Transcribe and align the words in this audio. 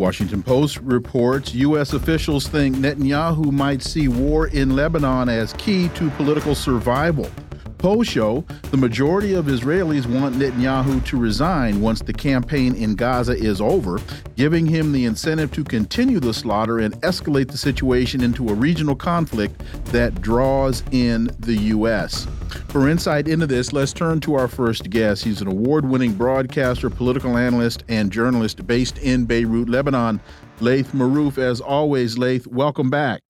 Washington 0.00 0.42
Post 0.42 0.78
reports 0.78 1.54
U.S. 1.54 1.92
officials 1.92 2.48
think 2.48 2.74
Netanyahu 2.74 3.52
might 3.52 3.82
see 3.82 4.08
war 4.08 4.46
in 4.46 4.74
Lebanon 4.74 5.28
as 5.28 5.52
key 5.52 5.90
to 5.90 6.08
political 6.12 6.54
survival. 6.54 7.30
Polls 7.80 8.08
show 8.08 8.42
the 8.70 8.76
majority 8.76 9.32
of 9.32 9.46
Israelis 9.46 10.04
want 10.04 10.34
Netanyahu 10.34 11.02
to 11.06 11.18
resign 11.18 11.80
once 11.80 12.02
the 12.02 12.12
campaign 12.12 12.74
in 12.74 12.94
Gaza 12.94 13.32
is 13.32 13.58
over, 13.58 13.98
giving 14.36 14.66
him 14.66 14.92
the 14.92 15.06
incentive 15.06 15.50
to 15.52 15.64
continue 15.64 16.20
the 16.20 16.34
slaughter 16.34 16.80
and 16.80 16.92
escalate 17.00 17.50
the 17.50 17.56
situation 17.56 18.22
into 18.22 18.50
a 18.50 18.54
regional 18.54 18.94
conflict 18.94 19.62
that 19.86 20.20
draws 20.20 20.84
in 20.90 21.30
the 21.38 21.54
U.S. 21.54 22.26
For 22.68 22.86
insight 22.86 23.26
into 23.26 23.46
this, 23.46 23.72
let's 23.72 23.94
turn 23.94 24.20
to 24.20 24.34
our 24.34 24.46
first 24.46 24.90
guest. 24.90 25.24
He's 25.24 25.40
an 25.40 25.48
award 25.48 25.88
winning 25.88 26.12
broadcaster, 26.12 26.90
political 26.90 27.38
analyst, 27.38 27.84
and 27.88 28.12
journalist 28.12 28.66
based 28.66 28.98
in 28.98 29.24
Beirut, 29.24 29.70
Lebanon. 29.70 30.20
Laith 30.60 30.92
Marouf, 30.92 31.38
as 31.38 31.62
always, 31.62 32.18
Laith, 32.18 32.46
welcome 32.46 32.90
back. 32.90 33.22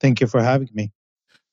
Thank 0.00 0.22
you 0.22 0.26
for 0.28 0.42
having 0.42 0.70
me. 0.72 0.92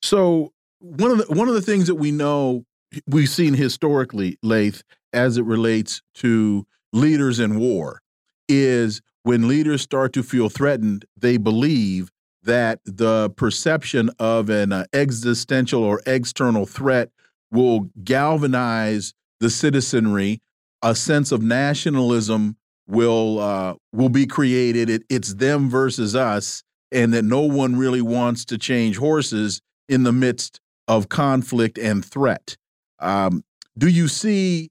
So, 0.01 0.53
one 0.83 1.11
of 1.11 1.17
the 1.19 1.33
one 1.33 1.47
of 1.47 1.53
the 1.53 1.61
things 1.61 1.87
that 1.87 1.95
we 1.95 2.11
know 2.11 2.65
we've 3.07 3.29
seen 3.29 3.53
historically, 3.53 4.37
Laith, 4.43 4.83
as 5.13 5.37
it 5.37 5.45
relates 5.45 6.01
to 6.15 6.67
leaders 6.91 7.39
in 7.39 7.57
war, 7.57 8.01
is 8.49 9.01
when 9.23 9.47
leaders 9.47 9.81
start 9.81 10.11
to 10.13 10.23
feel 10.23 10.49
threatened, 10.49 11.05
they 11.15 11.37
believe 11.37 12.11
that 12.43 12.79
the 12.83 13.29
perception 13.37 14.09
of 14.19 14.49
an 14.49 14.73
uh, 14.73 14.85
existential 14.91 15.81
or 15.81 16.01
external 16.05 16.65
threat 16.65 17.09
will 17.49 17.89
galvanize 18.03 19.13
the 19.39 19.49
citizenry. 19.49 20.41
A 20.81 20.93
sense 20.93 21.31
of 21.31 21.41
nationalism 21.41 22.57
will 22.87 23.39
uh, 23.39 23.75
will 23.93 24.09
be 24.09 24.27
created. 24.27 24.89
It, 24.89 25.03
it's 25.09 25.35
them 25.35 25.69
versus 25.69 26.13
us, 26.13 26.61
and 26.91 27.13
that 27.13 27.23
no 27.23 27.39
one 27.39 27.77
really 27.77 28.01
wants 28.01 28.43
to 28.45 28.57
change 28.57 28.97
horses 28.97 29.61
in 29.87 30.03
the 30.03 30.11
midst 30.11 30.59
of 30.87 31.09
conflict 31.09 31.77
and 31.77 32.03
threat. 32.03 32.57
Um, 32.99 33.43
do 33.77 33.87
you 33.87 34.07
see? 34.07 34.69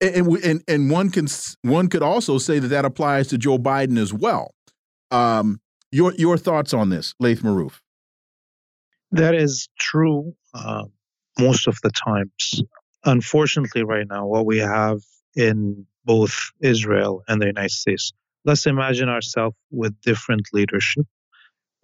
And, 0.00 0.28
and 0.44 0.62
and 0.68 0.90
one 0.90 1.10
can 1.10 1.26
one 1.62 1.88
could 1.88 2.02
also 2.02 2.38
say 2.38 2.60
that 2.60 2.68
that 2.68 2.84
applies 2.84 3.28
to 3.28 3.38
Joe 3.38 3.58
Biden 3.58 3.98
as 3.98 4.12
well. 4.12 4.54
Um, 5.10 5.60
your 5.90 6.14
your 6.14 6.36
thoughts 6.36 6.72
on 6.72 6.90
this, 6.90 7.14
Laith 7.18 7.42
Marouf? 7.42 7.80
That 9.10 9.34
is 9.34 9.68
true 9.78 10.34
uh, 10.54 10.84
most 11.38 11.66
of 11.66 11.78
the 11.82 11.90
times. 11.90 12.62
Unfortunately, 13.04 13.82
right 13.82 14.06
now, 14.08 14.26
what 14.26 14.46
we 14.46 14.58
have 14.58 15.00
in 15.34 15.86
both 16.04 16.52
Israel 16.60 17.22
and 17.26 17.40
the 17.40 17.46
United 17.46 17.70
States, 17.70 18.12
let's 18.44 18.66
imagine 18.66 19.08
ourselves 19.08 19.56
with 19.70 20.00
different 20.00 20.48
leadership. 20.52 21.06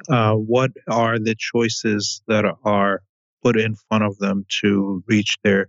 Uh, 0.09 0.35
what 0.35 0.71
are 0.89 1.19
the 1.19 1.35
choices 1.39 2.23
that 2.27 2.45
are 2.65 3.03
put 3.44 3.59
in 3.59 3.77
front 3.88 4.05
of 4.05 4.19
them 4.19 4.47
to 4.62 5.05
reach 5.06 5.37
their 5.44 5.69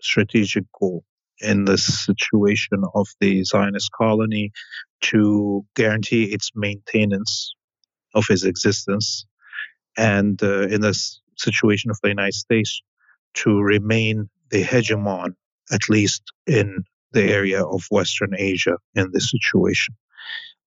strategic 0.00 0.64
goal? 0.78 1.04
in 1.42 1.64
the 1.64 1.76
situation 1.76 2.82
of 2.94 3.08
the 3.20 3.44
Zionist 3.44 3.90
colony 3.92 4.52
to 5.02 5.64
guarantee 5.74 6.24
its 6.24 6.50
maintenance 6.54 7.54
of 8.14 8.24
its 8.30 8.44
existence, 8.44 9.26
and 9.96 10.42
uh, 10.42 10.62
in 10.68 10.80
the 10.80 10.98
situation 11.36 11.90
of 11.90 11.98
the 12.02 12.08
United 12.08 12.34
States 12.34 12.82
to 13.34 13.60
remain 13.60 14.28
the 14.50 14.62
hegemon, 14.62 15.34
at 15.72 15.88
least 15.88 16.22
in 16.46 16.84
the 17.12 17.24
area 17.24 17.64
of 17.64 17.84
Western 17.90 18.34
Asia 18.36 18.76
in 18.94 19.10
this 19.12 19.30
situation. 19.30 19.94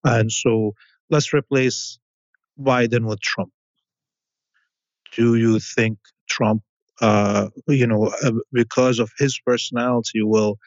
And 0.04 0.32
so 0.32 0.74
let's 1.10 1.34
replace 1.34 2.00
Biden 2.60 3.08
with 3.08 3.22
Trump. 3.22 3.52
Do 5.14 5.36
you 5.36 5.60
think 5.60 5.98
Trump, 6.30 6.64
uh, 7.02 7.50
you 7.68 7.88
know, 7.88 8.14
uh, 8.24 8.32
because 8.52 9.00
of 9.00 9.12
his 9.18 9.40
personality, 9.46 10.22
will 10.22 10.58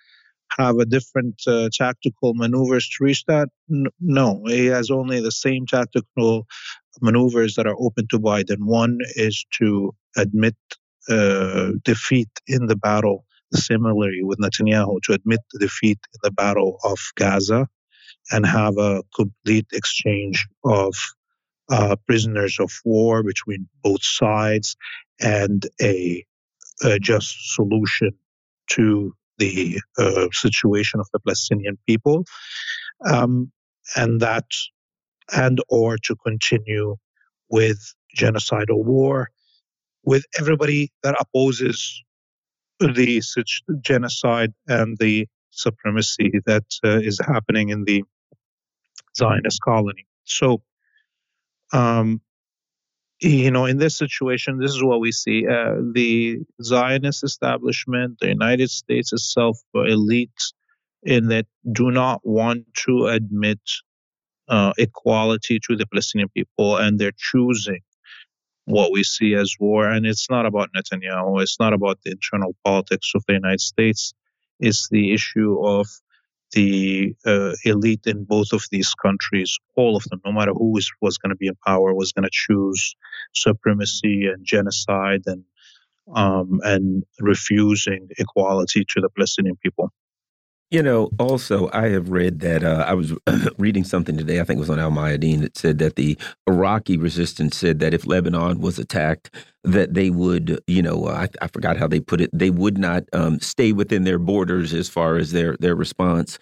have 0.56 0.78
a 0.78 0.86
different 0.86 1.40
uh, 1.46 1.68
tactical 1.72 2.34
maneuvers 2.34 2.88
to 2.88 3.04
reach 3.04 3.24
that? 3.26 3.48
No, 4.00 4.42
he 4.46 4.66
has 4.66 4.90
only 4.90 5.20
the 5.20 5.32
same 5.32 5.66
tactical 5.66 6.46
maneuvers 7.00 7.54
that 7.54 7.66
are 7.66 7.76
open 7.78 8.06
to 8.10 8.18
Biden. 8.18 8.64
One 8.64 8.98
is 9.14 9.44
to 9.58 9.94
admit 10.16 10.56
uh, 11.08 11.72
defeat 11.84 12.28
in 12.46 12.66
the 12.66 12.76
battle, 12.76 13.24
similarly 13.54 14.22
with 14.22 14.38
Netanyahu, 14.38 15.00
to 15.04 15.12
admit 15.12 15.40
the 15.52 15.58
defeat 15.58 15.98
in 16.14 16.20
the 16.22 16.32
battle 16.32 16.78
of 16.84 16.98
Gaza 17.16 17.68
and 18.30 18.44
have 18.46 18.76
a 18.78 19.02
complete 19.14 19.66
exchange 19.72 20.46
of 20.64 20.94
uh, 21.70 21.96
prisoners 22.06 22.58
of 22.58 22.72
war 22.84 23.22
between 23.22 23.68
both 23.82 24.02
sides 24.02 24.76
and 25.20 25.64
a, 25.80 26.24
a 26.82 26.98
just 26.98 27.54
solution 27.54 28.12
to 28.70 29.14
the 29.38 29.80
uh, 29.98 30.28
situation 30.32 31.00
of 31.00 31.06
the 31.12 31.20
Palestinian 31.20 31.78
people, 31.86 32.24
um, 33.06 33.52
and 33.96 34.20
that, 34.20 34.46
and 35.32 35.60
or 35.68 35.96
to 35.98 36.16
continue 36.16 36.96
with 37.48 37.94
genocidal 38.16 38.84
war, 38.84 39.30
with 40.04 40.24
everybody 40.38 40.90
that 41.02 41.16
opposes 41.20 42.02
the 42.80 43.22
genocide 43.80 44.52
and 44.66 44.98
the 44.98 45.26
supremacy 45.50 46.32
that 46.46 46.64
uh, 46.84 46.98
is 46.98 47.20
happening 47.26 47.70
in 47.70 47.84
the 47.84 48.02
Zionist 49.16 49.60
colony. 49.62 50.06
So, 50.24 50.62
um, 51.72 52.20
you 53.20 53.50
know, 53.50 53.64
in 53.64 53.78
this 53.78 53.96
situation, 53.96 54.58
this 54.58 54.72
is 54.72 54.82
what 54.82 55.00
we 55.00 55.12
see. 55.12 55.46
Uh, 55.46 55.76
the 55.92 56.38
Zionist 56.62 57.24
establishment, 57.24 58.18
the 58.20 58.28
United 58.28 58.70
States 58.70 59.12
itself, 59.12 59.58
elite 59.74 60.30
in 61.02 61.28
that 61.28 61.46
do 61.72 61.90
not 61.90 62.20
want 62.24 62.64
to 62.86 63.06
admit 63.06 63.60
uh, 64.48 64.72
equality 64.78 65.58
to 65.60 65.76
the 65.76 65.86
Palestinian 65.86 66.28
people, 66.30 66.76
and 66.76 66.98
they're 66.98 67.12
choosing 67.16 67.80
what 68.64 68.92
we 68.92 69.02
see 69.02 69.34
as 69.34 69.54
war. 69.58 69.88
And 69.88 70.06
it's 70.06 70.30
not 70.30 70.46
about 70.46 70.70
Netanyahu, 70.76 71.42
it's 71.42 71.58
not 71.58 71.72
about 71.72 71.98
the 72.04 72.12
internal 72.12 72.54
politics 72.64 73.12
of 73.14 73.24
the 73.26 73.34
United 73.34 73.60
States, 73.60 74.14
it's 74.60 74.88
the 74.90 75.12
issue 75.12 75.58
of 75.64 75.86
the 76.52 77.14
uh, 77.26 77.52
elite 77.64 78.06
in 78.06 78.24
both 78.24 78.52
of 78.52 78.64
these 78.70 78.94
countries, 78.94 79.58
all 79.76 79.96
of 79.96 80.04
them, 80.04 80.20
no 80.24 80.32
matter 80.32 80.52
who 80.52 80.76
is, 80.78 80.90
was 81.00 81.18
going 81.18 81.30
to 81.30 81.36
be 81.36 81.46
in 81.46 81.56
power, 81.66 81.94
was 81.94 82.12
going 82.12 82.24
to 82.24 82.30
choose 82.32 82.94
supremacy 83.34 84.26
and 84.26 84.44
genocide 84.44 85.22
and 85.26 85.44
um, 86.14 86.60
and 86.64 87.04
refusing 87.20 88.08
equality 88.18 88.84
to 88.88 89.00
the 89.00 89.10
Palestinian 89.10 89.56
people. 89.56 89.92
You 90.70 90.82
know, 90.82 91.08
also, 91.18 91.70
I 91.72 91.88
have 91.88 92.10
read 92.10 92.40
that 92.40 92.62
uh, 92.62 92.84
I 92.86 92.92
was 92.92 93.14
reading 93.58 93.84
something 93.84 94.18
today, 94.18 94.38
I 94.38 94.44
think 94.44 94.58
it 94.58 94.60
was 94.60 94.68
on 94.68 94.78
Al 94.78 94.90
Mayadeen, 94.90 95.40
that 95.40 95.56
said 95.56 95.78
that 95.78 95.96
the 95.96 96.18
Iraqi 96.46 96.98
resistance 96.98 97.56
said 97.56 97.78
that 97.78 97.94
if 97.94 98.06
Lebanon 98.06 98.60
was 98.60 98.78
attacked, 98.78 99.34
that 99.64 99.94
they 99.94 100.10
would, 100.10 100.60
you 100.66 100.82
know, 100.82 101.06
uh, 101.06 101.26
I, 101.26 101.44
I, 101.44 101.48
forgot 101.48 101.78
how 101.78 101.88
they 101.88 102.00
put 102.00 102.20
it, 102.20 102.28
they 102.34 102.50
would 102.50 102.76
not 102.76 103.04
um, 103.14 103.40
stay 103.40 103.72
within 103.72 104.04
their 104.04 104.18
borders 104.18 104.74
as 104.74 104.90
far 104.90 105.16
as 105.16 105.32
their, 105.32 105.56
their 105.58 105.74
response. 105.74 106.38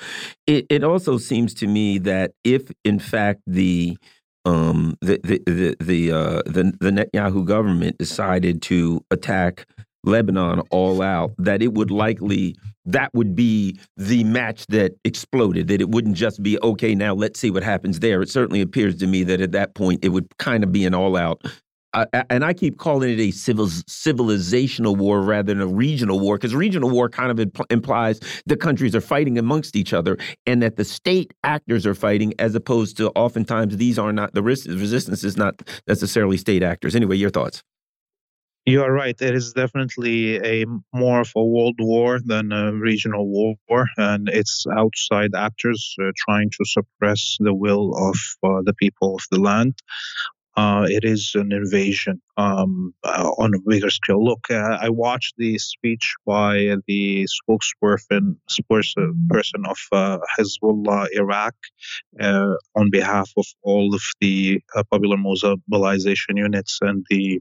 It, 0.48 0.66
it 0.70 0.82
also 0.82 1.18
seems 1.18 1.54
to 1.54 1.68
me 1.68 1.98
that 1.98 2.32
if, 2.42 2.68
in 2.84 2.98
fact, 2.98 3.42
the 3.46 3.96
um, 4.44 4.96
the 5.00 5.20
the 5.24 5.42
the 5.46 5.76
the, 5.80 6.12
uh, 6.12 6.42
the 6.46 6.72
the 6.80 6.90
Netanyahu 6.90 7.44
government 7.44 7.98
decided 7.98 8.62
to 8.62 9.04
attack 9.10 9.66
Lebanon 10.06 10.60
all 10.70 11.02
out, 11.02 11.32
that 11.38 11.62
it 11.62 11.74
would 11.74 11.90
likely 11.90 12.56
that 12.88 13.12
would 13.14 13.34
be 13.34 13.78
the 13.96 14.22
match 14.24 14.66
that 14.68 14.92
exploded. 15.04 15.68
That 15.68 15.80
it 15.80 15.90
wouldn't 15.90 16.16
just 16.16 16.42
be 16.42 16.58
okay. 16.62 16.94
Now 16.94 17.14
let's 17.14 17.38
see 17.38 17.50
what 17.50 17.62
happens 17.62 18.00
there. 18.00 18.22
It 18.22 18.30
certainly 18.30 18.60
appears 18.60 18.96
to 18.98 19.06
me 19.06 19.24
that 19.24 19.40
at 19.40 19.52
that 19.52 19.74
point 19.74 20.04
it 20.04 20.10
would 20.10 20.28
kind 20.38 20.62
of 20.64 20.72
be 20.72 20.84
an 20.84 20.94
all 20.94 21.16
out 21.16 21.42
uh, 21.96 22.22
and 22.28 22.44
I 22.44 22.52
keep 22.52 22.78
calling 22.78 23.10
it 23.10 23.20
a 23.20 23.30
civil 23.30 23.66
civilizational 23.66 24.96
war 24.96 25.22
rather 25.22 25.54
than 25.54 25.62
a 25.62 25.66
regional 25.66 26.20
war 26.20 26.36
because 26.36 26.54
regional 26.54 26.90
war 26.90 27.08
kind 27.08 27.30
of 27.30 27.38
impl 27.38 27.64
implies 27.70 28.20
the 28.44 28.56
countries 28.56 28.94
are 28.94 29.00
fighting 29.00 29.38
amongst 29.38 29.74
each 29.76 29.92
other 29.92 30.18
and 30.46 30.62
that 30.62 30.76
the 30.76 30.84
state 30.84 31.32
actors 31.42 31.86
are 31.86 31.94
fighting 31.94 32.34
as 32.38 32.54
opposed 32.54 32.96
to 32.98 33.10
oftentimes 33.10 33.76
these 33.78 33.98
are 33.98 34.12
not 34.12 34.34
the 34.34 34.42
resistance 34.42 35.24
is 35.24 35.36
not 35.36 35.54
necessarily 35.86 36.36
state 36.36 36.62
actors. 36.62 36.94
Anyway, 36.94 37.16
your 37.16 37.30
thoughts. 37.30 37.62
You 38.66 38.82
are 38.82 38.92
right. 38.92 39.14
It 39.22 39.34
is 39.36 39.52
definitely 39.52 40.38
a 40.38 40.66
more 40.92 41.20
of 41.20 41.30
a 41.36 41.44
world 41.44 41.76
war 41.78 42.18
than 42.24 42.50
a 42.50 42.72
regional 42.72 43.28
war, 43.28 43.86
and 43.96 44.28
it's 44.28 44.66
outside 44.76 45.36
actors 45.36 45.94
uh, 46.02 46.10
trying 46.16 46.50
to 46.50 46.64
suppress 46.64 47.36
the 47.38 47.54
will 47.54 47.94
of 47.96 48.16
uh, 48.42 48.62
the 48.64 48.74
people 48.74 49.14
of 49.14 49.22
the 49.30 49.38
land 49.40 49.78
uh, 50.56 50.86
it 50.88 51.04
is 51.04 51.32
an 51.34 51.52
invasion 51.52 52.20
um, 52.38 52.94
uh, 53.04 53.30
on 53.36 53.52
a 53.54 53.58
bigger 53.66 53.90
scale. 53.90 54.24
Look, 54.24 54.46
uh, 54.50 54.78
I 54.80 54.88
watched 54.88 55.34
the 55.36 55.58
speech 55.58 56.14
by 56.26 56.76
the 56.86 57.26
spokesperson 57.26 58.36
person 59.28 59.66
of 59.66 59.78
uh, 59.92 60.18
Hezbollah 60.38 61.08
Iraq 61.12 61.54
uh, 62.20 62.54
on 62.74 62.90
behalf 62.90 63.30
of 63.36 63.44
all 63.62 63.94
of 63.94 64.02
the 64.20 64.62
uh, 64.74 64.82
popular 64.90 65.18
mobilization 65.18 66.38
units 66.38 66.78
and 66.80 67.04
the 67.10 67.38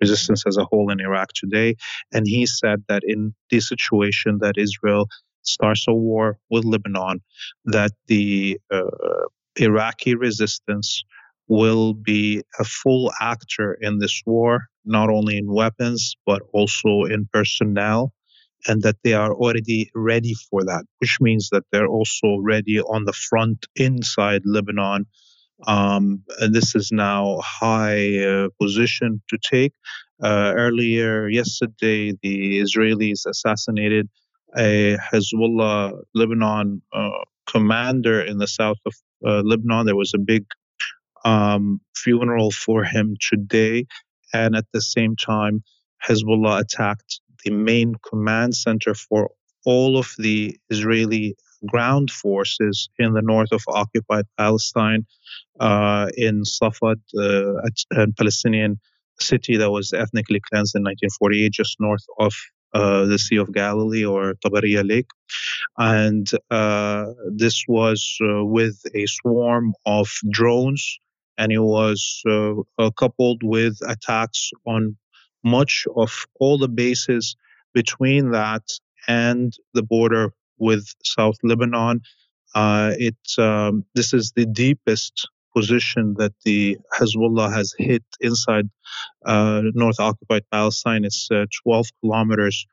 resistance 0.00 0.42
as 0.46 0.56
a 0.56 0.64
whole 0.64 0.90
in 0.90 1.00
Iraq 1.00 1.28
today. 1.34 1.76
And 2.12 2.26
he 2.26 2.46
said 2.46 2.82
that 2.88 3.02
in 3.04 3.32
the 3.50 3.60
situation 3.60 4.38
that 4.40 4.58
Israel 4.58 5.08
starts 5.42 5.84
a 5.86 5.94
war 5.94 6.36
with 6.50 6.64
Lebanon, 6.64 7.20
that 7.66 7.92
the 8.08 8.58
Iraqi 9.56 10.16
resistance 10.16 11.04
will 11.48 11.94
be 11.94 12.42
a 12.58 12.64
full 12.64 13.12
actor 13.20 13.74
in 13.80 13.98
this 13.98 14.22
war, 14.26 14.66
not 14.84 15.08
only 15.10 15.36
in 15.36 15.52
weapons, 15.52 16.14
but 16.26 16.42
also 16.52 17.04
in 17.04 17.28
personnel, 17.32 18.12
and 18.66 18.82
that 18.82 18.96
they 19.04 19.14
are 19.14 19.32
already 19.32 19.90
ready 19.94 20.34
for 20.50 20.64
that, 20.64 20.84
which 20.98 21.18
means 21.20 21.50
that 21.50 21.64
they're 21.70 21.86
also 21.86 22.38
ready 22.40 22.80
on 22.80 23.04
the 23.04 23.12
front 23.12 23.66
inside 23.76 24.42
Lebanon. 24.44 25.06
Um, 25.66 26.22
and 26.40 26.54
this 26.54 26.74
is 26.74 26.90
now 26.92 27.38
high 27.42 28.18
uh, 28.18 28.48
position 28.60 29.22
to 29.30 29.38
take. 29.38 29.72
Uh, 30.22 30.52
earlier 30.56 31.28
yesterday, 31.28 32.12
the 32.22 32.60
Israelis 32.60 33.26
assassinated 33.26 34.08
a 34.56 34.96
Hezbollah 35.12 35.92
Lebanon 36.14 36.82
uh, 36.92 37.10
commander 37.46 38.20
in 38.20 38.38
the 38.38 38.46
south 38.46 38.78
of 38.86 38.94
uh, 39.26 39.42
Lebanon. 39.44 39.86
There 39.86 39.96
was 39.96 40.14
a 40.14 40.18
big 40.18 40.44
um, 41.26 41.80
funeral 41.94 42.50
for 42.50 42.84
him 42.84 43.16
today. 43.20 43.86
And 44.32 44.54
at 44.56 44.66
the 44.72 44.80
same 44.80 45.16
time, 45.16 45.62
Hezbollah 46.06 46.60
attacked 46.60 47.20
the 47.44 47.50
main 47.50 47.94
command 48.08 48.54
center 48.54 48.94
for 48.94 49.30
all 49.64 49.98
of 49.98 50.14
the 50.18 50.56
Israeli 50.70 51.34
ground 51.66 52.10
forces 52.10 52.88
in 52.98 53.12
the 53.12 53.22
north 53.22 53.50
of 53.52 53.62
occupied 53.66 54.26
Palestine, 54.38 55.04
uh, 55.58 56.06
in 56.16 56.42
Safad, 56.42 57.00
uh, 57.18 57.54
a 57.92 58.06
Palestinian 58.16 58.78
city 59.18 59.56
that 59.56 59.70
was 59.70 59.92
ethnically 59.92 60.40
cleansed 60.48 60.76
in 60.76 60.82
1948, 60.82 61.52
just 61.52 61.76
north 61.80 62.04
of 62.20 62.34
uh, 62.74 63.06
the 63.06 63.18
Sea 63.18 63.36
of 63.36 63.52
Galilee 63.52 64.04
or 64.04 64.34
Tabariya 64.44 64.86
Lake. 64.86 65.08
And 65.78 66.28
uh, 66.50 67.06
this 67.34 67.64
was 67.66 68.18
uh, 68.20 68.44
with 68.44 68.78
a 68.94 69.06
swarm 69.06 69.72
of 69.86 70.08
drones 70.30 70.98
and 71.38 71.52
it 71.52 71.60
was 71.60 72.22
uh, 72.28 72.54
uh, 72.78 72.90
coupled 72.90 73.42
with 73.42 73.78
attacks 73.86 74.50
on 74.66 74.96
much 75.44 75.86
of 75.96 76.26
all 76.40 76.58
the 76.58 76.68
bases 76.68 77.36
between 77.74 78.30
that 78.32 78.62
and 79.06 79.52
the 79.74 79.82
border 79.82 80.32
with 80.58 80.86
South 81.04 81.36
Lebanon. 81.42 82.00
Uh, 82.54 82.92
it 82.98 83.16
um, 83.38 83.84
this 83.94 84.14
is 84.14 84.32
the 84.34 84.46
deepest 84.46 85.28
position 85.54 86.14
that 86.18 86.32
the 86.44 86.78
Hezbollah 86.98 87.52
has 87.52 87.74
hit 87.78 88.04
inside 88.20 88.68
uh, 89.24 89.62
North 89.74 90.00
occupied 90.00 90.44
Palestine. 90.50 91.04
It's 91.04 91.28
uh, 91.30 91.46
12 91.64 91.86
kilometers 92.00 92.66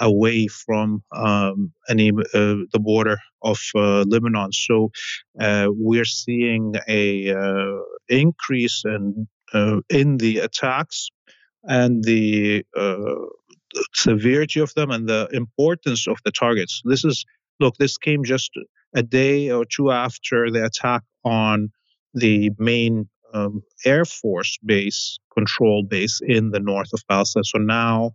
away 0.00 0.46
from 0.48 1.02
um, 1.12 1.72
any 1.88 2.10
uh, 2.10 2.64
the 2.72 2.80
border 2.80 3.18
of 3.42 3.58
uh, 3.74 4.02
Lebanon. 4.08 4.52
So 4.52 4.90
uh, 5.40 5.68
we're 5.68 6.04
seeing 6.04 6.74
a 6.88 7.34
increase 8.08 8.82
in 8.84 9.28
in 9.88 10.16
the 10.18 10.38
attacks 10.38 11.08
and 11.64 12.02
the 12.04 12.64
severity 13.94 14.60
of 14.60 14.72
them 14.74 14.90
and 14.90 15.08
the 15.08 15.28
importance 15.32 16.08
of 16.08 16.18
the 16.24 16.32
targets. 16.32 16.82
This 16.84 17.04
is 17.04 17.24
look. 17.60 17.76
This 17.76 17.98
came 17.98 18.24
just 18.24 18.50
a 18.94 19.02
day 19.02 19.50
or 19.50 19.64
two 19.64 19.90
after 19.90 20.50
the 20.50 20.64
attack 20.64 21.02
on 21.24 21.70
the 22.14 22.50
main 22.58 23.08
um, 23.32 23.62
Air 23.84 24.04
Force 24.04 24.58
base, 24.64 25.18
control 25.32 25.84
base 25.84 26.20
in 26.26 26.50
the 26.50 26.60
north 26.60 26.92
of 26.92 27.02
Palestine. 27.08 27.44
So 27.44 27.58
now 27.58 28.12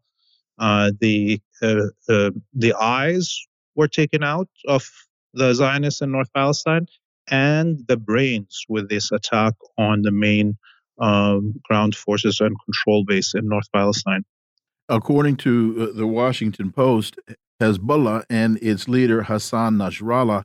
uh, 0.60 0.92
the 1.00 1.40
uh, 1.62 1.88
uh, 2.10 2.32
the 2.54 2.74
eyes 2.80 3.40
were 3.76 3.88
taken 3.88 4.24
out 4.24 4.50
of 4.68 4.90
the 5.34 5.54
Zionists 5.54 6.02
in 6.02 6.12
North 6.12 6.32
Palestine, 6.34 6.88
and 7.30 7.80
the 7.88 7.98
brains 7.98 8.64
with 8.70 8.90
this 8.90 9.12
attack 9.12 9.54
on 9.78 10.02
the 10.02 10.12
main 10.12 10.58
um, 11.00 11.54
ground 11.64 11.96
forces 11.96 12.40
and 12.40 12.56
control 12.66 13.04
base 13.06 13.34
in 13.36 13.48
North 13.48 13.72
Palestine. 13.74 14.24
According 14.88 15.38
to 15.38 15.90
uh, 15.94 15.98
the 15.98 16.08
Washington 16.08 16.72
Post, 16.72 17.20
Hezbollah 17.60 18.24
and 18.30 18.58
its 18.62 18.88
leader 18.88 19.24
Hassan 19.24 19.78
Nasrallah 19.78 20.44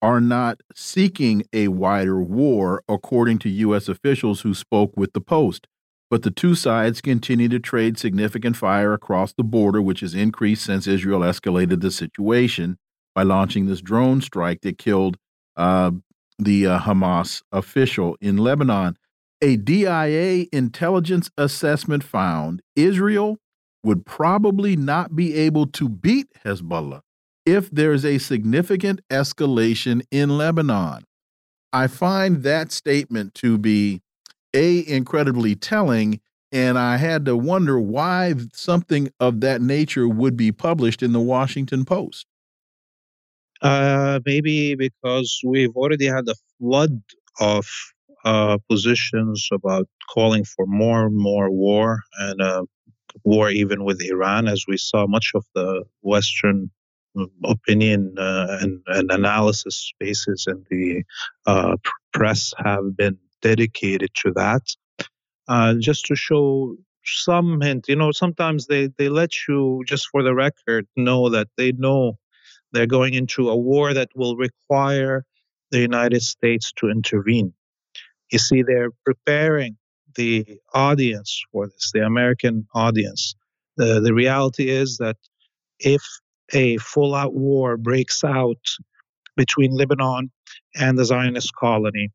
are 0.00 0.20
not 0.20 0.60
seeking 0.74 1.44
a 1.52 1.68
wider 1.68 2.20
war, 2.20 2.82
according 2.88 3.38
to 3.40 3.48
U.S. 3.48 3.88
officials 3.88 4.42
who 4.42 4.54
spoke 4.54 4.96
with 4.96 5.12
the 5.12 5.20
Post. 5.20 5.66
But 6.10 6.22
the 6.22 6.30
two 6.30 6.54
sides 6.54 7.00
continue 7.00 7.48
to 7.50 7.58
trade 7.58 7.98
significant 7.98 8.56
fire 8.56 8.92
across 8.92 9.32
the 9.32 9.44
border, 9.44 9.82
which 9.82 10.00
has 10.00 10.14
increased 10.14 10.64
since 10.64 10.86
Israel 10.86 11.20
escalated 11.20 11.80
the 11.80 11.90
situation 11.90 12.78
by 13.14 13.24
launching 13.24 13.66
this 13.66 13.82
drone 13.82 14.22
strike 14.22 14.62
that 14.62 14.78
killed 14.78 15.18
uh, 15.56 15.90
the 16.38 16.66
uh, 16.66 16.78
Hamas 16.80 17.42
official 17.52 18.16
in 18.20 18.38
Lebanon. 18.38 18.96
A 19.42 19.56
DIA 19.56 20.46
intelligence 20.52 21.30
assessment 21.36 22.02
found 22.02 22.62
Israel 22.74 23.38
would 23.84 24.06
probably 24.06 24.76
not 24.76 25.14
be 25.14 25.34
able 25.34 25.66
to 25.66 25.88
beat 25.88 26.28
Hezbollah 26.44 27.00
if 27.46 27.70
there's 27.70 28.04
a 28.04 28.18
significant 28.18 29.00
escalation 29.10 30.02
in 30.10 30.36
Lebanon. 30.36 31.04
I 31.72 31.86
find 31.86 32.42
that 32.42 32.72
statement 32.72 33.34
to 33.34 33.58
be 33.58 34.02
a 34.58 34.86
incredibly 34.86 35.54
telling 35.54 36.20
and 36.50 36.78
I 36.78 36.96
had 36.96 37.26
to 37.26 37.36
wonder 37.36 37.78
why 37.78 38.34
something 38.52 39.10
of 39.20 39.40
that 39.42 39.60
nature 39.60 40.08
would 40.08 40.36
be 40.36 40.50
published 40.50 41.02
in 41.02 41.12
the 41.12 41.20
Washington 41.20 41.84
Post. 41.84 42.26
Uh, 43.60 44.20
maybe 44.24 44.74
because 44.74 45.40
we've 45.44 45.76
already 45.76 46.06
had 46.06 46.28
a 46.28 46.34
flood 46.58 47.02
of 47.40 47.66
uh, 48.24 48.56
positions 48.68 49.48
about 49.52 49.88
calling 50.10 50.44
for 50.44 50.64
more 50.66 51.06
and 51.06 51.16
more 51.16 51.50
war 51.50 52.00
and 52.18 52.40
uh, 52.40 52.64
war 53.24 53.50
even 53.50 53.84
with 53.84 54.00
Iran, 54.02 54.48
as 54.48 54.64
we 54.66 54.76
saw 54.76 55.06
much 55.06 55.32
of 55.34 55.44
the 55.54 55.84
Western 56.02 56.70
um, 57.16 57.30
opinion 57.44 58.14
uh, 58.16 58.58
and, 58.60 58.80
and, 58.86 59.10
analysis 59.10 59.76
spaces 59.76 60.46
and 60.46 60.64
the 60.70 61.02
uh, 61.46 61.76
press 62.12 62.54
have 62.58 62.96
been 62.96 63.18
dedicated 63.42 64.10
to 64.14 64.32
that. 64.32 64.62
Uh, 65.48 65.74
just 65.78 66.06
to 66.06 66.16
show 66.16 66.76
some 67.04 67.60
hint, 67.60 67.86
you 67.88 67.96
know, 67.96 68.12
sometimes 68.12 68.66
they, 68.66 68.88
they 68.98 69.08
let 69.08 69.30
you, 69.48 69.82
just 69.86 70.08
for 70.10 70.22
the 70.22 70.34
record, 70.34 70.86
know 70.96 71.30
that 71.30 71.48
they 71.56 71.72
know 71.72 72.18
they're 72.72 72.86
going 72.86 73.14
into 73.14 73.48
a 73.48 73.56
war 73.56 73.94
that 73.94 74.10
will 74.14 74.36
require 74.36 75.24
the 75.70 75.78
United 75.78 76.22
States 76.22 76.72
to 76.76 76.88
intervene. 76.90 77.52
You 78.30 78.38
see, 78.38 78.62
they're 78.62 78.90
preparing 79.04 79.76
the 80.16 80.60
audience 80.74 81.42
for 81.50 81.66
this, 81.66 81.92
the 81.92 82.04
American 82.04 82.66
audience. 82.74 83.34
The, 83.76 84.00
the 84.00 84.12
reality 84.12 84.68
is 84.68 84.98
that 84.98 85.16
if 85.78 86.02
a 86.52 86.76
full 86.78 87.14
out 87.14 87.34
war 87.34 87.76
breaks 87.76 88.24
out 88.24 88.60
between 89.36 89.70
Lebanon 89.70 90.30
and 90.74 90.98
the 90.98 91.04
Zionist 91.04 91.54
colony, 91.54 92.10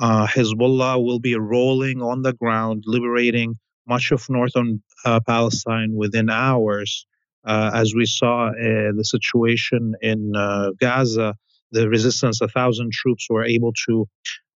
uh, 0.00 0.26
Hezbollah 0.26 1.02
will 1.02 1.18
be 1.18 1.34
rolling 1.36 2.02
on 2.02 2.22
the 2.22 2.32
ground, 2.32 2.84
liberating 2.86 3.58
much 3.86 4.10
of 4.12 4.28
northern 4.28 4.82
uh, 5.04 5.20
Palestine 5.26 5.94
within 5.94 6.30
hours. 6.30 7.06
Uh, 7.44 7.70
as 7.72 7.94
we 7.94 8.04
saw 8.04 8.48
uh, 8.48 8.52
the 8.96 9.04
situation 9.04 9.94
in 10.02 10.34
uh, 10.36 10.70
Gaza, 10.78 11.34
the 11.72 11.88
resistance, 11.88 12.40
a 12.40 12.48
thousand 12.48 12.92
troops 12.92 13.26
were 13.30 13.44
able 13.44 13.72
to 13.86 14.06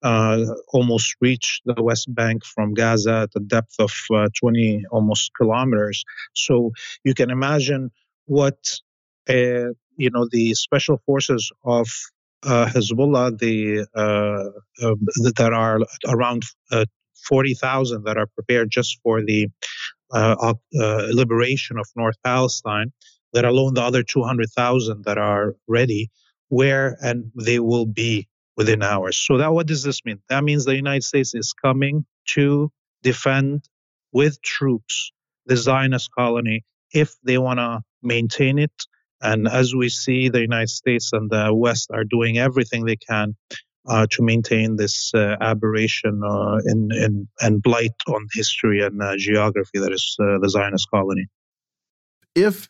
uh, 0.03 0.45
almost 0.73 1.15
reach 1.21 1.61
the 1.65 1.81
West 1.83 2.13
Bank 2.13 2.45
from 2.45 2.75
Gaza 2.75 3.29
at 3.29 3.31
a 3.37 3.41
depth 3.41 3.77
of 3.79 3.93
uh, 4.15 4.29
20 4.39 4.85
almost 4.91 5.31
kilometers. 5.39 6.05
So 6.35 6.73
you 7.05 7.15
can 7.15 7.31
imagine 7.31 7.91
what 8.27 8.81
you 9.29 10.11
know 10.11 10.27
the 10.31 10.55
special 10.55 11.01
forces 11.07 11.53
of 11.65 11.87
uh, 12.45 12.67
Hezbollah, 12.67 13.39
the 13.39 13.87
uh, 13.95 14.87
um, 14.87 14.97
that 15.37 15.53
are 15.53 15.81
around 16.09 16.45
uh, 16.71 16.85
40,000 17.29 18.05
that 18.05 18.17
are 18.17 18.27
prepared 18.27 18.71
just 18.71 18.99
for 19.03 19.23
the 19.25 19.49
liberation 21.13 21.79
of 21.79 21.87
North 21.97 22.17
Palestine, 22.25 22.93
let 23.33 23.45
alone 23.45 23.75
the 23.75 23.83
other 23.83 24.03
200,000 24.03 25.05
that 25.05 25.19
are 25.19 25.55
ready, 25.69 26.11
where 26.49 26.97
and 27.01 27.31
they 27.41 27.59
will 27.61 27.87
be 27.87 28.29
within 28.57 28.83
hours. 28.83 29.17
So 29.17 29.39
that 29.39 29.53
what 29.53 29.67
does 29.67 29.83
this 29.83 30.05
mean? 30.05 30.21
That 30.29 30.45
means 30.45 30.65
the 30.65 30.77
United 30.77 31.05
States 31.05 31.35
is 31.35 31.53
coming 31.53 32.05
to 32.35 32.71
defend 33.03 33.65
with 34.13 34.41
troops 34.43 35.13
the 35.47 35.57
Zionist 35.57 36.11
colony 36.17 36.65
if 36.93 37.15
they 37.25 37.39
want 37.39 37.59
to 37.59 37.81
maintain 38.03 38.59
it. 38.59 38.73
And 39.23 39.47
as 39.47 39.75
we 39.75 39.89
see, 39.89 40.29
the 40.29 40.41
United 40.41 40.71
States 40.71 41.13
and 41.13 41.31
the 41.31 41.55
West 41.55 41.91
are 41.93 42.05
doing 42.05 42.39
everything 42.39 42.85
they 42.85 42.97
can 42.97 43.37
uh, 43.87 44.07
to 44.11 44.23
maintain 44.23 44.77
this 44.77 45.13
uh, 45.15 45.37
aberration 45.41 46.23
uh, 46.25 46.59
in, 46.67 46.91
in, 46.93 47.29
and 47.41 47.63
blight 47.63 47.93
on 48.09 48.27
history 48.33 48.83
and 48.83 49.01
uh, 49.01 49.15
geography 49.17 49.79
that 49.79 49.93
is 49.93 50.17
uh, 50.21 50.39
the 50.41 50.49
Zionist 50.49 50.89
colony. 50.91 51.27
If 52.35 52.69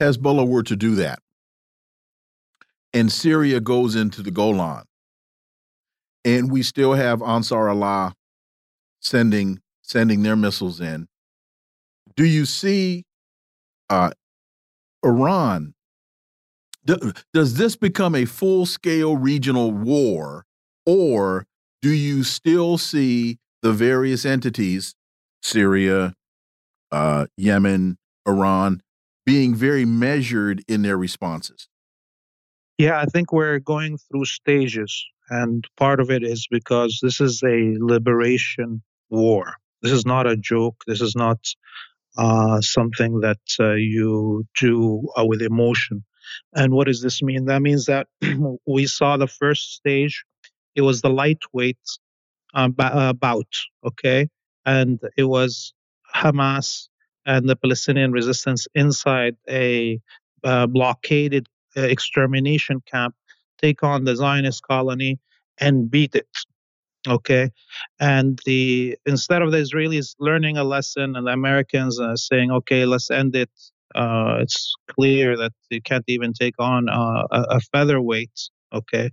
Hezbollah 0.00 0.46
were 0.46 0.62
to 0.64 0.76
do 0.76 0.94
that, 0.96 1.20
and 2.92 3.10
Syria 3.10 3.60
goes 3.60 3.94
into 3.94 4.22
the 4.22 4.30
Golan, 4.30 4.84
and 6.24 6.50
we 6.50 6.62
still 6.62 6.94
have 6.94 7.22
Ansar 7.22 7.68
Allah 7.68 8.14
sending 9.00 9.60
sending 9.82 10.22
their 10.22 10.36
missiles 10.36 10.80
in. 10.80 11.08
Do 12.16 12.24
you 12.24 12.44
see 12.44 13.04
uh, 13.90 14.10
Iran? 15.04 15.74
Does 16.84 17.54
this 17.54 17.76
become 17.76 18.14
a 18.14 18.24
full 18.24 18.66
scale 18.66 19.16
regional 19.16 19.70
war, 19.70 20.44
or 20.86 21.46
do 21.80 21.90
you 21.90 22.24
still 22.24 22.78
see 22.78 23.38
the 23.62 23.72
various 23.72 24.24
entities, 24.24 24.94
Syria, 25.42 26.14
uh, 26.90 27.26
Yemen, 27.36 27.98
Iran, 28.26 28.82
being 29.24 29.54
very 29.54 29.84
measured 29.84 30.64
in 30.68 30.82
their 30.82 30.96
responses? 30.96 31.68
Yeah, 32.78 33.00
I 33.00 33.04
think 33.06 33.32
we're 33.32 33.60
going 33.60 33.98
through 33.98 34.24
stages. 34.24 35.04
And 35.30 35.64
part 35.76 36.00
of 36.00 36.10
it 36.10 36.22
is 36.22 36.46
because 36.50 36.98
this 37.02 37.20
is 37.20 37.42
a 37.42 37.76
liberation 37.78 38.82
war. 39.08 39.54
This 39.82 39.92
is 39.92 40.04
not 40.04 40.26
a 40.26 40.36
joke. 40.36 40.82
This 40.86 41.00
is 41.00 41.14
not 41.14 41.38
uh, 42.18 42.60
something 42.60 43.20
that 43.20 43.40
uh, 43.58 43.72
you 43.72 44.44
do 44.60 45.08
uh, 45.16 45.24
with 45.24 45.42
emotion. 45.42 46.04
And 46.54 46.72
what 46.72 46.86
does 46.86 47.02
this 47.02 47.22
mean? 47.22 47.46
That 47.46 47.62
means 47.62 47.86
that 47.86 48.08
we 48.66 48.86
saw 48.86 49.16
the 49.16 49.26
first 49.26 49.74
stage. 49.74 50.24
It 50.74 50.82
was 50.82 51.02
the 51.02 51.10
lightweight 51.10 51.78
uh, 52.54 52.68
uh, 52.78 53.12
bout, 53.12 53.54
okay? 53.84 54.28
And 54.64 55.00
it 55.16 55.24
was 55.24 55.74
Hamas 56.14 56.88
and 57.26 57.48
the 57.48 57.56
Palestinian 57.56 58.12
resistance 58.12 58.66
inside 58.74 59.36
a 59.48 60.00
uh, 60.44 60.66
blockaded 60.66 61.46
extermination 61.76 62.82
camp 62.90 63.14
take 63.60 63.82
on 63.82 64.04
the 64.04 64.16
Zionist 64.16 64.62
colony 64.62 65.18
and 65.58 65.90
beat 65.90 66.14
it. 66.14 66.26
Okay, 67.08 67.50
and 67.98 68.38
the 68.46 68.96
instead 69.06 69.42
of 69.42 69.50
the 69.50 69.58
Israelis 69.58 70.14
learning 70.20 70.56
a 70.56 70.62
lesson 70.62 71.16
and 71.16 71.26
the 71.26 71.32
Americans 71.32 71.98
uh, 71.98 72.14
saying, 72.14 72.52
"Okay, 72.52 72.84
let's 72.84 73.10
end 73.10 73.34
it," 73.34 73.50
uh, 73.94 74.38
it's 74.40 74.74
clear 74.90 75.36
that 75.36 75.52
they 75.70 75.80
can't 75.80 76.04
even 76.08 76.32
take 76.32 76.54
on 76.58 76.88
uh, 76.88 77.24
a, 77.30 77.60
featherweight. 77.72 78.50
Okay, 78.72 79.10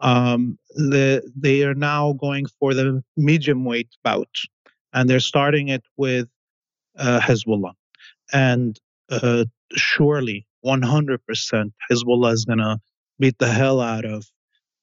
um, 0.00 0.58
the, 0.70 1.22
they 1.36 1.62
are 1.62 1.74
now 1.74 2.12
going 2.14 2.46
for 2.58 2.74
the 2.74 3.02
medium 3.16 3.64
weight 3.64 3.88
bout, 4.02 4.34
and 4.92 5.08
they're 5.08 5.20
starting 5.20 5.68
it 5.68 5.82
with 5.96 6.28
uh, 6.98 7.20
Hezbollah, 7.20 7.72
and 8.32 8.78
uh, 9.10 9.44
surely 9.72 10.46
100% 10.64 11.18
Hezbollah 11.90 12.32
is 12.32 12.44
going 12.44 12.58
to 12.58 12.78
beat 13.18 13.38
the 13.38 13.48
hell 13.48 13.80
out 13.80 14.04
of 14.04 14.24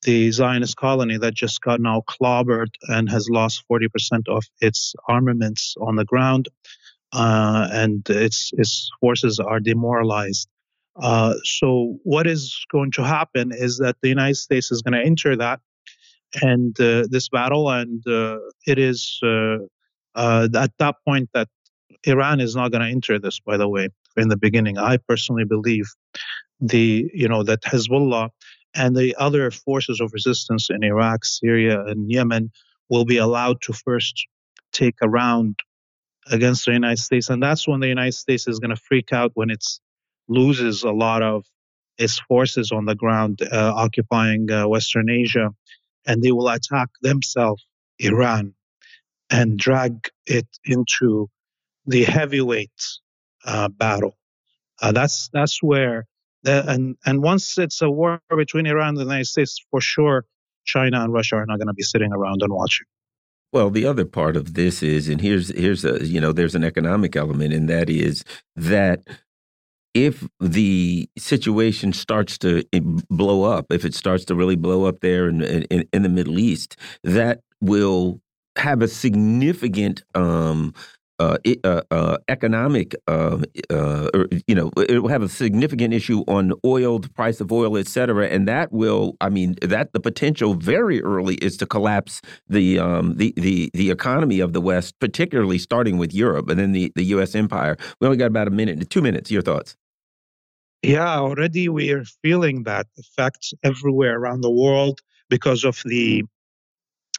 the 0.04 0.32
Zionist 0.32 0.78
colony 0.78 1.18
that 1.18 1.34
just 1.34 1.62
got 1.62 1.82
now 1.82 2.04
clobbered 2.08 2.70
and 2.84 3.10
has 3.10 3.28
lost 3.30 3.64
40% 3.70 3.90
of 4.28 4.44
its 4.62 4.94
armaments 5.08 5.76
on 5.82 5.96
the 5.96 6.06
ground, 6.06 6.50
uh, 7.14 7.68
and 7.72 8.08
its 8.10 8.52
its 8.54 8.90
forces 9.00 9.40
are 9.40 9.60
demoralized. 9.60 10.48
Uh, 11.00 11.36
so 11.44 11.98
what 12.04 12.26
is 12.26 12.66
going 12.72 12.92
to 12.92 13.04
happen 13.04 13.52
is 13.52 13.78
that 13.78 13.96
the 14.02 14.10
United 14.10 14.36
States 14.36 14.72
is 14.72 14.82
going 14.82 15.00
to 15.00 15.06
enter 15.06 15.36
that 15.36 15.60
and 16.42 16.80
uh, 16.80 17.06
this 17.10 17.30
battle, 17.30 17.70
and 17.70 18.06
uh, 18.08 18.38
it 18.66 18.78
is 18.78 19.20
uh, 19.24 19.58
uh, 20.16 20.48
at 20.56 20.72
that 20.80 20.96
point 21.08 21.30
that 21.34 21.48
Iran 22.04 22.40
is 22.40 22.56
not 22.56 22.72
going 22.72 22.82
to 22.82 22.90
enter 22.90 23.20
this. 23.20 23.40
By 23.40 23.58
the 23.58 23.70
way, 23.70 23.90
in 24.16 24.30
the 24.30 24.38
beginning, 24.38 24.78
I 24.78 24.98
personally 24.98 25.46
believe 25.46 25.86
the 26.60 27.10
you 27.14 27.28
know 27.28 27.44
that 27.44 27.62
Hezbollah 27.62 28.30
and 28.76 28.96
the 28.96 29.16
other 29.16 29.50
forces 29.52 30.02
of 30.02 30.12
resistance 30.14 30.70
in 30.70 30.84
Iraq, 30.84 31.26
Syria, 31.26 31.84
and 31.86 32.12
Yemen 32.12 32.52
will 32.90 33.06
be 33.06 33.18
allowed 33.18 33.62
to 33.62 33.74
first 33.74 34.28
take 34.72 34.96
a 35.02 35.10
round 35.10 35.56
against 36.32 36.66
the 36.66 36.74
United 36.74 37.00
States, 37.00 37.30
and 37.30 37.42
that's 37.42 37.68
when 37.68 37.80
the 37.80 37.88
United 37.88 38.14
States 38.14 38.48
is 38.48 38.60
going 38.60 38.76
to 38.76 38.82
freak 38.82 39.14
out 39.14 39.32
when 39.36 39.50
it 39.50 39.64
loses 40.28 40.84
a 40.84 40.92
lot 40.92 41.22
of 41.22 41.46
its 41.98 42.20
forces 42.20 42.72
on 42.72 42.86
the 42.86 42.96
ground 42.96 43.42
uh, 43.42 43.74
occupying 43.76 44.52
uh, 44.52 44.68
Western 44.68 45.10
Asia, 45.10 45.50
and 46.06 46.22
they 46.22 46.32
will 46.32 46.50
attack 46.50 46.90
themselves, 47.02 47.66
Iran, 48.00 48.54
and 49.30 49.58
drag 49.58 50.10
it 50.26 50.48
into 50.66 51.30
the 51.86 52.04
heavyweight 52.04 52.82
uh, 53.46 53.70
battle. 53.70 54.18
Uh, 54.82 54.92
that's 54.92 55.30
that's 55.34 55.64
where 55.64 56.06
and 56.46 56.96
and 57.06 57.22
once 57.22 57.58
it's 57.58 57.82
a 57.82 57.90
war 57.90 58.22
between 58.36 58.66
Iran 58.66 58.90
and 58.90 58.98
the 58.98 59.04
United 59.04 59.26
States, 59.26 59.64
for 59.72 59.82
sure, 59.82 60.26
China 60.66 61.04
and 61.04 61.12
Russia 61.14 61.38
are 61.38 61.46
not 61.46 61.58
going 61.58 61.68
to 61.68 61.74
be 61.74 61.84
sitting 61.84 62.14
around 62.14 62.42
and 62.42 62.54
watching. 62.54 62.86
Well, 63.58 63.72
the 63.72 63.88
other 63.88 64.06
part 64.06 64.38
of 64.38 64.54
this 64.54 64.84
is, 64.84 65.10
and 65.10 65.20
here's 65.20 65.50
here's 65.58 65.84
a 65.84 66.06
you 66.06 66.22
know 66.22 66.32
there's 66.32 66.54
an 66.54 66.64
economic 66.64 67.16
element, 67.16 67.56
and 67.56 67.68
that 67.68 67.90
is 67.90 68.24
that 68.56 69.02
if 69.96 70.28
the 70.40 71.10
situation 71.18 71.92
starts 71.92 72.38
to 72.38 72.64
eh, 72.72 72.82
blow 73.10 73.46
up, 73.46 73.66
if 73.72 73.84
it 73.84 73.96
starts 73.96 74.26
to 74.26 74.36
really 74.36 74.56
blow 74.56 74.86
up 74.86 75.00
there 75.00 75.28
in 75.28 75.42
in, 75.42 75.90
in 75.92 76.04
the 76.04 76.08
Middle 76.10 76.38
East, 76.38 76.76
that 77.04 77.40
will 77.60 78.22
have 78.58 78.84
a 78.84 78.88
significant 78.88 80.04
um, 80.14 80.72
uh, 81.20 81.38
uh, 81.64 81.82
uh, 81.90 82.18
economic, 82.28 82.96
um, 83.08 83.44
uh, 83.72 84.10
or, 84.14 84.28
you 84.48 84.54
know, 84.54 84.72
it 84.78 85.02
will 85.02 85.10
have 85.10 85.24
a 85.24 85.30
significant 85.30 85.94
issue 85.94 86.24
on 86.28 86.54
oil, 86.64 87.00
the 87.00 87.10
price 87.10 87.42
of 87.42 87.52
oil, 87.52 87.78
et 87.78 87.88
cetera, 87.88 88.28
and 88.28 88.48
that 88.48 88.72
will, 88.72 89.16
I 89.20 89.30
mean, 89.30 89.56
that 89.62 89.94
the 89.94 90.00
potential 90.00 90.54
very 90.54 91.02
early 91.02 91.36
is 91.36 91.58
to 91.58 91.66
collapse 91.66 92.22
the 92.48 92.80
um, 92.80 93.16
the 93.18 93.34
the 93.36 93.72
the 93.74 93.90
economy 93.90 94.40
of 94.40 94.54
the 94.54 94.62
West, 94.62 95.00
particularly 95.00 95.58
starting 95.58 95.98
with 95.98 96.14
Europe 96.14 96.50
and 96.50 96.60
then 96.60 96.72
the 96.72 96.92
the 96.96 97.06
U.S. 97.06 97.36
empire. 97.36 97.78
We 98.00 98.08
only 98.08 98.18
got 98.18 98.28
about 98.28 98.48
a 98.48 98.52
minute, 98.52 98.90
two 98.90 99.02
minutes. 99.02 99.32
Your 99.32 99.42
thoughts? 99.42 99.76
Yeah, 100.84 101.18
already 101.18 101.70
we 101.70 101.92
are 101.92 102.06
feeling 102.22 102.64
that 102.64 102.86
effect 102.98 103.54
everywhere 103.64 104.18
around 104.18 104.42
the 104.42 104.52
world 104.52 105.00
because 105.30 105.64
of 105.64 105.82
the 105.84 106.24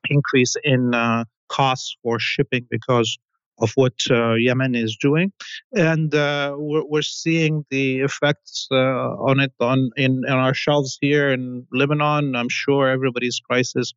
increase 0.09 0.55
in 0.63 0.95
uh, 0.95 1.25
costs 1.49 1.97
for 2.03 2.19
shipping 2.21 2.67
because 2.71 3.19
of 3.61 3.73
what 3.75 3.95
uh, 4.11 4.35
Yemen 4.35 4.75
is 4.75 4.97
doing, 5.01 5.33
and 5.75 6.15
uh, 6.15 6.55
we're, 6.57 6.85
we're, 6.85 7.03
seeing 7.03 7.65
the 7.71 8.01
effects 8.01 8.69
uh, 8.71 8.77
on 8.77 9.41
it 9.41 9.53
on 9.61 9.91
in, 9.97 10.25
our 10.27 10.55
shelves 10.55 10.99
here 11.01 11.29
in 11.31 11.67
Lebanon. 11.73 12.37
I'm 12.37 12.49
sure 12.49 12.89
everybody's 12.89 13.41
prices 13.41 13.95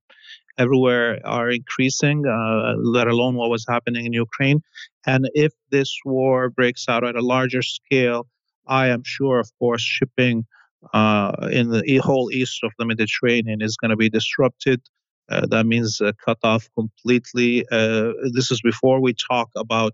everywhere 0.58 1.20
are 1.25 1.50
increasing, 1.50 2.25
uh, 2.27 2.74
let 2.77 3.08
alone 3.08 3.36
what 3.36 3.50
was 3.50 3.65
happening 3.68 4.06
in 4.06 4.13
Ukraine. 4.13 4.62
And 5.06 5.30
if 5.34 5.53
this 5.70 5.91
war 6.06 6.50
breaks 6.50 6.86
out 6.88 7.03
at 7.03 7.15
a 7.15 7.22
larger 7.22 7.62
scale, 7.62 8.27
I 8.68 8.88
am 8.88 9.03
sure, 9.03 9.39
of 9.39 9.50
course, 9.60 9.82
shipping 9.82 10.46
uh, 10.94 11.50
in 11.51 11.70
the 11.70 11.98
whole 11.98 12.32
east 12.32 12.63
of 12.63 12.72
the 12.77 12.86
Mediterranean 12.86 13.62
is 13.62 13.77
going 13.77 13.89
to 13.89 13.98
be 13.98 14.10
disrupted. 14.10 14.82
Uh, 15.29 15.45
that 15.47 15.65
means 15.65 16.01
uh, 16.01 16.11
cut 16.23 16.37
off 16.43 16.69
completely. 16.75 17.65
Uh, 17.71 18.11
this 18.33 18.51
is 18.51 18.61
before 18.61 19.01
we 19.01 19.13
talk 19.13 19.49
about 19.55 19.93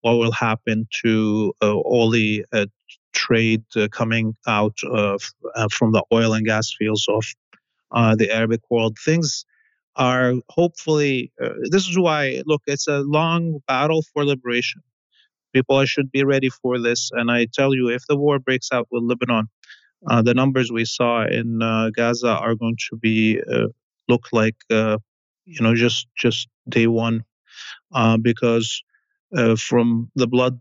what 0.00 0.14
will 0.14 0.32
happen 0.32 0.86
to 1.04 1.52
all 1.60 2.10
the 2.10 2.44
trade 3.12 3.64
coming 3.90 4.34
out 4.46 4.78
of, 4.84 5.20
from 5.70 5.92
the 5.92 6.02
oil 6.12 6.32
and 6.32 6.46
gas 6.46 6.72
fields 6.78 7.06
of 7.08 7.24
the 8.18 8.30
Arabic 8.32 8.60
world. 8.70 8.96
Things 9.04 9.44
are 9.96 10.34
hopefully. 10.48 11.32
This 11.70 11.88
is 11.88 11.98
why, 11.98 12.42
look, 12.46 12.62
it's 12.66 12.86
a 12.86 13.00
long 13.00 13.60
battle 13.66 14.02
for 14.12 14.24
liberation. 14.24 14.82
People 15.52 15.84
should 15.86 16.12
be 16.12 16.22
ready 16.22 16.48
for 16.48 16.78
this. 16.78 17.10
And 17.12 17.30
I 17.30 17.46
tell 17.52 17.74
you, 17.74 17.88
if 17.88 18.06
the 18.06 18.16
war 18.16 18.38
breaks 18.38 18.70
out 18.70 18.86
with 18.90 19.02
Lebanon, 19.02 19.48
uh, 20.08 20.22
the 20.22 20.34
numbers 20.34 20.70
we 20.70 20.84
saw 20.84 21.26
in 21.26 21.60
uh, 21.60 21.90
Gaza 21.90 22.28
are 22.28 22.54
going 22.54 22.76
to 22.90 22.96
be 22.96 23.40
uh, 23.40 23.66
look 24.08 24.28
like 24.32 24.56
uh, 24.70 24.98
you 25.44 25.60
know 25.60 25.74
just 25.74 26.06
just 26.16 26.48
day 26.68 26.86
one 26.86 27.24
uh, 27.94 28.16
because 28.16 28.82
uh, 29.36 29.56
from 29.56 30.10
the 30.14 30.26
blood 30.26 30.58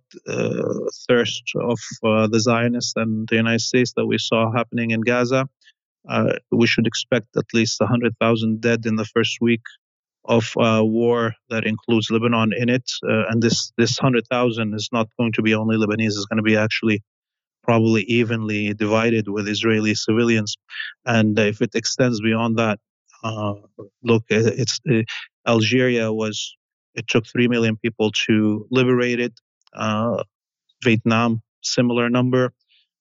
thirst 1.07 1.43
of 1.55 1.79
the 2.03 2.39
Zionists 2.39 2.93
and 2.95 3.27
the 3.29 3.35
United 3.37 3.61
States 3.61 3.93
that 3.95 4.05
we 4.05 4.17
saw 4.17 4.51
happening 4.51 4.91
in 4.91 5.01
Gaza, 5.01 5.47
we 6.51 6.67
should 6.67 6.85
expect 6.85 7.27
at 7.37 7.45
least 7.53 7.79
100,000 7.79 8.59
dead 8.59 8.85
in 8.85 8.97
the 8.97 9.05
first 9.05 9.37
week 9.39 9.61
of 10.27 10.51
uh, 10.57 10.81
war 10.83 11.33
that 11.49 11.65
includes 11.65 12.11
Lebanon 12.11 12.51
in 12.53 12.69
it. 12.69 12.91
Uh, 13.03 13.27
and 13.29 13.41
this 13.41 13.71
this 13.77 13.97
hundred 13.97 14.27
thousand 14.27 14.73
is 14.75 14.89
not 14.91 15.07
going 15.17 15.31
to 15.33 15.41
be 15.41 15.55
only 15.55 15.77
Lebanese; 15.77 16.17
it's 16.17 16.25
going 16.25 16.37
to 16.37 16.43
be 16.43 16.57
actually 16.57 17.01
probably 17.63 18.03
evenly 18.03 18.73
divided 18.73 19.27
with 19.27 19.47
Israeli 19.47 19.93
civilians. 19.95 20.55
And 21.05 21.37
if 21.37 21.61
it 21.61 21.75
extends 21.75 22.21
beyond 22.21 22.57
that, 22.57 22.79
uh, 23.27 23.53
look, 24.03 24.23
it's 24.29 24.79
uh, 24.89 25.01
Algeria 25.47 26.11
was 26.13 26.55
it 26.95 27.07
took 27.07 27.25
three 27.25 27.47
million 27.47 27.77
people 27.77 28.11
to 28.27 28.67
liberate 28.71 29.19
it. 29.19 29.33
Uh, 29.73 30.23
Vietnam, 30.83 31.41
similar 31.61 32.09
number. 32.09 32.53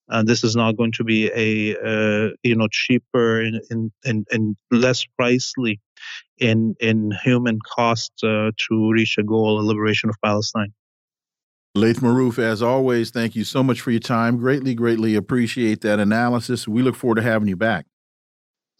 And 0.08 0.28
this 0.28 0.44
is 0.44 0.54
not 0.54 0.76
going 0.76 0.92
to 0.92 1.04
be 1.04 1.30
a 1.34 1.76
uh, 1.76 2.30
you 2.44 2.54
know 2.54 2.68
cheaper 2.70 3.40
and, 3.40 3.60
and, 4.04 4.26
and, 4.30 4.56
less 4.70 5.04
pricely 5.20 5.80
in 6.38 6.76
in 6.78 7.12
human 7.24 7.58
cost 7.74 8.12
uh, 8.22 8.52
to 8.68 8.90
reach 8.92 9.18
a 9.18 9.24
goal, 9.24 9.60
a 9.60 9.62
liberation 9.62 10.08
of 10.08 10.16
Palestine. 10.24 10.72
Laith 11.74 12.00
Marouf, 12.00 12.38
as 12.38 12.62
always, 12.62 13.10
thank 13.10 13.34
you 13.34 13.44
so 13.44 13.62
much 13.62 13.80
for 13.80 13.90
your 13.90 14.00
time. 14.00 14.38
Greatly, 14.38 14.74
greatly 14.74 15.14
appreciate 15.16 15.80
that 15.80 15.98
analysis. 15.98 16.68
We 16.68 16.82
look 16.82 16.94
forward 16.94 17.16
to 17.16 17.22
having 17.22 17.48
you 17.48 17.56
back. 17.56 17.86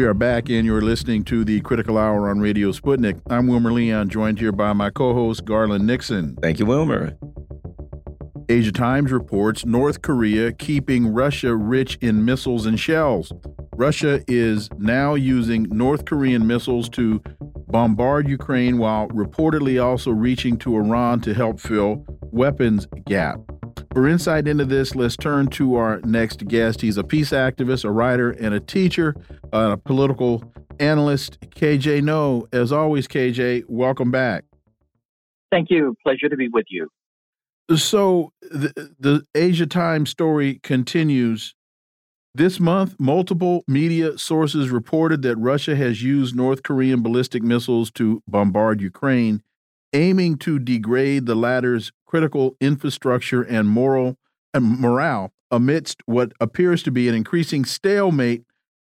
We 0.00 0.06
are 0.06 0.14
back, 0.14 0.48
and 0.48 0.64
you're 0.64 0.80
listening 0.80 1.24
to 1.24 1.44
the 1.44 1.60
Critical 1.60 1.98
Hour 1.98 2.30
on 2.30 2.40
Radio 2.40 2.72
Sputnik. 2.72 3.20
I'm 3.28 3.48
Wilmer 3.48 3.70
Leon, 3.70 4.08
joined 4.08 4.38
here 4.38 4.50
by 4.50 4.72
my 4.72 4.88
co 4.88 5.12
host, 5.12 5.44
Garland 5.44 5.86
Nixon. 5.86 6.38
Thank 6.40 6.58
you, 6.58 6.64
Wilmer. 6.64 7.18
Asia 8.48 8.72
Times 8.72 9.12
reports 9.12 9.66
North 9.66 10.00
Korea 10.00 10.52
keeping 10.52 11.06
Russia 11.06 11.54
rich 11.54 11.98
in 12.00 12.24
missiles 12.24 12.64
and 12.64 12.80
shells. 12.80 13.30
Russia 13.74 14.24
is 14.26 14.70
now 14.78 15.16
using 15.16 15.64
North 15.64 16.06
Korean 16.06 16.46
missiles 16.46 16.88
to 16.88 17.20
bombard 17.68 18.26
Ukraine 18.26 18.78
while 18.78 19.06
reportedly 19.08 19.84
also 19.84 20.12
reaching 20.12 20.56
to 20.60 20.76
Iran 20.76 21.20
to 21.20 21.34
help 21.34 21.60
fill 21.60 22.06
weapons 22.32 22.86
gap. 23.04 23.38
For 23.92 24.06
insight 24.06 24.46
into 24.46 24.64
this, 24.64 24.94
let's 24.94 25.16
turn 25.16 25.48
to 25.48 25.74
our 25.74 26.00
next 26.02 26.46
guest. 26.46 26.80
He's 26.80 26.96
a 26.96 27.02
peace 27.02 27.30
activist, 27.30 27.84
a 27.84 27.90
writer, 27.90 28.30
and 28.30 28.54
a 28.54 28.60
teacher, 28.60 29.16
a 29.52 29.76
political 29.76 30.44
analyst, 30.78 31.40
KJ 31.40 32.04
Noh. 32.04 32.46
As 32.52 32.70
always, 32.70 33.08
KJ, 33.08 33.64
welcome 33.66 34.12
back. 34.12 34.44
Thank 35.50 35.70
you. 35.70 35.96
Pleasure 36.04 36.28
to 36.28 36.36
be 36.36 36.48
with 36.48 36.66
you. 36.68 36.88
So, 37.76 38.32
the, 38.42 38.94
the 39.00 39.26
Asia 39.34 39.66
Times 39.66 40.10
story 40.10 40.60
continues. 40.62 41.56
This 42.32 42.60
month, 42.60 42.94
multiple 43.00 43.64
media 43.66 44.16
sources 44.16 44.70
reported 44.70 45.22
that 45.22 45.36
Russia 45.36 45.74
has 45.74 46.00
used 46.00 46.36
North 46.36 46.62
Korean 46.62 47.02
ballistic 47.02 47.42
missiles 47.42 47.90
to 47.92 48.22
bombard 48.28 48.80
Ukraine 48.80 49.42
aiming 49.92 50.38
to 50.38 50.58
degrade 50.58 51.26
the 51.26 51.34
latter's 51.34 51.92
critical 52.06 52.56
infrastructure 52.60 53.42
and 53.42 53.68
moral 53.68 54.16
and 54.54 54.80
morale 54.80 55.32
amidst 55.50 56.02
what 56.06 56.32
appears 56.40 56.82
to 56.82 56.90
be 56.90 57.08
an 57.08 57.14
increasing 57.14 57.64
stalemate 57.64 58.44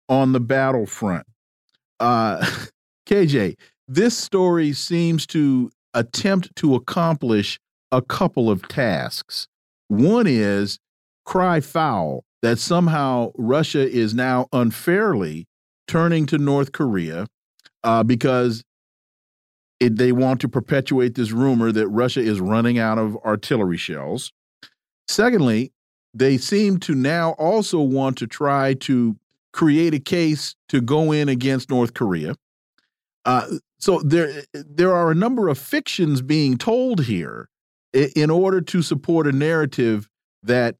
on 0.08 0.32
the 0.32 0.40
battlefront. 0.40 1.26
Uh, 2.00 2.44
KJ, 3.06 3.56
this 3.87 4.16
story 4.16 4.72
seems 4.72 5.26
to 5.28 5.70
attempt 5.94 6.54
to 6.56 6.74
accomplish 6.74 7.58
a 7.90 8.02
couple 8.02 8.50
of 8.50 8.66
tasks. 8.68 9.48
One 9.88 10.26
is 10.26 10.78
cry 11.24 11.61
foul 11.61 12.24
that 12.42 12.58
somehow 12.58 13.32
Russia 13.37 13.88
is 13.88 14.14
now 14.14 14.46
unfairly 14.52 15.46
turning 15.87 16.26
to 16.26 16.38
North 16.38 16.72
Korea 16.72 17.26
uh, 17.82 18.02
because 18.02 18.62
it, 19.80 19.96
they 19.96 20.12
want 20.12 20.40
to 20.40 20.48
perpetuate 20.48 21.14
this 21.14 21.30
rumor 21.30 21.72
that 21.72 21.88
Russia 21.88 22.20
is 22.20 22.40
running 22.40 22.78
out 22.78 22.98
of 22.98 23.16
artillery 23.18 23.76
shells. 23.76 24.32
Secondly, 25.06 25.72
they 26.14 26.36
seem 26.36 26.78
to 26.80 26.94
now 26.94 27.32
also 27.32 27.80
want 27.80 28.18
to 28.18 28.26
try 28.26 28.74
to 28.74 29.16
create 29.52 29.94
a 29.94 30.00
case 30.00 30.54
to 30.68 30.80
go 30.80 31.12
in 31.12 31.28
against 31.28 31.70
North 31.70 31.94
Korea. 31.94 32.34
Uh, 33.24 33.46
so 33.78 34.00
there, 34.00 34.44
there 34.52 34.94
are 34.94 35.10
a 35.10 35.14
number 35.14 35.48
of 35.48 35.58
fictions 35.58 36.22
being 36.22 36.56
told 36.56 37.04
here 37.04 37.48
in 37.92 38.30
order 38.30 38.60
to 38.60 38.82
support 38.82 39.26
a 39.26 39.32
narrative 39.32 40.08
that 40.42 40.76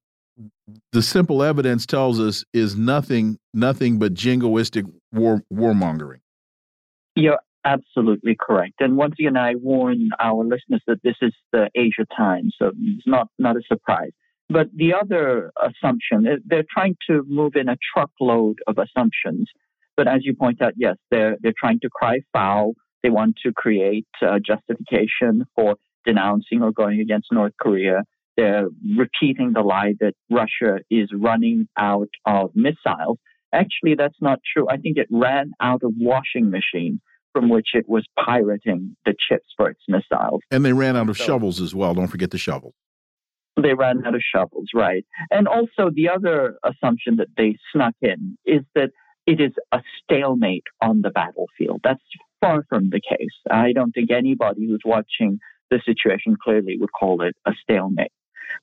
the 0.93 1.03
simple 1.03 1.43
evidence 1.43 1.87
tells 1.87 2.21
us 2.21 2.45
is 2.53 2.77
nothing, 2.77 3.39
nothing 3.55 3.99
but 3.99 4.15
jingoistic 4.15 4.91
war 5.13 5.43
warmongering. 5.53 6.21
You're 7.15 7.41
absolutely 7.65 8.37
correct. 8.39 8.75
And 8.81 8.97
once 8.97 9.15
again, 9.19 9.37
I 9.37 9.55
warn 9.55 10.11
our 10.19 10.45
listeners 10.45 10.83
that 10.87 11.03
this 11.03 11.17
is 11.23 11.33
the 11.53 11.69
Asia 11.75 12.07
Times, 12.17 12.55
so 12.59 12.73
it's 12.81 13.07
not, 13.07 13.29
not 13.39 13.57
a 13.57 13.63
surprise. 13.67 14.13
But 14.49 14.69
the 14.75 14.95
other 14.95 15.53
assumption, 15.63 16.27
eh, 16.27 16.37
they're 16.47 16.65
trying 16.73 16.97
to 17.09 17.23
move 17.29 17.53
in 17.55 17.69
a 17.69 17.77
truckload 17.95 18.59
of 18.67 18.79
assumptions. 18.79 19.51
But 19.97 20.09
as 20.09 20.21
you 20.25 20.35
point 20.35 20.63
out, 20.63 20.73
yes, 20.77 20.97
they're, 21.11 21.37
they're 21.41 21.55
trying 21.59 21.81
to 21.81 21.91
cry 21.91 22.21
foul. 22.33 22.75
They 23.03 23.11
want 23.11 23.37
to 23.45 23.53
create 23.53 24.07
uh, 24.23 24.39
justification 24.45 25.45
for 25.55 25.77
denouncing 26.07 26.63
or 26.63 26.73
going 26.73 27.01
against 27.01 27.29
North 27.31 27.53
Korea. 27.61 28.05
They're 28.37 28.69
repeating 28.97 29.53
the 29.53 29.61
lie 29.63 29.95
that 30.01 30.15
Russia 30.31 30.79
is 30.91 31.11
running 31.13 31.69
out 31.77 32.09
of 32.25 32.53
missiles. 32.55 33.19
Actually, 33.53 33.97
that's 33.97 34.21
not 34.21 34.39
true. 34.53 34.67
I 34.69 34.77
think 34.77 34.97
it 34.97 35.09
ran 35.11 35.53
out 35.61 35.83
of 35.83 35.93
washing 35.99 36.51
machines 36.51 37.01
from 37.33 37.49
which 37.49 37.69
it 37.75 37.89
was 37.89 38.05
pirating 38.19 38.97
the 39.05 39.15
chips 39.29 39.47
for 39.57 39.71
its 39.71 39.81
missiles. 39.89 40.41
And 40.51 40.65
they 40.65 40.73
ran 40.73 40.97
out 40.97 41.09
of 41.09 41.17
so, 41.17 41.25
shovels 41.25 41.61
as 41.61 41.75
well. 41.75 41.95
Don't 41.95 42.09
forget 42.09 42.31
the 42.31 42.39
shovels. 42.39 42.75
They 43.61 43.75
ran 43.75 44.07
out 44.07 44.15
of 44.15 44.23
shovels, 44.23 44.69
right. 44.75 45.05
And 45.31 45.49
also, 45.49 45.91
the 45.93 46.09
other 46.09 46.59
assumption 46.65 47.17
that 47.17 47.29
they 47.37 47.57
snuck 47.73 47.95
in 48.01 48.39
is 48.47 48.63
that 48.75 48.91
it 49.27 49.41
is 49.41 49.53
a 49.73 49.81
stalemate 50.03 50.65
on 50.81 51.03
the 51.03 51.11
battlefield. 51.11 51.81
That's 51.85 52.03
far 52.41 52.65
from 52.69 52.91
the 52.91 53.01
case. 53.01 53.35
I 53.51 53.73
don't 53.73 53.93
think 53.93 54.11
anybody 54.11 54.67
who's 54.67 54.83
watching 54.85 55.39
the 55.71 55.81
situation 55.85 56.37
clearly 56.43 56.79
would 56.79 56.93
call 56.99 57.23
it 57.23 57.35
a 57.45 57.53
stalemate. 57.63 58.13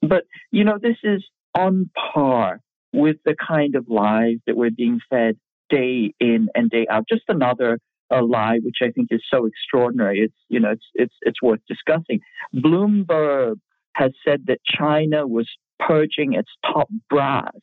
But, 0.02 0.24
you 0.52 0.64
know, 0.64 0.80
this 0.82 0.98
is 1.04 1.24
on 1.56 1.90
par 2.14 2.62
with 2.94 3.18
the 3.26 3.36
kind 3.36 3.76
of 3.76 3.88
lies 3.90 4.38
that 4.48 4.56
we're 4.56 4.72
being 4.72 5.00
fed 5.10 5.38
day 5.70 6.14
in 6.20 6.48
and 6.56 6.70
day 6.70 6.88
out. 6.90 7.04
Just 7.08 7.24
another 7.28 7.80
a 8.12 8.22
lie, 8.22 8.60
which 8.64 8.78
I 8.82 8.92
think 8.92 9.08
is 9.12 9.24
so 9.32 9.46
extraordinary. 9.46 10.20
It's 10.20 10.36
you 10.50 10.60
know 10.60 10.72
it's 10.72 10.86
it's 10.94 11.16
it's 11.22 11.42
worth 11.42 11.62
discussing. 11.68 12.20
Bloomberg 12.54 13.56
has 13.94 14.12
said 14.28 14.46
that 14.48 14.60
China 14.66 15.26
was 15.26 15.50
purging 15.80 16.34
its 16.34 16.50
top 16.64 16.90
brass 17.10 17.54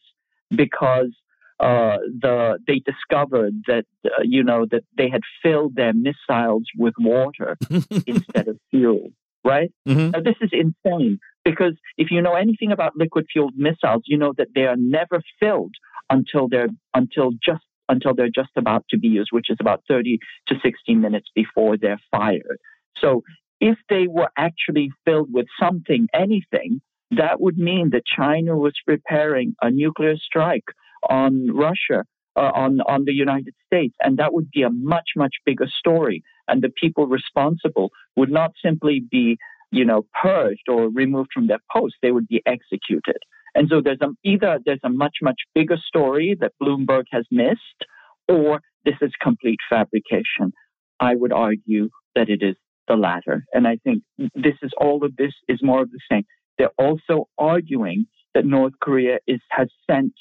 because 0.50 1.12
uh, 1.60 1.98
the 2.20 2.58
they 2.66 2.80
discovered 2.80 3.54
that 3.66 3.84
uh, 4.04 4.22
you 4.22 4.42
know 4.42 4.66
that 4.70 4.82
they 4.96 5.08
had 5.08 5.22
filled 5.42 5.76
their 5.76 5.92
missiles 5.92 6.64
with 6.76 6.94
water 6.98 7.56
instead 8.06 8.48
of 8.48 8.58
fuel. 8.70 9.10
Right? 9.44 9.72
Mm-hmm. 9.88 10.10
Now, 10.10 10.20
this 10.20 10.36
is 10.40 10.50
insane 10.52 11.18
because 11.44 11.74
if 11.98 12.12
you 12.12 12.22
know 12.22 12.34
anything 12.34 12.70
about 12.70 12.96
liquid 12.96 13.26
fueled 13.32 13.54
missiles, 13.56 14.02
you 14.06 14.16
know 14.16 14.32
that 14.38 14.48
they 14.54 14.66
are 14.66 14.76
never 14.76 15.20
filled 15.40 15.74
until 16.10 16.48
they're 16.48 16.68
until 16.94 17.32
just 17.44 17.64
until 17.88 18.14
they're 18.14 18.28
just 18.34 18.50
about 18.56 18.84
to 18.90 18.98
be 18.98 19.08
used, 19.08 19.30
which 19.32 19.50
is 19.50 19.58
about 19.60 19.82
30 19.88 20.18
to 20.48 20.54
60 20.62 20.94
minutes 20.94 21.28
before 21.34 21.76
they're 21.76 22.00
fired. 22.10 22.58
So 22.98 23.22
if 23.60 23.78
they 23.88 24.06
were 24.08 24.30
actually 24.36 24.90
filled 25.04 25.32
with 25.32 25.46
something, 25.60 26.08
anything, 26.14 26.80
that 27.12 27.40
would 27.40 27.58
mean 27.58 27.90
that 27.90 28.02
China 28.06 28.56
was 28.56 28.74
preparing 28.86 29.54
a 29.60 29.70
nuclear 29.70 30.16
strike 30.16 30.64
on 31.08 31.48
Russia, 31.54 32.04
uh, 32.36 32.50
on, 32.54 32.80
on 32.82 33.04
the 33.04 33.12
United 33.12 33.54
States. 33.66 33.94
And 34.00 34.18
that 34.18 34.32
would 34.32 34.50
be 34.50 34.62
a 34.62 34.70
much, 34.70 35.10
much 35.16 35.34
bigger 35.44 35.68
story. 35.78 36.22
And 36.48 36.62
the 36.62 36.70
people 36.70 37.06
responsible 37.06 37.90
would 38.16 38.30
not 38.30 38.52
simply 38.64 39.00
be, 39.10 39.36
you 39.70 39.84
know, 39.84 40.06
purged 40.20 40.68
or 40.68 40.88
removed 40.88 41.30
from 41.32 41.46
their 41.46 41.60
posts, 41.70 41.98
they 42.02 42.12
would 42.12 42.28
be 42.28 42.42
executed. 42.46 43.18
And 43.54 43.68
so 43.70 43.80
there's 43.82 44.00
a, 44.00 44.08
either 44.24 44.58
there's 44.64 44.80
a 44.84 44.88
much, 44.88 45.16
much 45.22 45.40
bigger 45.54 45.76
story 45.86 46.36
that 46.40 46.52
Bloomberg 46.62 47.04
has 47.12 47.24
missed, 47.30 47.86
or 48.28 48.60
this 48.84 48.94
is 49.02 49.12
complete 49.20 49.58
fabrication. 49.68 50.52
I 51.00 51.14
would 51.14 51.32
argue 51.32 51.90
that 52.14 52.28
it 52.28 52.42
is 52.42 52.56
the 52.88 52.96
latter. 52.96 53.44
And 53.52 53.66
I 53.66 53.76
think 53.84 54.02
this 54.18 54.54
is 54.62 54.70
all 54.78 55.04
of 55.04 55.16
this 55.16 55.32
is 55.48 55.60
more 55.62 55.82
of 55.82 55.90
the 55.90 56.00
same. 56.10 56.24
They're 56.58 56.70
also 56.78 57.28
arguing 57.38 58.06
that 58.34 58.44
North 58.44 58.74
Korea 58.80 59.18
is 59.26 59.40
has 59.50 59.68
sent, 59.90 60.12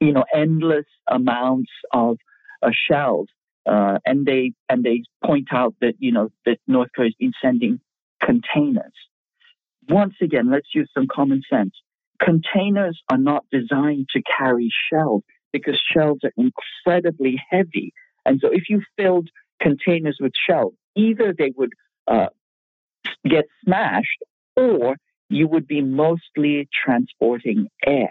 you 0.00 0.12
know, 0.12 0.24
endless 0.34 0.86
amounts 1.08 1.70
of 1.92 2.18
uh, 2.62 2.70
shells, 2.88 3.28
uh, 3.68 3.98
and 4.04 4.26
they 4.26 4.52
and 4.68 4.84
they 4.84 5.02
point 5.24 5.48
out 5.52 5.74
that 5.80 5.94
you 5.98 6.12
know 6.12 6.30
that 6.44 6.58
North 6.66 6.90
Korea 6.94 7.08
has 7.08 7.14
been 7.18 7.32
sending 7.42 7.80
containers. 8.22 8.92
Once 9.88 10.14
again, 10.20 10.50
let's 10.50 10.68
use 10.74 10.90
some 10.94 11.06
common 11.12 11.42
sense. 11.50 11.72
Containers 12.20 13.00
are 13.10 13.18
not 13.18 13.44
designed 13.50 14.08
to 14.12 14.22
carry 14.38 14.70
shells 14.90 15.22
because 15.52 15.80
shells 15.92 16.18
are 16.24 16.32
incredibly 16.36 17.40
heavy, 17.50 17.92
and 18.24 18.40
so 18.40 18.48
if 18.52 18.64
you 18.68 18.82
filled 18.96 19.28
containers 19.60 20.18
with 20.20 20.32
shells, 20.48 20.74
either 20.94 21.34
they 21.36 21.52
would 21.56 21.72
uh, 22.06 22.26
get 23.24 23.46
smashed 23.64 24.22
or 24.56 24.96
you 25.28 25.48
would 25.48 25.66
be 25.66 25.82
mostly 25.82 26.68
transporting 26.84 27.68
air. 27.84 28.10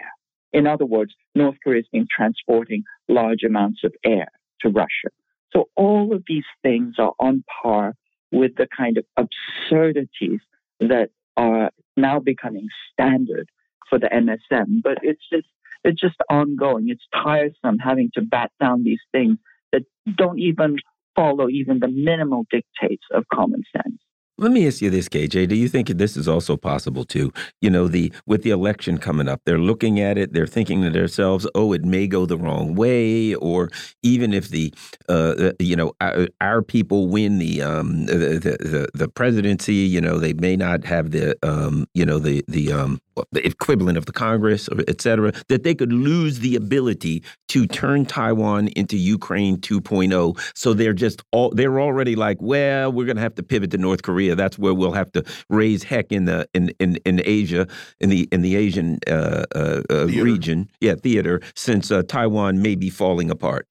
In 0.52 0.66
other 0.66 0.86
words, 0.86 1.14
North 1.34 1.56
Korea 1.62 1.78
has 1.78 1.86
been 1.92 2.06
transporting 2.10 2.84
large 3.08 3.42
amounts 3.42 3.84
of 3.84 3.92
air 4.04 4.28
to 4.60 4.68
Russia. 4.68 5.10
So 5.52 5.68
all 5.76 6.12
of 6.14 6.24
these 6.26 6.44
things 6.62 6.94
are 6.98 7.12
on 7.18 7.44
par 7.62 7.94
with 8.32 8.56
the 8.56 8.66
kind 8.76 8.98
of 8.98 9.04
absurdities 9.16 10.40
that 10.80 11.10
are 11.36 11.70
now 11.96 12.20
becoming 12.20 12.68
standard 12.92 13.48
for 13.88 13.98
the 13.98 14.08
MSM. 14.08 14.82
But 14.82 14.98
it's 15.02 15.22
just 15.32 15.46
it's 15.84 16.00
just 16.00 16.16
ongoing. 16.30 16.86
It's 16.88 17.04
tiresome 17.14 17.78
having 17.78 18.10
to 18.14 18.22
bat 18.22 18.50
down 18.60 18.82
these 18.82 19.00
things 19.12 19.38
that 19.72 19.82
don't 20.16 20.38
even 20.38 20.76
follow 21.14 21.48
even 21.48 21.78
the 21.78 21.88
minimal 21.88 22.44
dictates 22.50 23.04
of 23.12 23.24
common 23.32 23.62
sense. 23.74 23.96
Let 24.38 24.52
me 24.52 24.66
ask 24.66 24.82
you 24.82 24.90
this, 24.90 25.08
KJ. 25.08 25.48
Do 25.48 25.54
you 25.54 25.66
think 25.66 25.88
this 25.88 26.14
is 26.14 26.28
also 26.28 26.58
possible 26.58 27.04
too? 27.04 27.32
You 27.62 27.70
know, 27.70 27.88
the 27.88 28.12
with 28.26 28.42
the 28.42 28.50
election 28.50 28.98
coming 28.98 29.28
up, 29.28 29.40
they're 29.46 29.58
looking 29.58 29.98
at 29.98 30.18
it, 30.18 30.34
they're 30.34 30.46
thinking 30.46 30.82
to 30.82 30.90
themselves, 30.90 31.46
"Oh, 31.54 31.72
it 31.72 31.86
may 31.86 32.06
go 32.06 32.26
the 32.26 32.36
wrong 32.36 32.74
way," 32.74 33.34
or 33.34 33.70
even 34.02 34.34
if 34.34 34.50
the, 34.50 34.74
uh, 35.08 35.34
uh 35.38 35.52
you 35.58 35.74
know, 35.74 35.94
our, 36.02 36.28
our, 36.42 36.60
people 36.60 37.08
win 37.08 37.38
the, 37.38 37.62
um, 37.62 38.04
the, 38.04 38.58
the 38.60 38.88
the 38.92 39.08
presidency, 39.08 39.74
you 39.74 40.02
know, 40.02 40.18
they 40.18 40.34
may 40.34 40.54
not 40.54 40.84
have 40.84 41.12
the, 41.12 41.34
um, 41.42 41.86
you 41.94 42.04
know, 42.04 42.18
the 42.18 42.44
the 42.46 42.72
um, 42.72 43.00
the 43.32 43.46
equivalent 43.46 43.98
of 43.98 44.06
the 44.06 44.12
Congress, 44.12 44.68
et 44.88 45.00
cetera, 45.00 45.32
that 45.48 45.62
they 45.62 45.74
could 45.74 45.92
lose 45.92 46.40
the 46.40 46.56
ability 46.56 47.22
to 47.48 47.66
turn 47.66 48.04
Taiwan 48.04 48.68
into 48.68 48.96
Ukraine 48.96 49.56
2.0. 49.58 50.38
So 50.54 50.74
they're 50.74 50.92
just 50.92 51.22
all 51.32 51.50
they're 51.50 51.80
already 51.80 52.16
like, 52.16 52.38
well, 52.40 52.92
we're 52.92 53.06
going 53.06 53.16
to 53.16 53.22
have 53.22 53.34
to 53.36 53.42
pivot 53.42 53.70
to 53.72 53.78
North 53.78 54.02
Korea. 54.02 54.34
That's 54.34 54.58
where 54.58 54.74
we'll 54.74 54.92
have 54.92 55.12
to 55.12 55.24
raise 55.50 55.82
heck 55.82 56.12
in 56.12 56.24
the 56.26 56.48
in 56.54 56.70
in, 56.78 56.96
in 57.04 57.22
Asia 57.24 57.66
in 58.00 58.08
the 58.10 58.28
in 58.32 58.42
the 58.42 58.56
Asian 58.56 58.98
uh, 59.06 59.44
uh, 59.54 59.82
uh 59.90 60.06
region, 60.06 60.70
yeah, 60.80 60.94
theater, 60.94 61.40
since 61.54 61.90
uh, 61.90 62.02
Taiwan 62.02 62.60
may 62.62 62.74
be 62.74 62.90
falling 62.90 63.30
apart. 63.30 63.66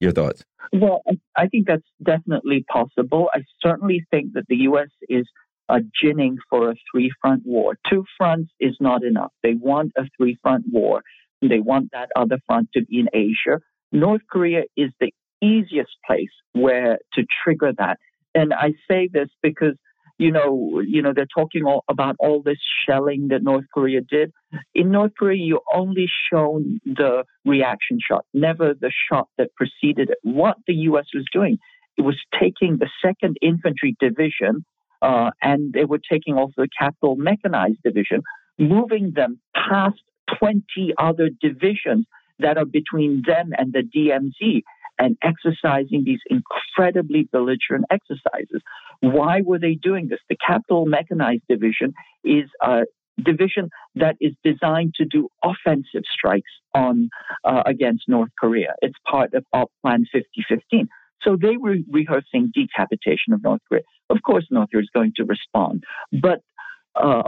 Your 0.00 0.12
thoughts? 0.12 0.44
Well, 0.72 1.02
I 1.36 1.46
think 1.46 1.66
that's 1.66 1.86
definitely 2.02 2.64
possible. 2.70 3.30
I 3.32 3.40
certainly 3.62 4.04
think 4.10 4.34
that 4.34 4.44
the 4.48 4.56
U.S. 4.56 4.88
is 5.08 5.26
uh, 5.68 5.80
ginning 6.02 6.38
for 6.48 6.70
a 6.70 6.74
three 6.90 7.10
front 7.20 7.42
war. 7.44 7.76
Two 7.90 8.04
fronts 8.16 8.52
is 8.60 8.76
not 8.80 9.04
enough. 9.04 9.32
They 9.42 9.54
want 9.54 9.92
a 9.96 10.04
three 10.16 10.38
front 10.42 10.64
war. 10.70 11.02
They 11.42 11.60
want 11.60 11.90
that 11.92 12.08
other 12.16 12.38
front 12.46 12.70
to 12.74 12.84
be 12.84 13.00
in 13.00 13.08
Asia. 13.12 13.60
North 13.92 14.22
Korea 14.30 14.62
is 14.76 14.90
the 15.00 15.12
easiest 15.42 15.92
place 16.06 16.30
where 16.52 16.98
to 17.14 17.24
trigger 17.44 17.72
that. 17.78 17.98
And 18.34 18.52
I 18.52 18.72
say 18.88 19.08
this 19.12 19.28
because 19.42 19.76
you 20.18 20.32
know, 20.32 20.80
you 20.80 21.02
know, 21.02 21.12
they're 21.14 21.26
talking 21.26 21.64
all 21.64 21.84
about 21.90 22.16
all 22.18 22.42
this 22.42 22.56
shelling 22.86 23.28
that 23.28 23.42
North 23.42 23.66
Korea 23.72 24.00
did. 24.00 24.32
In 24.74 24.90
North 24.90 25.12
Korea, 25.18 25.36
you 25.36 25.60
only 25.74 26.06
shown 26.32 26.80
the 26.86 27.24
reaction 27.44 27.98
shot, 28.00 28.24
never 28.32 28.72
the 28.72 28.90
shot 29.10 29.28
that 29.36 29.54
preceded 29.54 30.10
it. 30.10 30.18
What 30.22 30.56
the 30.66 30.74
U.S. 30.74 31.04
was 31.14 31.26
doing, 31.32 31.58
it 31.98 32.02
was 32.02 32.16
taking 32.40 32.78
the 32.78 32.88
Second 33.04 33.36
Infantry 33.42 33.94
Division 34.00 34.64
uh, 35.02 35.30
and 35.42 35.72
they 35.72 35.84
were 35.84 36.00
taking 36.10 36.34
also 36.34 36.54
the 36.58 36.68
Capital 36.78 37.16
Mechanized 37.16 37.82
Division, 37.84 38.22
moving 38.58 39.12
them 39.14 39.40
past 39.54 40.00
20 40.38 40.94
other 40.98 41.30
divisions 41.40 42.06
that 42.38 42.58
are 42.58 42.64
between 42.64 43.22
them 43.26 43.50
and 43.56 43.72
the 43.72 43.82
DMZ 43.82 44.62
and 44.98 45.16
exercising 45.22 46.04
these 46.04 46.20
incredibly 46.30 47.28
belligerent 47.30 47.84
exercises. 47.90 48.62
Why 49.00 49.42
were 49.44 49.58
they 49.58 49.74
doing 49.74 50.08
this? 50.08 50.20
The 50.28 50.36
Capital 50.44 50.86
Mechanized 50.86 51.42
Division 51.48 51.92
is 52.24 52.48
a 52.62 52.82
division 53.22 53.70
that 53.94 54.16
is 54.20 54.32
designed 54.44 54.94
to 54.94 55.04
do 55.04 55.28
offensive 55.42 56.02
strikes 56.10 56.50
on 56.74 57.08
uh, 57.44 57.62
against 57.66 58.04
North 58.08 58.30
Korea. 58.38 58.74
It's 58.82 58.96
part 59.10 59.34
of 59.34 59.44
Op 59.52 59.70
Plan 59.82 60.04
5015. 60.12 60.88
So 61.22 61.36
they 61.40 61.56
were 61.56 61.76
rehearsing 61.90 62.52
decapitation 62.54 63.32
of 63.32 63.42
North 63.42 63.60
Korea. 63.68 63.82
Of 64.10 64.18
course, 64.24 64.46
North 64.50 64.70
Korea 64.70 64.82
is 64.82 64.90
going 64.94 65.12
to 65.16 65.24
respond, 65.24 65.84
but 66.12 66.40
uh, 66.94 67.22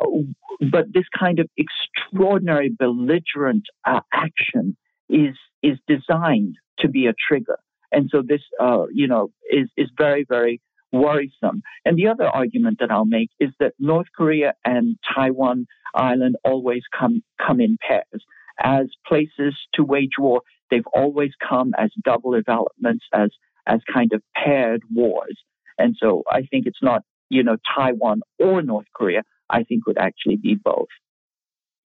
but 0.71 0.87
this 0.93 1.05
kind 1.19 1.39
of 1.39 1.49
extraordinary 1.57 2.71
belligerent 2.71 3.65
uh, 3.85 4.01
action 4.13 4.77
is 5.09 5.37
is 5.63 5.79
designed 5.87 6.57
to 6.79 6.89
be 6.89 7.07
a 7.07 7.15
trigger, 7.29 7.59
and 7.93 8.09
so 8.11 8.23
this 8.27 8.43
uh, 8.61 8.85
you 8.93 9.07
know 9.07 9.31
is 9.51 9.69
is 9.77 9.89
very 9.97 10.25
very 10.29 10.61
worrisome. 10.93 11.63
And 11.85 11.99
the 11.99 12.09
other 12.09 12.27
argument 12.27 12.79
that 12.81 12.91
I'll 12.91 13.05
make 13.05 13.31
is 13.41 13.51
that 13.61 13.75
North 13.79 14.07
Korea 14.17 14.55
and 14.65 14.97
Taiwan 15.15 15.67
Island 15.95 16.37
always 16.45 16.83
come 16.99 17.23
come 17.45 17.61
in 17.61 17.77
pairs 17.87 18.25
as 18.63 18.87
places 19.07 19.55
to 19.75 19.85
wage 19.85 20.19
war. 20.19 20.43
They've 20.71 20.87
always 20.95 21.31
come 21.47 21.73
as 21.79 21.91
double 22.05 22.33
developments 22.33 23.05
as 23.13 23.31
as 23.69 23.81
kind 23.93 24.13
of 24.13 24.23
paired 24.35 24.83
wars. 24.93 25.39
And 25.79 25.95
so 26.01 26.25
I 26.29 26.43
think 26.43 26.67
it's 26.67 26.83
not, 26.83 27.03
you 27.31 27.43
know, 27.43 27.57
Taiwan 27.77 28.23
or 28.39 28.63
North 28.63 28.87
Korea. 28.95 29.23
I 29.51 29.63
think 29.63 29.87
would 29.87 29.99
actually 29.99 30.37
be 30.37 30.57
both. 30.57 30.89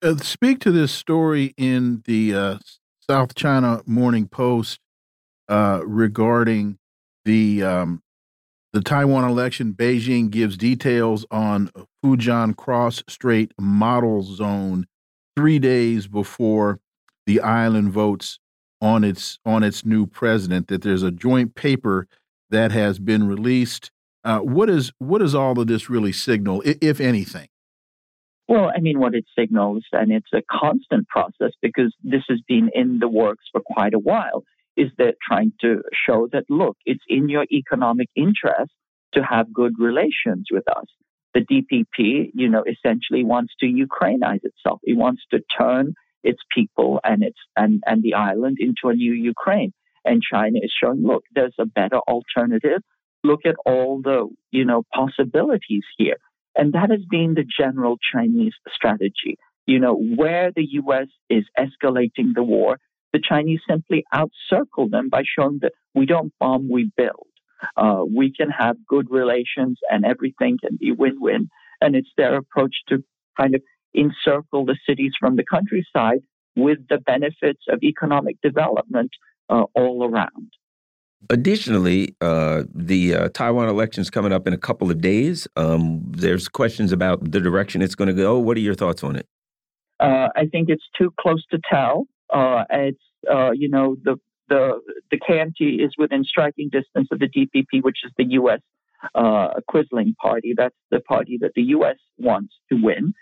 Uh, 0.02 0.16
speak 0.18 0.60
to 0.60 0.70
this 0.70 0.92
story 0.92 1.52
in 1.58 2.02
the 2.06 2.34
uh, 2.34 2.58
South 3.08 3.34
China 3.34 3.82
Morning 3.84 4.28
Post 4.28 4.78
uh, 5.48 5.80
regarding 5.84 6.78
the 7.24 7.62
um, 7.62 8.02
the 8.72 8.80
Taiwan 8.80 9.24
election. 9.24 9.74
Beijing 9.74 10.30
gives 10.30 10.56
details 10.56 11.26
on 11.30 11.70
Fujian 12.02 12.56
Cross 12.56 13.02
Strait 13.08 13.52
Model 13.58 14.22
Zone 14.22 14.86
three 15.36 15.58
days 15.58 16.06
before 16.06 16.80
the 17.26 17.40
island 17.40 17.92
votes 17.92 18.38
on 18.80 19.04
its 19.04 19.38
on 19.44 19.62
its 19.62 19.84
new 19.84 20.06
president. 20.06 20.68
That 20.68 20.82
there's 20.82 21.02
a 21.02 21.10
joint 21.10 21.54
paper 21.54 22.06
that 22.50 22.72
has 22.72 22.98
been 22.98 23.26
released. 23.26 23.90
Uh, 24.24 24.40
what 24.40 24.68
is 24.68 24.92
what 24.98 25.18
does 25.18 25.34
all 25.34 25.58
of 25.58 25.66
this 25.66 25.88
really 25.88 26.12
signal, 26.12 26.62
if 26.64 27.00
anything? 27.00 27.48
Well, 28.48 28.72
I 28.76 28.80
mean, 28.80 28.98
what 28.98 29.14
it 29.14 29.26
signals, 29.38 29.84
and 29.92 30.10
it's 30.10 30.32
a 30.34 30.42
constant 30.50 31.06
process 31.06 31.52
because 31.62 31.94
this 32.02 32.24
has 32.28 32.40
been 32.48 32.68
in 32.74 32.98
the 32.98 33.08
works 33.08 33.44
for 33.52 33.60
quite 33.64 33.94
a 33.94 33.98
while, 33.98 34.42
is 34.76 34.90
that 34.98 35.14
trying 35.26 35.52
to 35.60 35.82
show 36.06 36.28
that 36.32 36.44
look, 36.48 36.76
it's 36.84 37.04
in 37.08 37.28
your 37.28 37.46
economic 37.52 38.08
interest 38.16 38.72
to 39.14 39.22
have 39.22 39.52
good 39.52 39.74
relations 39.78 40.48
with 40.50 40.64
us. 40.68 40.86
The 41.32 41.40
DPP, 41.40 42.32
you 42.34 42.48
know, 42.48 42.64
essentially 42.64 43.24
wants 43.24 43.54
to 43.60 43.66
Ukrainize 43.66 44.40
itself. 44.42 44.80
It 44.82 44.96
wants 44.96 45.22
to 45.30 45.40
turn 45.56 45.94
its 46.22 46.40
people 46.54 47.00
and 47.04 47.22
its 47.22 47.38
and, 47.56 47.82
and 47.86 48.02
the 48.02 48.14
island 48.14 48.58
into 48.60 48.88
a 48.88 48.94
new 48.94 49.12
Ukraine. 49.12 49.72
And 50.04 50.22
China 50.22 50.58
is 50.62 50.72
showing, 50.82 51.02
look, 51.02 51.24
there's 51.34 51.54
a 51.58 51.66
better 51.66 51.98
alternative. 51.98 52.82
Look 53.22 53.40
at 53.44 53.56
all 53.66 54.00
the, 54.02 54.28
you 54.50 54.64
know, 54.64 54.82
possibilities 54.94 55.84
here. 55.98 56.16
And 56.56 56.72
that 56.72 56.90
has 56.90 57.02
been 57.08 57.34
the 57.34 57.44
general 57.44 57.98
Chinese 58.12 58.54
strategy. 58.74 59.36
You 59.66 59.78
know, 59.78 59.94
where 59.94 60.50
the 60.54 60.66
US 60.82 61.08
is 61.28 61.44
escalating 61.58 62.34
the 62.34 62.42
war, 62.42 62.78
the 63.12 63.20
Chinese 63.20 63.60
simply 63.68 64.04
outcircle 64.12 64.90
them 64.90 65.08
by 65.10 65.22
showing 65.24 65.58
that 65.62 65.72
we 65.94 66.06
don't 66.06 66.32
bomb, 66.40 66.68
we 66.70 66.90
build. 66.96 67.26
Uh, 67.76 68.04
we 68.08 68.32
can 68.32 68.48
have 68.50 68.76
good 68.86 69.10
relations 69.10 69.78
and 69.90 70.04
everything 70.04 70.58
can 70.64 70.76
be 70.80 70.92
win 70.92 71.20
win. 71.20 71.50
And 71.80 71.94
it's 71.94 72.10
their 72.16 72.36
approach 72.36 72.76
to 72.88 73.04
kind 73.38 73.54
of 73.54 73.62
encircle 73.94 74.64
the 74.64 74.76
cities 74.88 75.12
from 75.18 75.36
the 75.36 75.44
countryside 75.44 76.20
with 76.56 76.78
the 76.88 76.98
benefits 76.98 77.62
of 77.68 77.82
economic 77.82 78.40
development 78.42 79.10
uh, 79.48 79.64
all 79.74 80.04
around. 80.04 80.52
Additionally, 81.28 82.14
uh, 82.22 82.62
the 82.74 83.14
uh, 83.14 83.28
Taiwan 83.28 83.68
elections 83.68 84.08
coming 84.08 84.32
up 84.32 84.46
in 84.46 84.54
a 84.54 84.58
couple 84.58 84.90
of 84.90 85.00
days. 85.00 85.46
Um, 85.56 86.02
there's 86.06 86.48
questions 86.48 86.92
about 86.92 87.30
the 87.30 87.40
direction 87.40 87.82
it's 87.82 87.94
going 87.94 88.08
to 88.08 88.14
go. 88.14 88.38
What 88.38 88.56
are 88.56 88.60
your 88.60 88.74
thoughts 88.74 89.04
on 89.04 89.16
it? 89.16 89.26
Uh, 89.98 90.28
I 90.34 90.46
think 90.46 90.70
it's 90.70 90.88
too 90.96 91.12
close 91.20 91.44
to 91.50 91.60
tell. 91.70 92.06
Uh, 92.32 92.64
it's 92.70 93.02
uh, 93.30 93.50
you 93.50 93.68
know 93.68 93.96
the 94.02 94.16
the 94.48 94.80
the 95.10 95.18
KMT 95.18 95.84
is 95.84 95.92
within 95.98 96.24
striking 96.24 96.70
distance 96.72 97.08
of 97.12 97.18
the 97.18 97.28
DPP, 97.28 97.82
which 97.82 97.98
is 98.02 98.12
the 98.16 98.24
U.S. 98.24 98.60
Quisling 99.14 100.16
party. 100.16 100.54
That's 100.56 100.74
the 100.90 101.00
party 101.00 101.36
that 101.42 101.52
the 101.54 101.62
U.S. 101.62 101.98
wants 102.16 102.54
to 102.72 102.80
win. 102.82 103.12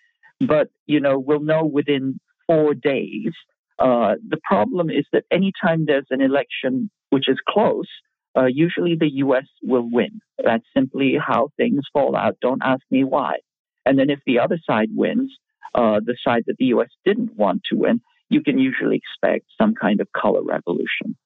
But 0.41 0.69
you 0.87 1.01
know 1.01 1.19
we'll 1.19 1.41
know 1.41 1.65
within 1.65 2.21
four 2.47 2.75
days. 2.75 3.33
the 3.79 4.41
problem 4.45 4.91
is 4.91 5.07
that 5.13 5.25
anytime 5.31 5.85
there's 5.87 6.07
an 6.11 6.21
election 6.21 6.91
which 7.11 7.29
is 7.29 7.39
close, 7.49 7.89
uh, 8.37 8.47
usually 8.47 8.95
the 8.95 9.11
U.S. 9.25 9.47
will 9.63 9.89
win. 9.91 10.21
That's 10.43 10.65
simply 10.77 11.17
how 11.21 11.51
things 11.57 11.83
fall 11.93 12.17
out. 12.17 12.37
Don't 12.41 12.63
ask 12.63 12.83
me 12.91 13.05
why. 13.05 13.39
And 13.85 13.99
then 13.99 14.11
if 14.11 14.21
the 14.27 14.39
other 14.39 14.59
side 14.69 14.91
wins, 14.95 15.33
uh, 15.75 16.01
the 16.05 16.17
side 16.27 16.45
that 16.47 16.57
the 16.59 16.67
U.S. 16.67 16.91
didn't 17.05 17.37
want 17.37 17.63
to 17.71 17.77
win, 17.77 18.01
you 18.29 18.43
can 18.43 18.59
usually 18.59 18.97
expect 18.97 19.47
some 19.61 19.75
kind 19.75 20.01
of 20.01 20.09
color 20.13 20.43
revolution. 20.43 21.17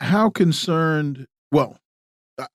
How 0.00 0.30
concerned? 0.30 1.26
Well, 1.52 1.78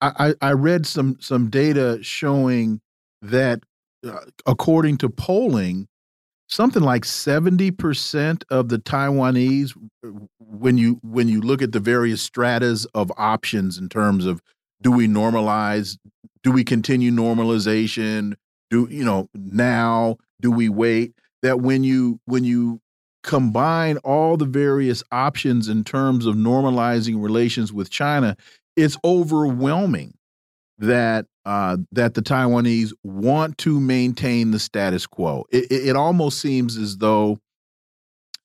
I, 0.01 0.35
I 0.41 0.51
read 0.51 0.85
some 0.85 1.17
some 1.21 1.49
data 1.49 1.99
showing 2.01 2.81
that, 3.21 3.61
uh, 3.63 3.65
Uh, 4.05 4.19
according 4.45 4.97
to 4.97 5.09
polling, 5.09 5.87
something 6.47 6.81
like 6.81 7.03
70% 7.03 8.43
of 8.49 8.69
the 8.69 8.79
Taiwanese 8.79 9.73
when 10.39 10.77
you 10.77 10.99
when 11.03 11.27
you 11.27 11.41
look 11.41 11.61
at 11.61 11.71
the 11.71 11.79
various 11.79 12.21
stratas 12.21 12.85
of 12.93 13.11
options 13.17 13.77
in 13.77 13.87
terms 13.87 14.25
of 14.25 14.41
do 14.81 14.91
we 14.91 15.07
normalize 15.07 15.97
do 16.43 16.51
we 16.51 16.63
continue 16.63 17.11
normalization 17.11 18.33
do 18.69 18.87
you 18.89 19.03
know 19.03 19.29
now 19.33 20.17
do 20.41 20.51
we 20.51 20.69
wait 20.69 21.13
that 21.43 21.61
when 21.61 21.83
you 21.83 22.19
when 22.25 22.43
you 22.43 22.81
combine 23.23 23.97
all 23.97 24.37
the 24.37 24.45
various 24.45 25.03
options 25.11 25.67
in 25.67 25.83
terms 25.83 26.25
of 26.25 26.35
normalizing 26.35 27.21
relations 27.21 27.71
with 27.71 27.89
China 27.89 28.35
it's 28.75 28.97
overwhelming 29.03 30.13
that 30.79 31.25
uh, 31.45 31.77
that 31.91 32.13
the 32.13 32.21
Taiwanese 32.21 32.93
want 33.03 33.57
to 33.59 33.79
maintain 33.79 34.51
the 34.51 34.59
status 34.59 35.05
quo. 35.05 35.45
It, 35.51 35.71
it, 35.71 35.95
almost 35.95 36.39
seems 36.39 36.77
as 36.77 36.97
though 36.97 37.39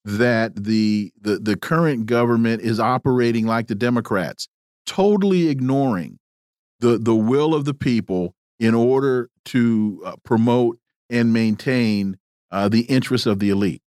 that 0.04 0.64
the, 0.64 1.12
the 1.20 1.38
the 1.38 1.56
current 1.56 2.06
government 2.06 2.62
is 2.62 2.80
operating 2.80 3.46
like 3.46 3.68
the 3.68 3.74
Democrats, 3.74 4.48
totally 4.86 5.48
ignoring 5.48 6.18
the 6.80 6.98
the 6.98 7.14
will 7.14 7.54
of 7.54 7.64
the 7.64 7.74
people 7.74 8.34
in 8.58 8.74
order 8.74 9.28
to 9.46 10.02
uh, 10.04 10.16
promote 10.24 10.78
and 11.10 11.32
maintain 11.32 12.16
uh, 12.50 12.68
the 12.68 12.82
interests 12.82 13.26
of 13.26 13.38
the 13.38 13.50
elite. 13.50 13.82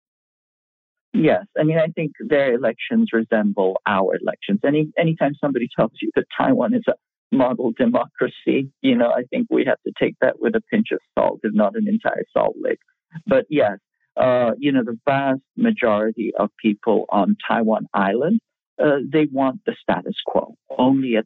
Yes, 1.14 1.46
I 1.58 1.64
mean 1.64 1.78
I 1.78 1.88
think 1.88 2.14
their 2.20 2.54
elections 2.54 3.10
resemble 3.14 3.80
our 3.86 4.16
elections. 4.16 4.60
Any 4.66 4.92
anytime 4.98 5.34
somebody 5.40 5.70
tells 5.76 5.92
you 6.02 6.12
that 6.16 6.26
Taiwan 6.38 6.74
is 6.74 6.84
a 6.88 6.94
model 7.34 7.74
democracy, 7.78 8.72
you 8.82 8.96
know, 8.96 9.10
I 9.10 9.24
think 9.30 9.48
we 9.50 9.66
have 9.66 9.82
to 9.86 9.94
take 10.00 10.16
that 10.22 10.40
with 10.40 10.56
a 10.56 10.62
pinch 10.72 10.88
of 10.92 11.00
salt, 11.18 11.40
if 11.44 11.54
not 11.54 11.76
an 11.76 11.88
entire 11.88 12.24
salt 12.32 12.56
lick. 12.62 12.80
But 13.28 13.46
yes, 13.50 13.80
uh, 14.16 14.52
you 14.58 14.72
know, 14.72 14.84
the 14.84 14.98
vast 15.06 15.42
majority 15.58 16.32
of 16.38 16.50
people 16.62 17.06
on 17.10 17.36
Taiwan 17.48 17.88
Island, 17.94 18.40
uh, 18.82 18.98
they 19.12 19.28
want 19.32 19.62
the 19.66 19.76
status 19.82 20.16
quo. 20.26 20.56
Only 20.78 21.16
a 21.16 21.24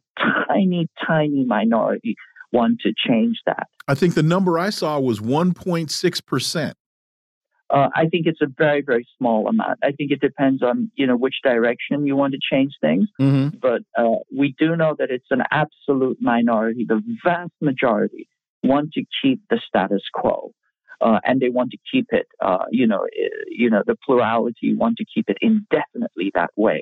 tiny, 0.48 0.88
tiny 1.06 1.44
minority 1.44 2.16
want 2.52 2.80
to 2.80 2.92
change 2.96 3.38
that. 3.46 3.66
I 3.86 3.94
think 3.94 4.14
the 4.14 4.22
number 4.22 4.58
I 4.58 4.70
saw 4.70 4.98
was 4.98 5.20
1.6%. 5.20 6.72
Uh, 7.70 7.88
I 7.94 8.06
think 8.06 8.26
it's 8.26 8.40
a 8.40 8.46
very, 8.46 8.82
very 8.82 9.06
small 9.18 9.46
amount. 9.46 9.78
I 9.82 9.92
think 9.92 10.10
it 10.10 10.20
depends 10.20 10.62
on 10.62 10.90
you 10.94 11.06
know 11.06 11.16
which 11.16 11.36
direction 11.42 12.06
you 12.06 12.16
want 12.16 12.32
to 12.32 12.38
change 12.50 12.72
things. 12.80 13.08
Mm 13.20 13.30
-hmm. 13.30 13.60
But 13.60 13.82
uh, 13.98 14.18
we 14.40 14.54
do 14.58 14.74
know 14.74 14.94
that 14.98 15.10
it's 15.10 15.30
an 15.30 15.42
absolute 15.50 16.18
minority. 16.20 16.84
The 16.84 17.02
vast 17.24 17.56
majority 17.60 18.28
want 18.62 18.92
to 18.92 19.02
keep 19.20 19.38
the 19.50 19.60
status 19.68 20.04
quo, 20.12 20.52
uh, 21.06 21.18
and 21.24 21.40
they 21.40 21.50
want 21.50 21.70
to 21.70 21.78
keep 21.90 22.06
it. 22.20 22.26
Uh, 22.48 22.66
you 22.70 22.86
know, 22.86 23.02
you 23.62 23.68
know, 23.72 23.82
the 23.90 23.96
plurality 24.06 24.74
want 24.74 24.96
to 24.98 25.04
keep 25.14 25.26
it 25.28 25.38
indefinitely 25.40 26.30
that 26.34 26.52
way. 26.56 26.80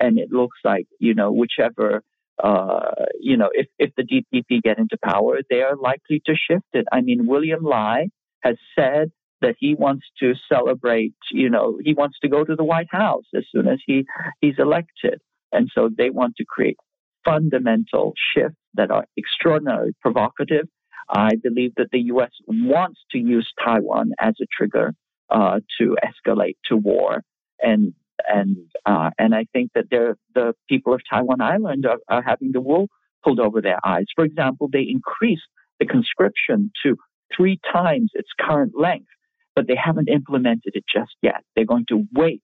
And 0.00 0.18
it 0.18 0.30
looks 0.40 0.58
like 0.64 0.86
you 1.06 1.14
know 1.14 1.30
whichever 1.40 2.02
uh, 2.48 3.04
you 3.28 3.36
know 3.40 3.50
if 3.60 3.66
if 3.84 3.90
the 3.98 4.06
DPP 4.10 4.50
get 4.68 4.78
into 4.78 4.96
power, 5.12 5.34
they 5.50 5.62
are 5.62 5.76
likely 5.90 6.18
to 6.26 6.34
shift 6.46 6.70
it. 6.72 6.86
I 6.96 7.00
mean, 7.00 7.20
William 7.32 7.62
Lai 7.62 7.98
has 8.46 8.56
said 8.78 9.12
that 9.44 9.56
he 9.58 9.74
wants 9.74 10.06
to 10.20 10.32
celebrate, 10.50 11.14
you 11.30 11.50
know, 11.50 11.78
he 11.84 11.92
wants 11.92 12.18
to 12.22 12.28
go 12.28 12.44
to 12.44 12.56
the 12.56 12.64
White 12.64 12.88
House 12.90 13.26
as 13.36 13.44
soon 13.52 13.68
as 13.68 13.78
he, 13.86 14.06
he's 14.40 14.58
elected. 14.58 15.20
And 15.52 15.70
so 15.74 15.90
they 15.94 16.08
want 16.08 16.36
to 16.36 16.46
create 16.48 16.78
fundamental 17.26 18.14
shifts 18.32 18.56
that 18.72 18.90
are 18.90 19.04
extraordinarily 19.18 19.92
provocative. 20.00 20.66
I 21.10 21.32
believe 21.42 21.72
that 21.76 21.88
the 21.92 22.00
U.S. 22.14 22.30
wants 22.48 23.00
to 23.10 23.18
use 23.18 23.46
Taiwan 23.62 24.12
as 24.18 24.34
a 24.40 24.46
trigger 24.56 24.94
uh, 25.28 25.60
to 25.78 25.96
escalate 26.02 26.56
to 26.70 26.76
war, 26.76 27.22
and 27.60 27.92
and 28.26 28.56
uh, 28.86 29.10
and 29.18 29.34
I 29.34 29.44
think 29.52 29.72
that 29.74 29.90
the 29.90 30.54
people 30.68 30.94
of 30.94 31.02
Taiwan 31.10 31.42
Island 31.42 31.84
are, 31.84 31.98
are 32.08 32.22
having 32.22 32.52
the 32.52 32.62
wool 32.62 32.88
pulled 33.22 33.40
over 33.40 33.60
their 33.60 33.78
eyes. 33.84 34.06
For 34.14 34.24
example, 34.24 34.68
they 34.72 34.86
increased 34.88 35.48
the 35.78 35.86
conscription 35.86 36.72
to 36.84 36.96
three 37.36 37.60
times 37.70 38.10
its 38.14 38.30
current 38.40 38.72
length 38.78 39.08
but 39.54 39.66
they 39.66 39.76
haven't 39.76 40.08
implemented 40.08 40.72
it 40.74 40.84
just 40.92 41.12
yet. 41.22 41.42
They're 41.54 41.64
going 41.64 41.86
to 41.88 42.06
wait 42.12 42.42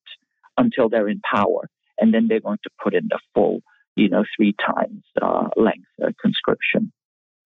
until 0.56 0.88
they're 0.88 1.08
in 1.08 1.20
power, 1.20 1.68
and 1.98 2.12
then 2.14 2.26
they're 2.28 2.40
going 2.40 2.58
to 2.62 2.70
put 2.82 2.94
in 2.94 3.08
the 3.08 3.18
full, 3.34 3.60
you 3.96 4.08
know, 4.08 4.24
three 4.36 4.54
times 4.64 5.02
uh, 5.20 5.48
length 5.56 5.88
uh, 6.02 6.10
conscription. 6.20 6.92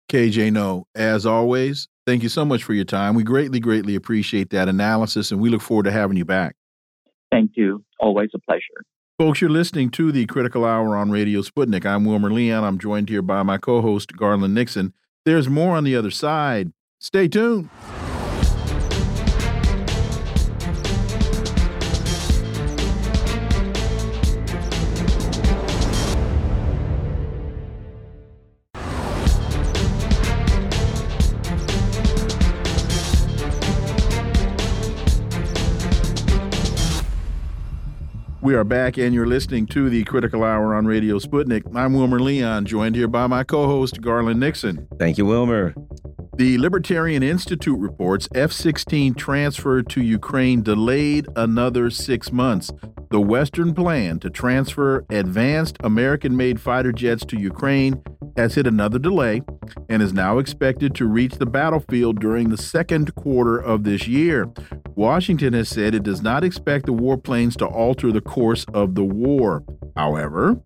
KJ 0.09 0.51
Noh, 0.51 0.85
as 0.93 1.25
always, 1.25 1.87
thank 2.05 2.23
you 2.23 2.29
so 2.29 2.45
much 2.45 2.63
for 2.63 2.73
your 2.73 2.85
time. 2.85 3.15
We 3.15 3.23
greatly, 3.23 3.59
greatly 3.59 3.95
appreciate 3.95 4.51
that 4.51 4.69
analysis, 4.69 5.31
and 5.31 5.41
we 5.41 5.49
look 5.49 5.61
forward 5.61 5.83
to 5.83 5.91
having 5.91 6.17
you 6.17 6.25
back. 6.25 6.55
Thank 7.31 7.51
you. 7.55 7.83
Always 7.99 8.29
a 8.35 8.39
pleasure. 8.39 8.85
Folks, 9.17 9.39
you're 9.39 9.49
listening 9.49 9.89
to 9.91 10.11
the 10.11 10.25
Critical 10.25 10.65
Hour 10.65 10.97
on 10.97 11.09
Radio 11.09 11.41
Sputnik. 11.41 11.85
I'm 11.85 12.05
Wilmer 12.05 12.31
Leon. 12.31 12.63
I'm 12.63 12.77
joined 12.77 13.09
here 13.09 13.21
by 13.21 13.43
my 13.43 13.57
co 13.57 13.81
host, 13.81 14.15
Garland 14.15 14.53
Nixon. 14.53 14.93
There's 15.23 15.47
more 15.47 15.75
on 15.75 15.85
the 15.85 15.95
other 15.95 16.11
side. 16.11 16.71
Stay 16.99 17.27
tuned. 17.27 17.69
We 38.45 38.53
are 38.53 38.63
back, 38.63 38.99
and 38.99 39.12
you're 39.12 39.25
listening 39.25 39.65
to 39.71 39.89
the 39.89 40.03
Critical 40.03 40.43
Hour 40.43 40.75
on 40.75 40.86
Radio 40.86 41.17
Sputnik. 41.17 41.63
I'm 41.75 41.95
Wilmer 41.95 42.19
Leon, 42.19 42.67
joined 42.67 42.95
here 42.95 43.08
by 43.08 43.25
my 43.25 43.43
co 43.43 43.65
host, 43.65 44.01
Garland 44.01 44.39
Nixon. 44.39 44.88
Thank 44.99 45.17
you, 45.17 45.25
Wilmer. 45.25 45.73
The 46.36 46.60
Libertarian 46.60 47.23
Institute 47.23 47.79
reports 47.79 48.29
F 48.36 48.51
16 48.51 49.15
transfer 49.15 49.81
to 49.81 49.99
Ukraine 49.99 50.62
delayed 50.62 51.25
another 51.36 51.89
six 51.89 52.31
months. 52.31 52.69
The 53.10 53.19
Western 53.19 53.73
plan 53.73 54.19
to 54.19 54.29
transfer 54.29 55.03
advanced 55.10 55.77
American 55.79 56.38
made 56.38 56.62
fighter 56.62 56.91
jets 56.91 57.25
to 57.25 57.39
Ukraine 57.39 57.99
has 58.35 58.55
hit 58.55 58.67
another 58.67 58.99
delay 58.99 59.41
and 59.89 60.01
is 60.01 60.13
now 60.13 60.37
expected 60.37 60.93
to 60.95 61.05
reach 61.05 61.35
the 61.35 61.45
battlefield 61.45 62.19
during 62.19 62.49
the 62.49 62.57
second 62.57 63.15
quarter 63.15 63.57
of 63.57 63.83
this 63.83 64.07
year. 64.07 64.47
Washington 64.95 65.53
has 65.53 65.69
said 65.69 65.93
it 65.93 66.03
does 66.03 66.21
not 66.21 66.43
expect 66.43 66.85
the 66.85 66.93
warplanes 66.93 67.55
to 67.57 67.65
alter 67.65 68.11
the 68.11 68.21
course 68.21 68.65
of 68.73 68.95
the 68.95 69.03
war. 69.03 69.63
However, 69.95 70.59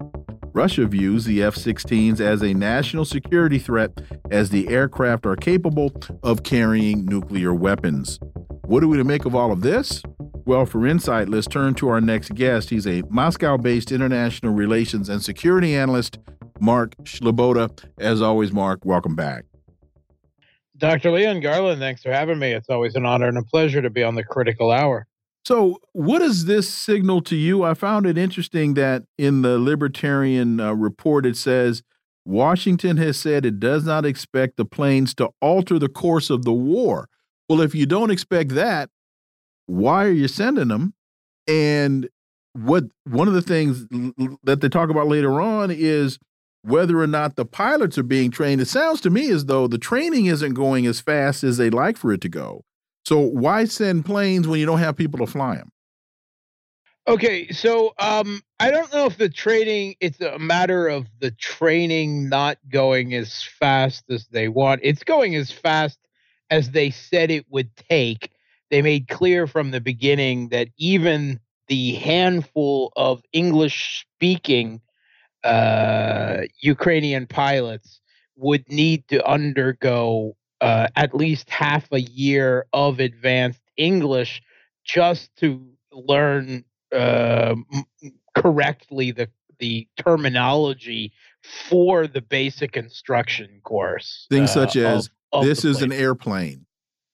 Russia 0.53 0.85
views 0.85 1.25
the 1.25 1.43
F 1.43 1.55
16s 1.55 2.19
as 2.19 2.41
a 2.41 2.53
national 2.53 3.05
security 3.05 3.59
threat 3.59 3.91
as 4.31 4.49
the 4.49 4.67
aircraft 4.67 5.25
are 5.25 5.35
capable 5.35 5.91
of 6.23 6.43
carrying 6.43 7.05
nuclear 7.05 7.53
weapons. 7.53 8.19
What 8.65 8.83
are 8.83 8.87
we 8.87 8.97
to 8.97 9.03
make 9.03 9.25
of 9.25 9.35
all 9.35 9.51
of 9.51 9.61
this? 9.61 10.03
Well, 10.45 10.65
for 10.65 10.87
insight, 10.87 11.29
let's 11.29 11.47
turn 11.47 11.75
to 11.75 11.89
our 11.89 12.01
next 12.01 12.33
guest. 12.33 12.71
He's 12.71 12.87
a 12.87 13.03
Moscow 13.09 13.57
based 13.57 13.91
international 13.91 14.53
relations 14.53 15.07
and 15.07 15.21
security 15.21 15.75
analyst, 15.75 16.17
Mark 16.61 16.95
Sleboda. 17.03 17.71
As 17.97 18.21
always, 18.21 18.51
Mark, 18.51 18.85
welcome 18.85 19.15
back. 19.15 19.45
Dr. 20.77 21.11
Leon 21.11 21.41
Garland, 21.41 21.79
thanks 21.79 22.01
for 22.01 22.11
having 22.11 22.39
me. 22.39 22.53
It's 22.53 22.69
always 22.69 22.95
an 22.95 23.05
honor 23.05 23.27
and 23.27 23.37
a 23.37 23.43
pleasure 23.43 23.81
to 23.81 23.89
be 23.89 24.03
on 24.03 24.15
the 24.15 24.23
critical 24.23 24.71
hour. 24.71 25.07
So, 25.45 25.79
what 25.93 26.19
does 26.19 26.45
this 26.45 26.71
signal 26.71 27.21
to 27.23 27.35
you? 27.35 27.63
I 27.63 27.73
found 27.73 28.05
it 28.05 28.17
interesting 28.17 28.75
that 28.75 29.03
in 29.17 29.41
the 29.41 29.57
Libertarian 29.57 30.59
uh, 30.59 30.73
report 30.73 31.25
it 31.25 31.37
says 31.37 31.83
Washington 32.25 32.97
has 32.97 33.17
said 33.17 33.45
it 33.45 33.59
does 33.59 33.85
not 33.85 34.05
expect 34.05 34.57
the 34.57 34.65
planes 34.65 35.13
to 35.15 35.29
alter 35.41 35.79
the 35.79 35.89
course 35.89 36.29
of 36.29 36.45
the 36.45 36.53
war. 36.53 37.09
Well, 37.47 37.61
if 37.61 37.73
you 37.73 37.85
don't 37.85 38.11
expect 38.11 38.53
that, 38.55 38.89
why 39.65 40.05
are 40.05 40.11
you 40.11 40.27
sending 40.27 40.67
them? 40.67 40.93
And 41.47 42.07
what 42.53 42.85
one 43.05 43.27
of 43.27 43.33
the 43.33 43.41
things 43.41 43.87
that 44.43 44.61
they 44.61 44.69
talk 44.69 44.89
about 44.89 45.07
later 45.07 45.41
on 45.41 45.71
is 45.71 46.19
whether 46.61 46.99
or 46.99 47.07
not 47.07 47.35
the 47.35 47.45
pilots 47.45 47.97
are 47.97 48.03
being 48.03 48.31
trained. 48.31 48.61
It 48.61 48.67
sounds 48.67 49.01
to 49.01 49.09
me 49.09 49.29
as 49.29 49.45
though 49.45 49.67
the 49.67 49.77
training 49.77 50.25
isn't 50.25 50.53
going 50.53 50.85
as 50.85 50.99
fast 50.99 51.43
as 51.43 51.57
they'd 51.57 51.73
like 51.73 51.97
for 51.97 52.11
it 52.11 52.21
to 52.21 52.29
go. 52.29 52.65
So 53.05 53.19
why 53.19 53.65
send 53.65 54.05
planes 54.05 54.47
when 54.47 54.59
you 54.59 54.65
don't 54.65 54.79
have 54.79 54.97
people 54.97 55.19
to 55.19 55.31
fly 55.31 55.55
them? 55.55 55.71
Okay, 57.07 57.49
so 57.49 57.93
um, 57.97 58.41
I 58.59 58.69
don't 58.69 58.93
know 58.93 59.07
if 59.07 59.17
the 59.17 59.29
training 59.29 59.95
it's 59.99 60.21
a 60.21 60.37
matter 60.37 60.87
of 60.87 61.07
the 61.19 61.31
training 61.31 62.29
not 62.29 62.59
going 62.69 63.15
as 63.15 63.41
fast 63.41 64.03
as 64.11 64.27
they 64.27 64.47
want. 64.47 64.81
It's 64.83 65.03
going 65.03 65.35
as 65.35 65.49
fast 65.49 65.97
as 66.51 66.69
they 66.71 66.91
said 66.91 67.31
it 67.31 67.45
would 67.49 67.75
take. 67.75 68.31
They 68.69 68.83
made 68.83 69.07
clear 69.07 69.47
from 69.47 69.71
the 69.71 69.81
beginning 69.81 70.49
that 70.49 70.67
even 70.77 71.39
the 71.67 71.93
handful 71.93 72.93
of 72.95 73.23
English 73.33 74.05
speaking 74.15 74.81
uh, 75.43 76.41
Ukrainian 76.61 77.27
pilots 77.27 78.01
would 78.35 78.67
need 78.69 79.07
to 79.09 79.25
undergo 79.27 80.35
uh, 80.61 80.87
at 80.95 81.13
least 81.15 81.49
half 81.49 81.91
a 81.91 82.01
year 82.01 82.65
of 82.73 82.99
advanced 82.99 83.61
English 83.77 84.41
just 84.85 85.35
to 85.37 85.65
learn 85.91 86.63
uh, 86.95 87.55
correctly 88.35 89.11
the 89.11 89.29
the 89.59 89.87
terminology 89.97 91.11
for 91.43 92.07
the 92.07 92.21
basic 92.21 92.77
instruction 92.77 93.59
course. 93.63 94.25
Things 94.29 94.51
such 94.51 94.77
uh, 94.77 94.81
as 94.81 95.09
of, 95.31 95.41
of 95.41 95.45
this 95.45 95.65
is 95.65 95.81
an 95.81 95.91
airplane. 95.91 96.65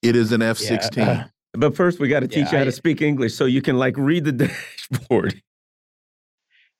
It 0.01 0.15
is 0.15 0.31
an 0.31 0.41
F 0.41 0.57
sixteen. 0.57 1.05
Yeah, 1.05 1.23
uh, 1.55 1.57
but 1.57 1.75
first, 1.75 1.99
we 1.99 2.07
got 2.07 2.21
to 2.21 2.27
teach 2.27 2.37
yeah, 2.37 2.51
you 2.51 2.57
how 2.57 2.61
I, 2.61 2.65
to 2.65 2.71
speak 2.71 3.01
English 3.01 3.33
so 3.33 3.45
you 3.45 3.61
can 3.61 3.77
like 3.77 3.97
read 3.97 4.25
the 4.25 4.31
dashboard. 4.91 5.41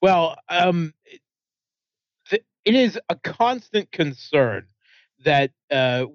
Well, 0.02 0.38
um, 0.50 0.94
it 2.66 2.76
is 2.76 3.00
a 3.10 3.16
constant 3.16 3.92
concern 3.92 4.66
that 5.24 5.52
uh, 5.72 6.06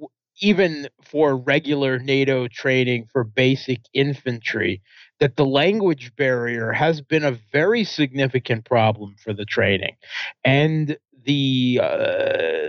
even 0.41 0.89
for 1.03 1.37
regular 1.37 1.99
NATO 1.99 2.49
training 2.49 3.09
for 3.13 3.25
basic 3.25 3.81
infantry, 3.95 4.83
that 5.21 5.37
the 5.37 5.45
language 5.45 6.15
barrier 6.17 6.73
has 6.73 7.01
been 7.01 7.25
a 7.25 7.39
very 7.53 7.85
significant 7.85 8.65
problem 8.65 9.15
for 9.23 9.33
the 9.33 9.45
training. 9.45 9.97
And 10.45 10.97
the 11.25 11.81
uh, 11.83 12.69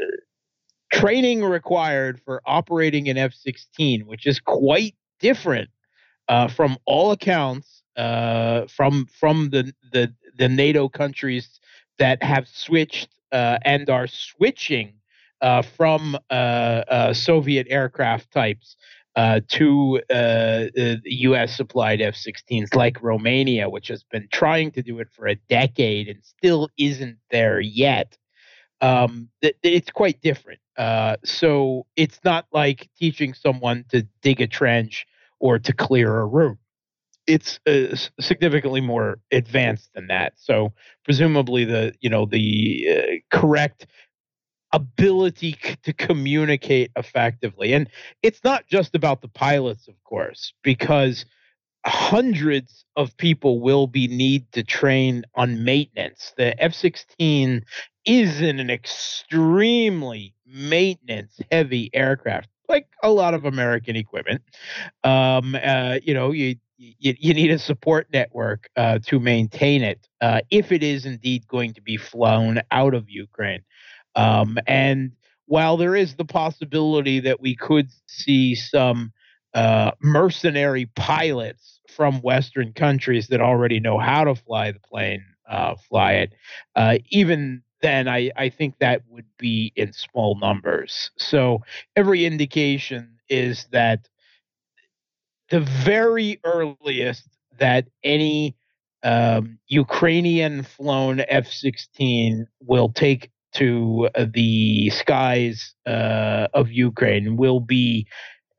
training 0.94 1.44
required 1.44 2.20
for 2.26 2.42
operating 2.46 3.08
an 3.10 3.18
F 3.18 3.34
16, 3.34 4.06
which 4.06 4.28
is 4.28 4.40
quite 4.40 4.96
different 5.20 5.70
uh, 6.28 6.50
from 6.50 6.78
all 6.86 7.12
accounts 7.12 7.84
uh, 7.96 8.68
from, 8.68 9.08
from 9.20 9.50
the, 9.50 9.74
the, 9.92 10.14
the 10.38 10.50
NATO 10.50 10.90
countries 10.90 11.60
that 12.00 12.22
have 12.24 12.48
switched 12.48 13.10
and 13.32 13.90
are 13.90 14.08
switching 14.08 14.94
uh, 15.42 15.62
from 15.62 16.18
uh, 16.30 16.34
uh, 16.34 17.14
Soviet 17.14 17.68
aircraft 17.70 18.32
types 18.32 18.76
uh, 19.16 19.42
to 19.50 20.02
uh, 20.10 20.68
U.S. 20.76 21.56
supplied 21.56 22.02
F-16s, 22.02 22.76
like 22.76 23.02
Romania, 23.02 23.70
which 23.70 23.88
has 23.90 24.04
been 24.04 24.28
trying 24.32 24.72
to 24.72 24.82
do 24.82 25.00
it 25.00 25.10
for 25.12 25.28
a 25.28 25.36
decade 25.50 26.08
and 26.08 26.24
still 26.24 26.70
isn't 26.78 27.18
there 27.30 27.60
yet. 27.60 28.18
Um, 28.80 29.30
it's 29.42 29.92
quite 29.92 30.22
different. 30.22 30.60
Uh, 30.78 31.18
so 31.24 31.86
it's 31.96 32.20
not 32.24 32.46
like 32.52 32.90
teaching 32.98 33.34
someone 33.34 33.86
to 33.90 34.08
dig 34.22 34.42
a 34.42 34.48
trench 34.48 35.06
or 35.40 35.60
to 35.60 35.74
clear 35.74 36.20
a 36.20 36.26
room. 36.26 36.58
It's 37.34 37.60
uh, 37.66 37.96
significantly 38.20 38.82
more 38.82 39.20
advanced 39.32 39.90
than 39.94 40.08
that. 40.08 40.34
So 40.38 40.74
presumably 41.04 41.66
the 41.66 41.94
you 42.02 42.10
know 42.10 42.26
the 42.26 42.88
uh, 42.92 43.38
correct 43.38 43.88
ability 44.74 45.58
to 45.84 45.94
communicate 45.94 46.92
effectively. 46.96 47.74
And 47.74 47.90
it's 48.24 48.44
not 48.44 48.68
just 48.68 48.96
about 48.96 49.22
the 49.22 49.28
pilots, 49.28 49.88
of 49.88 50.02
course, 50.04 50.54
because 50.64 51.26
hundreds 51.86 52.86
of 52.96 53.16
people 53.18 53.60
will 53.60 53.88
be 53.88 54.08
need 54.08 54.52
to 54.52 54.64
train 54.64 55.24
on 55.36 55.64
maintenance. 55.64 56.34
The 56.38 56.62
F-16 56.62 57.64
is 58.06 58.42
in 58.42 58.60
an 58.60 58.70
extremely 58.70 60.36
maintenance 60.46 61.40
heavy 61.52 61.90
aircraft, 61.94 62.50
like 62.72 62.88
a 63.04 63.12
lot 63.12 63.34
of 63.34 63.46
American 63.46 63.96
equipment. 63.96 64.42
Um, 65.04 65.56
uh, 65.56 66.00
you 66.02 66.14
know, 66.14 66.32
you, 66.32 66.56
you, 66.78 67.16
you 67.20 67.34
need 67.34 67.52
a 67.52 67.60
support 67.60 68.08
network 68.12 68.70
uh, 68.76 69.00
to 69.08 69.20
maintain 69.20 69.84
it 69.84 70.08
uh, 70.22 70.42
if 70.50 70.72
it 70.72 70.82
is 70.82 71.06
indeed 71.06 71.48
going 71.48 71.74
to 71.74 71.82
be 71.82 71.98
flown 71.98 72.62
out 72.72 72.94
of 72.94 73.10
Ukraine. 73.10 73.62
Um, 74.16 74.58
and 74.66 75.12
while 75.46 75.78
there 75.78 75.96
is 75.96 76.16
the 76.16 76.26
possibility 76.26 77.20
that 77.20 77.42
we 77.42 77.56
could 77.56 77.90
see 78.08 78.56
some 78.56 79.12
uh, 79.54 79.92
mercenary 80.02 80.86
pilots 80.96 81.82
from 81.90 82.22
Western 82.22 82.72
countries 82.72 83.28
that 83.28 83.42
already 83.42 83.80
know 83.80 84.00
how 84.00 84.24
to 84.24 84.34
fly 84.34 84.72
the 84.72 84.80
plane 84.80 85.24
uh, 85.50 85.76
fly 85.90 86.14
it, 86.14 86.34
uh, 86.78 86.98
even 87.10 87.62
then, 87.82 88.08
I, 88.08 88.32
I 88.36 88.50
think 88.50 88.76
that 88.80 89.02
would 89.10 89.26
be 89.38 89.72
in 89.76 89.94
small 89.94 90.38
numbers. 90.40 91.12
So 91.18 91.64
every 91.96 92.26
indication 92.26 93.18
is 93.30 93.68
that 93.72 94.08
the 95.50 95.62
very 95.62 96.40
earliest 96.44 97.28
that 97.60 97.88
any 98.04 98.56
um, 99.04 99.60
Ukrainian 99.68 100.64
flown 100.64 101.22
F 101.28 101.48
16 101.48 102.48
will 102.62 102.90
take 102.90 103.32
to 103.54 104.10
uh, 104.16 104.26
the 104.34 104.90
skies 104.92 105.76
uh, 105.86 106.48
of 106.54 106.72
Ukraine 106.72 107.36
will 107.38 107.60
be 107.60 108.08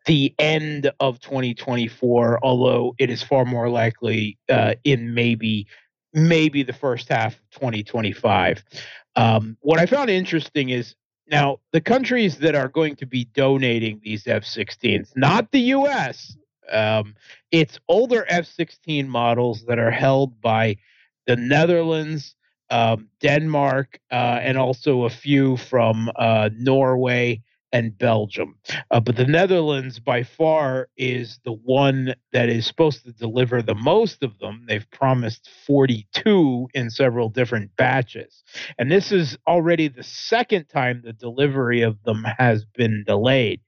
the 0.06 0.34
end 0.38 0.90
of 1.00 1.20
2024, 1.20 2.40
although 2.42 2.94
it 2.98 3.08
is 3.08 3.22
far 3.22 3.44
more 3.44 3.68
likely 3.68 4.38
uh, 4.48 4.74
in 4.84 5.14
maybe 5.14 5.66
maybe 6.14 6.62
the 6.62 6.72
first 6.74 7.08
half 7.08 7.34
of 7.34 7.50
2025. 7.52 8.62
Um, 9.16 9.56
what 9.60 9.78
I 9.78 9.86
found 9.86 10.10
interesting 10.10 10.70
is 10.70 10.94
now 11.28 11.60
the 11.72 11.80
countries 11.80 12.38
that 12.38 12.54
are 12.54 12.68
going 12.68 12.96
to 12.96 13.06
be 13.06 13.24
donating 13.24 14.00
these 14.02 14.26
F-16s, 14.26 15.16
not 15.16 15.50
the 15.52 15.60
U.S. 15.60 16.36
Um, 16.70 17.14
it's 17.50 17.78
older 17.88 18.24
F-16 18.28 19.06
models 19.06 19.64
that 19.66 19.78
are 19.78 19.90
held 19.90 20.40
by 20.40 20.76
the 21.26 21.36
Netherlands, 21.36 22.34
um, 22.70 23.08
Denmark, 23.20 24.00
uh, 24.10 24.40
and 24.42 24.58
also 24.58 25.04
a 25.04 25.10
few 25.10 25.56
from 25.56 26.10
uh, 26.16 26.50
Norway 26.56 27.42
and 27.72 27.96
Belgium. 27.96 28.56
Uh, 28.90 29.00
but 29.00 29.16
the 29.16 29.26
Netherlands, 29.26 29.98
by 29.98 30.22
far, 30.22 30.88
is 30.96 31.40
the 31.44 31.52
one 31.52 32.14
that 32.32 32.48
is 32.48 32.66
supposed 32.66 33.04
to 33.04 33.12
deliver 33.12 33.62
the 33.62 33.74
most 33.74 34.22
of 34.22 34.38
them. 34.38 34.64
They've 34.68 34.90
promised 34.90 35.48
42 35.66 36.68
in 36.74 36.90
several 36.90 37.28
different 37.28 37.74
batches. 37.76 38.42
And 38.78 38.90
this 38.90 39.12
is 39.12 39.38
already 39.46 39.88
the 39.88 40.02
second 40.02 40.66
time 40.68 41.02
the 41.02 41.12
delivery 41.12 41.82
of 41.82 42.02
them 42.02 42.24
has 42.38 42.64
been 42.64 43.04
delayed. 43.06 43.60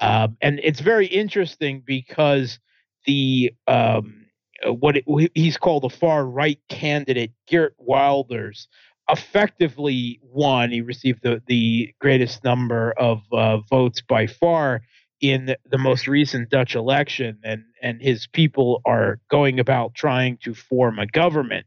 Um, 0.00 0.36
and 0.40 0.60
it's 0.62 0.80
very 0.80 1.06
interesting 1.06 1.82
because 1.84 2.58
the 3.06 3.52
um, 3.66 4.26
uh, 4.66 4.72
what 4.72 4.96
it, 4.96 5.04
he's 5.34 5.56
called 5.56 5.84
the 5.84 5.90
far 5.90 6.26
right 6.26 6.60
candidate, 6.68 7.32
Geert 7.46 7.74
Wilders, 7.78 8.68
effectively 9.08 10.20
won. 10.22 10.70
He 10.70 10.80
received 10.80 11.22
the, 11.22 11.42
the 11.46 11.94
greatest 12.00 12.44
number 12.44 12.92
of 12.92 13.22
uh, 13.32 13.58
votes 13.58 14.02
by 14.02 14.26
far 14.26 14.82
in 15.20 15.46
the, 15.46 15.58
the, 15.68 15.78
most 15.78 16.06
recent 16.06 16.50
Dutch 16.50 16.74
election, 16.74 17.38
and, 17.42 17.64
and 17.82 18.00
his 18.00 18.26
people 18.28 18.80
are 18.84 19.18
going 19.30 19.58
about 19.58 19.94
trying 19.94 20.38
to 20.44 20.54
form 20.54 20.98
a 20.98 21.06
government. 21.06 21.66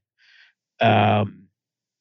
Um, 0.80 1.48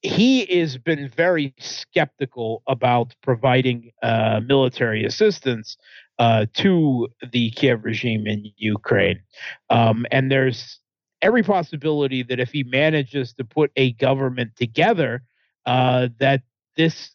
he 0.02 0.46
has 0.60 0.78
been 0.78 1.08
very 1.08 1.52
skeptical 1.58 2.62
about 2.66 3.14
providing 3.22 3.90
uh, 4.02 4.40
military 4.46 5.04
assistance 5.04 5.76
uh, 6.18 6.46
to 6.54 7.08
the 7.32 7.50
Kiev 7.50 7.84
regime 7.84 8.26
in 8.26 8.50
Ukraine. 8.56 9.20
Um, 9.68 10.06
and 10.10 10.30
there's 10.30 10.78
every 11.22 11.42
possibility 11.42 12.22
that 12.22 12.40
if 12.40 12.50
he 12.50 12.62
manages 12.62 13.34
to 13.34 13.44
put 13.44 13.70
a 13.76 13.92
government 13.92 14.56
together, 14.56 15.22
uh, 15.66 16.08
that 16.18 16.42
this 16.76 17.14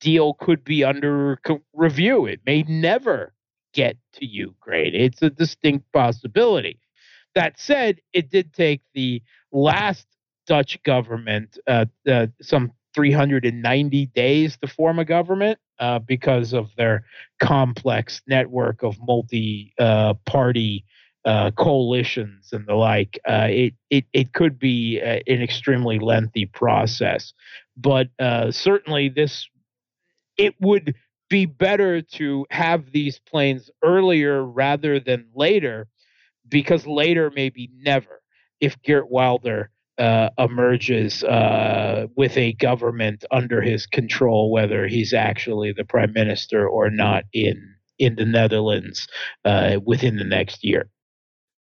deal 0.00 0.34
could 0.34 0.64
be 0.64 0.84
under 0.84 1.38
review. 1.72 2.26
It 2.26 2.40
may 2.46 2.62
never 2.62 3.32
get 3.72 3.96
to 4.14 4.26
Ukraine. 4.26 4.94
It's 4.94 5.22
a 5.22 5.30
distinct 5.30 5.90
possibility. 5.92 6.78
That 7.34 7.58
said, 7.60 8.00
it 8.12 8.30
did 8.30 8.52
take 8.54 8.82
the 8.94 9.22
last 9.52 10.06
Dutch 10.46 10.82
government 10.84 11.58
uh, 11.66 11.86
uh, 12.08 12.28
some 12.40 12.72
390 12.94 14.06
days 14.06 14.56
to 14.56 14.66
form 14.66 14.98
a 14.98 15.04
government 15.04 15.58
uh, 15.78 15.98
because 15.98 16.54
of 16.54 16.70
their 16.76 17.04
complex 17.38 18.22
network 18.26 18.82
of 18.82 18.96
multi 19.06 19.74
uh, 19.78 20.14
party 20.24 20.84
uh, 21.26 21.50
coalitions 21.50 22.52
and 22.52 22.66
the 22.66 22.74
like. 22.74 23.18
Uh, 23.28 23.48
it, 23.50 23.74
it, 23.90 24.04
it 24.12 24.32
could 24.32 24.58
be 24.60 25.00
uh, 25.04 25.18
an 25.26 25.42
extremely 25.42 25.98
lengthy 25.98 26.46
process. 26.46 27.34
But 27.76 28.08
uh, 28.20 28.52
certainly, 28.52 29.08
this 29.08 29.48
it 30.38 30.54
would 30.60 30.94
be 31.28 31.44
better 31.44 32.00
to 32.00 32.46
have 32.50 32.92
these 32.92 33.18
planes 33.18 33.70
earlier 33.82 34.44
rather 34.44 35.00
than 35.00 35.26
later 35.34 35.88
because 36.48 36.86
later 36.86 37.32
maybe 37.34 37.70
never 37.76 38.22
if 38.60 38.80
Geert 38.82 39.10
Wilder 39.10 39.70
emerges 40.38 41.24
with 42.16 42.36
a 42.36 42.52
government 42.60 43.24
under 43.32 43.60
his 43.60 43.86
control, 43.86 44.52
whether 44.52 44.86
he's 44.86 45.12
actually 45.12 45.72
the 45.72 45.84
prime 45.84 46.12
minister 46.12 46.68
or 46.68 46.90
not 46.90 47.24
in 47.32 47.74
in 47.98 48.14
the 48.14 48.26
Netherlands 48.26 49.08
within 49.84 50.16
the 50.16 50.24
next 50.24 50.62
year. 50.62 50.88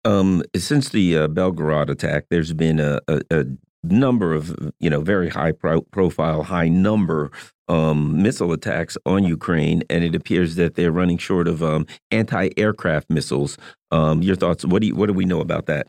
Um, 0.04 0.42
since 0.56 0.90
the 0.90 1.18
uh, 1.18 1.28
Belgorod 1.28 1.88
attack, 1.88 2.26
there's 2.30 2.52
been 2.52 2.78
a, 2.78 3.00
a, 3.08 3.20
a, 3.30 3.44
number 3.82 4.32
of 4.32 4.72
you 4.80 4.88
know 4.88 5.02
very 5.02 5.28
high 5.28 5.52
pro 5.52 5.82
profile, 5.82 6.42
high 6.42 6.68
number 6.68 7.30
um, 7.68 8.22
missile 8.22 8.52
attacks 8.52 8.96
on 9.04 9.24
Ukraine, 9.24 9.82
and 9.90 10.02
it 10.04 10.14
appears 10.14 10.56
that 10.56 10.74
they're 10.74 10.92
running 10.92 11.18
short 11.18 11.48
of 11.48 11.62
um, 11.62 11.86
anti-aircraft 12.10 13.10
missiles. 13.10 13.58
Um, 13.90 14.22
your 14.22 14.36
thoughts? 14.36 14.64
What 14.64 14.80
do 14.80 14.88
you, 14.88 14.94
what 14.94 15.06
do 15.06 15.12
we 15.12 15.24
know 15.24 15.40
about 15.40 15.66
that? 15.66 15.86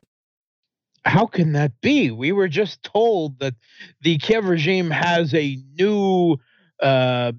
how 1.05 1.28
can 1.28 1.53
that 1.53 1.80
be? 1.82 2.11
We 2.11 2.32
were 2.32 2.47
just 2.47 2.84
told 2.84 3.39
that 3.39 3.53
the 4.01 4.18
Kiev 4.18 4.45
regime 4.45 4.89
has 4.89 5.34
a 5.34 5.59
new, 5.78 6.38
uh, 6.82 7.32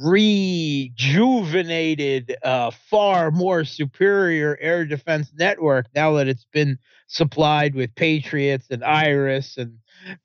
rejuvenated, 0.00 2.36
uh, 2.42 2.70
far 2.90 3.30
more 3.30 3.64
superior 3.64 4.58
air 4.60 4.84
defense 4.84 5.32
network 5.38 5.86
now 5.94 6.12
that 6.14 6.28
it's 6.28 6.46
been 6.52 6.78
supplied 7.06 7.74
with 7.74 7.94
Patriots 7.94 8.66
and 8.70 8.84
Iris 8.84 9.56
and 9.56 9.78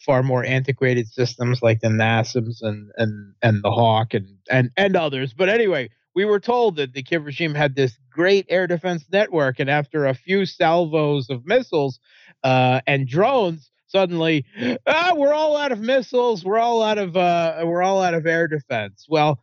far 0.05 0.23
more 0.23 0.43
antiquated 0.43 1.07
systems 1.07 1.61
like 1.61 1.81
the 1.81 1.89
NASAMS 1.89 2.61
and 2.61 2.91
and 2.97 3.33
and 3.41 3.63
the 3.63 3.71
Hawk 3.71 4.13
and 4.13 4.27
and 4.49 4.71
and 4.77 4.95
others. 4.95 5.33
But 5.33 5.49
anyway, 5.49 5.89
we 6.15 6.25
were 6.25 6.39
told 6.39 6.77
that 6.77 6.93
the 6.93 7.03
Kiev 7.03 7.25
regime 7.25 7.53
had 7.53 7.75
this 7.75 7.97
great 8.09 8.45
air 8.49 8.67
defense 8.67 9.05
network, 9.11 9.59
and 9.59 9.69
after 9.69 10.05
a 10.05 10.15
few 10.15 10.45
salvos 10.45 11.29
of 11.29 11.45
missiles 11.45 11.99
uh, 12.43 12.81
and 12.87 13.07
drones, 13.07 13.69
suddenly, 13.87 14.45
ah, 14.87 15.13
we're 15.15 15.33
all 15.33 15.57
out 15.57 15.71
of 15.71 15.79
missiles, 15.79 16.43
we're 16.43 16.57
all 16.57 16.81
out 16.81 16.97
of 16.97 17.15
uh, 17.15 17.61
we're 17.65 17.83
all 17.83 18.01
out 18.01 18.13
of 18.13 18.25
air 18.25 18.47
defense. 18.47 19.05
Well, 19.09 19.39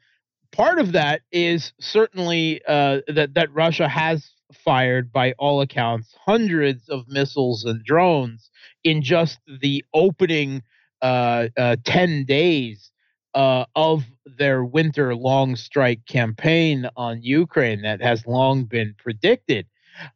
part 0.54 0.78
of 0.78 0.92
that 0.92 1.22
is 1.32 1.72
certainly 1.80 2.62
uh, 2.66 3.00
that 3.08 3.34
that 3.34 3.52
Russia 3.52 3.88
has 3.88 4.30
fired, 4.52 5.12
by 5.12 5.32
all 5.38 5.60
accounts, 5.60 6.14
hundreds 6.24 6.88
of 6.88 7.08
missiles 7.08 7.64
and 7.64 7.84
drones 7.84 8.50
in 8.84 9.02
just 9.02 9.40
the 9.60 9.84
opening 9.92 10.62
uh, 11.02 11.48
uh, 11.56 11.76
ten 11.84 12.24
days 12.24 12.90
uh, 13.34 13.64
of 13.74 14.04
their 14.38 14.64
winter 14.64 15.14
long 15.14 15.56
strike 15.56 16.06
campaign 16.06 16.88
on 16.96 17.20
Ukraine 17.22 17.82
that 17.82 18.00
has 18.00 18.26
long 18.26 18.64
been 18.64 18.94
predicted. 18.96 19.66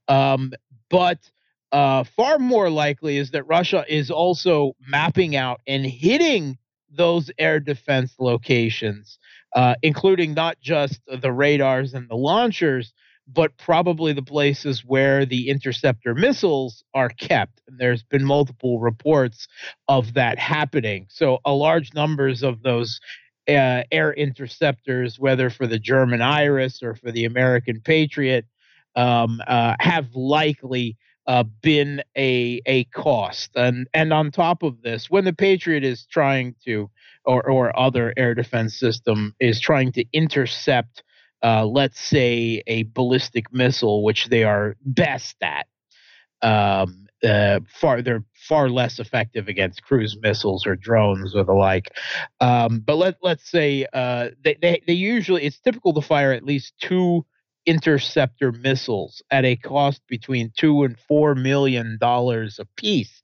Um, 0.07 0.53
but 0.89 1.19
uh, 1.73 2.05
far 2.05 2.39
more 2.39 2.71
likely 2.71 3.19
is 3.19 3.33
that 3.33 3.43
Russia 3.45 3.85
is 3.89 4.11
also 4.11 4.75
mapping 4.87 5.37
out 5.37 5.61
and 5.67 5.85
hitting 5.85 6.59
those 6.91 7.31
air 7.39 7.61
defense 7.61 8.15
locations, 8.19 9.18
uh, 9.55 9.75
including 9.83 10.35
not 10.35 10.61
just 10.61 11.01
the 11.07 11.33
radars 11.33 11.95
and 11.95 12.09
the 12.09 12.17
launchers, 12.17 12.93
but 13.27 13.57
probably 13.59 14.13
the 14.13 14.23
places 14.23 14.85
where 14.85 15.27
the 15.27 15.51
interceptor 15.51 16.15
missiles 16.15 16.83
are 16.95 17.11
kept. 17.11 17.61
And 17.69 17.79
there's 17.79 18.03
been 18.03 18.25
multiple 18.25 18.81
reports 18.81 19.47
of 19.87 20.15
that 20.15 20.39
happening. 20.39 21.07
So, 21.11 21.39
a 21.45 21.53
large 21.53 21.93
numbers 21.93 22.43
of 22.43 22.63
those 22.63 23.01
uh, 23.49 23.83
air 23.91 24.13
interceptors, 24.13 25.19
whether 25.19 25.51
for 25.51 25.67
the 25.67 25.79
German 25.79 26.23
Iris 26.23 26.83
or 26.83 26.95
for 26.95 27.11
the 27.13 27.25
American 27.25 27.81
Patriot, 27.81 28.47
um, 28.97 29.41
uh, 29.47 29.75
have 29.79 30.15
likely 30.15 30.97
uh, 31.27 31.45
been 31.63 32.03
a 32.17 32.61
a 32.67 32.85
cost. 32.85 33.51
And 33.55 33.87
and 33.93 34.13
on 34.13 34.31
top 34.31 34.63
of 34.63 34.81
this, 34.83 35.11
when 35.11 35.25
the 35.25 35.33
Patriot 35.33 35.85
is 35.85 36.07
trying 36.07 36.55
to, 36.65 36.91
or 37.25 37.49
or 37.49 37.79
other 37.79 38.13
air 38.17 38.35
defense 38.35 38.79
system 38.79 39.35
is 39.41 39.61
trying 39.61 39.93
to 39.93 40.05
intercept 40.13 41.03
uh, 41.43 41.65
let's 41.65 42.01
say, 42.01 42.63
a 42.67 42.85
ballistic 42.95 43.53
missile, 43.53 44.03
which 44.03 44.27
they 44.27 44.45
are 44.45 44.77
best 44.85 45.37
at. 45.43 45.67
Um, 46.41 47.07
uh, 47.25 47.59
far 47.69 48.01
they're 48.01 48.23
far 48.35 48.69
less 48.69 49.01
effective 49.01 49.49
against 49.49 49.83
cruise 49.83 50.17
missiles 50.23 50.67
or 50.67 50.77
drones 50.77 51.35
or 51.35 51.43
the 51.43 51.53
like. 51.53 51.89
Um, 52.41 52.81
but 52.81 52.95
let 52.95 53.17
let's 53.23 53.51
say 53.51 53.87
uh, 53.93 54.29
they, 54.45 54.57
they 54.63 54.81
they 54.87 54.93
usually 54.93 55.43
it's 55.45 55.59
typical 55.59 55.93
to 55.95 56.01
fire 56.01 56.33
at 56.33 56.45
least 56.45 56.75
two 56.81 57.27
interceptor 57.67 58.53
missiles 58.53 59.21
at 59.33 59.45
a 59.45 59.57
cost 59.57 60.01
between 60.07 60.53
two 60.57 60.85
and 60.85 60.97
four 61.09 61.35
million 61.35 61.99
dollars 62.01 62.61
a 62.61 62.65
piece 62.77 63.23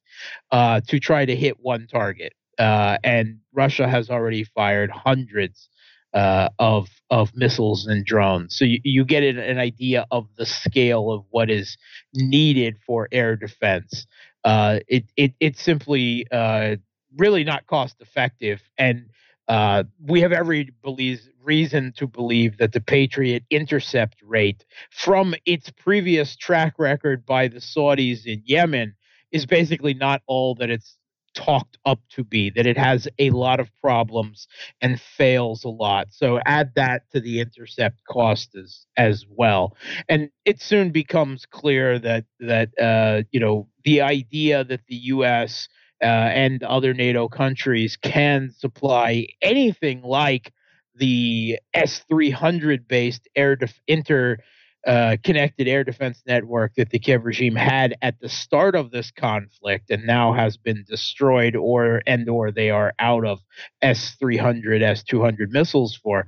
uh, 0.51 0.81
to 0.89 0.99
try 0.99 1.25
to 1.25 1.37
hit 1.37 1.61
one 1.61 1.87
target. 1.87 2.33
Uh, 2.59 2.99
and 3.05 3.39
Russia 3.53 3.89
has 3.89 4.11
already 4.11 4.45
fired 4.45 4.91
hundreds 4.91 5.69
uh, 6.15 6.49
of 6.59 6.89
of 7.11 7.35
missiles 7.35 7.87
and 7.87 8.05
drones. 8.07 8.57
So 8.57 8.65
you, 8.65 8.81
you 8.85 9.05
get 9.05 9.23
an, 9.25 9.59
idea 9.59 10.07
of 10.11 10.29
the 10.37 10.47
scale 10.47 11.11
of 11.11 11.25
what 11.31 11.51
is 11.51 11.77
needed 12.15 12.77
for 12.87 13.09
air 13.11 13.37
defense. 13.37 14.07
Uh, 14.45 14.81
it, 14.87 15.05
it 15.17 15.35
it's 15.41 15.61
simply 15.61 16.27
uh, 16.31 16.77
really 17.17 17.45
not 17.45 17.67
cost 17.67 18.01
effective, 18.01 18.63
and 18.79 19.07
uh, 19.49 19.85
we 20.01 20.21
have 20.21 20.33
every 20.33 20.71
believe, 20.83 21.21
reason 21.43 21.93
to 21.97 22.07
believe 22.07 22.59
that 22.59 22.73
the 22.73 22.81
Patriot 22.81 23.45
intercept 23.51 24.17
rate 24.23 24.65
from 24.91 25.35
its 25.45 25.71
previous 25.71 26.37
track 26.37 26.75
record 26.79 27.27
by 27.27 27.49
the 27.49 27.59
Saudis 27.59 28.25
in 28.25 28.43
Yemen 28.45 28.95
is 29.33 29.47
basically 29.47 29.95
not 29.95 30.23
all 30.27 30.55
that 30.55 30.71
it's 30.71 30.97
talked 31.35 31.79
up 31.85 32.01
to 32.11 32.25
be, 32.25 32.51
that 32.51 32.67
it 32.67 32.79
has 32.79 33.09
a 33.19 33.31
lot 33.31 33.61
of 33.61 33.71
problems 33.81 34.47
and 34.81 35.01
fails 35.01 35.65
a 35.65 35.69
lot. 35.69 36.09
So 36.11 36.41
add 36.47 36.73
that 36.77 37.11
to 37.13 37.21
the 37.21 37.41
intercept 37.41 38.05
cost 38.09 38.55
as 38.57 38.87
as 38.97 39.25
well. 39.29 39.77
And 40.09 40.31
it 40.45 40.61
soon 40.61 40.91
becomes 40.91 41.47
clear 41.47 41.99
that 41.99 42.25
that 42.41 42.79
uh, 42.81 43.23
you 43.33 43.41
know 43.41 43.69
the 43.85 44.01
idea 44.01 44.65
that 44.65 44.87
the 44.89 44.97
U.S. 44.97 45.69
Uh, 46.03 46.07
and 46.07 46.63
other 46.65 46.93
NATO 46.93 47.29
countries 47.29 47.97
can 47.97 48.51
supply 48.51 49.27
anything 49.41 50.03
like 50.03 50.53
the 50.97 51.59
S 51.73 52.01
300 52.09 52.87
based 52.87 53.29
air 53.37 53.57
def- 53.57 53.81
inter 53.87 54.39
uh, 54.87 55.17
connected 55.25 55.67
air 55.67 55.83
defense 55.83 56.23
network 56.27 56.75
that 56.75 56.91
the 56.91 56.99
Kiev 56.99 57.25
regime 57.25 57.55
had 57.57 57.97
at 58.03 58.21
the 58.21 58.29
start 58.29 58.75
of 58.75 58.91
this 58.91 59.11
conflict 59.11 59.91
and 59.91 60.07
now 60.07 60.33
has 60.33 60.57
been 60.57 60.85
destroyed 60.87 61.57
or 61.57 62.03
and 62.07 62.29
or 62.29 62.51
they 62.51 62.71
are 62.71 62.93
out 62.99 63.25
of 63.25 63.41
S-300, 63.81 64.83
S-200 64.83 65.49
missiles 65.51 65.97
for. 65.97 66.27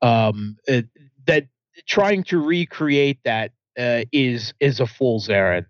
Um, 0.00 0.56
that 1.26 1.48
trying 1.86 2.24
to 2.24 2.38
recreate 2.38 3.18
that 3.24 3.52
uh, 3.78 4.02
is 4.12 4.54
is 4.58 4.80
a 4.80 4.86
fool's 4.86 5.28
errand. 5.28 5.66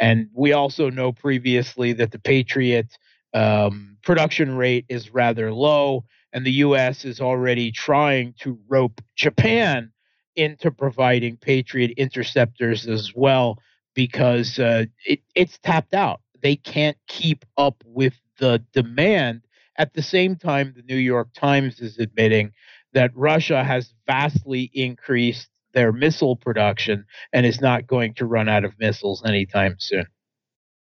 And 0.00 0.28
we 0.34 0.52
also 0.52 0.90
know 0.90 1.12
previously 1.12 1.92
that 1.94 2.10
the 2.10 2.18
Patriot 2.18 2.96
um, 3.34 3.96
production 4.02 4.56
rate 4.56 4.84
is 4.88 5.12
rather 5.12 5.52
low, 5.52 6.04
and 6.32 6.44
the 6.44 6.52
U.S. 6.52 7.04
is 7.04 7.20
already 7.20 7.70
trying 7.70 8.34
to 8.40 8.58
rope 8.68 9.00
Japan 9.14 9.91
into 10.36 10.70
providing 10.70 11.36
Patriot 11.36 11.92
interceptors 11.96 12.86
as 12.86 13.12
well 13.14 13.58
because 13.94 14.58
uh, 14.58 14.84
it, 15.04 15.20
it's 15.34 15.58
tapped 15.58 15.94
out. 15.94 16.20
They 16.40 16.56
can't 16.56 16.96
keep 17.06 17.44
up 17.56 17.82
with 17.86 18.14
the 18.38 18.64
demand. 18.72 19.42
At 19.76 19.94
the 19.94 20.02
same 20.02 20.36
time, 20.36 20.74
the 20.76 20.82
New 20.82 20.96
York 21.00 21.28
Times 21.34 21.80
is 21.80 21.98
admitting 21.98 22.52
that 22.92 23.10
Russia 23.14 23.64
has 23.64 23.92
vastly 24.06 24.70
increased 24.74 25.48
their 25.72 25.92
missile 25.92 26.36
production 26.36 27.06
and 27.32 27.46
is 27.46 27.60
not 27.60 27.86
going 27.86 28.14
to 28.14 28.26
run 28.26 28.48
out 28.48 28.64
of 28.64 28.78
missiles 28.78 29.24
anytime 29.24 29.76
soon. 29.78 30.06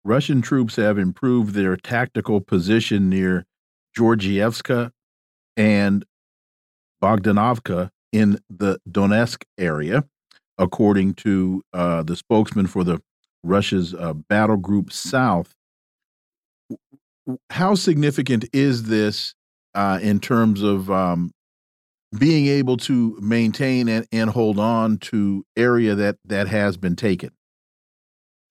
Russian 0.03 0.41
troops 0.41 0.75
have 0.75 0.97
improved 0.97 1.53
their 1.53 1.75
tactical 1.75 2.39
position 2.39 3.09
near 3.09 3.45
Georgievska 3.97 4.91
and 5.57 6.05
Bogdanovka 7.01 7.89
in 8.12 8.39
the 8.49 8.80
Donetsk 8.89 9.43
area, 9.58 10.03
according 10.58 11.16
to 11.16 11.64
uh, 11.74 12.03
the 12.03 12.16
spokesman 12.16 12.68
for 12.68 12.84
the 12.84 13.01
Russia's 13.43 13.93
uh, 13.93 14.14
battle 14.14 14.58
group 14.58 14.91
South. 14.91 15.53
How 17.49 17.76
significant 17.76 18.45
is 18.53 18.84
this 18.84 19.34
uh, 19.76 19.99
in 20.01 20.20
terms 20.20 20.62
of 20.62 20.89
um, 20.89 21.32
being 22.18 22.47
able 22.47 22.78
to 22.78 23.18
maintain 23.22 23.88
and, 23.89 24.08
and 24.12 24.30
hold 24.30 24.60
on 24.60 24.97
to 24.97 25.45
area 25.55 25.95
that 25.95 26.18
that 26.26 26.47
has 26.47 26.78
been 26.78 26.95
taken? 26.95 27.32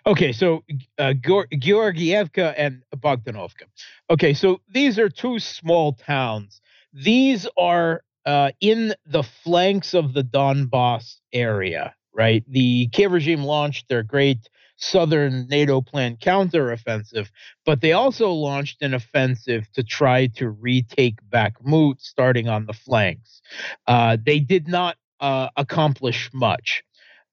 Okay, 0.07 0.31
so 0.33 0.63
uh, 0.99 1.15
Georgievka 1.19 2.55
and 2.57 2.83
Bogdanovka. 2.95 3.65
Okay, 4.09 4.35
so 4.35 4.61
these 4.69 5.01
are 5.01 5.09
two 5.09 5.41
small 5.41 5.95
towns. 5.95 6.61
These 6.93 7.49
are 7.59 8.03
uh, 8.27 8.51
in 8.61 8.93
the 9.07 9.23
flanks 9.23 9.95
of 9.95 10.13
the 10.13 10.25
Donbass 10.25 11.17
area, 11.33 11.95
right? 12.13 12.45
The 12.49 12.89
Kiev 12.89 13.13
regime 13.13 13.45
launched 13.45 13.89
their 13.89 14.03
great 14.03 14.49
southern 14.77 15.47
NATO 15.49 15.81
planned 15.81 16.21
counteroffensive, 16.21 17.29
but 17.65 17.81
they 17.81 17.93
also 17.93 18.31
launched 18.31 18.83
an 18.83 18.93
offensive 18.93 19.71
to 19.73 19.83
try 19.83 20.27
to 20.27 20.51
retake 20.51 21.19
Bakhmut 21.31 22.01
starting 22.01 22.49
on 22.49 22.67
the 22.67 22.75
flanks. 22.75 23.41
Uh, 23.87 24.19
they 24.23 24.41
did 24.41 24.69
not 24.69 24.97
uh, 25.21 25.49
accomplish 25.57 26.29
much. 26.35 26.83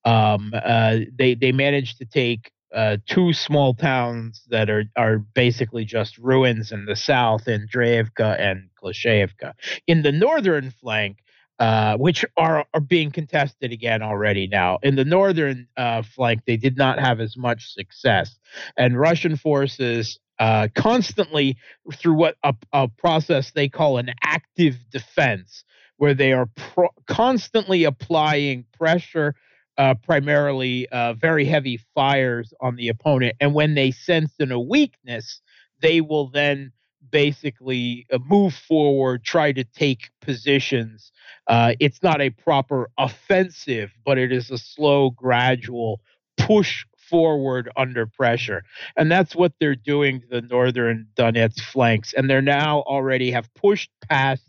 Um, 0.06 0.54
uh, 0.54 1.00
they 1.18 1.34
they 1.34 1.52
managed 1.52 1.98
to 1.98 2.06
take 2.06 2.52
uh, 2.74 2.98
two 3.06 3.34
small 3.34 3.74
towns 3.74 4.44
that 4.50 4.70
are 4.70 4.86
are 4.96 5.20
basically 5.20 5.86
just 5.86 6.18
ruins 6.18 6.72
in 6.72 6.86
the 6.86 6.96
south, 6.96 7.48
in 7.48 7.68
Dreevka 7.74 8.40
and 8.40 8.70
Klashevka. 8.82 9.54
In 9.88 10.02
the 10.02 10.12
northern 10.12 10.72
flank, 10.72 11.20
uh, 11.60 11.98
which 11.98 12.26
are 12.36 12.66
are 12.74 12.82
being 12.82 13.12
contested 13.12 13.72
again 13.72 14.02
already 14.02 14.48
now. 14.48 14.80
In 14.82 14.96
the 14.96 15.06
northern 15.06 15.68
uh, 15.78 16.02
flank, 16.02 16.42
they 16.46 16.58
did 16.58 16.78
not 16.78 17.00
have 17.00 17.20
as 17.20 17.38
much 17.38 17.74
success, 17.74 18.38
and 18.76 19.00
Russian 19.00 19.38
forces 19.38 20.20
uh, 20.40 20.68
constantly 20.76 21.58
through 21.94 22.16
what 22.16 22.36
a, 22.44 22.56
a, 22.74 22.88
process 22.88 23.52
they 23.52 23.70
call 23.70 23.98
an 23.98 24.10
active 24.24 24.78
defense, 24.90 25.64
where 25.98 26.16
they 26.16 26.34
are 26.34 26.48
pro- 26.56 26.90
constantly 27.08 27.84
applying 27.84 28.66
pressure 28.78 29.36
uh, 29.78 29.96
primarily 29.96 30.88
uh, 30.90 31.14
very 31.14 31.46
heavy 31.46 31.80
fires 31.96 32.54
on 32.62 32.76
the 32.76 32.90
opponent. 32.90 33.36
And 33.40 33.54
when 33.54 33.76
they 33.76 33.92
sense 33.92 34.34
in 34.40 34.52
a 34.52 34.60
weakness, 34.60 35.42
they 35.82 36.02
will 36.02 36.30
then 36.30 36.72
basically 37.12 38.06
uh, 38.12 38.20
move 38.30 38.54
forward, 38.54 39.24
try 39.24 39.52
to 39.52 39.64
take 39.64 40.10
positions. 40.22 41.12
Uh, 41.48 41.74
it's 41.80 42.02
not 42.02 42.22
a 42.22 42.30
proper 42.30 42.90
offensive, 42.98 43.92
but 44.06 44.18
it 44.18 44.32
is 44.32 44.50
a 44.52 44.58
slow, 44.58 45.10
gradual 45.12 46.00
push 46.38 46.86
forward 46.98 47.70
under 47.76 48.08
pressure. 48.08 48.64
And 48.96 49.12
that's 49.12 49.36
what 49.36 49.54
they're 49.60 49.76
doing 49.76 50.22
to 50.22 50.28
the 50.28 50.42
northern 50.42 51.08
Donetsk 51.16 51.62
flanks. 51.62 52.14
And 52.14 52.30
they're 52.30 52.42
now 52.42 52.82
already 52.82 53.32
have 53.32 53.54
pushed 53.54 53.92
past 54.10 54.44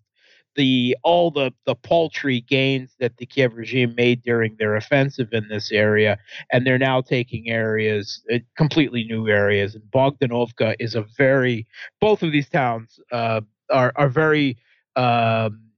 the 0.57 0.97
all 1.03 1.31
the 1.31 1.53
the 1.67 1.75
paltry 1.75 2.41
gains 2.41 2.95
that 3.01 3.17
the 3.17 3.27
Kiev 3.27 3.55
regime 3.55 3.95
made 3.97 4.23
during 4.23 4.57
their 4.57 4.77
offensive 4.77 5.29
in 5.33 5.49
this 5.49 5.73
area, 5.73 6.19
and 6.53 6.67
they're 6.67 6.79
now 6.79 7.01
taking 7.01 7.49
areas, 7.49 8.23
uh, 8.33 8.39
completely 8.57 9.05
new 9.05 9.29
areas. 9.29 9.75
And 9.75 9.85
Bogdanovka 9.85 10.77
is 10.79 10.95
a 10.95 11.05
very 11.17 11.67
both 12.01 12.23
of 12.23 12.33
these 12.33 12.49
towns 12.49 12.99
uh, 13.13 13.41
are 13.71 13.93
are 13.97 14.09
very 14.09 14.57
um, 14.97 15.71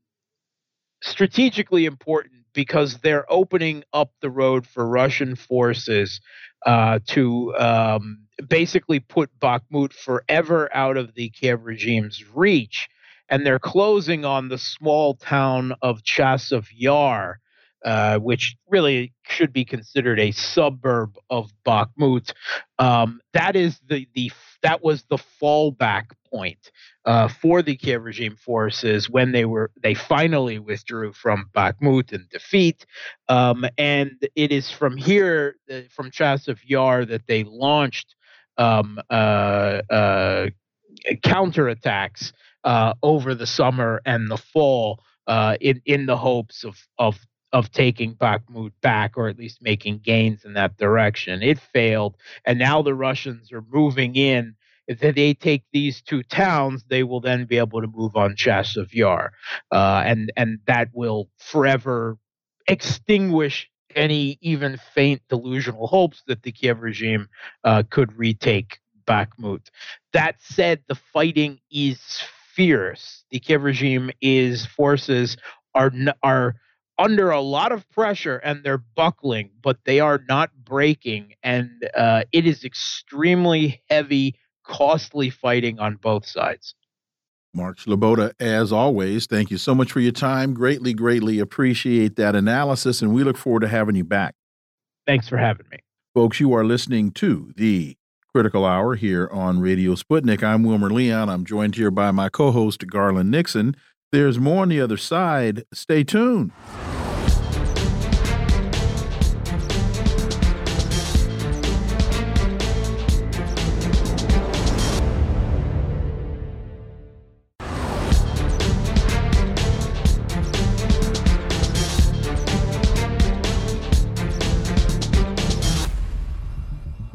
strategically 1.03 1.85
important 1.87 2.45
because 2.53 2.99
they're 2.99 3.31
opening 3.31 3.85
up 3.93 4.13
the 4.21 4.31
road 4.31 4.67
for 4.67 4.89
Russian 4.89 5.37
forces 5.37 6.21
uh, 6.65 6.99
to 7.09 7.55
um, 7.57 8.27
basically 8.49 8.99
put 8.99 9.31
Bakhmut 9.39 9.93
forever 9.93 10.75
out 10.75 10.97
of 10.97 11.15
the 11.15 11.29
Kiev 11.31 11.65
regime's 11.65 12.25
reach 12.35 12.89
and 13.29 13.47
they're 13.47 13.59
closing 13.59 14.25
on 14.25 14.49
the 14.49 14.59
small 14.59 15.15
town 15.15 15.73
of 15.83 16.03
Chasiv 16.03 16.67
Yar, 16.73 17.41
uh, 17.85 18.19
which 18.19 18.57
really 18.69 19.13
should 19.25 19.53
be 19.53 19.65
considered 19.65 20.19
a 20.19 20.33
suburb 20.33 21.17
of 21.31 21.51
Bakhmut. 21.65 22.33
Um, 22.79 23.21
that 23.33 23.57
is 23.57 23.81
the 23.89 24.07
the 24.15 24.31
that 24.63 24.83
was 24.83 25.05
the 25.05 25.19
fallback 25.41 26.07
point 26.33 26.71
uh, 27.05 27.29
for 27.29 27.63
the 27.63 27.77
Kiev 27.77 28.03
regime 28.03 28.37
forces 28.37 29.09
when 29.11 29.33
they 29.33 29.45
were 29.45 29.71
they 29.83 29.95
finally 29.95 30.59
withdrew 30.59 31.13
from 31.13 31.51
Bakhmut 31.55 32.13
in 32.13 32.27
defeat, 32.31 32.87
um, 33.29 33.65
and 33.79 34.13
it 34.35 34.53
is 34.53 34.71
from 34.71 34.97
here 34.97 35.57
uh, 35.71 35.81
from 35.91 36.11
Chasiv 36.11 36.59
Yar 36.65 37.05
that 37.05 37.27
they 37.27 37.45
launched 37.45 38.15
um, 38.59 38.99
uh, 39.11 39.83
uh 39.91 40.47
counterattacks 41.23 42.33
uh, 42.67 42.95
over 43.03 43.35
the 43.35 43.47
summer 43.47 44.03
and 44.05 44.31
the 44.31 44.37
fall 44.37 45.03
uh, 45.29 45.57
in 45.61 45.81
in 45.87 46.05
the 46.07 46.17
hopes 46.17 46.65
of 46.65 46.77
of 46.99 47.19
of 47.53 47.71
taking 47.71 48.15
Bakhmut 48.15 48.73
back 48.83 49.17
or 49.17 49.29
at 49.29 49.39
least 49.39 49.63
making 49.63 50.01
gains 50.01 50.45
in 50.45 50.53
that 50.55 50.77
direction. 50.77 51.43
It 51.43 51.59
failed, 51.59 52.17
and 52.45 52.59
now 52.59 52.83
the 52.83 52.95
Russians 52.95 53.51
are 53.53 53.65
moving 53.73 54.17
in. 54.17 54.57
If 54.89 55.01
they 55.01 55.35
take 55.35 55.65
these 55.73 56.01
two 56.03 56.23
towns, 56.23 56.85
they 56.89 57.03
will 57.03 57.21
then 57.21 57.47
be 57.47 57.59
able 57.59 57.81
to 57.81 57.89
move 57.89 58.15
on 58.17 58.37
Chasiv 58.37 58.93
Yar, 58.93 59.33
uh, 59.73 60.03
and 60.05 60.33
and 60.37 60.59
that 60.67 60.91
will 60.93 61.31
forever 61.39 62.19
extinguish 62.69 63.71
any 63.95 64.39
even 64.41 64.79
faint 64.95 65.23
delusional 65.29 65.87
hopes 65.87 66.23
that 66.27 66.43
the 66.43 66.53
Kiev 66.53 66.83
regime 66.83 67.29
uh, 67.65 67.85
could 67.89 68.17
retake 68.19 68.79
Bakhmut. 69.07 69.71
That 70.13 70.37
said, 70.41 70.83
the 70.89 70.97
fighting 70.97 71.61
is 71.71 72.01
fierce. 72.57 73.25
The 73.31 73.39
Kiev 73.39 73.63
regime 73.63 74.11
is 74.21 74.67
forces 74.67 75.37
are 75.75 75.93
are 76.23 76.57
under 76.99 77.31
a 77.31 77.41
lot 77.41 77.73
of 77.73 77.89
pressure 77.91 78.39
and 78.39 78.65
they're 78.65 78.83
buckling, 78.97 79.51
but 79.63 79.79
they 79.85 80.01
are 80.01 80.21
not 80.29 80.51
breaking, 80.65 81.35
and 81.43 81.71
uh, 81.95 82.25
it 82.33 82.47
is 82.47 82.65
extremely 82.65 83.83
heavy, 83.91 84.35
costly 84.65 85.29
fighting 85.29 85.79
on 85.79 85.97
both 85.97 86.27
sides. 86.27 86.75
Mark 87.55 87.79
Sleboda, 87.79 88.33
as 88.41 88.73
always, 88.73 89.27
thank 89.27 89.51
you 89.51 89.57
so 89.59 89.75
much 89.75 89.93
for 89.93 90.01
your 90.01 90.13
time. 90.13 90.53
Greatly, 90.53 90.93
greatly 90.93 91.39
appreciate 91.39 92.17
that 92.17 92.35
analysis, 92.35 93.03
and 93.03 93.15
we 93.15 93.25
look 93.25 93.37
forward 93.37 93.61
to 93.61 93.69
having 93.69 93.95
you 93.95 94.05
back. 94.05 94.35
Thanks 95.07 95.29
for 95.29 95.37
having 95.37 95.67
me. 95.71 95.79
Folks, 96.15 96.41
you 96.41 96.53
are 96.55 96.65
listening 96.65 97.13
to 97.13 97.53
the 97.57 97.97
Critical 98.37 98.67
Hour 98.67 98.97
here 98.97 99.31
on 99.33 99.61
Radio 99.61 99.95
Sputnik. 99.95 100.43
I'm 100.43 100.63
Wilmer 100.63 100.91
Leon. 100.91 101.31
I'm 101.31 101.47
joined 101.47 101.75
here 101.75 101.91
by 101.91 102.11
my 102.11 102.29
co 102.29 102.51
host, 102.51 102.87
Garland 102.87 103.31
Nixon. 103.31 103.75
There's 104.13 104.39
more 104.39 104.61
on 104.61 104.69
the 104.69 104.79
other 104.79 104.99
side. 104.99 105.65
Stay 105.73 106.05
tuned. 106.05 106.53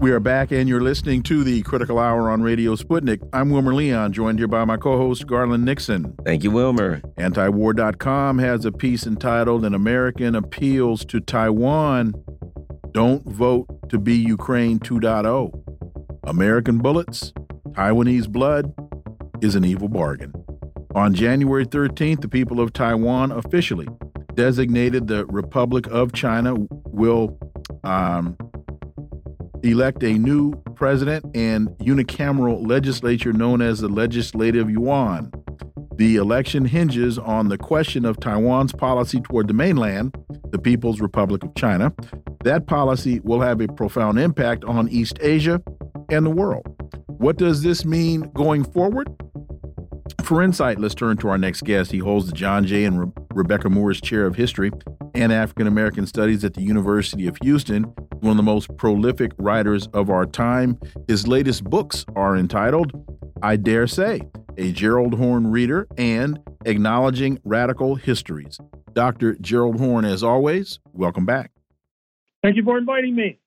We 0.01 0.09
are 0.09 0.19
back, 0.19 0.51
and 0.51 0.67
you're 0.67 0.81
listening 0.81 1.21
to 1.23 1.43
the 1.43 1.61
Critical 1.61 1.99
Hour 1.99 2.31
on 2.31 2.41
Radio 2.41 2.73
Sputnik. 2.75 3.21
I'm 3.33 3.51
Wilmer 3.51 3.75
Leon, 3.75 4.13
joined 4.13 4.39
here 4.39 4.47
by 4.47 4.65
my 4.65 4.75
co 4.75 4.97
host, 4.97 5.27
Garland 5.27 5.63
Nixon. 5.63 6.15
Thank 6.25 6.43
you, 6.43 6.49
Wilmer. 6.49 7.01
Antiwar.com 7.19 8.39
has 8.39 8.65
a 8.65 8.71
piece 8.71 9.05
entitled 9.05 9.63
An 9.63 9.75
American 9.75 10.33
Appeals 10.33 11.05
to 11.05 11.19
Taiwan 11.19 12.15
Don't 12.93 13.23
Vote 13.29 13.67
to 13.89 13.99
Be 13.99 14.15
Ukraine 14.15 14.79
2.0. 14.79 15.51
American 16.23 16.79
bullets, 16.79 17.31
Taiwanese 17.73 18.27
blood 18.27 18.73
is 19.43 19.53
an 19.53 19.63
evil 19.63 19.87
bargain. 19.87 20.33
On 20.95 21.13
January 21.13 21.67
13th, 21.67 22.21
the 22.21 22.27
people 22.27 22.59
of 22.59 22.73
Taiwan 22.73 23.31
officially 23.31 23.87
designated 24.33 25.07
the 25.07 25.27
Republic 25.27 25.85
of 25.91 26.11
China 26.11 26.55
will 26.87 27.37
um, 27.83 28.35
elect 29.63 30.03
a 30.03 30.13
new 30.13 30.53
president 30.75 31.25
and 31.35 31.69
unicameral 31.79 32.67
legislature 32.67 33.33
known 33.33 33.61
as 33.61 33.79
the 33.79 33.87
Legislative 33.87 34.69
Yuan. 34.69 35.31
The 35.95 36.15
election 36.15 36.65
hinges 36.65 37.19
on 37.19 37.49
the 37.49 37.57
question 37.57 38.05
of 38.05 38.19
Taiwan's 38.19 38.73
policy 38.73 39.19
toward 39.21 39.47
the 39.47 39.53
mainland, 39.53 40.15
the 40.49 40.57
People's 40.57 40.99
Republic 40.99 41.43
of 41.43 41.53
China. 41.55 41.93
That 42.43 42.65
policy 42.65 43.19
will 43.19 43.41
have 43.41 43.61
a 43.61 43.67
profound 43.67 44.19
impact 44.19 44.63
on 44.65 44.89
East 44.89 45.19
Asia 45.21 45.61
and 46.09 46.25
the 46.25 46.31
world. 46.31 46.65
What 47.05 47.37
does 47.37 47.61
this 47.61 47.85
mean 47.85 48.21
going 48.33 48.63
forward? 48.63 49.09
For 50.23 50.41
insight, 50.41 50.79
let's 50.79 50.95
turn 50.95 51.17
to 51.17 51.29
our 51.29 51.37
next 51.37 51.65
guest. 51.65 51.91
He 51.91 51.99
holds 51.99 52.25
the 52.25 52.33
John 52.33 52.65
J. 52.65 52.85
and 52.85 52.99
Re 52.99 53.05
Rebecca 53.33 53.69
Moores 53.69 54.01
Chair 54.01 54.25
of 54.25 54.35
History 54.35 54.71
and 55.15 55.31
African 55.31 55.67
American 55.67 56.05
Studies 56.05 56.43
at 56.43 56.53
the 56.53 56.61
University 56.61 57.27
of 57.27 57.37
Houston, 57.43 57.83
one 58.21 58.31
of 58.31 58.37
the 58.37 58.43
most 58.43 58.75
prolific 58.77 59.31
writers 59.37 59.87
of 59.93 60.09
our 60.09 60.25
time. 60.25 60.79
His 61.07 61.27
latest 61.27 61.63
books 61.63 62.05
are 62.15 62.35
entitled 62.35 62.91
I 63.43 63.55
Dare 63.55 63.87
Say, 63.87 64.21
a 64.57 64.71
Gerald 64.71 65.15
Horne 65.15 65.47
reader, 65.47 65.87
and 65.97 66.39
Acknowledging 66.65 67.39
Radical 67.43 67.95
Histories. 67.95 68.59
Dr. 68.93 69.35
Gerald 69.41 69.79
Horne, 69.79 70.05
as 70.05 70.23
always, 70.23 70.79
welcome 70.93 71.25
back. 71.25 71.51
Thank 72.43 72.55
you 72.55 72.63
for 72.63 72.77
inviting 72.77 73.15
me. 73.15 73.39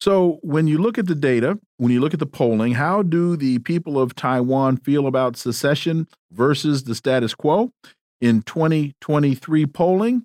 So, 0.00 0.40
when 0.42 0.66
you 0.66 0.78
look 0.78 0.98
at 0.98 1.06
the 1.06 1.14
data, 1.14 1.58
when 1.76 1.92
you 1.92 2.00
look 2.00 2.12
at 2.12 2.18
the 2.18 2.26
polling, 2.26 2.72
how 2.72 3.02
do 3.02 3.36
the 3.36 3.58
people 3.60 4.00
of 4.00 4.16
Taiwan 4.16 4.78
feel 4.78 5.06
about 5.06 5.36
secession 5.36 6.08
versus 6.32 6.84
the 6.84 6.94
status 6.94 7.34
quo? 7.34 7.72
In 8.20 8.42
2023 8.42 9.66
polling 9.66 10.24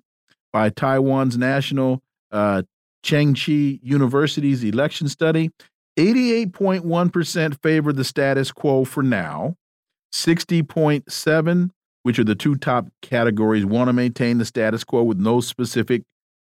by 0.52 0.70
Taiwan's 0.70 1.36
National 1.36 2.02
uh, 2.32 2.62
Chengchi 3.04 3.78
University's 3.82 4.64
election 4.64 5.08
study, 5.08 5.50
88.1% 5.98 7.62
favor 7.62 7.92
the 7.92 8.04
status 8.04 8.52
quo 8.52 8.84
for 8.84 9.02
now. 9.02 9.56
60.7, 10.12 11.70
which 12.02 12.18
are 12.18 12.24
the 12.24 12.34
two 12.34 12.54
top 12.56 12.86
categories, 13.02 13.66
want 13.66 13.88
to 13.88 13.92
maintain 13.92 14.38
the 14.38 14.44
status 14.44 14.84
quo 14.84 15.02
with 15.02 15.18
no 15.18 15.40
specific 15.40 16.02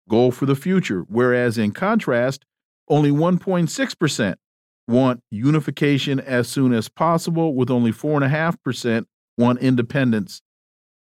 goal 0.10 0.32
for 0.32 0.46
the 0.46 0.56
future. 0.56 1.06
Whereas 1.08 1.58
in 1.58 1.72
contrast, 1.72 2.46
only 2.88 3.12
1.6% 3.12 4.36
want 4.88 5.22
unification 5.30 6.20
as 6.20 6.48
soon 6.48 6.74
as 6.74 6.90
possible, 6.90 7.56
with 7.56 7.70
only 7.70 7.92
4.5% 7.92 9.06
want 9.38 9.60
independence. 9.60 10.42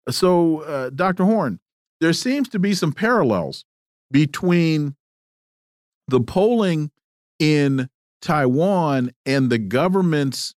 So, 0.10 0.62
uh, 0.62 0.90
Dr. 0.90 1.24
Horne, 1.24 1.60
there 2.02 2.14
seems 2.14 2.50
to 2.50 2.60
be 2.60 2.74
some 2.74 2.92
parallels 2.92 3.66
between 4.12 4.96
the 6.08 6.20
polling 6.20 6.92
in 7.40 7.90
Taiwan 8.22 9.12
and 9.26 9.50
the 9.50 9.58
government's 9.58 10.56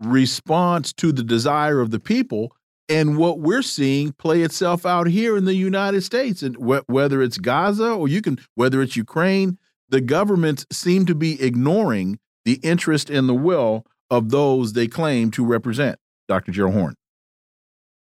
response 0.00 0.92
to 0.94 1.12
the 1.12 1.22
desire 1.22 1.80
of 1.80 1.90
the 1.90 2.00
people 2.00 2.54
and 2.88 3.16
what 3.16 3.38
we're 3.38 3.62
seeing 3.62 4.12
play 4.12 4.42
itself 4.42 4.84
out 4.86 5.06
here 5.06 5.36
in 5.36 5.44
the 5.44 5.54
United 5.54 6.02
States 6.02 6.42
and 6.42 6.56
wh 6.56 6.80
whether 6.88 7.22
it's 7.22 7.38
Gaza 7.38 7.92
or 7.92 8.08
you 8.08 8.22
can 8.22 8.38
whether 8.54 8.80
it's 8.80 8.96
Ukraine 8.96 9.58
the 9.88 10.00
governments 10.00 10.66
seem 10.72 11.04
to 11.06 11.14
be 11.14 11.40
ignoring 11.42 12.18
the 12.44 12.54
interest 12.62 13.10
and 13.10 13.28
the 13.28 13.34
will 13.34 13.84
of 14.10 14.30
those 14.30 14.72
they 14.72 14.86
claim 14.86 15.30
to 15.32 15.44
represent. 15.44 15.98
Dr. 16.28 16.52
Gerald 16.52 16.74
Horne. 16.74 16.94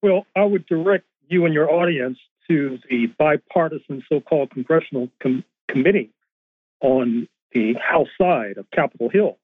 Well, 0.02 0.26
I 0.36 0.44
would 0.44 0.66
direct 0.66 1.06
you 1.28 1.46
and 1.46 1.54
your 1.54 1.72
audience 1.72 2.18
to 2.50 2.80
the 2.90 3.08
bipartisan 3.18 4.04
so 4.10 4.20
called 4.20 4.52
congressional 4.52 5.10
com 5.22 5.44
committee 5.68 6.12
on 6.82 7.28
the 7.52 7.74
House 7.74 8.08
side 8.20 8.58
of 8.58 8.70
Capitol 8.72 9.10
Hill 9.10 9.38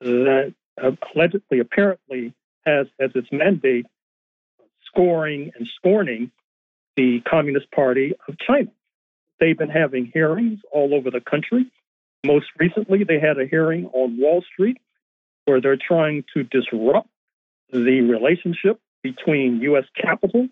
that 0.00 0.54
uh, 0.82 0.90
allegedly, 1.14 1.60
apparently, 1.60 2.34
has 2.64 2.86
as 3.00 3.10
its 3.14 3.28
mandate 3.32 3.86
scoring 4.84 5.52
and 5.56 5.68
scorning 5.76 6.30
the 6.96 7.20
Communist 7.28 7.70
Party 7.70 8.14
of 8.28 8.38
China. 8.38 8.70
They've 9.38 9.56
been 9.56 9.70
having 9.70 10.10
hearings 10.12 10.60
all 10.72 10.94
over 10.94 11.10
the 11.10 11.20
country. 11.20 11.70
Most 12.24 12.46
recently, 12.58 13.04
they 13.04 13.20
had 13.20 13.38
a 13.38 13.46
hearing 13.46 13.86
on 13.92 14.18
Wall 14.18 14.42
Street 14.52 14.78
where 15.44 15.60
they're 15.60 15.76
trying 15.76 16.24
to 16.34 16.42
disrupt 16.42 17.08
the 17.70 18.00
relationship 18.00 18.80
between 19.02 19.60
U.S. 19.62 19.84
capital 20.00 20.48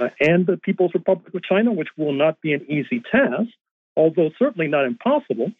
uh, 0.00 0.08
and 0.20 0.46
the 0.46 0.56
People's 0.56 0.92
Republic 0.94 1.34
of 1.34 1.42
China, 1.44 1.72
which 1.72 1.88
will 1.96 2.12
not 2.12 2.40
be 2.40 2.52
an 2.52 2.64
easy 2.68 3.02
task, 3.10 3.50
although 3.96 4.30
certainly 4.38 4.68
not 4.68 4.86
impossible. 4.86 5.52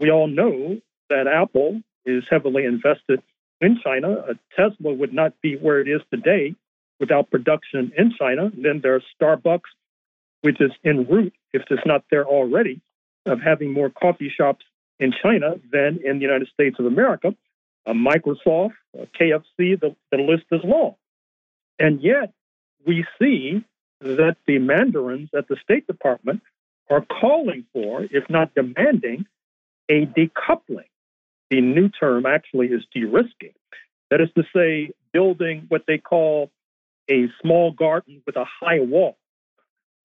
We 0.00 0.10
all 0.10 0.28
know 0.28 0.80
that 1.10 1.26
Apple 1.26 1.82
is 2.06 2.24
heavily 2.30 2.64
invested 2.64 3.22
in 3.60 3.80
China. 3.82 4.24
Tesla 4.54 4.94
would 4.94 5.12
not 5.12 5.34
be 5.42 5.56
where 5.56 5.80
it 5.80 5.88
is 5.88 6.00
today 6.12 6.54
without 7.00 7.30
production 7.30 7.92
in 7.96 8.14
China. 8.18 8.50
Then 8.56 8.80
there's 8.82 9.02
Starbucks 9.20 9.68
which 10.42 10.60
is 10.60 10.70
en 10.84 11.06
route, 11.06 11.34
if 11.52 11.62
it's 11.68 11.86
not 11.86 12.04
there 12.10 12.24
already, 12.24 12.80
of 13.26 13.40
having 13.40 13.72
more 13.72 13.90
coffee 13.90 14.32
shops 14.34 14.64
in 15.00 15.12
China 15.22 15.54
than 15.72 15.98
in 16.04 16.18
the 16.18 16.22
United 16.22 16.48
States 16.48 16.76
of 16.78 16.86
America. 16.86 17.34
Uh, 17.86 17.92
Microsoft, 17.92 18.72
uh, 18.98 19.04
KFC, 19.18 19.80
the, 19.80 19.96
the 20.10 20.18
list 20.18 20.44
is 20.52 20.60
long. 20.62 20.94
And 21.78 22.00
yet, 22.02 22.32
we 22.86 23.04
see 23.20 23.64
that 24.00 24.36
the 24.46 24.58
mandarins 24.58 25.30
at 25.36 25.48
the 25.48 25.56
State 25.62 25.86
Department 25.86 26.42
are 26.90 27.04
calling 27.20 27.64
for, 27.72 28.02
if 28.02 28.28
not 28.30 28.54
demanding, 28.54 29.26
a 29.88 30.06
decoupling. 30.06 30.88
The 31.50 31.60
new 31.60 31.88
term 31.88 32.26
actually 32.26 32.68
is 32.68 32.84
de 32.94 33.04
risking. 33.04 33.54
That 34.10 34.20
is 34.20 34.28
to 34.36 34.44
say, 34.54 34.92
building 35.12 35.66
what 35.68 35.84
they 35.86 35.98
call 35.98 36.50
a 37.10 37.28
small 37.40 37.72
garden 37.72 38.22
with 38.26 38.36
a 38.36 38.44
high 38.44 38.80
wall. 38.80 39.16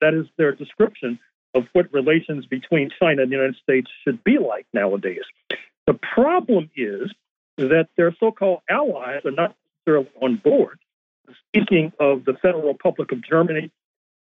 That 0.02 0.14
is 0.14 0.26
their 0.38 0.54
description 0.54 1.20
of 1.54 1.66
what 1.74 1.94
relations 1.94 2.46
between 2.46 2.90
China 3.00 3.22
and 3.22 3.32
the 3.32 3.36
United 3.36 3.58
States 3.62 3.90
should 4.04 4.24
be 4.24 4.38
like 4.38 4.66
nowadays. 4.74 5.24
The 5.86 5.94
problem 5.94 6.70
is 6.76 7.12
that 7.58 7.90
their 7.98 8.16
so 8.20 8.32
called 8.32 8.62
allies 8.70 9.22
are 9.26 9.32
not 9.32 9.56
necessarily 9.86 10.10
on 10.22 10.38
board. 10.38 10.80
Speaking 11.50 11.92
of 12.00 12.26
the 12.26 12.34
Federal 12.42 12.68
Republic 12.68 13.12
of 13.12 13.22
Germany 13.22 13.72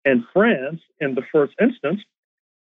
and 0.05 0.23
France 0.33 0.79
in 1.01 1.15
the 1.15 1.23
first 1.31 1.53
instance, 1.59 2.01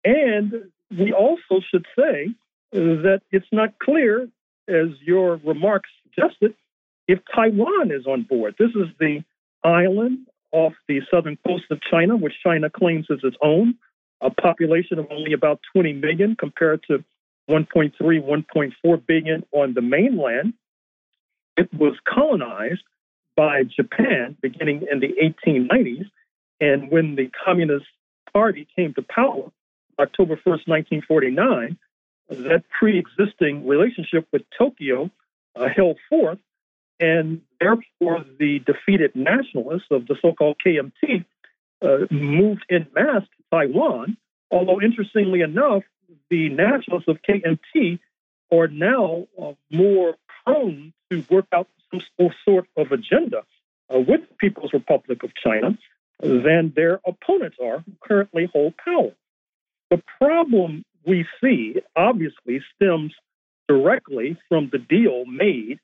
and 0.04 0.70
we 0.96 1.12
also 1.12 1.60
should 1.70 1.86
say 1.98 2.28
that 2.72 3.22
it's 3.32 3.46
not 3.52 3.78
clear, 3.78 4.28
as 4.68 4.88
your 5.04 5.36
remarks 5.44 5.90
suggested, 6.04 6.54
if 7.08 7.18
Taiwan 7.34 7.90
is 7.90 8.06
on 8.06 8.22
board. 8.22 8.54
This 8.58 8.70
is 8.70 8.88
the 8.98 9.22
island 9.64 10.26
off 10.52 10.72
the 10.88 11.00
southern 11.10 11.36
coast 11.46 11.64
of 11.70 11.80
China, 11.90 12.16
which 12.16 12.34
China 12.42 12.70
claims 12.70 13.06
as 13.10 13.18
its 13.22 13.36
own, 13.42 13.74
a 14.20 14.30
population 14.30 14.98
of 14.98 15.06
only 15.10 15.32
about 15.32 15.60
20 15.74 15.92
million 15.94 16.36
compared 16.36 16.82
to 16.84 17.04
1.3, 17.50 17.92
1.4 18.00 19.06
billion 19.06 19.44
on 19.52 19.74
the 19.74 19.82
mainland. 19.82 20.54
It 21.56 21.72
was 21.72 21.94
colonized 22.08 22.82
by 23.36 23.64
Japan 23.64 24.36
beginning 24.40 24.86
in 24.90 25.00
the 25.00 25.14
1890s. 25.46 26.10
And 26.60 26.90
when 26.90 27.16
the 27.16 27.30
Communist 27.44 27.86
Party 28.32 28.66
came 28.76 28.94
to 28.94 29.02
power, 29.02 29.50
October 29.98 30.36
1st, 30.36 30.66
1949, 30.66 31.78
that 32.28 32.64
pre 32.78 32.98
existing 32.98 33.66
relationship 33.66 34.26
with 34.32 34.42
Tokyo 34.58 35.10
uh, 35.54 35.68
held 35.74 35.98
forth 36.08 36.38
and 36.98 37.42
therefore, 37.60 38.24
the 38.38 38.60
defeated 38.60 39.14
nationalists 39.14 39.88
of 39.90 40.06
the 40.06 40.16
so 40.22 40.32
called 40.32 40.56
KMT 40.64 41.24
uh, 41.82 42.06
moved 42.10 42.64
in 42.68 42.86
mass 42.94 43.22
to 43.22 43.44
Taiwan. 43.50 44.16
Although, 44.50 44.80
interestingly 44.80 45.42
enough, 45.42 45.82
the 46.30 46.48
nationalists 46.48 47.08
of 47.08 47.18
KMT 47.28 47.98
are 48.52 48.68
now 48.68 49.26
uh, 49.40 49.52
more 49.70 50.14
prone 50.44 50.92
to 51.10 51.24
work 51.28 51.46
out 51.52 51.68
some 51.90 52.30
sort 52.44 52.66
of 52.76 52.92
agenda 52.92 53.42
uh, 53.94 53.98
with 53.98 54.20
the 54.28 54.34
People's 54.38 54.72
Republic 54.72 55.22
of 55.22 55.30
China 55.34 55.76
than 56.20 56.72
their 56.74 57.00
opponents 57.06 57.56
are, 57.62 57.78
who 57.78 57.92
currently 58.00 58.48
hold 58.52 58.74
power. 58.76 59.12
The 59.90 60.02
problem 60.18 60.84
we 61.06 61.26
see 61.40 61.80
obviously 61.94 62.60
stems 62.74 63.12
directly 63.68 64.36
from 64.48 64.70
the 64.70 64.78
deal 64.78 65.24
made 65.26 65.78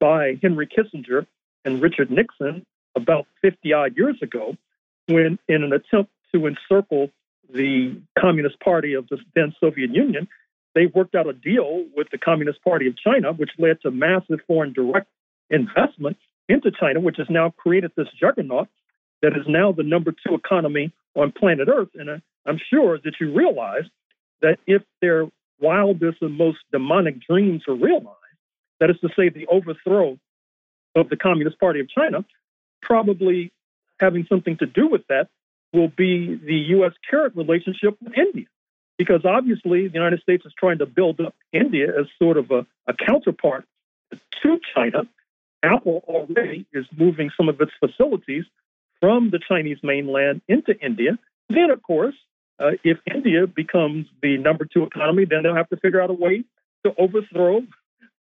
by 0.00 0.38
Henry 0.42 0.66
Kissinger 0.66 1.26
and 1.64 1.82
Richard 1.82 2.10
Nixon 2.10 2.64
about 2.96 3.26
50 3.42 3.72
odd 3.72 3.96
years 3.96 4.16
ago, 4.22 4.56
when, 5.06 5.38
in 5.48 5.62
an 5.62 5.72
attempt 5.72 6.10
to 6.34 6.46
encircle 6.46 7.10
the 7.52 8.00
Communist 8.18 8.60
Party 8.60 8.94
of 8.94 9.08
the 9.08 9.18
then 9.34 9.54
Soviet 9.60 9.90
Union, 9.90 10.28
they 10.74 10.86
worked 10.86 11.14
out 11.14 11.26
a 11.26 11.32
deal 11.32 11.84
with 11.96 12.08
the 12.10 12.18
Communist 12.18 12.62
Party 12.62 12.86
of 12.86 12.94
China, 12.96 13.32
which 13.32 13.50
led 13.58 13.80
to 13.82 13.90
massive 13.90 14.40
foreign 14.46 14.72
direct 14.72 15.08
investment 15.50 16.18
into 16.48 16.70
China, 16.70 17.00
which 17.00 17.16
has 17.16 17.26
now 17.30 17.50
created 17.50 17.92
this 17.96 18.08
juggernaut 18.20 18.68
that 19.22 19.32
is 19.36 19.44
now 19.46 19.72
the 19.72 19.82
number 19.82 20.12
two 20.12 20.34
economy 20.34 20.92
on 21.16 21.32
planet 21.32 21.68
Earth. 21.68 21.88
And 21.94 22.22
I'm 22.46 22.60
sure 22.70 22.98
that 22.98 23.14
you 23.20 23.32
realize 23.32 23.84
that 24.42 24.58
if 24.66 24.82
their 25.00 25.26
wildest 25.60 26.18
and 26.20 26.36
most 26.36 26.58
demonic 26.72 27.26
dreams 27.26 27.62
are 27.68 27.74
realized, 27.74 28.14
that 28.80 28.90
is 28.90 28.96
to 29.00 29.08
say, 29.16 29.28
the 29.28 29.46
overthrow 29.48 30.18
of 30.94 31.08
the 31.08 31.16
Communist 31.16 31.58
Party 31.58 31.80
of 31.80 31.88
China, 31.90 32.24
probably 32.80 33.52
having 33.98 34.26
something 34.28 34.56
to 34.58 34.66
do 34.66 34.86
with 34.86 35.02
that 35.08 35.28
will 35.72 35.88
be 35.88 36.36
the 36.36 36.54
U.S. 36.76 36.92
current 37.10 37.36
relationship 37.36 37.96
with 38.00 38.16
India. 38.16 38.46
Because 38.96 39.24
obviously, 39.24 39.86
the 39.88 39.94
United 39.94 40.20
States 40.20 40.44
is 40.44 40.52
trying 40.58 40.78
to 40.78 40.86
build 40.86 41.20
up 41.20 41.34
India 41.52 41.88
as 41.88 42.06
sort 42.20 42.36
of 42.36 42.50
a, 42.50 42.66
a 42.86 42.94
counterpart 42.94 43.64
to 44.42 44.58
China. 44.74 45.02
Apple 45.62 46.02
already 46.06 46.66
is 46.72 46.86
moving 46.96 47.30
some 47.36 47.48
of 47.48 47.60
its 47.60 47.72
facilities 47.80 48.44
from 49.00 49.30
the 49.30 49.38
Chinese 49.46 49.78
mainland 49.82 50.42
into 50.48 50.78
India. 50.80 51.18
Then, 51.48 51.70
of 51.70 51.82
course, 51.82 52.14
uh, 52.58 52.72
if 52.82 52.98
India 53.12 53.46
becomes 53.46 54.06
the 54.22 54.36
number 54.38 54.64
two 54.64 54.82
economy, 54.84 55.24
then 55.24 55.42
they'll 55.42 55.54
have 55.54 55.68
to 55.70 55.76
figure 55.76 56.00
out 56.00 56.10
a 56.10 56.14
way 56.14 56.44
to 56.84 56.94
overthrow 56.98 57.62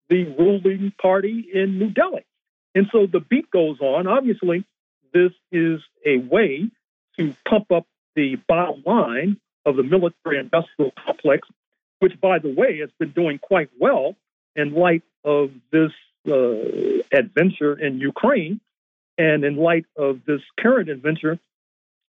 the 0.09 0.25
ruling 0.37 0.91
party 1.01 1.47
in 1.53 1.79
New 1.79 1.89
Delhi. 1.89 2.25
And 2.73 2.87
so 2.91 3.07
the 3.07 3.21
beat 3.21 3.49
goes 3.49 3.79
on. 3.79 4.07
Obviously, 4.07 4.65
this 5.13 5.31
is 5.51 5.79
a 6.05 6.17
way 6.17 6.69
to 7.17 7.33
pump 7.47 7.71
up 7.71 7.85
the 8.15 8.35
bottom 8.47 8.83
line 8.85 9.37
of 9.65 9.77
the 9.77 9.83
military 9.83 10.39
industrial 10.39 10.91
complex, 11.05 11.47
which, 11.99 12.19
by 12.19 12.39
the 12.39 12.53
way, 12.53 12.79
has 12.79 12.89
been 12.99 13.11
doing 13.11 13.39
quite 13.39 13.69
well 13.79 14.15
in 14.55 14.73
light 14.73 15.03
of 15.23 15.51
this 15.71 15.91
uh, 16.27 17.17
adventure 17.17 17.79
in 17.79 17.99
Ukraine 17.99 18.59
and 19.17 19.43
in 19.43 19.55
light 19.55 19.85
of 19.97 20.21
this 20.25 20.41
current 20.59 20.89
adventure 20.89 21.39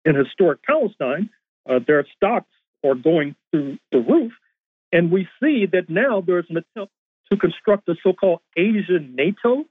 in 0.05 0.15
historic 0.15 0.63
Palestine. 0.63 1.31
Uh, 1.69 1.81
their 1.87 2.07
stocks 2.17 2.51
are 2.85 2.95
going 2.95 3.35
through 3.51 3.79
the 3.91 3.99
roof. 3.99 4.33
And 4.93 5.11
we 5.11 5.29
see 5.43 5.67
that 5.73 5.89
now 5.89 6.21
there's 6.21 6.47
an 6.51 6.59
attempt 6.59 6.93
to 7.31 7.39
construct 7.39 7.89
a 7.89 7.97
so 8.03 8.13
called 8.13 8.41
Asian 8.57 9.15
NATO. 9.17 9.65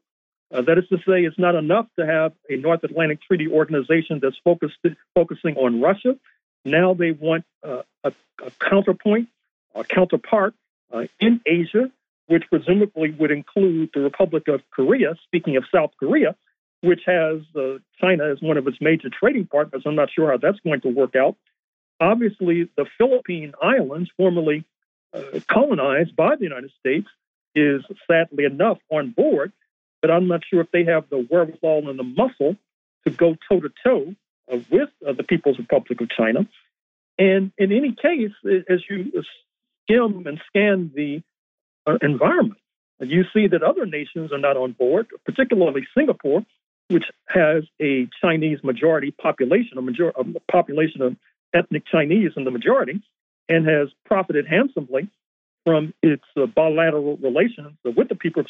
Uh, 0.51 0.61
that 0.61 0.77
is 0.77 0.87
to 0.89 0.97
say, 0.97 1.23
it's 1.23 1.39
not 1.39 1.55
enough 1.55 1.87
to 1.97 2.05
have 2.05 2.33
a 2.49 2.55
North 2.57 2.83
Atlantic 2.83 3.21
Treaty 3.21 3.47
Organization 3.47 4.19
that's 4.21 4.37
focused, 4.43 4.77
focusing 5.15 5.55
on 5.55 5.81
Russia. 5.81 6.17
Now 6.65 6.93
they 6.93 7.11
want 7.11 7.45
uh, 7.63 7.83
a, 8.03 8.11
a, 8.43 8.51
counterpoint, 8.59 9.29
a 9.75 9.83
counterpart 9.83 10.53
uh, 10.91 11.05
in 11.19 11.41
Asia, 11.45 11.91
which 12.27 12.43
presumably 12.49 13.11
would 13.11 13.31
include 13.31 13.89
the 13.93 14.01
Republic 14.01 14.47
of 14.47 14.61
Korea, 14.71 15.15
speaking 15.25 15.57
of 15.57 15.63
South 15.73 15.91
Korea, 15.99 16.35
which 16.83 17.01
has 17.05 17.39
uh, 17.55 17.77
China 18.01 18.29
as 18.29 18.41
one 18.41 18.57
of 18.57 18.67
its 18.67 18.77
major 18.81 19.09
trading 19.09 19.47
partners. 19.47 19.83
I'm 19.85 19.95
not 19.95 20.09
sure 20.13 20.29
how 20.29 20.37
that's 20.37 20.59
going 20.59 20.81
to 20.81 20.89
work 20.89 21.15
out. 21.15 21.37
Obviously, 22.01 22.69
the 22.75 22.85
Philippine 22.97 23.53
Islands, 23.61 24.11
formerly 24.17 24.65
uh, 25.13 25.39
colonized 25.49 26.13
by 26.15 26.35
the 26.35 26.43
United 26.43 26.71
States, 26.81 27.07
is 27.55 27.83
sadly 28.05 28.43
enough 28.43 28.79
on 28.89 29.11
board, 29.11 29.53
but 30.01 30.11
I'm 30.11 30.27
not 30.27 30.41
sure 30.49 30.59
if 30.59 30.71
they 30.71 30.83
have 30.83 31.09
the 31.09 31.25
wherewithal 31.29 31.89
and 31.89 31.97
the 31.97 32.03
muscle 32.03 32.57
to 33.07 33.11
go 33.11 33.37
toe 33.49 33.61
to 33.61 33.69
toe 33.81 34.15
with 34.69 34.89
uh, 35.07 35.13
the 35.13 35.23
People's 35.23 35.57
Republic 35.59 36.01
of 36.01 36.09
China. 36.09 36.47
And 37.17 37.53
in 37.57 37.71
any 37.71 37.95
case, 37.95 38.33
as 38.69 38.81
you 38.89 39.23
skim 39.83 40.27
and 40.27 40.41
scan 40.49 40.91
the 40.93 41.23
uh, 41.87 41.97
environment, 42.01 42.59
you 42.99 43.23
see 43.33 43.47
that 43.47 43.63
other 43.63 43.85
nations 43.85 44.33
are 44.33 44.37
not 44.37 44.57
on 44.57 44.73
board, 44.73 45.07
particularly 45.25 45.87
Singapore, 45.97 46.45
which 46.93 47.05
has 47.27 47.63
a 47.81 48.07
Chinese 48.21 48.59
majority 48.63 49.11
population, 49.11 49.77
a, 49.77 49.81
major, 49.81 50.09
a 50.09 50.23
population 50.51 51.01
of 51.01 51.15
ethnic 51.53 51.83
Chinese 51.91 52.31
in 52.37 52.43
the 52.43 52.51
majority, 52.51 53.01
and 53.49 53.67
has 53.67 53.89
profited 54.05 54.45
handsomely 54.47 55.09
from 55.65 55.93
its 56.03 56.23
uh, 56.37 56.45
bilateral 56.45 57.17
relations 57.17 57.75
with 57.83 58.09
the 58.09 58.15
People's 58.15 58.47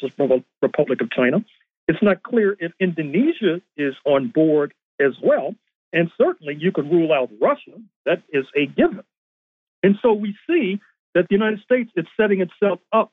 Republic 0.62 1.00
of 1.00 1.10
China. 1.10 1.44
It's 1.88 2.02
not 2.02 2.22
clear 2.22 2.56
if 2.58 2.72
Indonesia 2.78 3.60
is 3.76 3.94
on 4.04 4.28
board 4.28 4.74
as 5.00 5.12
well. 5.22 5.54
And 5.92 6.10
certainly 6.20 6.56
you 6.58 6.72
can 6.72 6.90
rule 6.90 7.12
out 7.12 7.30
Russia. 7.40 7.80
That 8.04 8.22
is 8.32 8.44
a 8.56 8.66
given. 8.66 9.04
And 9.82 9.96
so 10.02 10.12
we 10.12 10.34
see 10.46 10.80
that 11.14 11.28
the 11.28 11.34
United 11.34 11.60
States 11.60 11.90
is 11.96 12.06
setting 12.20 12.40
itself 12.40 12.80
up 12.92 13.12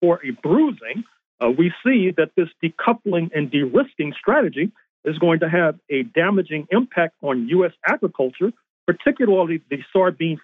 for 0.00 0.20
a 0.24 0.30
bruising. 0.30 1.04
Uh, 1.40 1.50
we 1.50 1.72
see 1.84 2.12
that 2.16 2.30
this 2.36 2.48
decoupling 2.62 3.30
and 3.34 3.50
de 3.50 3.62
risking 3.62 4.12
strategy 4.18 4.72
is 5.04 5.18
going 5.18 5.40
to 5.40 5.48
have 5.48 5.78
a 5.90 6.02
damaging 6.02 6.66
impact 6.70 7.14
on 7.22 7.48
U.S. 7.48 7.72
agriculture, 7.86 8.52
particularly 8.86 9.62
the 9.70 9.78
soybean 9.94 10.38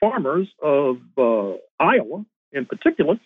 farmers 0.00 0.48
of 0.62 0.98
uh, 1.18 1.56
Iowa 1.80 2.24
in 2.52 2.66
particular. 2.66 3.16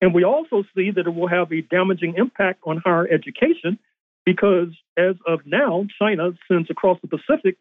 And 0.00 0.14
we 0.14 0.24
also 0.24 0.62
see 0.74 0.90
that 0.90 1.06
it 1.06 1.14
will 1.14 1.28
have 1.28 1.50
a 1.52 1.62
damaging 1.62 2.14
impact 2.16 2.60
on 2.64 2.82
higher 2.84 3.08
education 3.08 3.78
because 4.26 4.68
as 4.98 5.14
of 5.26 5.40
now, 5.46 5.86
China 5.98 6.32
sends 6.50 6.68
across 6.70 6.98
the 7.00 7.08
Pacific 7.08 7.56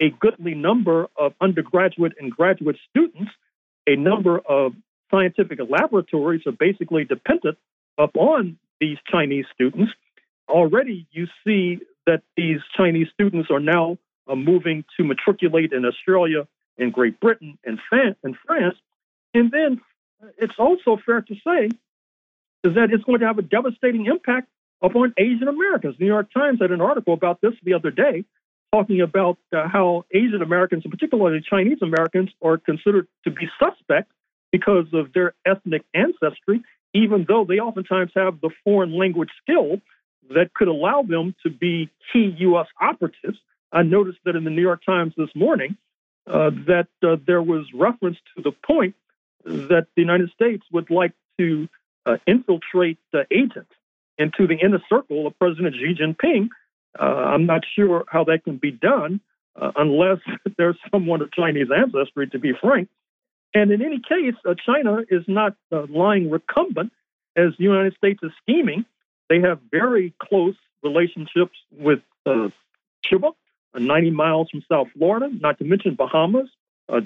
a 0.00 0.10
goodly 0.20 0.54
number 0.54 1.08
of 1.18 1.32
undergraduate 1.40 2.12
and 2.20 2.30
graduate 2.30 2.76
students. 2.90 3.30
A 3.86 3.96
number 3.96 4.38
of 4.38 4.72
scientific 5.10 5.58
laboratories 5.68 6.42
are 6.46 6.52
basically 6.52 7.04
dependent 7.04 7.58
upon 8.00 8.58
these 8.80 8.98
Chinese 9.10 9.44
students. 9.54 9.92
Already, 10.48 11.06
you 11.12 11.26
see 11.44 11.78
that 12.06 12.22
these 12.36 12.58
Chinese 12.76 13.08
students 13.12 13.50
are 13.50 13.60
now 13.60 13.98
uh, 14.26 14.34
moving 14.34 14.84
to 14.96 15.04
matriculate 15.04 15.72
in 15.72 15.84
Australia, 15.84 16.48
in 16.78 16.90
Great 16.90 17.20
Britain, 17.20 17.58
and, 17.64 17.78
and 17.92 18.36
France. 18.46 18.76
And 19.34 19.50
then 19.50 19.80
it's 20.38 20.54
also 20.58 20.98
fair 21.04 21.20
to 21.20 21.34
say 21.46 21.68
is 22.62 22.74
that 22.74 22.88
it's 22.92 23.04
going 23.04 23.20
to 23.20 23.26
have 23.26 23.38
a 23.38 23.42
devastating 23.42 24.06
impact 24.06 24.48
upon 24.82 25.14
Asian 25.16 25.48
Americans. 25.48 25.96
The 25.98 26.04
New 26.04 26.10
York 26.10 26.28
Times 26.32 26.58
had 26.60 26.70
an 26.70 26.80
article 26.80 27.14
about 27.14 27.40
this 27.40 27.52
the 27.62 27.74
other 27.74 27.90
day, 27.90 28.24
talking 28.72 29.00
about 29.00 29.38
uh, 29.54 29.68
how 29.68 30.04
Asian 30.12 30.42
Americans, 30.42 30.84
and 30.84 30.92
particularly 30.92 31.42
Chinese 31.48 31.78
Americans, 31.82 32.30
are 32.42 32.58
considered 32.58 33.06
to 33.24 33.30
be 33.30 33.48
suspect 33.58 34.12
because 34.52 34.86
of 34.92 35.12
their 35.12 35.34
ethnic 35.46 35.82
ancestry, 35.94 36.62
even 36.94 37.24
though 37.28 37.44
they 37.44 37.58
oftentimes 37.58 38.10
have 38.14 38.40
the 38.40 38.50
foreign 38.64 38.96
language 38.96 39.30
skill 39.42 39.80
that 40.30 40.54
could 40.54 40.68
allow 40.68 41.02
them 41.02 41.34
to 41.42 41.50
be 41.50 41.90
key 42.12 42.34
U.S. 42.38 42.66
operatives. 42.80 43.38
I 43.72 43.82
noticed 43.82 44.18
that 44.24 44.36
in 44.36 44.44
the 44.44 44.50
New 44.50 44.62
York 44.62 44.84
Times 44.84 45.12
this 45.16 45.30
morning 45.34 45.76
uh, 46.26 46.50
that 46.66 46.88
uh, 47.02 47.16
there 47.26 47.42
was 47.42 47.66
reference 47.74 48.18
to 48.36 48.42
the 48.42 48.52
point 48.52 48.94
that 49.44 49.86
the 49.96 50.02
United 50.02 50.30
States 50.30 50.64
would 50.72 50.90
like 50.90 51.12
to 51.38 51.68
uh, 52.06 52.16
infiltrate 52.26 52.98
agents 53.30 53.70
into 54.18 54.46
the 54.46 54.54
inner 54.54 54.82
circle 54.88 55.26
of 55.26 55.38
President 55.38 55.74
Xi 55.74 55.94
Jinping. 55.94 56.48
Uh, 56.98 57.04
I'm 57.04 57.46
not 57.46 57.62
sure 57.74 58.04
how 58.08 58.24
that 58.24 58.44
can 58.44 58.58
be 58.58 58.70
done 58.70 59.20
uh, 59.60 59.72
unless 59.76 60.18
there's 60.58 60.76
someone 60.90 61.22
of 61.22 61.32
Chinese 61.32 61.68
ancestry, 61.74 62.28
to 62.28 62.38
be 62.38 62.52
frank. 62.60 62.88
And 63.54 63.70
in 63.72 63.82
any 63.82 63.98
case, 63.98 64.34
uh, 64.48 64.54
China 64.54 64.98
is 65.10 65.24
not 65.26 65.56
uh, 65.72 65.86
lying 65.88 66.30
recumbent 66.30 66.92
as 67.36 67.52
the 67.58 67.64
United 67.64 67.94
States 67.96 68.20
is 68.22 68.30
scheming. 68.42 68.84
They 69.28 69.40
have 69.40 69.60
very 69.70 70.14
close 70.22 70.54
relationships 70.82 71.56
with 71.72 72.00
Cuba, 73.08 73.30
90 73.74 74.10
miles 74.10 74.50
from 74.50 74.62
South 74.70 74.88
Florida, 74.96 75.28
not 75.40 75.58
to 75.58 75.64
mention 75.64 75.94
Bahamas, 75.94 76.48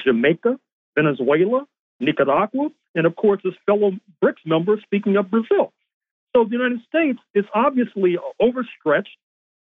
Jamaica, 0.05 0.59
Venezuela, 0.97 1.67
Nicaragua, 2.01 2.71
and 2.95 3.07
of 3.07 3.17
course, 3.17 3.41
his 3.43 3.55
fellow 3.67 3.93
BRICS 4.23 4.47
member, 4.47 4.81
speaking 4.83 5.17
of 5.17 5.31
Brazil. 5.31 5.73
So 6.35 6.45
the 6.45 6.53
United 6.53 6.81
States 6.89 7.19
is 7.35 7.45
obviously 7.55 8.17
overstretched. 8.41 9.17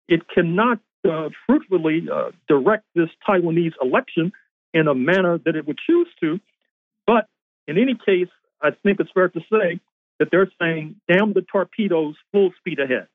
It 0.07 0.27
cannot 0.29 0.79
uh, 1.07 1.29
fruitfully 1.45 2.07
uh, 2.11 2.31
direct 2.47 2.85
this 2.95 3.09
Taiwanese 3.27 3.73
election 3.81 4.31
in 4.73 4.87
a 4.87 4.95
manner 4.95 5.37
that 5.45 5.55
it 5.55 5.67
would 5.67 5.77
choose 5.85 6.07
to. 6.21 6.39
But 7.07 7.27
in 7.67 7.77
any 7.77 7.95
case, 7.95 8.29
I 8.61 8.71
think 8.83 8.99
it's 8.99 9.11
fair 9.13 9.29
to 9.29 9.39
say 9.51 9.79
that 10.19 10.29
they're 10.31 10.51
saying, 10.61 10.95
damn 11.11 11.33
the 11.33 11.41
torpedoes, 11.41 12.15
full 12.31 12.51
speed 12.59 12.79
ahead. 12.79 13.07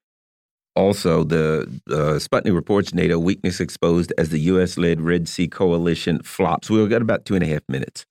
Also, 0.77 1.25
the 1.25 1.81
uh, 1.89 2.19
Sputnik 2.19 2.55
reports 2.55 2.95
NATO 2.95 3.19
weakness 3.19 3.61
exposed 3.61 4.13
as 4.17 4.29
the 4.29 4.39
U.S. 4.41 4.79
led 4.79 5.01
Red 5.01 5.29
Sea 5.29 5.49
coalition 5.49 6.23
flops. 6.23 6.71
We've 6.71 6.89
got 6.89 7.03
about 7.03 7.25
two 7.25 7.35
and 7.35 7.43
a 7.43 7.47
half 7.47 7.63
minutes. 7.69 8.07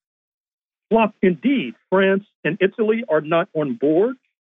Flop 0.89 1.15
indeed. 1.21 1.75
France 1.89 2.25
and 2.43 2.57
Italy 2.59 3.03
are 3.07 3.21
not 3.21 3.47
on 3.53 3.75
board. 3.75 4.17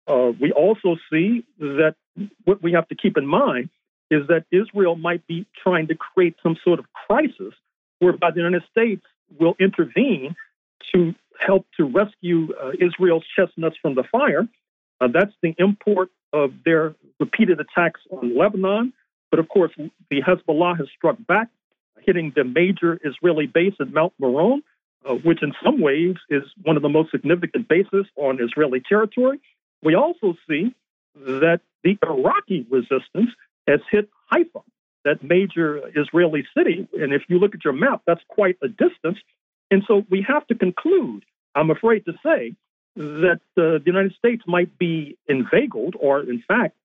Uh, 0.08 0.32
we 0.40 0.52
also 0.52 0.96
see 1.12 1.44
that 1.60 1.96
what 2.46 2.64
we 2.64 2.72
have 2.72 2.88
to 2.88 2.96
keep 2.96 3.18
in 3.18 3.28
mind 3.28 3.70
is 4.10 4.28
that 4.28 4.46
Israel 4.52 4.96
might 4.96 5.26
be 5.28 5.46
trying 5.62 5.88
to 5.88 5.96
create 5.96 6.36
some 6.42 6.56
sort 6.64 6.80
of 6.80 6.86
crisis 7.08 7.54
whereby 8.00 8.32
the 8.32 8.38
United 8.38 8.64
States 8.72 9.04
will 9.40 9.56
intervene 9.60 10.36
to 10.94 11.14
help 11.40 11.66
to 11.78 11.86
rescue 11.86 12.50
uh, 12.62 12.72
Israel's 12.80 13.24
chestnuts 13.36 13.78
from 13.82 13.96
the 13.96 14.04
fire. 14.12 14.48
Uh, 15.02 15.08
that's 15.14 15.34
the 15.42 15.56
import 15.58 16.10
of 16.34 16.52
their 16.66 16.96
repeated 17.20 17.60
attacks 17.60 18.02
on 18.12 18.38
Lebanon. 18.38 18.94
But 19.32 19.40
of 19.40 19.48
course, 19.48 19.72
the 19.78 20.22
Hezbollah 20.22 20.78
has 20.78 20.88
struck 20.96 21.18
back, 21.28 21.50
hitting 22.02 22.34
the 22.36 22.44
major 22.44 23.00
Israeli 23.04 23.48
base 23.48 23.76
at 23.80 23.94
Mount 23.94 24.14
Meron 24.20 24.64
uh, 25.08 25.14
which 25.14 25.42
in 25.42 25.54
some 25.64 25.82
ways 25.82 26.16
is 26.30 26.44
one 26.64 26.76
of 26.76 26.82
the 26.82 26.90
most 26.90 27.12
significant 27.12 27.68
bases 27.68 28.06
on 28.16 28.40
Israeli 28.42 28.82
territory. 28.82 29.40
We 29.82 29.96
also 29.96 30.36
see 30.48 30.76
that 31.16 31.62
the 31.84 31.98
Iraqi 32.04 32.66
resistance 32.70 33.30
has 33.68 33.80
hit 33.90 34.10
Haifa, 34.32 34.60
that 35.06 35.24
major 35.24 35.82
Israeli 35.96 36.46
city. 36.56 36.88
And 37.00 37.14
if 37.14 37.24
you 37.30 37.40
look 37.40 37.56
at 37.56 37.64
your 37.64 37.74
map, 37.74 38.02
that's 38.06 38.24
quite 38.28 38.58
a 38.62 38.68
distance. 38.68 39.18
And 39.72 39.84
so 39.88 40.04
we 40.10 40.26
have 40.28 40.46
to 40.48 40.56
conclude, 40.56 41.24
I'm 41.56 41.70
afraid 41.72 42.06
to 42.06 42.14
say, 42.24 42.56
that 42.96 43.40
uh, 43.58 43.80
the 43.80 43.84
United 43.86 44.14
States 44.16 44.44
might 44.48 44.78
be 44.78 45.18
inveigled, 45.28 45.96
or 46.00 46.22
in 46.22 46.44
fact, 46.48 46.76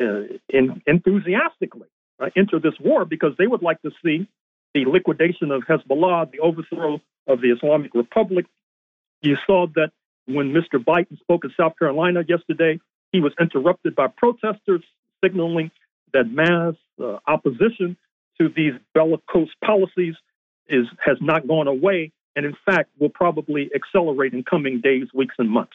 uh, 0.00 0.22
in, 0.48 0.80
enthusiastically 0.86 1.88
uh, 2.20 2.30
enter 2.36 2.58
this 2.58 2.74
war 2.80 3.04
because 3.04 3.32
they 3.38 3.46
would 3.46 3.62
like 3.62 3.82
to 3.82 3.90
see 4.02 4.28
the 4.74 4.84
liquidation 4.86 5.50
of 5.50 5.62
Hezbollah, 5.62 6.30
the 6.30 6.38
overthrow 6.40 7.00
of 7.26 7.40
the 7.40 7.50
Islamic 7.50 7.94
Republic. 7.94 8.46
You 9.22 9.36
saw 9.46 9.66
that 9.74 9.90
when 10.26 10.52
Mr. 10.52 10.82
Biden 10.82 11.18
spoke 11.18 11.44
in 11.44 11.50
South 11.58 11.72
Carolina 11.78 12.22
yesterday, 12.26 12.80
he 13.12 13.20
was 13.20 13.32
interrupted 13.40 13.94
by 13.94 14.06
protesters 14.06 14.82
signaling 15.22 15.70
that 16.12 16.30
mass 16.30 16.74
uh, 17.02 17.18
opposition 17.26 17.96
to 18.40 18.48
these 18.48 18.72
bellicose 18.94 19.50
policies 19.64 20.14
is 20.68 20.86
has 21.04 21.18
not 21.20 21.46
gone 21.46 21.66
away, 21.66 22.12
and 22.36 22.46
in 22.46 22.56
fact 22.64 22.90
will 22.98 23.08
probably 23.08 23.70
accelerate 23.74 24.32
in 24.32 24.42
coming 24.42 24.80
days, 24.80 25.08
weeks, 25.14 25.34
and 25.38 25.50
months. 25.50 25.72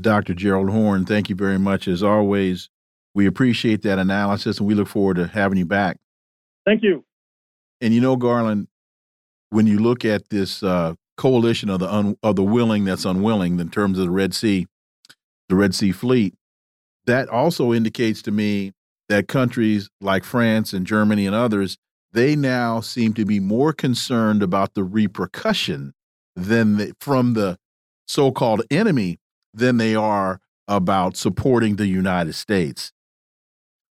Dr. 0.00 0.34
Gerald 0.34 0.70
Horne, 0.70 1.04
thank 1.04 1.28
you 1.28 1.34
very 1.34 1.58
much 1.58 1.88
as 1.88 2.02
always. 2.02 2.68
We 3.14 3.26
appreciate 3.26 3.82
that 3.82 3.98
analysis, 3.98 4.58
and 4.58 4.68
we 4.68 4.74
look 4.74 4.88
forward 4.88 5.16
to 5.16 5.26
having 5.26 5.58
you 5.58 5.66
back. 5.66 5.96
Thank 6.64 6.82
you. 6.82 7.04
And 7.80 7.92
you 7.92 8.00
know, 8.00 8.16
Garland, 8.16 8.68
when 9.50 9.66
you 9.66 9.78
look 9.78 10.04
at 10.04 10.28
this 10.28 10.62
uh, 10.62 10.94
coalition 11.16 11.68
of 11.68 11.80
the 11.80 11.92
un, 11.92 12.16
of 12.22 12.36
the 12.36 12.44
willing 12.44 12.84
that's 12.84 13.04
unwilling 13.04 13.58
in 13.58 13.68
terms 13.68 13.98
of 13.98 14.04
the 14.04 14.10
Red 14.10 14.32
Sea, 14.32 14.66
the 15.48 15.56
Red 15.56 15.74
Sea 15.74 15.90
Fleet, 15.90 16.34
that 17.06 17.28
also 17.28 17.72
indicates 17.72 18.22
to 18.22 18.30
me 18.30 18.72
that 19.08 19.26
countries 19.26 19.90
like 20.00 20.22
France 20.22 20.72
and 20.72 20.86
Germany 20.86 21.26
and 21.26 21.34
others 21.34 21.78
they 22.12 22.34
now 22.36 22.80
seem 22.80 23.14
to 23.14 23.24
be 23.24 23.40
more 23.40 23.72
concerned 23.72 24.42
about 24.42 24.74
the 24.74 24.84
repercussion 24.84 25.94
than 26.36 26.76
the, 26.76 26.94
from 27.00 27.34
the 27.34 27.58
so-called 28.06 28.62
enemy 28.70 29.18
than 29.54 29.76
they 29.76 29.94
are 29.94 30.40
about 30.66 31.16
supporting 31.16 31.76
the 31.76 31.86
United 31.86 32.34
States. 32.34 32.92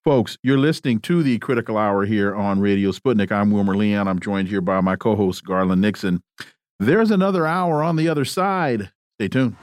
Folks, 0.04 0.38
you're 0.44 0.58
listening 0.58 1.00
to 1.00 1.24
the 1.24 1.40
Critical 1.40 1.78
Hour 1.78 2.06
here 2.06 2.36
on 2.36 2.60
Radio 2.60 2.92
Sputnik. 2.92 3.32
I'm 3.32 3.50
Wilmer 3.50 3.76
Leon. 3.76 4.08
I'm 4.08 4.20
joined 4.20 4.50
here 4.50 4.62
by 4.62 4.80
my 4.82 4.96
co-host 4.96 5.44
Garland 5.44 5.82
Nixon. 5.82 6.22
There's 6.80 7.10
another 7.10 7.48
hour 7.48 7.82
on 7.82 7.96
the 7.96 8.08
other 8.08 8.26
side. 8.26 8.92
Stay 9.18 9.30
tuned. 9.30 9.56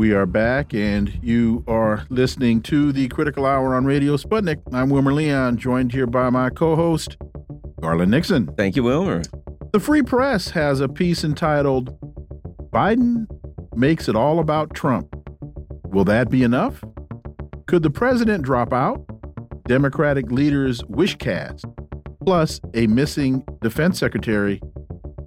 We 0.00 0.14
are 0.14 0.24
back, 0.24 0.72
and 0.72 1.12
you 1.22 1.62
are 1.68 2.06
listening 2.08 2.62
to 2.62 2.90
the 2.90 3.06
Critical 3.08 3.44
Hour 3.44 3.74
on 3.74 3.84
Radio 3.84 4.16
Sputnik. 4.16 4.56
I'm 4.72 4.88
Wilmer 4.88 5.12
Leon, 5.12 5.58
joined 5.58 5.92
here 5.92 6.06
by 6.06 6.30
my 6.30 6.48
co 6.48 6.74
host, 6.74 7.18
Garland 7.82 8.10
Nixon. 8.10 8.46
Thank 8.56 8.76
you, 8.76 8.84
Wilmer. 8.84 9.20
The 9.74 9.78
Free 9.78 10.00
Press 10.00 10.48
has 10.52 10.80
a 10.80 10.88
piece 10.88 11.22
entitled 11.22 12.00
Biden 12.70 13.26
Makes 13.76 14.08
It 14.08 14.16
All 14.16 14.38
About 14.38 14.72
Trump. 14.72 15.14
Will 15.84 16.06
that 16.06 16.30
be 16.30 16.44
enough? 16.44 16.82
Could 17.66 17.82
the 17.82 17.90
president 17.90 18.42
drop 18.42 18.72
out? 18.72 19.04
Democratic 19.68 20.32
leaders 20.32 20.82
wish 20.86 21.16
cast, 21.16 21.66
plus 22.24 22.58
a 22.72 22.86
missing 22.86 23.44
defense 23.60 23.98
secretary, 23.98 24.62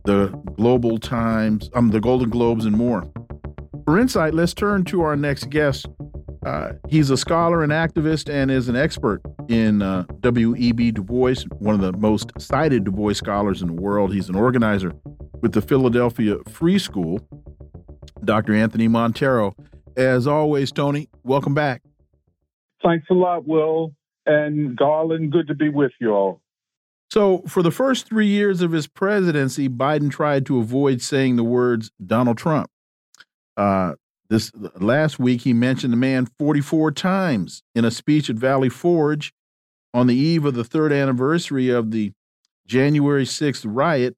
the 0.05 0.29
Global 0.57 0.97
Times, 0.97 1.69
um, 1.75 1.91
the 1.91 2.01
Golden 2.01 2.31
Globes, 2.31 2.65
and 2.65 2.75
more. 2.75 3.07
For 3.85 3.99
insight, 3.99 4.33
let's 4.33 4.53
turn 4.53 4.85
to 4.85 5.01
our 5.01 5.15
next 5.15 5.49
guest. 5.49 5.87
Uh, 6.45 6.73
he's 6.89 7.09
a 7.09 7.17
scholar 7.17 7.63
and 7.63 7.71
activist 7.71 8.31
and 8.31 8.49
is 8.49 8.69
an 8.69 8.75
expert 8.75 9.21
in 9.49 9.81
uh, 9.81 10.03
W.E.B. 10.21 10.91
Du 10.91 11.03
Bois, 11.03 11.35
one 11.59 11.75
of 11.75 11.81
the 11.81 11.93
most 11.93 12.31
cited 12.37 12.83
Du 12.83 12.91
Bois 12.91 13.13
scholars 13.13 13.61
in 13.61 13.67
the 13.67 13.81
world. 13.81 14.13
He's 14.13 14.29
an 14.29 14.35
organizer 14.35 14.93
with 15.41 15.53
the 15.53 15.61
Philadelphia 15.61 16.37
Free 16.49 16.79
School. 16.79 17.19
Dr. 18.23 18.53
Anthony 18.53 18.87
Monteiro. 18.87 19.53
As 19.97 20.27
always, 20.27 20.71
Tony, 20.71 21.09
welcome 21.23 21.53
back. 21.53 21.81
Thanks 22.83 23.07
a 23.09 23.13
lot, 23.13 23.45
Will. 23.45 23.93
And 24.25 24.77
Garland, 24.77 25.31
good 25.31 25.47
to 25.47 25.55
be 25.55 25.69
with 25.69 25.91
you 25.99 26.11
all. 26.11 26.41
So, 27.11 27.43
for 27.47 27.61
the 27.61 27.71
first 27.71 28.07
three 28.07 28.27
years 28.27 28.61
of 28.61 28.71
his 28.71 28.87
presidency, 28.87 29.69
Biden 29.69 30.09
tried 30.09 30.45
to 30.47 30.59
avoid 30.59 31.01
saying 31.01 31.35
the 31.35 31.43
words 31.43 31.91
Donald 32.03 32.37
Trump. 32.37 32.69
Uh, 33.57 33.93
this 34.29 34.51
last 34.75 35.19
week, 35.19 35.41
he 35.41 35.53
mentioned 35.53 35.93
the 35.93 35.97
man 35.97 36.27
44 36.39 36.91
times 36.91 37.61
in 37.75 37.85
a 37.85 37.91
speech 37.91 38.29
at 38.29 38.35
Valley 38.35 38.69
Forge 38.69 39.33
on 39.93 40.07
the 40.07 40.15
eve 40.15 40.45
of 40.45 40.55
the 40.55 40.63
third 40.63 40.91
anniversary 40.91 41.69
of 41.69 41.91
the 41.91 42.11
January 42.65 43.25
6th 43.25 43.63
riot. 43.65 44.15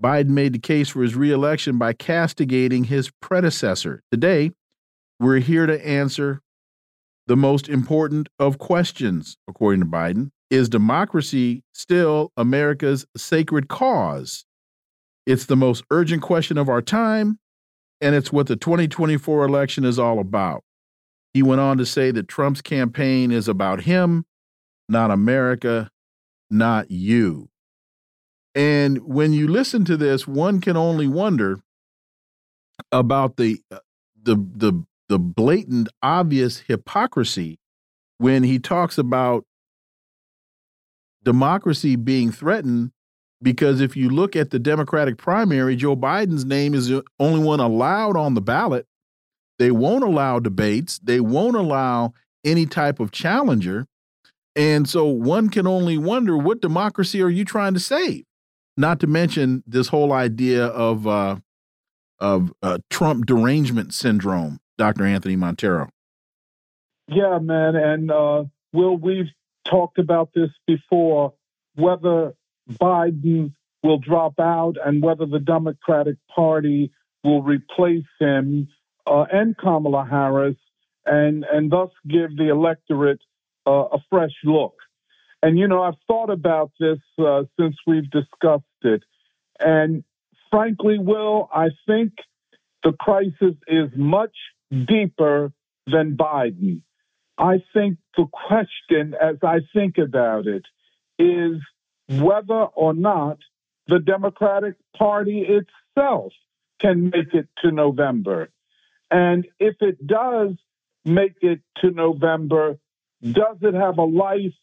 Biden 0.00 0.28
made 0.28 0.52
the 0.52 0.58
case 0.58 0.90
for 0.90 1.02
his 1.02 1.14
reelection 1.14 1.78
by 1.78 1.92
castigating 1.92 2.84
his 2.84 3.10
predecessor. 3.20 4.02
Today, 4.10 4.52
we're 5.18 5.38
here 5.38 5.66
to 5.66 5.86
answer 5.86 6.40
the 7.26 7.36
most 7.36 7.68
important 7.68 8.28
of 8.38 8.58
questions, 8.58 9.36
according 9.48 9.80
to 9.80 9.86
Biden. 9.86 10.30
Is 10.50 10.68
democracy 10.68 11.62
still 11.72 12.32
America's 12.36 13.06
sacred 13.16 13.68
cause? 13.68 14.44
It's 15.24 15.46
the 15.46 15.56
most 15.56 15.84
urgent 15.90 16.22
question 16.22 16.58
of 16.58 16.68
our 16.68 16.82
time, 16.82 17.38
and 18.02 18.14
it's 18.16 18.32
what 18.32 18.48
the 18.48 18.56
2024 18.56 19.44
election 19.44 19.84
is 19.84 19.98
all 19.98 20.18
about. 20.18 20.64
He 21.32 21.42
went 21.42 21.60
on 21.60 21.78
to 21.78 21.86
say 21.86 22.10
that 22.10 22.28
Trump's 22.28 22.60
campaign 22.60 23.30
is 23.30 23.48
about 23.48 23.82
him, 23.82 24.26
not 24.88 25.10
America, 25.10 25.88
not 26.50 26.90
you. 26.90 27.48
And 28.54 28.98
when 28.98 29.32
you 29.32 29.48
listen 29.48 29.86
to 29.86 29.96
this, 29.96 30.26
one 30.26 30.60
can 30.60 30.76
only 30.76 31.06
wonder 31.06 31.60
about 32.90 33.36
the 33.36 33.62
uh, 33.70 33.78
the 34.20 34.36
the 34.36 34.84
the 35.08 35.18
blatant 35.18 35.88
obvious 36.02 36.58
hypocrisy 36.58 37.58
when 38.18 38.42
he 38.42 38.58
talks 38.58 38.98
about 38.98 39.44
democracy 41.22 41.96
being 41.96 42.30
threatened 42.30 42.90
because 43.42 43.80
if 43.80 43.96
you 43.96 44.08
look 44.08 44.36
at 44.36 44.50
the 44.50 44.58
Democratic 44.58 45.18
primary, 45.18 45.76
Joe 45.76 45.96
Biden's 45.96 46.44
name 46.44 46.74
is 46.74 46.88
the 46.88 47.02
only 47.18 47.40
one 47.40 47.60
allowed 47.60 48.16
on 48.16 48.34
the 48.34 48.40
ballot. 48.40 48.86
They 49.58 49.70
won't 49.70 50.04
allow 50.04 50.38
debates, 50.38 50.98
they 50.98 51.20
won't 51.20 51.56
allow 51.56 52.14
any 52.44 52.66
type 52.66 53.00
of 53.00 53.12
challenger. 53.12 53.86
And 54.54 54.88
so 54.88 55.06
one 55.06 55.48
can 55.48 55.66
only 55.66 55.96
wonder 55.96 56.36
what 56.36 56.60
democracy 56.60 57.22
are 57.22 57.30
you 57.30 57.44
trying 57.44 57.74
to 57.74 57.80
save? 57.80 58.24
Not 58.76 59.00
to 59.00 59.06
mention 59.06 59.62
this 59.66 59.88
whole 59.88 60.12
idea 60.12 60.66
of 60.66 61.06
uh, 61.06 61.36
of 62.20 62.52
uh, 62.62 62.78
Trump 62.90 63.26
derangement 63.26 63.92
syndrome, 63.92 64.60
Dr. 64.78 65.04
Anthony 65.04 65.36
Monteiro. 65.36 65.88
Yeah, 67.08 67.38
man, 67.40 67.76
and 67.76 68.10
uh, 68.10 68.44
Will, 68.72 68.96
we've 68.96 69.30
talked 69.68 69.98
about 69.98 70.30
this 70.34 70.50
before. 70.66 71.34
Whether 71.74 72.34
Biden 72.70 73.52
will 73.82 73.98
drop 73.98 74.38
out 74.38 74.76
and 74.84 75.02
whether 75.02 75.26
the 75.26 75.38
Democratic 75.38 76.16
Party 76.34 76.92
will 77.24 77.42
replace 77.42 78.04
him 78.18 78.68
uh, 79.06 79.24
and 79.32 79.56
Kamala 79.56 80.06
Harris 80.08 80.56
and, 81.04 81.44
and 81.44 81.70
thus 81.70 81.90
give 82.08 82.36
the 82.36 82.48
electorate 82.48 83.20
uh, 83.66 83.86
a 83.92 83.98
fresh 84.10 84.34
look. 84.44 84.74
And, 85.42 85.58
you 85.58 85.66
know, 85.66 85.82
I've 85.82 85.98
thought 86.06 86.30
about 86.30 86.70
this 86.78 87.00
uh, 87.18 87.42
since 87.58 87.76
we've 87.86 88.08
discussed 88.10 88.64
it. 88.82 89.02
And 89.58 90.04
frankly, 90.50 90.98
Will, 90.98 91.48
I 91.52 91.70
think 91.86 92.12
the 92.84 92.92
crisis 92.92 93.56
is 93.66 93.90
much 93.96 94.36
deeper 94.70 95.52
than 95.86 96.16
Biden. 96.16 96.82
I 97.38 97.62
think 97.72 97.98
the 98.16 98.26
question, 98.32 99.14
as 99.20 99.36
I 99.42 99.60
think 99.74 99.98
about 99.98 100.46
it, 100.46 100.64
is 101.18 101.60
whether 102.08 102.64
or 102.74 102.94
not 102.94 103.38
the 103.86 103.98
Democratic 103.98 104.74
Party 104.96 105.46
itself 105.46 106.32
can 106.78 107.10
make 107.10 107.32
it 107.34 107.48
to 107.62 107.70
November. 107.70 108.50
And 109.10 109.46
if 109.58 109.76
it 109.80 110.06
does 110.06 110.54
make 111.04 111.34
it 111.42 111.60
to 111.80 111.90
November, 111.90 112.78
does 113.22 113.58
it 113.60 113.74
have 113.74 113.98
a 113.98 114.04
life 114.04 114.54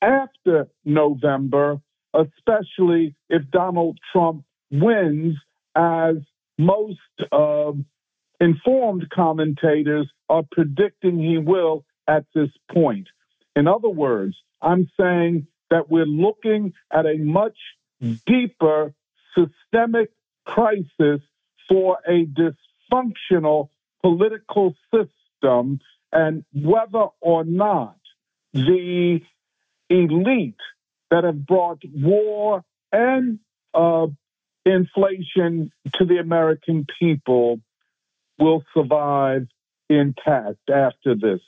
after 0.00 0.68
November, 0.84 1.80
especially 2.14 3.14
if 3.28 3.42
Donald 3.50 3.98
Trump 4.12 4.44
wins, 4.70 5.36
as 5.76 6.16
most 6.58 6.98
uh, 7.30 7.72
informed 8.40 9.08
commentators 9.10 10.10
are 10.28 10.42
predicting 10.50 11.18
he 11.18 11.38
will 11.38 11.84
at 12.08 12.24
this 12.34 12.50
point? 12.72 13.08
In 13.54 13.68
other 13.68 13.88
words, 13.88 14.34
I'm 14.60 14.90
saying 14.98 15.46
that 15.72 15.90
we're 15.90 16.04
looking 16.04 16.74
at 16.92 17.06
a 17.06 17.16
much 17.16 17.56
deeper 18.26 18.92
systemic 19.34 20.10
crisis 20.44 21.22
for 21.66 21.96
a 22.06 22.26
dysfunctional 22.26 23.70
political 24.02 24.74
system 24.92 25.80
and 26.12 26.44
whether 26.52 27.06
or 27.22 27.44
not 27.44 27.96
the 28.52 29.22
elite 29.88 30.54
that 31.10 31.24
have 31.24 31.46
brought 31.46 31.80
war 31.94 32.62
and 32.92 33.38
uh, 33.72 34.06
inflation 34.66 35.72
to 35.94 36.04
the 36.04 36.18
American 36.18 36.86
people 37.00 37.60
will 38.38 38.62
survive 38.74 39.46
intact 39.88 40.68
after 40.68 41.14
this. 41.14 41.40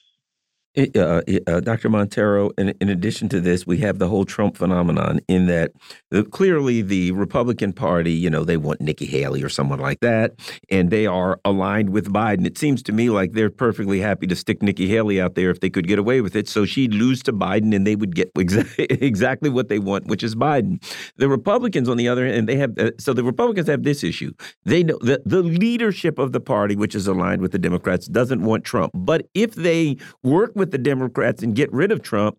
Uh, 0.77 1.23
uh, 1.47 1.61
Dr. 1.61 1.89
Monteiro, 1.89 2.51
in, 2.59 2.75
in, 2.81 2.89
addition 2.89 3.29
to 3.29 3.41
this, 3.41 3.65
we 3.65 3.79
have 3.79 4.01
the 4.01 4.09
whole 4.09 4.25
Trump 4.25 4.57
phenomenon 4.57 5.21
in 5.29 5.47
that 5.47 5.71
the, 6.11 6.25
clearly 6.25 6.83
the 6.83 7.13
Republican 7.13 7.73
Party, 7.73 8.13
you 8.13 8.29
know, 8.29 8.43
they 8.43 8.57
want 8.57 8.81
Nikki 8.81 9.07
Haley 9.07 9.41
or 9.45 9.49
someone 9.49 9.79
like 9.79 10.01
that, 10.01 10.33
and 10.71 10.91
they 10.91 11.07
are 11.07 11.39
aligned 11.45 11.91
with 11.91 12.13
Biden. 12.13 12.45
It 12.45 12.59
seems 12.59 12.83
to 12.85 12.93
me 12.93 13.09
like 13.09 13.33
they're 13.33 13.51
perfectly 13.51 14.01
happy 14.01 14.27
to 14.27 14.35
stick 14.35 14.63
Nikki 14.63 14.89
Haley 14.89 15.21
out 15.21 15.37
there 15.37 15.51
if 15.51 15.61
they 15.61 15.71
could 15.71 15.87
get 15.87 16.01
away 16.01 16.21
with 16.21 16.35
it. 16.35 16.49
So 16.49 16.65
she'd 16.65 16.93
lose 16.93 17.23
to 17.23 17.33
Biden 17.33 17.73
and 17.73 17.87
they 17.87 17.95
would 17.95 18.17
get 18.17 18.35
exa 18.39 18.67
exactly 19.01 19.51
what 19.51 19.69
they 19.69 19.79
want, 19.79 20.09
which 20.09 20.25
is 20.25 20.35
Biden. 20.35 20.83
The 21.19 21.29
Republicans, 21.29 21.89
on 21.89 21.99
the 21.99 22.09
other 22.09 22.27
hand, 22.27 22.49
they 22.49 22.57
have, 22.57 22.77
uh, 22.81 22.91
so 22.99 23.13
the 23.13 23.23
Republicans 23.23 23.69
have 23.69 23.85
this 23.85 24.03
issue. 24.03 24.33
They 24.65 24.83
know 24.83 24.99
that 25.03 25.21
the 25.25 25.43
leadership 25.45 26.19
of 26.19 26.33
the 26.33 26.41
party, 26.41 26.75
which 26.75 26.97
is 26.97 27.07
aligned 27.07 27.43
with 27.43 27.53
the 27.53 27.61
Democrats, 27.61 28.09
doesn't 28.09 28.43
want 28.43 28.65
Trump. 28.65 28.91
But 28.93 29.29
if 29.35 29.55
they 29.55 29.99
work 30.25 30.51
with 30.57 30.64
with 30.65 30.71
the 30.71 30.79
Democrats 30.79 31.43
and 31.43 31.55
get 31.55 31.71
rid 31.73 31.93
of 31.93 32.03
Trump, 32.03 32.39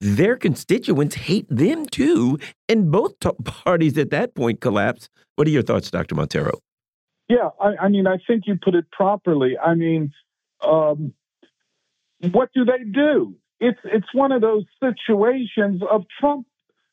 their 0.00 0.36
constituents 0.36 1.14
hate 1.14 1.46
them 1.48 1.86
too. 1.86 2.38
And 2.68 2.90
both 2.90 3.14
parties 3.44 3.96
at 3.96 4.10
that 4.10 4.34
point 4.34 4.60
collapse. 4.60 5.08
What 5.36 5.46
are 5.46 5.50
your 5.50 5.62
thoughts, 5.62 5.90
Dr. 5.90 6.16
Monteiro? 6.16 6.58
Yeah, 7.28 7.50
I, 7.60 7.84
I 7.84 7.88
mean, 7.88 8.08
I 8.08 8.16
think 8.26 8.44
you 8.46 8.58
put 8.60 8.74
it 8.74 8.90
properly. 8.90 9.56
I 9.56 9.74
mean, 9.74 10.12
um, 10.66 11.14
what 12.32 12.50
do 12.52 12.64
they 12.64 12.82
do? 12.84 13.36
It's 13.60 13.78
it's 13.84 14.12
one 14.12 14.32
of 14.32 14.40
those 14.40 14.64
situations 14.82 15.80
of 15.88 16.02
Trump 16.18 16.46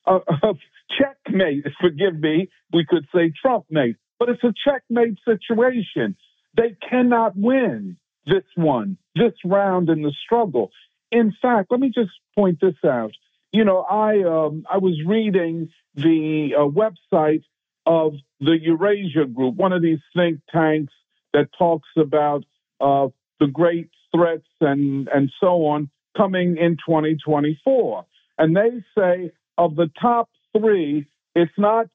uh, 0.06 0.20
of 0.44 0.58
checkmate. 0.96 1.66
Forgive 1.82 2.20
me, 2.20 2.50
we 2.72 2.86
could 2.88 3.08
say 3.14 3.34
Trump 3.42 3.66
mate, 3.72 3.96
but 4.20 4.30
it's 4.30 4.44
a 4.44 4.54
checkmate 4.64 5.18
situation. 5.26 6.16
They 6.56 6.78
cannot 6.88 7.34
win 7.36 7.98
this 8.28 8.44
one, 8.56 8.98
this 9.18 9.34
round 9.44 9.90
in 9.90 10.02
the 10.02 10.14
struggle. 10.26 10.72
In 11.12 11.34
fact, 11.42 11.72
let 11.72 11.80
me 11.80 11.90
just 11.94 12.12
point 12.36 12.60
this 12.62 12.76
out. 12.86 13.12
You 13.52 13.64
know, 13.64 13.80
I 13.80 14.24
um, 14.24 14.66
I 14.70 14.78
was 14.78 15.02
reading 15.06 15.70
the 15.96 16.54
uh, 16.58 16.62
website 16.62 17.44
of 17.86 18.16
the 18.40 18.58
Eurasia 18.62 19.26
Group, 19.26 19.56
one 19.56 19.74
of 19.74 19.82
these 19.82 20.00
think 20.16 20.42
tanks 20.52 20.94
that 21.34 21.50
talks 21.58 21.88
about 21.96 22.44
uh, 22.82 23.08
the 23.40 23.48
great 23.48 23.90
threats 24.14 24.48
and 24.60 25.08
and 25.08 25.32
so 25.40 25.66
on 25.66 25.90
coming 26.16 26.58
in 26.58 26.78
2024. 26.86 28.06
And 28.38 28.56
they 28.56 28.84
say 28.98 29.32
of 29.58 29.76
the 29.76 29.90
top 30.00 30.30
three, 30.56 31.08
it's 31.36 31.52
not 31.58 31.88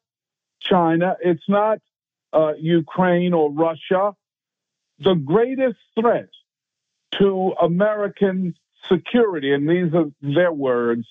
China, 0.60 1.16
it's 1.20 1.48
not 1.48 1.80
uh, 2.32 2.54
Ukraine 2.58 3.34
or 3.34 3.52
Russia, 3.52 4.14
the 4.98 5.14
greatest 5.14 5.78
threat 5.98 6.28
to 7.18 7.54
American 7.60 8.54
security, 8.90 9.52
and 9.52 9.68
these 9.68 9.94
are 9.94 10.10
their 10.20 10.52
words, 10.52 11.06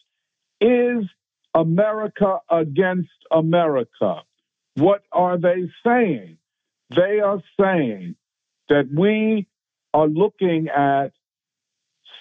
is 0.60 1.06
America 1.54 2.40
against 2.50 3.10
America. 3.32 4.22
What 4.76 5.04
are 5.12 5.38
they 5.38 5.70
saying? 5.86 6.38
They 6.96 7.20
are 7.20 7.42
saying 7.60 8.16
that 8.70 8.90
we 8.94 9.48
are 9.94 10.08
looking 10.08 10.68
at 10.70 11.12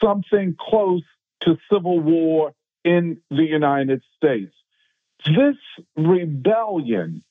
something 0.03 0.57
close 0.59 1.03
to 1.43 1.57
civil 1.73 2.01
war 2.01 2.55
in 2.85 3.21
the 3.31 3.45
United 3.45 4.03
States. 4.17 4.55
This 5.25 5.57
rebellion 5.97 7.23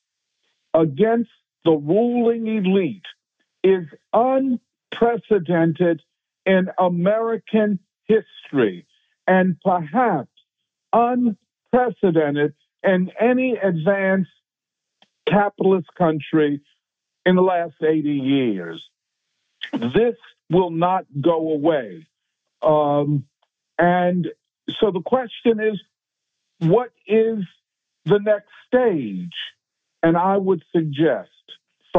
against 0.73 1.31
the 1.65 1.71
ruling 1.71 2.47
elite 2.47 3.05
is 3.63 3.85
unprecedented 4.13 6.01
in 6.45 6.69
American 6.79 7.79
history 8.05 8.85
and 9.27 9.57
perhaps 9.63 10.29
unprecedented 10.93 12.53
in 12.83 13.11
any 13.19 13.55
advanced 13.57 14.31
capitalist 15.27 15.87
country 15.97 16.61
in 17.25 17.35
the 17.35 17.41
last 17.41 17.75
80 17.81 18.09
years. 18.09 18.83
This 19.73 20.15
will 20.49 20.71
not 20.71 21.05
go 21.21 21.51
away. 21.51 22.07
Um, 22.61 23.25
and 23.77 24.27
so 24.79 24.91
the 24.91 25.01
question 25.01 25.59
is 25.59 25.79
what 26.59 26.89
is 27.07 27.39
the 28.05 28.19
next 28.19 28.49
stage? 28.67 29.35
And 30.01 30.17
I 30.17 30.37
would 30.37 30.63
suggest 30.75 31.29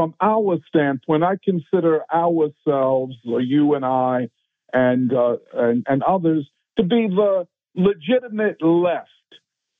from 0.01 0.15
our 0.19 0.57
standpoint, 0.67 1.23
I 1.23 1.35
consider 1.45 2.01
ourselves, 2.11 3.15
or 3.23 3.39
you 3.39 3.75
and 3.75 3.85
I, 3.85 4.29
and, 4.73 5.13
uh, 5.13 5.35
and, 5.53 5.85
and 5.87 6.01
others, 6.01 6.49
to 6.77 6.83
be 6.83 7.07
the 7.07 7.47
legitimate 7.75 8.63
left, 8.63 9.09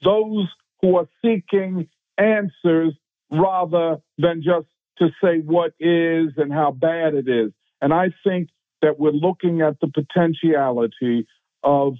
those 0.03 0.47
who 0.79 0.97
are 0.97 1.07
seeking 1.25 1.87
answers 2.19 2.93
rather 3.31 3.97
than 4.19 4.43
just 4.43 4.67
to 4.99 5.07
say 5.23 5.39
what 5.39 5.71
is 5.79 6.33
and 6.37 6.53
how 6.53 6.69
bad 6.69 7.15
it 7.15 7.27
is. 7.27 7.51
And 7.81 7.91
I 7.91 8.09
think 8.23 8.49
that 8.83 8.99
we're 8.99 9.09
looking 9.09 9.61
at 9.61 9.79
the 9.79 9.87
potentiality 9.87 11.25
of, 11.63 11.95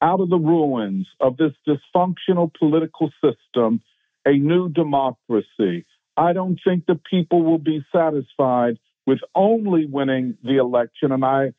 out 0.00 0.20
of 0.20 0.30
the 0.30 0.38
ruins 0.38 1.08
of 1.18 1.36
this 1.38 1.52
dysfunctional 1.66 2.52
political 2.56 3.10
system, 3.20 3.80
a 4.24 4.34
new 4.34 4.68
democracy, 4.68 5.84
I 6.16 6.32
don't 6.32 6.58
think 6.64 6.86
the 6.86 7.00
people 7.10 7.42
will 7.42 7.58
be 7.58 7.84
satisfied 7.92 8.78
with 9.06 9.18
only 9.34 9.86
winning 9.86 10.36
the 10.42 10.58
election, 10.58 11.12
and 11.12 11.24
I 11.24 11.52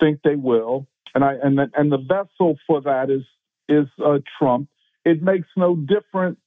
think 0.00 0.20
they 0.22 0.36
will. 0.36 0.86
And 1.14 1.24
I 1.24 1.34
and 1.42 1.58
the, 1.58 1.70
and 1.76 1.92
the 1.92 1.98
vessel 1.98 2.58
for 2.66 2.80
that 2.82 3.10
is 3.10 3.22
is 3.68 3.86
uh, 4.04 4.18
Trump. 4.38 4.68
It 5.04 5.22
makes 5.22 5.48
no 5.56 5.76
difference 5.76 6.38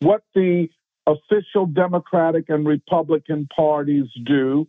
what 0.00 0.22
the 0.34 0.68
official 1.06 1.66
Democratic 1.66 2.48
and 2.48 2.66
Republican 2.66 3.48
parties 3.54 4.06
do 4.24 4.68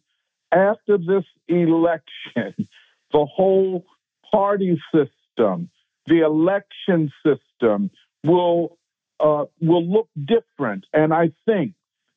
after 0.52 0.98
this 0.98 1.26
election. 1.48 2.68
The 3.12 3.26
whole 3.26 3.88
party 4.32 4.80
system, 4.94 5.72
the 6.06 6.20
election 6.20 7.12
system 7.26 7.90
will 8.24 8.78
uh, 9.20 9.46
will 9.60 9.84
look 9.84 10.10
different, 10.16 10.86
and 10.94 11.12
I 11.12 11.32
think 11.48 11.74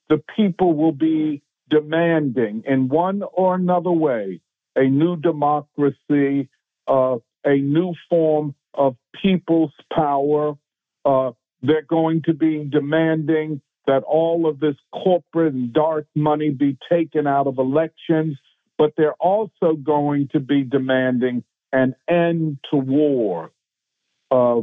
the 0.08 0.22
people 0.36 0.74
will 0.74 0.92
be 0.92 1.42
demanding 1.70 2.62
in 2.66 2.88
one 2.88 3.22
or 3.22 3.54
another 3.54 3.90
way 3.90 4.40
a 4.76 4.84
new 4.84 5.16
democracy, 5.16 6.48
uh, 6.86 7.16
a 7.44 7.56
new 7.56 7.94
form 8.08 8.54
of 8.74 8.96
people's 9.22 9.72
power. 9.92 10.54
Uh, 11.04 11.32
they're 11.62 11.82
going 11.82 12.22
to 12.22 12.34
be 12.34 12.64
demanding 12.64 13.60
that 13.86 14.02
all 14.04 14.48
of 14.48 14.60
this 14.60 14.76
corporate 14.92 15.54
and 15.54 15.72
dark 15.72 16.06
money 16.14 16.50
be 16.50 16.76
taken 16.90 17.26
out 17.26 17.46
of 17.46 17.58
elections, 17.58 18.38
but 18.78 18.92
they're 18.96 19.14
also 19.14 19.74
going 19.82 20.28
to 20.32 20.40
be 20.40 20.62
demanding 20.62 21.42
an 21.72 21.94
end 22.08 22.58
to 22.70 22.76
war. 22.76 23.50
Uh, 24.30 24.60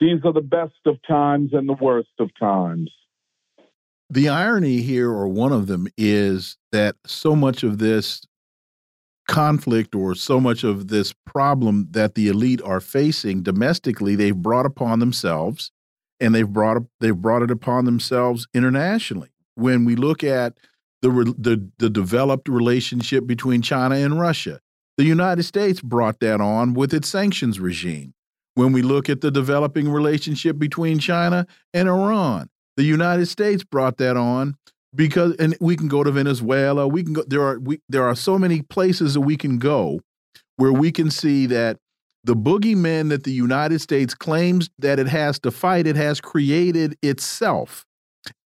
these 0.00 0.20
are 0.24 0.32
the 0.32 0.40
best 0.40 0.78
of 0.86 0.96
times 1.06 1.50
and 1.52 1.68
the 1.68 1.76
worst 1.80 2.08
of 2.20 2.30
times. 2.38 2.90
The 4.10 4.28
irony 4.28 4.80
here, 4.80 5.10
or 5.10 5.28
one 5.28 5.52
of 5.52 5.66
them, 5.66 5.86
is 5.96 6.56
that 6.72 6.96
so 7.06 7.36
much 7.36 7.62
of 7.62 7.78
this 7.78 8.22
conflict 9.28 9.94
or 9.94 10.14
so 10.14 10.40
much 10.40 10.64
of 10.64 10.88
this 10.88 11.12
problem 11.26 11.88
that 11.90 12.14
the 12.14 12.28
elite 12.28 12.62
are 12.62 12.80
facing 12.80 13.42
domestically, 13.42 14.16
they've 14.16 14.34
brought 14.34 14.64
upon 14.64 14.98
themselves, 14.98 15.70
and 16.18 16.34
they've 16.34 16.48
brought 16.48 16.82
they've 17.00 17.16
brought 17.16 17.42
it 17.42 17.50
upon 17.50 17.84
themselves 17.84 18.48
internationally. 18.54 19.28
When 19.54 19.84
we 19.84 19.94
look 19.94 20.24
at 20.24 20.54
the 21.02 21.34
the, 21.38 21.70
the 21.78 21.90
developed 21.90 22.48
relationship 22.48 23.26
between 23.26 23.60
China 23.60 23.96
and 23.96 24.18
Russia, 24.18 24.60
the 24.96 25.04
United 25.04 25.42
States 25.42 25.80
brought 25.80 26.20
that 26.20 26.40
on 26.40 26.72
with 26.72 26.94
its 26.94 27.08
sanctions 27.08 27.60
regime. 27.60 28.14
When 28.54 28.72
we 28.72 28.82
look 28.82 29.08
at 29.08 29.20
the 29.20 29.30
developing 29.30 29.88
relationship 29.88 30.58
between 30.58 30.98
China 30.98 31.46
and 31.72 31.88
Iran, 31.88 32.48
the 32.78 32.84
United 32.84 33.26
States 33.26 33.64
brought 33.64 33.96
that 33.98 34.16
on 34.16 34.54
because, 34.94 35.34
and 35.36 35.56
we 35.60 35.76
can 35.76 35.88
go 35.88 36.04
to 36.04 36.12
Venezuela. 36.12 36.86
We 36.86 37.02
can 37.02 37.12
go. 37.12 37.24
There 37.26 37.42
are 37.42 37.58
we 37.58 37.80
there 37.88 38.04
are 38.04 38.14
so 38.14 38.38
many 38.38 38.62
places 38.62 39.14
that 39.14 39.20
we 39.20 39.36
can 39.36 39.58
go 39.58 40.00
where 40.56 40.72
we 40.72 40.92
can 40.92 41.10
see 41.10 41.46
that 41.46 41.78
the 42.22 42.36
boogeyman 42.36 43.08
that 43.08 43.24
the 43.24 43.32
United 43.32 43.80
States 43.80 44.14
claims 44.14 44.70
that 44.78 45.00
it 45.00 45.08
has 45.08 45.40
to 45.40 45.50
fight, 45.50 45.88
it 45.88 45.96
has 45.96 46.20
created 46.20 46.96
itself, 47.02 47.84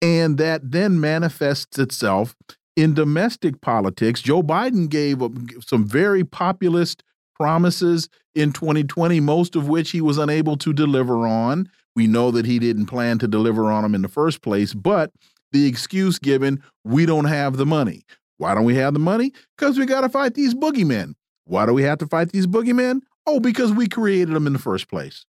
and 0.00 0.38
that 0.38 0.70
then 0.72 0.98
manifests 0.98 1.78
itself 1.78 2.34
in 2.74 2.94
domestic 2.94 3.60
politics, 3.60 4.22
Joe 4.22 4.42
Biden 4.42 4.88
gave 4.88 5.20
some 5.66 5.86
very 5.86 6.24
populist 6.24 7.02
promises 7.34 8.08
in 8.34 8.52
2020, 8.52 9.20
most 9.20 9.56
of 9.56 9.68
which 9.68 9.90
he 9.90 10.00
was 10.00 10.16
unable 10.16 10.56
to 10.56 10.72
deliver 10.72 11.26
on. 11.26 11.68
We 11.94 12.06
know 12.06 12.30
that 12.30 12.46
he 12.46 12.58
didn't 12.58 12.86
plan 12.86 13.18
to 13.18 13.28
deliver 13.28 13.70
on 13.70 13.82
them 13.82 13.94
in 13.94 14.02
the 14.02 14.08
first 14.08 14.42
place, 14.42 14.74
but 14.74 15.12
the 15.52 15.66
excuse 15.66 16.18
given, 16.18 16.62
we 16.84 17.06
don't 17.06 17.26
have 17.26 17.56
the 17.56 17.66
money. 17.66 18.04
Why 18.38 18.54
don't 18.54 18.64
we 18.64 18.76
have 18.76 18.94
the 18.94 19.00
money? 19.00 19.32
Because 19.56 19.78
we 19.78 19.86
got 19.86 20.00
to 20.00 20.08
fight 20.08 20.34
these 20.34 20.54
boogeymen. 20.54 21.14
Why 21.44 21.66
do 21.66 21.74
we 21.74 21.82
have 21.82 21.98
to 21.98 22.06
fight 22.06 22.32
these 22.32 22.46
boogeymen? 22.46 23.02
Oh, 23.26 23.40
because 23.40 23.72
we 23.72 23.88
created 23.88 24.34
them 24.34 24.46
in 24.46 24.52
the 24.52 24.58
first 24.58 24.88
place. 24.88 25.26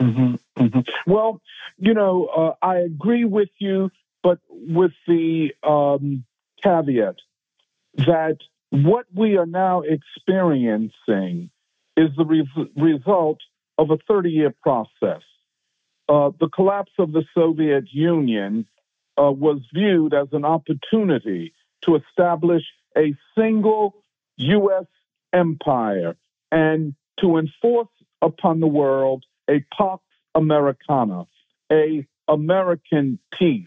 Mm 0.00 0.14
-hmm, 0.14 0.38
mm 0.60 0.70
-hmm. 0.70 0.84
Well, 1.06 1.40
you 1.76 1.94
know, 1.94 2.26
uh, 2.26 2.74
I 2.74 2.84
agree 2.84 3.26
with 3.26 3.50
you, 3.58 3.90
but 4.22 4.38
with 4.48 4.94
the 5.06 5.54
um, 5.62 6.24
caveat 6.62 7.16
that 7.94 8.36
what 8.70 9.06
we 9.14 9.38
are 9.38 9.46
now 9.46 9.82
experiencing 9.82 11.50
is 11.96 12.10
the 12.16 12.24
re 12.24 12.46
result 12.76 13.38
of 13.76 13.90
a 13.90 13.98
30 14.06 14.30
year 14.30 14.54
process. 14.62 15.22
Uh, 16.08 16.30
the 16.40 16.48
collapse 16.48 16.92
of 16.98 17.12
the 17.12 17.24
Soviet 17.34 17.84
Union 17.92 18.66
uh, 19.18 19.30
was 19.30 19.60
viewed 19.74 20.14
as 20.14 20.28
an 20.32 20.44
opportunity 20.44 21.52
to 21.84 21.96
establish 21.96 22.62
a 22.96 23.14
single 23.36 23.94
U.S. 24.36 24.86
empire 25.32 26.16
and 26.50 26.94
to 27.20 27.36
enforce 27.36 27.88
upon 28.22 28.60
the 28.60 28.66
world 28.66 29.24
a 29.48 29.64
Pax 29.76 30.02
Americana, 30.34 31.26
a 31.70 32.06
American 32.26 33.18
peace. 33.38 33.66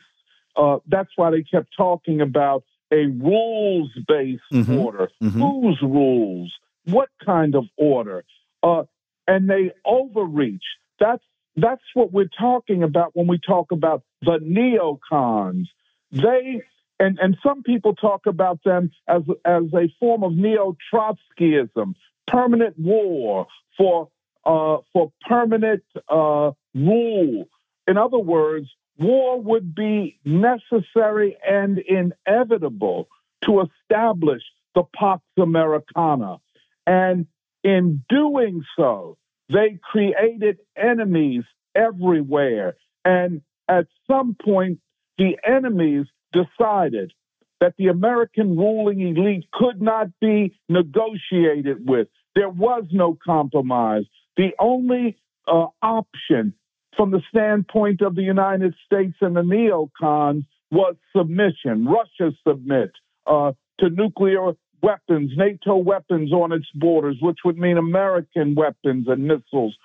Uh, 0.56 0.78
that's 0.88 1.10
why 1.16 1.32
they 1.32 1.44
kept 1.44 1.76
talking 1.76 2.22
about 2.22 2.64
a 2.92 3.06
rules 3.06 3.92
based 4.08 4.42
mm-hmm. 4.52 4.78
order. 4.78 5.10
Mm-hmm. 5.22 5.42
Whose 5.42 5.82
rules? 5.82 6.54
What 6.86 7.10
kind 7.24 7.56
of 7.56 7.66
order? 7.78 8.24
Uh, 8.62 8.84
and 9.28 9.50
they 9.50 9.72
overreached. 9.86 10.66
That's 11.00 11.24
that's 11.56 11.84
what 11.94 12.12
we're 12.12 12.30
talking 12.40 12.84
about 12.84 13.12
when 13.14 13.28
we 13.28 13.40
talk 13.40 13.72
about 13.72 14.04
the 14.22 14.40
neocons. 14.40 15.66
They 16.12 16.62
and, 17.00 17.18
and 17.20 17.36
some 17.42 17.64
people 17.64 17.96
talk 17.96 18.28
about 18.28 18.64
them 18.64 18.92
as 19.08 19.24
as 19.44 19.64
a 19.74 19.94
form 20.00 20.24
of 20.24 20.34
neo 20.34 20.78
Trotskyism, 20.94 21.96
permanent 22.28 22.78
war 22.78 23.48
for 23.78 24.10
uh, 24.46 24.78
for 24.94 25.12
permanent 25.28 25.84
uh, 26.08 26.52
rule. 26.76 27.46
In 27.88 27.98
other 27.98 28.20
words, 28.20 28.68
war 28.98 29.42
would 29.42 29.74
be 29.74 30.20
necessary 30.24 31.38
and 31.48 31.80
inevitable 31.80 33.08
to 33.46 33.62
establish 33.62 34.44
the 34.76 34.84
Pax 34.96 35.22
Americana. 35.38 36.38
And 36.86 37.26
in 37.64 38.04
doing 38.10 38.64
so, 38.78 39.18
they 39.52 39.80
created 39.84 40.60
enemies 40.78 41.44
everywhere. 41.76 42.76
And 43.06 43.42
at 43.68 43.88
some 44.10 44.36
point, 44.44 44.80
the 45.18 45.38
enemies 45.48 46.06
decided 46.34 47.14
that 47.60 47.76
the 47.78 47.88
American 47.88 48.58
ruling 48.58 49.02
elite 49.02 49.46
could 49.54 49.82
not 49.82 50.08
be 50.20 50.58
negotiated 50.68 51.88
with. 51.88 52.08
There 52.36 52.50
was 52.50 52.86
no 52.92 53.18
compromise. 53.24 54.04
The 54.38 54.52
only 54.60 55.18
uh, 55.48 55.68
option 55.82 56.54
from 56.96 57.12
the 57.12 57.22
standpoint 57.30 58.02
of 58.02 58.16
the 58.16 58.24
United 58.24 58.74
States 58.86 59.16
and 59.22 59.36
the 59.36 59.42
neocons 59.42 60.46
was 60.72 60.96
submission. 61.16 61.86
Russia 61.86 62.36
submit 62.48 62.92
uh, 63.28 63.52
to 63.80 63.90
nuclear 63.90 64.54
weapons, 64.82 65.32
NATO 65.36 65.76
weapons 65.78 66.32
on 66.32 66.52
its 66.52 66.68
borders, 66.74 67.18
which 67.22 67.40
would 67.46 67.58
mean 67.58 67.78
American 67.78 68.56
weapons 68.56 69.08
and 69.08 69.24
missiles 69.24 69.76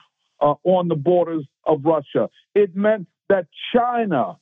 uh, 0.41 0.55
on 0.65 0.89
the 0.89 0.95
borders 0.95 1.47
of 1.65 1.85
Russia. 1.85 2.29
It 2.55 2.77
meant 2.77 3.09
that 3.29 3.47
China, 3.75 4.39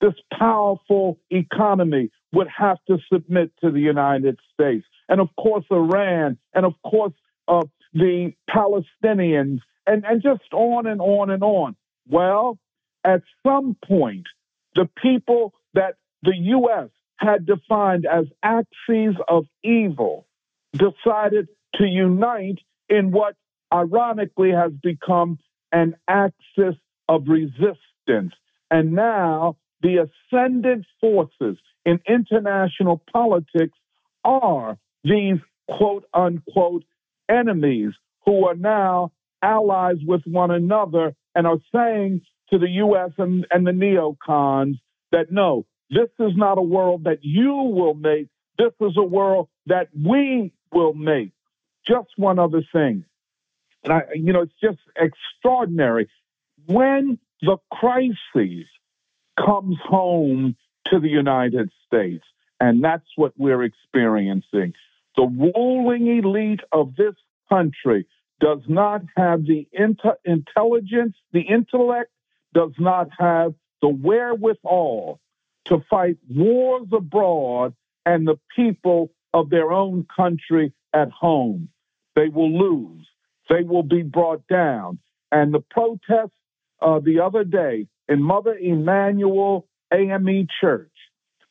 this 0.00 0.14
powerful 0.36 1.18
economy, 1.30 2.10
would 2.32 2.48
have 2.56 2.78
to 2.88 2.98
submit 3.12 3.52
to 3.62 3.70
the 3.70 3.80
United 3.80 4.38
States. 4.52 4.86
And 5.08 5.20
of 5.20 5.28
course, 5.40 5.64
Iran, 5.70 6.38
and 6.54 6.66
of 6.66 6.74
course, 6.84 7.14
uh, 7.48 7.62
the 7.92 8.32
Palestinians, 8.50 9.60
and, 9.86 10.04
and 10.04 10.22
just 10.22 10.52
on 10.52 10.86
and 10.86 11.00
on 11.00 11.30
and 11.30 11.42
on. 11.42 11.76
Well, 12.08 12.58
at 13.04 13.22
some 13.46 13.76
point, 13.86 14.26
the 14.74 14.88
people 15.00 15.54
that 15.74 15.94
the 16.22 16.34
U.S. 16.36 16.90
had 17.16 17.46
defined 17.46 18.06
as 18.06 18.26
axes 18.42 19.16
of 19.28 19.46
evil 19.62 20.26
decided 20.72 21.48
to 21.76 21.84
unite 21.84 22.58
in 22.88 23.10
what 23.10 23.34
ironically 23.72 24.50
has 24.50 24.72
become 24.82 25.38
an 25.72 25.96
axis 26.08 26.76
of 27.08 27.28
resistance. 27.28 28.32
And 28.70 28.92
now 28.92 29.56
the 29.82 30.06
ascendant 30.06 30.86
forces 31.00 31.56
in 31.84 32.00
international 32.08 33.02
politics 33.12 33.76
are 34.24 34.78
these 35.04 35.38
quote 35.68 36.04
unquote 36.12 36.84
enemies 37.28 37.92
who 38.24 38.46
are 38.46 38.54
now 38.54 39.12
allies 39.42 39.98
with 40.04 40.22
one 40.26 40.50
another 40.50 41.14
and 41.34 41.46
are 41.46 41.58
saying 41.74 42.22
to 42.50 42.58
the 42.58 42.68
U.S. 42.68 43.10
and, 43.18 43.46
and 43.50 43.66
the 43.66 43.72
neocons 43.72 44.78
that 45.12 45.30
no, 45.30 45.66
this 45.90 46.08
is 46.18 46.32
not 46.36 46.58
a 46.58 46.62
world 46.62 47.04
that 47.04 47.18
you 47.22 47.54
will 47.54 47.94
make. 47.94 48.28
This 48.58 48.72
is 48.80 48.96
a 48.96 49.02
world 49.04 49.48
that 49.66 49.88
we 49.94 50.52
will 50.72 50.94
make. 50.94 51.32
Just 51.86 52.08
one 52.16 52.38
other 52.38 52.62
thing. 52.72 53.04
And 53.84 53.92
I, 53.92 54.02
you 54.14 54.32
know, 54.32 54.42
it's 54.42 54.60
just 54.60 54.78
extraordinary. 54.96 56.08
When 56.66 57.18
the 57.42 57.58
crisis 57.70 58.66
comes 59.38 59.76
home 59.84 60.56
to 60.86 60.98
the 60.98 61.08
United 61.08 61.70
States, 61.86 62.24
and 62.58 62.82
that's 62.82 63.06
what 63.16 63.32
we're 63.36 63.62
experiencing. 63.62 64.72
The 65.16 65.52
ruling 65.54 66.06
elite 66.18 66.60
of 66.72 66.96
this 66.96 67.14
country 67.48 68.06
does 68.40 68.60
not 68.68 69.02
have 69.16 69.44
the 69.44 69.68
inter- 69.72 70.18
intelligence, 70.24 71.16
the 71.32 71.42
intellect, 71.42 72.10
does 72.54 72.72
not 72.78 73.08
have 73.18 73.54
the 73.82 73.88
wherewithal 73.88 75.20
to 75.66 75.82
fight 75.90 76.16
wars 76.28 76.88
abroad 76.92 77.74
and 78.04 78.26
the 78.26 78.38
people 78.54 79.10
of 79.34 79.50
their 79.50 79.72
own 79.72 80.06
country 80.14 80.72
at 80.92 81.10
home. 81.10 81.68
They 82.14 82.28
will 82.28 82.56
lose. 82.56 83.06
They 83.48 83.62
will 83.62 83.82
be 83.82 84.02
brought 84.02 84.46
down. 84.46 84.98
And 85.30 85.52
the 85.52 85.60
protest 85.60 86.32
uh, 86.80 87.00
the 87.00 87.20
other 87.20 87.44
day 87.44 87.86
in 88.08 88.22
Mother 88.22 88.54
Emanuel 88.54 89.66
AME 89.92 90.46
Church, 90.60 90.92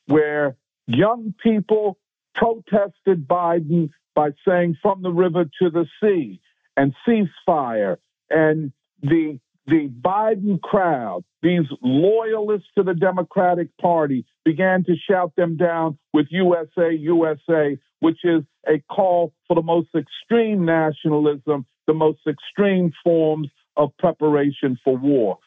where 0.06 0.56
young 0.86 1.34
people 1.42 1.98
protested 2.34 3.26
Biden 3.26 3.90
by 4.14 4.30
saying 4.46 4.76
from 4.82 5.02
the 5.02 5.10
river 5.10 5.44
to 5.60 5.70
the 5.70 5.86
sea 6.00 6.40
and 6.76 6.94
ceasefire 7.06 7.96
and 8.30 8.72
the 9.02 9.38
the 9.66 9.88
Biden 9.88 10.60
crowd, 10.60 11.24
these 11.42 11.66
loyalists 11.82 12.68
to 12.76 12.84
the 12.84 12.94
Democratic 12.94 13.76
Party, 13.78 14.24
began 14.44 14.84
to 14.84 14.94
shout 15.08 15.34
them 15.36 15.56
down 15.56 15.98
with 16.12 16.26
USA, 16.30 16.92
USA, 16.92 17.78
which 18.00 18.18
is 18.24 18.42
a 18.68 18.80
call 18.90 19.32
for 19.48 19.54
the 19.54 19.62
most 19.62 19.88
extreme 19.94 20.64
nationalism, 20.64 21.66
the 21.86 21.94
most 21.94 22.20
extreme 22.28 22.92
forms 23.02 23.48
of 23.76 23.90
preparation 23.98 24.78
for 24.84 24.96
war. 24.96 25.38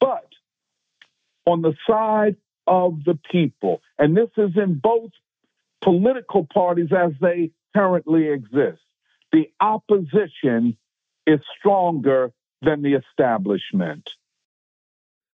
But 0.00 0.28
on 1.44 1.62
the 1.62 1.74
side 1.88 2.36
of 2.66 3.04
the 3.04 3.18
people, 3.30 3.82
and 3.98 4.16
this 4.16 4.30
is 4.36 4.50
in 4.56 4.80
both 4.82 5.10
political 5.82 6.46
parties 6.52 6.88
as 6.96 7.12
they 7.20 7.50
currently 7.74 8.28
exist, 8.28 8.80
the 9.32 9.50
opposition 9.60 10.76
is 11.26 11.40
stronger 11.58 12.32
than 12.62 12.82
the 12.82 12.94
establishment. 12.94 14.08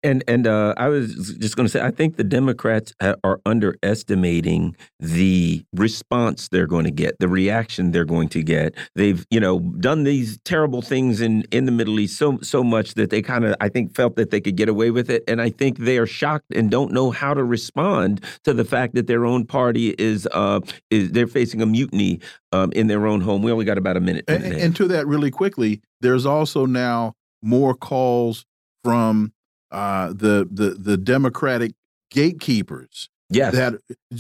And 0.04 0.24
and 0.28 0.46
uh, 0.46 0.76
I 0.78 0.90
was 0.90 1.36
just 1.40 1.56
going 1.56 1.66
to 1.66 1.72
say, 1.72 1.82
I 1.82 1.90
think 1.90 2.18
the 2.18 2.24
Democrats 2.24 2.94
are 3.02 3.42
underestimating 3.48 4.76
the 5.00 5.66
response 5.74 6.50
they're 6.50 6.68
going 6.68 6.86
to 6.86 6.92
get, 6.92 7.18
the 7.20 7.28
reaction 7.28 7.92
they're 7.92 8.06
going 8.06 8.30
to 8.30 8.44
get. 8.44 8.76
They've 8.96 9.26
you 9.32 9.40
know 9.40 9.60
done 9.60 10.04
these 10.04 10.38
terrible 10.46 10.84
things 10.84 11.20
in 11.20 11.44
in 11.52 11.66
the 11.66 11.72
Middle 11.72 12.00
East 12.00 12.18
so 12.18 12.38
so 12.44 12.64
much 12.64 12.94
that 12.94 13.10
they 13.10 13.24
kind 13.24 13.44
of 13.44 13.56
I 13.60 13.70
think 13.70 13.96
felt 13.96 14.18
that 14.18 14.30
they 14.30 14.40
could 14.40 14.56
get 14.56 14.70
away 14.70 14.92
with 14.92 15.10
it, 15.10 15.24
and 15.28 15.42
I 15.42 15.50
think 15.50 15.80
they 15.80 15.98
are 15.98 16.08
shocked 16.08 16.54
and 16.54 16.70
don't 16.70 16.92
know 16.92 17.10
how 17.10 17.34
to 17.34 17.44
respond 17.44 18.24
to 18.44 18.54
the 18.54 18.66
fact 18.66 18.94
that 18.94 19.08
their 19.08 19.26
own 19.26 19.46
party 19.46 19.96
is 19.98 20.28
uh 20.32 20.60
is 20.92 21.12
they're 21.12 21.26
facing 21.26 21.62
a 21.62 21.66
mutiny 21.66 22.20
um, 22.52 22.72
in 22.74 22.88
their 22.88 23.08
own 23.08 23.22
home. 23.22 23.42
We 23.42 23.52
only 23.52 23.66
got 23.66 23.78
about 23.78 23.98
a 23.98 24.02
minute. 24.02 24.26
And, 24.28 24.44
and 24.44 24.76
to 24.76 24.88
that, 24.90 25.08
really 25.08 25.32
quickly, 25.32 25.82
there's 26.02 26.26
also 26.26 26.66
now 26.66 27.14
more 27.42 27.74
calls 27.76 28.46
from 28.84 29.34
uh, 29.72 30.08
the 30.10 30.48
the 30.52 30.76
the 30.80 30.98
Democratic 30.98 31.74
gatekeepers 32.12 33.10
Yes. 33.30 33.54
That 33.54 33.74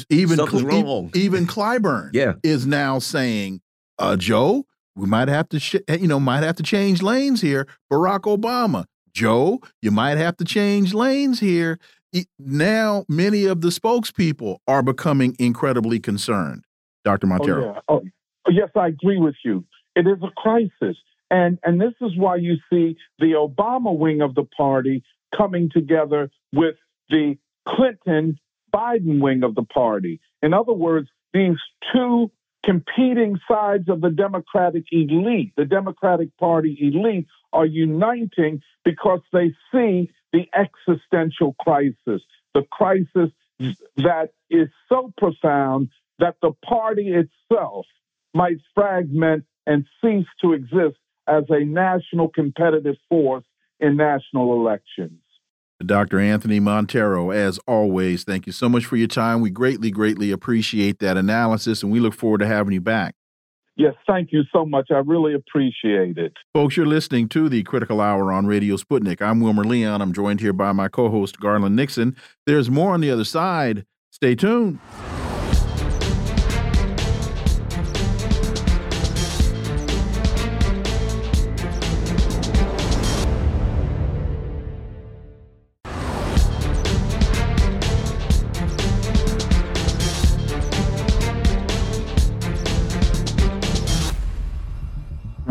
even 0.10 0.38
Something's 0.38 0.64
Cl- 0.64 1.10
e- 1.16 1.20
even 1.20 1.48
Clyburn 1.48 2.10
Yeah. 2.14 2.34
is 2.44 2.66
now 2.66 2.99
saying, 2.99 3.62
uh, 3.99 4.18
Joe, 4.18 4.66
we 4.95 5.08
might 5.08 5.28
have 5.28 5.48
to, 5.49 5.60
sh 5.60 5.76
you 5.90 6.08
know, 6.08 6.20
might 6.20 6.44
have 6.44 6.56
to 6.58 6.64
change 6.64 7.02
lanes 7.02 7.41
here. 7.41 7.68
Barack 7.91 8.22
Obama, 8.22 8.86
Joe, 9.14 9.62
you 9.82 9.91
might 9.91 10.18
have 10.18 10.36
to 10.38 10.44
change 10.45 10.94
lanes 10.94 11.40
here. 11.40 11.80
Now, 12.40 13.06
many 13.08 13.45
of 13.45 13.62
the 13.62 13.70
spokespeople 13.70 14.58
are 14.68 14.82
becoming 14.82 15.36
incredibly 15.40 15.99
concerned. 15.99 16.66
Dr. 17.06 17.28
Monteiro. 17.28 17.64
Oh, 17.64 17.74
yeah. 17.74 17.80
oh, 17.88 18.02
oh, 18.48 18.52
yes, 18.52 18.70
I 18.76 18.88
agree 18.88 19.20
with 19.20 19.36
you. 19.45 19.64
It 19.95 20.08
is 20.08 20.18
a 20.24 20.32
crisis. 20.36 20.98
And, 21.30 21.60
and 21.64 21.80
this 21.80 21.94
is 22.02 22.18
why 22.18 22.38
you 22.38 22.56
see 22.70 22.98
the 23.20 23.34
Obama 23.34 23.95
wing 23.95 24.22
of 24.22 24.36
the 24.36 24.45
party 24.45 25.04
coming 25.36 25.70
together 25.70 26.30
with 26.54 26.76
the 27.10 27.38
Clinton 27.68 28.40
Biden 28.74 29.22
wing 29.22 29.44
of 29.44 29.56
the 29.56 29.64
party. 29.64 30.22
In 30.41 30.54
other 30.54 30.74
words, 30.74 31.10
these 31.34 31.58
two 31.94 32.32
competing 32.66 33.40
sides 33.49 33.88
of 33.90 34.02
the 34.02 34.10
Democratic 34.10 34.86
elite, 34.91 35.54
the 35.56 35.66
Democratic 35.66 36.36
Party 36.38 36.78
elite, 36.82 37.28
are 37.54 37.66
uniting 37.66 38.62
because 38.84 39.22
they 39.32 39.54
see 39.72 40.12
the 40.34 40.45
existential 40.54 41.56
crisis, 41.60 42.22
the 42.54 42.64
crisis 42.72 43.32
that 43.98 44.30
is 44.49 44.68
so 44.90 45.14
profound 45.18 45.90
that 46.20 46.36
the 46.41 46.52
party 46.66 47.14
itself 47.14 47.86
might 48.34 48.58
fragment 48.76 49.45
and 49.66 49.86
cease 50.02 50.28
to 50.41 50.54
exist 50.54 50.98
as 51.28 51.44
a 51.49 51.64
national 51.64 52.30
competitive 52.30 52.95
force 53.10 53.45
in 53.80 53.98
national 53.98 54.54
elections. 54.54 55.20
Dr. 55.86 56.20
Anthony 56.20 56.60
Monteiro, 56.60 57.34
as 57.36 57.60
always, 57.68 58.24
thank 58.24 58.48
you 58.48 58.52
so 58.52 58.68
much 58.68 58.86
for 58.86 58.95
your 58.95 59.08
time. 59.08 59.41
We 59.41 59.52
greatly, 59.52 59.91
greatly 59.91 60.32
appreciate 60.32 60.98
that 60.99 61.18
analysis, 61.18 61.84
and 61.84 61.91
we 61.91 61.99
look 61.99 62.16
forward 62.16 62.40
to 62.40 62.48
having 62.48 62.74
you 62.74 62.82
back. 62.82 63.14
Yes, 63.76 63.94
thank 64.08 64.30
you 64.32 64.41
so 64.52 64.66
much. 64.66 64.88
I 64.90 64.98
really 65.06 65.36
appreciate 65.36 66.18
it. 66.18 66.34
Folks, 66.56 66.76
you're 66.76 66.88
listening 66.88 67.30
to 67.30 67.48
the 67.48 67.62
Critical 67.62 68.02
Hour 68.02 68.32
on 68.32 68.48
Radio 68.48 68.76
Sputnik. 68.76 69.22
I'm 69.22 69.40
Wilmer 69.40 69.64
Leon. 69.64 70.02
I'm 70.02 70.14
joined 70.14 70.40
here 70.40 70.54
by 70.54 70.72
my 70.72 70.88
co 70.88 71.10
host, 71.10 71.40
Garland 71.40 71.76
Nixon. 71.76 72.16
There's 72.48 72.72
more 72.72 72.95
on 72.95 73.02
the 73.02 73.12
other 73.12 73.24
side. 73.24 73.86
Stay 74.10 74.34
tuned. 74.34 74.80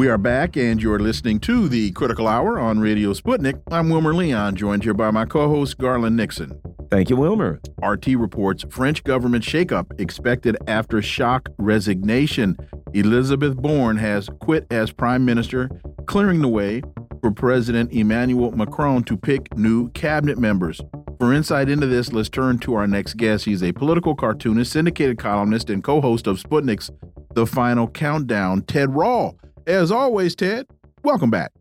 We 0.07 0.12
are 0.12 0.19
back, 0.19 0.57
and 0.57 0.81
you're 0.81 1.01
listening 1.01 1.41
to 1.41 1.69
the 1.69 1.91
Critical 1.91 2.28
Hour 2.28 2.61
on 2.61 2.78
Radio 2.78 3.12
Sputnik. 3.12 3.61
I'm 3.73 3.89
Wilmer 3.91 4.15
Leon, 4.15 4.55
joined 4.55 4.85
here 4.85 4.95
by 4.95 5.11
my 5.11 5.24
co 5.24 5.49
host, 5.49 5.78
Garland 5.78 6.15
Nixon. 6.15 6.61
Thank 6.93 7.11
you, 7.11 7.16
Wilmer. 7.16 7.61
RT 7.83 8.07
reports 8.15 8.65
French 8.70 9.03
government 9.03 9.43
shakeup 9.43 10.01
expected 10.01 10.57
after 10.69 11.03
shock 11.03 11.49
resignation. 11.59 12.57
Elizabeth 12.95 13.57
Borne 13.57 13.97
has 13.97 14.31
quit 14.41 14.65
as 14.70 14.93
prime 14.93 15.24
minister, 15.24 15.69
clearing 16.07 16.41
the 16.41 16.47
way 16.47 16.83
for 17.20 17.33
President 17.33 17.93
Emmanuel 17.93 18.53
Macron 18.53 19.03
to 19.03 19.16
pick 19.16 19.57
new 19.57 19.91
cabinet 19.91 20.39
members. 20.39 20.81
For 21.19 21.33
insight 21.33 21.69
into 21.69 21.89
this, 21.89 22.12
let's 22.12 22.28
turn 22.28 22.61
to 22.61 22.74
our 22.74 22.87
next 22.87 23.16
guest. 23.16 23.45
He's 23.45 23.65
a 23.65 23.73
political 23.73 24.15
cartoonist, 24.15 24.70
syndicated 24.70 25.19
columnist, 25.19 25.69
and 25.69 25.83
co 25.83 26.01
host 26.01 26.28
of 26.28 26.41
Sputnik's 26.41 26.93
The 27.35 27.45
Final 27.45 27.89
Countdown, 27.89 28.62
Ted 28.62 28.95
Rall. 28.95 29.37
As 29.66 29.90
always, 29.90 30.36
Ted, 30.36 30.66
welcome 31.02 31.30
back. 31.30 31.52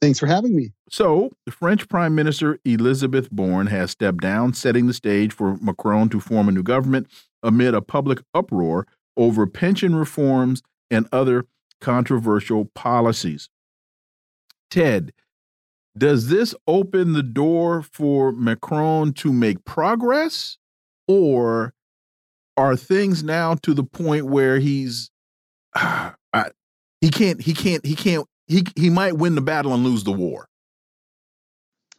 Thanks 0.00 0.20
for 0.20 0.26
having 0.26 0.54
me. 0.54 0.70
So, 0.88 1.32
the 1.44 1.50
French 1.50 1.88
Prime 1.88 2.14
Minister 2.14 2.60
Elizabeth 2.64 3.28
Borne 3.30 3.66
has 3.66 3.90
stepped 3.90 4.20
down, 4.20 4.54
setting 4.54 4.86
the 4.86 4.94
stage 4.94 5.32
for 5.32 5.56
Macron 5.56 6.08
to 6.10 6.20
form 6.20 6.48
a 6.48 6.52
new 6.52 6.62
government 6.62 7.08
amid 7.42 7.74
a 7.74 7.82
public 7.82 8.20
uproar 8.32 8.86
over 9.16 9.46
pension 9.46 9.96
reforms 9.96 10.62
and 10.90 11.08
other 11.10 11.46
controversial 11.80 12.66
policies. 12.66 13.48
Ted, 14.70 15.12
does 15.96 16.28
this 16.28 16.54
open 16.68 17.14
the 17.14 17.22
door 17.24 17.82
for 17.82 18.30
Macron 18.30 19.12
to 19.14 19.32
make 19.32 19.64
progress, 19.64 20.58
or 21.08 21.74
are 22.56 22.76
things 22.76 23.24
now 23.24 23.54
to 23.56 23.74
the 23.74 23.82
point 23.82 24.26
where 24.26 24.60
he's 24.60 25.10
I, 25.74 26.12
he 27.00 27.10
can't 27.10 27.40
he 27.40 27.54
can't 27.54 27.84
he 27.84 27.94
can't 27.94 28.26
he 28.46 28.64
he 28.76 28.90
might 28.90 29.16
win 29.16 29.34
the 29.34 29.40
battle 29.40 29.74
and 29.74 29.84
lose 29.84 30.04
the 30.04 30.12
war. 30.12 30.48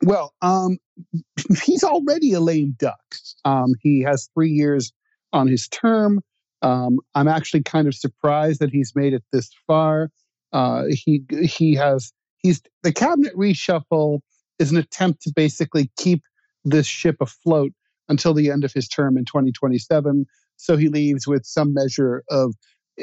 Well, 0.02 0.34
um, 0.42 0.78
he's 1.64 1.84
already 1.84 2.34
a 2.34 2.40
lame 2.40 2.76
duck. 2.78 3.00
Um, 3.46 3.74
he 3.82 4.02
has 4.02 4.30
three 4.34 4.52
years 4.52 4.92
on 5.34 5.48
his 5.48 5.68
term. 5.68 6.22
Um, 6.62 7.00
I'm 7.16 7.28
actually 7.28 7.64
kind 7.64 7.88
of 7.88 7.96
surprised 7.96 8.60
that 8.60 8.72
he's 8.72 8.94
made 8.96 9.14
it 9.14 9.24
this 9.32 9.50
far. 9.68 10.10
Uh, 10.52 10.86
he 10.90 11.24
he 11.42 11.76
has 11.76 12.12
he's 12.40 12.62
the 12.84 12.92
cabinet 12.92 13.36
reshuffle 13.36 14.20
is 14.58 14.72
an 14.72 14.78
attempt 14.78 15.22
to 15.22 15.32
basically 15.34 15.90
keep 15.98 16.24
this 16.66 16.86
ship 16.86 17.18
afloat 17.22 17.72
until 18.10 18.34
the 18.34 18.52
end 18.52 18.66
of 18.66 18.74
his 18.74 18.88
term 18.88 19.18
in 19.18 19.24
2027. 19.24 20.26
So 20.58 20.76
he 20.76 20.90
leaves 20.90 21.28
with 21.28 21.46
some 21.46 21.74
measure 21.74 22.24
of 22.30 22.56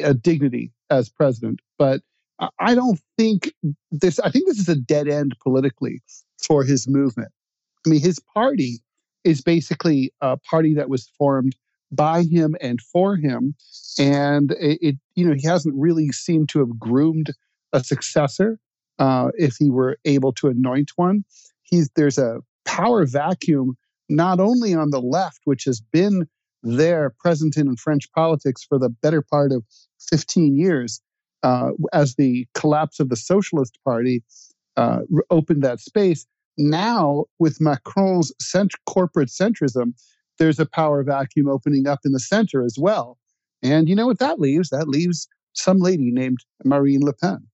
uh, 0.03 0.13
dignity 0.21 0.73
as 0.91 1.09
president. 1.09 1.61
But 1.79 2.03
I- 2.59 2.75
don't 2.75 3.01
think 3.17 3.55
this. 3.91 4.19
I 4.19 4.31
think 4.31 4.47
this 4.47 4.59
is 4.59 4.69
a 4.69 4.77
dead 4.77 5.09
end 5.09 5.35
politically 5.43 6.03
for 6.47 6.65
his 6.65 6.87
movement. 6.87 7.33
I 7.87 7.91
mean, 7.91 8.01
his 8.01 8.21
party 8.35 8.83
is 9.25 9.41
basically 9.41 10.13
a 10.21 10.37
party 10.37 10.75
that 10.75 10.89
was 10.89 11.09
formed 11.19 11.57
by 11.91 12.25
him 12.25 12.57
and 12.61 12.81
for 12.81 13.17
him, 13.17 13.55
and 13.99 14.53
it, 14.53 14.79
it 14.83 14.97
you 15.15 15.27
know 15.27 15.35
he 15.35 15.47
hasn't 15.47 15.75
really 15.77 16.13
seemed 16.13 16.49
to 16.51 16.59
have 16.61 16.79
groomed 16.79 17.33
a 17.73 17.83
successor. 17.83 18.59
Uh, 18.99 19.31
if 19.37 19.57
he 19.57 19.71
were 19.71 19.99
able 20.05 20.33
to 20.33 20.49
anoint 20.49 20.91
one, 20.97 21.25
he's 21.63 21.89
there's 21.97 22.19
a 22.19 22.41
power 22.65 23.07
vacuum 23.07 23.77
not 24.09 24.41
only 24.41 24.75
on 24.75 24.91
the 24.91 25.01
left, 25.01 25.41
which 25.45 25.65
has 25.65 25.81
been 25.81 26.29
there 26.67 27.15
present 27.19 27.57
in 27.57 27.77
French 27.77 28.11
politics 28.13 28.65
for 28.65 28.79
the 28.79 28.89
better 28.89 29.23
part 29.23 29.53
of 29.53 29.65
15 30.11 30.57
years, 30.57 31.01
uh, 31.43 31.71
as 31.93 32.15
the 32.17 32.47
collapse 32.55 33.01
of 33.01 33.09
the 33.09 33.17
Socialist 33.17 33.79
Party 33.85 34.23
uh, 34.77 35.01
opened 35.31 35.63
that 35.63 35.81
space. 35.81 36.27
Now, 36.59 37.25
with 37.39 37.61
Macron's 37.61 38.33
cent- 38.41 38.73
corporate 38.87 39.29
centrism, 39.29 39.93
there's 40.39 40.59
a 40.59 40.67
power 40.67 41.03
vacuum 41.03 41.49
opening 41.49 41.87
up 41.87 42.01
in 42.05 42.13
the 42.13 42.21
center 42.21 42.65
as 42.65 42.77
well. 42.79 43.19
And 43.63 43.89
you 43.89 43.95
know 43.95 44.07
what 44.07 44.19
that 44.19 44.39
leaves? 44.39 44.71
That 44.71 44.89
leaves 44.89 45.29
some 45.55 45.79
lady 45.79 46.11
named 46.11 46.39
Marine 46.65 47.05
Le 47.05 47.13
Pen. 47.13 47.47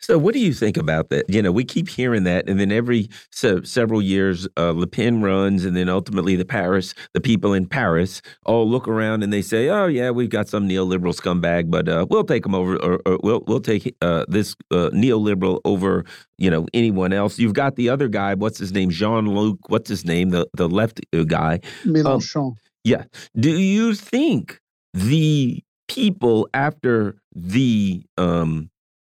So, 0.00 0.18
what 0.18 0.34
do 0.34 0.40
you 0.40 0.52
think 0.52 0.76
about 0.76 1.08
that? 1.08 1.28
You 1.28 1.40
know, 1.40 1.50
we 1.50 1.64
keep 1.64 1.88
hearing 1.88 2.24
that, 2.24 2.48
and 2.48 2.60
then 2.60 2.70
every 2.70 3.08
se 3.30 3.62
several 3.64 4.02
years, 4.02 4.46
uh, 4.58 4.72
Le 4.72 4.86
Pen 4.86 5.22
runs, 5.22 5.64
and 5.64 5.74
then 5.76 5.88
ultimately 5.88 6.36
the 6.36 6.44
Paris, 6.44 6.94
the 7.14 7.20
people 7.20 7.54
in 7.54 7.66
Paris, 7.66 8.20
all 8.44 8.68
look 8.68 8.86
around 8.86 9.22
and 9.22 9.32
they 9.32 9.40
say, 9.40 9.68
"Oh 9.70 9.86
yeah, 9.86 10.10
we've 10.10 10.28
got 10.28 10.48
some 10.48 10.68
neoliberal 10.68 11.14
scumbag, 11.14 11.70
but 11.70 11.88
uh, 11.88 12.06
we'll 12.10 12.24
take 12.24 12.42
them 12.42 12.54
over, 12.54 12.76
or, 12.76 13.00
or 13.06 13.18
we'll 13.22 13.44
we'll 13.46 13.60
take 13.60 13.96
uh, 14.02 14.26
this 14.28 14.54
uh, 14.70 14.90
neoliberal 14.92 15.60
over, 15.64 16.04
you 16.36 16.50
know, 16.50 16.66
anyone 16.74 17.12
else." 17.12 17.38
You've 17.38 17.54
got 17.54 17.76
the 17.76 17.88
other 17.88 18.08
guy, 18.08 18.34
what's 18.34 18.58
his 18.58 18.72
name, 18.72 18.90
Jean 18.90 19.26
Luc, 19.26 19.58
what's 19.68 19.88
his 19.88 20.04
name, 20.04 20.30
the 20.30 20.46
the 20.54 20.68
left 20.68 21.00
uh, 21.14 21.24
guy. 21.24 21.60
Mélenchon. 21.84 22.56
Yeah. 22.84 23.04
Do 23.38 23.58
you 23.58 23.94
think 23.94 24.60
the 24.92 25.62
people 25.88 26.48
after 26.54 27.16
the 27.34 28.04
um, 28.18 28.70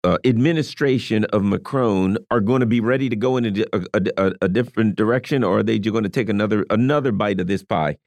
uh, 0.05 0.19
administration 0.23 1.25
of 1.25 1.43
Macron 1.43 2.17
are 2.29 2.39
going 2.39 2.59
to 2.59 2.67
be 2.67 2.79
ready 2.79 3.09
to 3.09 3.15
go 3.15 3.37
in 3.37 3.45
a, 3.45 3.65
a, 4.17 4.33
a, 4.43 4.47
different 4.47 4.95
direction, 4.95 5.43
or 5.43 5.59
are 5.59 5.63
they 5.63 5.79
just 5.79 5.93
going 5.93 6.03
to 6.03 6.09
take 6.09 6.29
another 6.29 6.63
another 6.69 7.11
bite 7.11 7.39
of 7.39 7.47
this 7.47 7.63
pie? 7.63 7.97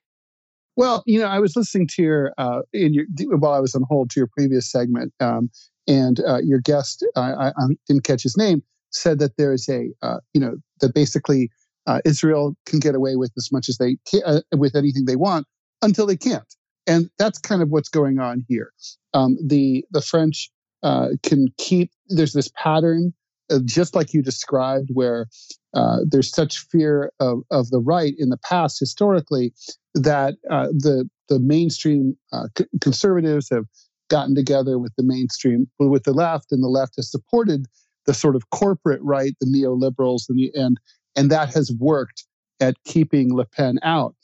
Well, 0.76 1.02
you 1.06 1.18
know, 1.18 1.26
I 1.26 1.40
was 1.40 1.56
listening 1.56 1.88
to 1.88 2.02
your 2.02 2.32
uh, 2.38 2.60
in 2.72 2.94
your 2.94 3.06
while 3.38 3.52
I 3.52 3.58
was 3.58 3.74
on 3.74 3.82
hold 3.88 4.10
to 4.10 4.20
your 4.20 4.28
previous 4.28 4.70
segment, 4.70 5.12
um, 5.18 5.50
and 5.88 6.20
uh, 6.20 6.38
your 6.38 6.60
guest, 6.60 7.04
I, 7.16 7.32
I, 7.32 7.48
I 7.48 7.64
didn't 7.88 8.04
catch 8.04 8.22
his 8.22 8.36
name, 8.36 8.62
said 8.90 9.18
that 9.18 9.36
there 9.36 9.52
is 9.52 9.68
a, 9.68 9.88
uh, 10.00 10.18
you 10.34 10.40
know, 10.40 10.54
that 10.80 10.94
basically 10.94 11.50
uh, 11.88 12.00
Israel 12.04 12.54
can 12.64 12.78
get 12.78 12.94
away 12.94 13.16
with 13.16 13.32
as 13.36 13.50
much 13.50 13.68
as 13.68 13.78
they 13.78 13.96
can, 14.08 14.22
uh, 14.24 14.40
with 14.56 14.76
anything 14.76 15.06
they 15.06 15.16
want 15.16 15.48
until 15.82 16.06
they 16.06 16.16
can't, 16.16 16.54
and 16.86 17.10
that's 17.18 17.40
kind 17.40 17.60
of 17.60 17.70
what's 17.70 17.88
going 17.88 18.20
on 18.20 18.44
here. 18.46 18.72
Um, 19.14 19.36
the 19.44 19.84
the 19.90 20.00
French 20.00 20.48
uh, 20.82 21.09
can 21.22 21.48
keep 21.59 21.90
there's 22.09 22.32
this 22.32 22.50
pattern, 22.56 23.12
uh, 23.50 23.59
just 23.64 23.94
like 23.94 24.12
you 24.12 24.22
described, 24.22 24.90
where 24.92 25.26
uh, 25.74 25.98
there's 26.06 26.30
such 26.30 26.59
fear 26.59 27.12
of, 27.20 27.40
of 27.50 27.70
the 27.70 27.80
right 27.80 28.14
in 28.18 28.30
the 28.30 28.38
past 28.38 28.78
historically 28.78 29.52
that 29.94 30.34
uh, 30.50 30.68
the 30.68 31.09
the 31.28 31.38
mainstream 31.38 32.16
uh, 32.32 32.48
conservatives 32.80 33.48
have 33.50 33.64
gotten 34.09 34.34
together 34.34 34.78
with 34.78 34.92
the 34.96 35.02
mainstream 35.02 35.68
with 35.78 36.05
the 36.05 36.12
left, 36.12 36.52
and 36.52 36.62
the 36.62 36.68
left 36.68 36.96
has 36.96 37.10
supported 37.10 37.66
the 38.06 38.14
sort 38.14 38.36
of 38.36 38.48
corporate 38.50 39.02
right, 39.02 39.34
the 39.40 39.46
neoliberals, 39.46 40.28
and 40.28 40.38
the, 40.38 40.50
and 40.55 40.78
and 41.16 41.30
that 41.30 41.52
has 41.52 41.72
worked 41.78 42.24
at 42.60 42.76
keeping 42.84 43.34
Le 43.34 43.44
Pen 43.44 43.78
out. 43.82 44.14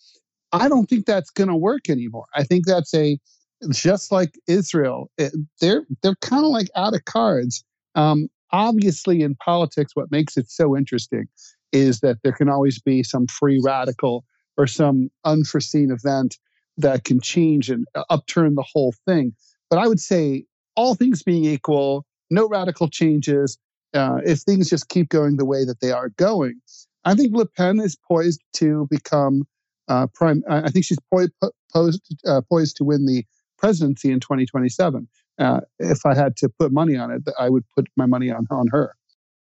I 0.52 0.68
don't 0.68 0.86
think 0.88 1.06
that's 1.06 1.30
going 1.30 1.48
to 1.48 1.56
work 1.56 1.90
anymore. 1.90 2.26
I 2.34 2.44
think 2.44 2.64
that's 2.66 2.94
a 2.94 3.18
just 3.72 4.12
like 4.12 4.38
Israel. 4.46 5.10
It, 5.18 5.32
they're 5.60 5.86
they're 6.02 6.16
kind 6.16 6.44
of 6.44 6.50
like 6.50 6.68
out 6.76 6.94
of 6.94 7.04
cards. 7.04 7.64
Um, 7.94 8.28
obviously, 8.52 9.22
in 9.22 9.34
politics, 9.36 9.92
what 9.94 10.10
makes 10.10 10.36
it 10.36 10.50
so 10.50 10.76
interesting 10.76 11.26
is 11.72 12.00
that 12.00 12.18
there 12.22 12.32
can 12.32 12.48
always 12.48 12.80
be 12.80 13.02
some 13.02 13.26
free 13.26 13.60
radical 13.62 14.24
or 14.56 14.66
some 14.66 15.10
unforeseen 15.24 15.90
event 15.90 16.38
that 16.76 17.04
can 17.04 17.20
change 17.20 17.70
and 17.70 17.86
upturn 18.10 18.54
the 18.54 18.64
whole 18.72 18.94
thing. 19.06 19.34
But 19.70 19.78
I 19.78 19.88
would 19.88 20.00
say, 20.00 20.44
all 20.76 20.94
things 20.94 21.22
being 21.22 21.44
equal, 21.44 22.04
no 22.30 22.48
radical 22.48 22.88
changes. 22.88 23.58
Uh, 23.92 24.18
if 24.24 24.40
things 24.40 24.68
just 24.68 24.88
keep 24.88 25.08
going 25.08 25.36
the 25.36 25.44
way 25.44 25.64
that 25.64 25.80
they 25.80 25.92
are 25.92 26.08
going, 26.10 26.60
I 27.04 27.14
think 27.14 27.32
Le 27.34 27.46
Pen 27.46 27.78
is 27.78 27.96
poised 27.96 28.42
to 28.54 28.88
become 28.90 29.44
uh, 29.88 30.06
prime. 30.14 30.42
I 30.48 30.70
think 30.70 30.84
she's 30.84 30.98
po- 31.12 31.28
posed, 31.72 32.02
uh, 32.26 32.40
poised 32.48 32.76
to 32.78 32.84
win 32.84 33.06
the 33.06 33.24
presidency 33.64 34.12
in 34.12 34.20
2027. 34.20 35.08
Uh, 35.38 35.60
if 35.78 36.04
I 36.04 36.14
had 36.14 36.36
to 36.36 36.48
put 36.48 36.70
money 36.70 36.96
on 36.96 37.10
it, 37.10 37.22
I 37.38 37.48
would 37.48 37.64
put 37.74 37.86
my 37.96 38.04
money 38.04 38.30
on 38.30 38.46
on 38.50 38.68
her. 38.68 38.94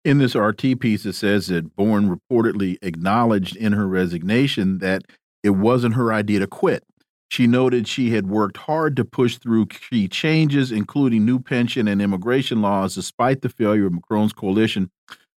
In 0.04 0.18
this 0.18 0.34
RT 0.34 0.78
piece, 0.80 1.06
it 1.06 1.14
says 1.14 1.46
that 1.46 1.74
Borne 1.74 2.14
reportedly 2.14 2.76
acknowledged 2.82 3.56
in 3.56 3.72
her 3.72 3.88
resignation 3.88 4.78
that 4.78 5.04
it 5.42 5.50
wasn't 5.50 5.94
her 5.94 6.12
idea 6.12 6.40
to 6.40 6.46
quit. 6.46 6.84
She 7.30 7.46
noted 7.46 7.88
she 7.88 8.10
had 8.10 8.28
worked 8.28 8.58
hard 8.58 8.94
to 8.96 9.04
push 9.04 9.38
through 9.38 9.66
key 9.66 10.06
changes, 10.06 10.70
including 10.70 11.24
new 11.24 11.40
pension 11.40 11.88
and 11.88 12.02
immigration 12.02 12.60
laws, 12.60 12.94
despite 12.94 13.40
the 13.40 13.48
failure 13.48 13.86
of 13.86 13.94
Macron's 13.94 14.34
coalition 14.34 14.90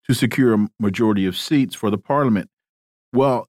to 0.08 0.16
secure 0.16 0.56
a 0.56 0.68
majority 0.80 1.28
of 1.28 1.38
seats 1.38 1.76
for 1.76 1.92
the 1.92 2.00
parliament. 2.00 2.50
Well, 3.14 3.48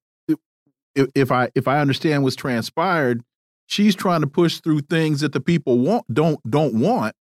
if, 0.94 1.32
I 1.32 1.50
if 1.54 1.66
I 1.66 1.80
understand 1.80 2.22
what's 2.22 2.36
transpired, 2.36 3.22
she's 3.66 3.94
trying 3.94 4.20
to 4.20 4.26
push 4.26 4.60
through 4.60 4.80
things 4.80 5.20
that 5.20 5.32
the 5.32 5.40
people 5.40 5.78
want 5.78 6.04
don't 6.12 6.38
don't 6.48 6.74
want, 6.74 7.14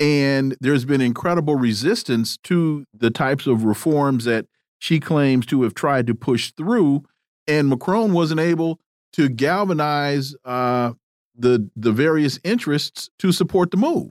and 0.00 0.56
there's 0.60 0.84
been 0.84 1.00
incredible 1.00 1.56
resistance 1.56 2.36
to 2.44 2.84
the 2.94 3.10
types 3.10 3.46
of 3.46 3.64
reforms 3.64 4.24
that 4.24 4.46
she 4.78 5.00
claims 5.00 5.46
to 5.46 5.62
have 5.62 5.74
tried 5.74 6.06
to 6.06 6.14
push 6.14 6.52
through, 6.52 7.04
and 7.46 7.68
Macron 7.68 8.12
wasn't 8.12 8.40
able 8.40 8.78
to 9.14 9.28
galvanize 9.28 10.34
uh, 10.44 10.92
the 11.36 11.70
the 11.76 11.92
various 11.92 12.38
interests 12.44 13.10
to 13.18 13.32
support 13.32 13.70
the 13.70 13.76
move. 13.76 14.10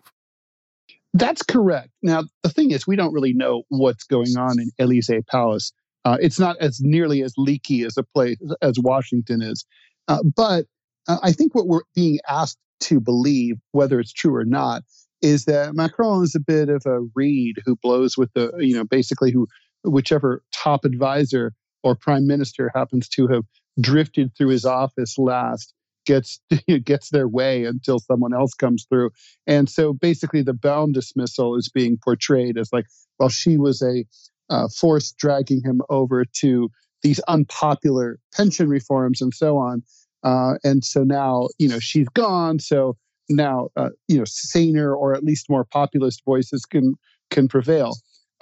That's 1.13 1.43
correct. 1.43 1.91
Now, 2.03 2.23
the 2.43 2.49
thing 2.49 2.71
is, 2.71 2.85
we 2.85 2.97
don't 2.97 3.13
really 3.13 3.33
know 3.33 3.63
what's 3.69 4.03
going 4.03 4.35
on 4.37 4.59
in 4.59 4.69
Elysee 4.77 5.21
Palace. 5.21 5.71
Uh, 6.03 6.17
it's 6.19 6.39
not 6.39 6.57
as 6.59 6.81
nearly 6.81 7.23
as 7.23 7.33
leaky 7.37 7.83
as 7.83 7.97
a 7.97 8.03
place 8.03 8.37
as 8.61 8.77
Washington 8.77 9.41
is. 9.41 9.65
Uh, 10.07 10.21
but 10.35 10.65
I 11.07 11.31
think 11.31 11.53
what 11.53 11.67
we're 11.67 11.81
being 11.93 12.19
asked 12.29 12.57
to 12.81 12.99
believe, 12.99 13.55
whether 13.71 13.99
it's 13.99 14.13
true 14.13 14.35
or 14.35 14.45
not, 14.45 14.83
is 15.21 15.45
that 15.45 15.75
Macron 15.75 16.23
is 16.23 16.35
a 16.35 16.39
bit 16.39 16.69
of 16.69 16.83
a 16.85 17.01
reed 17.15 17.55
who 17.65 17.75
blows 17.81 18.17
with 18.17 18.31
the, 18.33 18.51
you 18.59 18.75
know, 18.75 18.83
basically 18.83 19.31
who, 19.31 19.47
whichever 19.83 20.43
top 20.53 20.85
advisor 20.85 21.53
or 21.83 21.95
prime 21.95 22.27
minister 22.27 22.71
happens 22.73 23.07
to 23.09 23.27
have 23.27 23.43
drifted 23.79 24.31
through 24.35 24.49
his 24.49 24.65
office 24.65 25.17
last 25.17 25.73
gets 26.05 26.39
gets 26.83 27.09
their 27.09 27.27
way 27.27 27.65
until 27.65 27.99
someone 27.99 28.33
else 28.33 28.53
comes 28.53 28.85
through. 28.89 29.11
And 29.47 29.69
so 29.69 29.93
basically, 29.93 30.41
the 30.41 30.53
bound 30.53 30.93
dismissal 30.93 31.55
is 31.57 31.69
being 31.69 31.97
portrayed 32.03 32.57
as 32.57 32.69
like, 32.71 32.85
well, 33.19 33.29
she 33.29 33.57
was 33.57 33.81
a 33.81 34.05
uh, 34.49 34.67
force 34.67 35.11
dragging 35.11 35.61
him 35.63 35.81
over 35.89 36.25
to 36.41 36.69
these 37.01 37.19
unpopular 37.27 38.19
pension 38.35 38.69
reforms 38.69 39.21
and 39.21 39.33
so 39.33 39.57
on. 39.57 39.83
Uh, 40.25 40.55
and 40.63 40.83
so 40.83 41.03
now, 41.03 41.47
you 41.59 41.69
know, 41.69 41.79
she's 41.79 42.09
gone. 42.09 42.59
So 42.59 42.97
now, 43.29 43.69
uh, 43.77 43.89
you 44.07 44.17
know, 44.17 44.25
saner 44.25 44.93
or 44.93 45.13
at 45.13 45.23
least 45.23 45.49
more 45.49 45.63
populist 45.63 46.23
voices 46.25 46.65
can 46.65 46.95
can 47.29 47.47
prevail. 47.47 47.95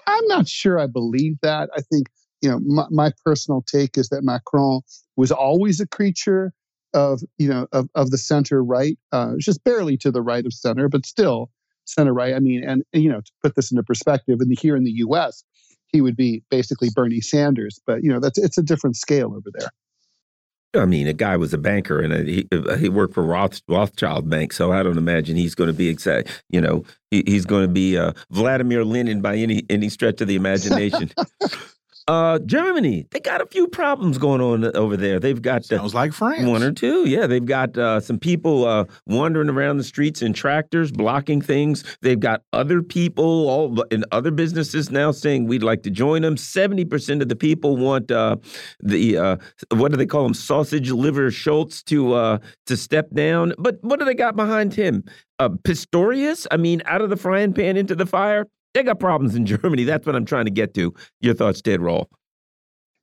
I'm 0.08 0.26
not 0.28 0.48
sure 0.48 0.80
I 0.80 0.88
believe 0.88 1.38
that. 1.42 1.70
I 1.76 1.82
think, 1.82 2.08
you 2.42 2.50
know, 2.50 2.60
my, 2.60 2.86
my 2.90 3.12
personal 3.24 3.64
take 3.68 3.98
is 3.98 4.10
that 4.10 4.24
Macron 4.24 4.82
was 5.16 5.32
always 5.32 5.80
a 5.80 5.88
creature 5.88 6.54
of 6.94 7.22
you 7.38 7.48
know 7.48 7.68
of, 7.72 7.90
of 7.96 8.12
the 8.12 8.18
center 8.18 8.64
right, 8.64 8.98
uh, 9.12 9.34
just 9.38 9.64
barely 9.64 9.98
to 9.98 10.12
the 10.12 10.22
right 10.22 10.46
of 10.46 10.54
center, 10.54 10.88
but 10.88 11.06
still 11.06 11.50
center 11.86 12.14
right. 12.14 12.34
I 12.34 12.40
mean, 12.40 12.64
and, 12.64 12.84
and 12.94 13.04
you 13.04 13.10
know 13.10 13.22
to 13.22 13.32
put 13.42 13.56
this 13.56 13.72
into 13.72 13.84
perspective, 13.84 14.40
in 14.42 14.52
here 14.58 14.76
in 14.76 14.84
the 14.84 14.92
U.S., 14.92 15.44
he 15.88 16.02
would 16.02 16.16
be 16.16 16.44
basically 16.50 16.90
Bernie 16.94 17.22
Sanders, 17.22 17.80
but 17.86 18.04
you 18.04 18.10
know 18.10 18.20
that's 18.20 18.38
it's 18.38 18.58
a 18.58 18.64
different 18.64 18.96
scale 18.96 19.34
over 19.34 19.50
there. 19.54 19.70
I 20.76 20.86
mean, 20.86 21.08
a 21.08 21.14
guy 21.14 21.38
was 21.38 21.54
a 21.54 21.58
banker 21.58 22.00
and 22.00 22.14
a, 22.14 22.24
he 22.24 22.48
he 22.80 22.90
worked 22.90 23.14
for 23.14 23.24
Roth, 23.24 23.62
Rothschild 23.68 24.30
Bank, 24.30 24.54
so 24.54 24.72
I 24.72 24.82
don't 24.82 24.98
imagine 24.98 25.36
he's 25.36 25.56
going 25.56 25.68
to 25.68 25.74
be 25.74 25.88
exact. 25.88 26.44
You 26.50 26.62
know, 26.62 26.84
he, 27.12 27.24
he's 27.28 27.46
going 27.46 27.64
to 27.64 27.72
be 27.72 27.98
uh, 27.98 28.14
Vladimir 28.32 28.84
Lenin 28.84 29.22
by 29.22 29.36
any 29.36 29.64
any 29.70 29.90
stretch 29.90 30.22
of 30.22 30.28
the 30.28 30.36
imagination. 30.36 31.12
Uh, 32.08 32.38
Germany, 32.40 33.08
they 33.12 33.20
got 33.22 33.42
a 33.42 33.46
few 33.46 33.68
problems 33.68 34.18
going 34.18 34.42
on 34.42 34.76
over 34.76 34.98
there. 34.98 35.20
They've 35.20 35.42
got 35.42 35.60
uh, 35.72 35.78
sounds 35.78 35.94
like 35.94 36.12
France, 36.12 36.46
one 36.46 36.62
or 36.62 36.72
two. 36.74 37.08
Yeah, 37.08 37.28
they've 37.28 37.46
got 37.46 37.78
uh, 37.78 38.02
some 38.02 38.20
people 38.20 38.66
uh, 38.66 38.86
wandering 39.08 39.50
around 39.50 39.78
the 39.78 39.86
streets 39.86 40.22
in 40.22 40.34
tractors, 40.34 40.92
blocking 40.92 41.42
things. 41.42 41.84
They've 42.02 42.20
got 42.20 42.42
other 42.52 42.82
people 42.82 43.48
all 43.50 43.82
in 43.84 44.04
other 44.12 44.32
businesses 44.32 44.92
now 44.92 45.12
saying 45.12 45.48
we'd 45.48 45.64
like 45.64 45.84
to 45.84 45.90
join 45.90 46.24
them. 46.24 46.36
Seventy 46.36 46.84
percent 46.84 47.22
of 47.22 47.30
the 47.30 47.38
people 47.38 47.78
want 47.78 48.12
uh, 48.12 48.36
the 48.82 49.18
uh, 49.18 49.38
what 49.72 49.92
do 49.92 49.98
they 49.98 50.06
call 50.06 50.26
him, 50.26 50.34
sausage 50.34 50.92
liver 50.92 51.32
Scholz 51.32 51.84
to 51.86 52.14
uh, 52.14 52.38
to 52.66 52.76
step 52.76 53.12
down. 53.12 53.54
But 53.58 53.78
what 53.82 54.00
do 54.00 54.06
they 54.06 54.14
got 54.16 54.36
behind 54.36 54.74
him? 54.74 55.06
Uh, 55.40 55.50
Pistorius? 55.50 56.48
I 56.52 56.58
mean, 56.58 56.82
out 56.86 57.02
of 57.02 57.10
the 57.10 57.18
frying 57.18 57.54
pan 57.54 57.78
into 57.78 57.96
the 57.96 58.06
fire. 58.06 58.48
They 58.74 58.84
got 58.84 59.00
problems 59.00 59.36
in 59.36 59.46
Germany. 59.46 59.84
That's 59.84 60.06
what 60.06 60.16
I'm 60.16 60.26
trying 60.26 60.46
to 60.46 60.52
get 60.52 60.74
to. 60.76 60.94
Your 61.22 61.34
thoughts, 61.34 61.62
Ted 61.62 61.82
Rall? 61.82 62.10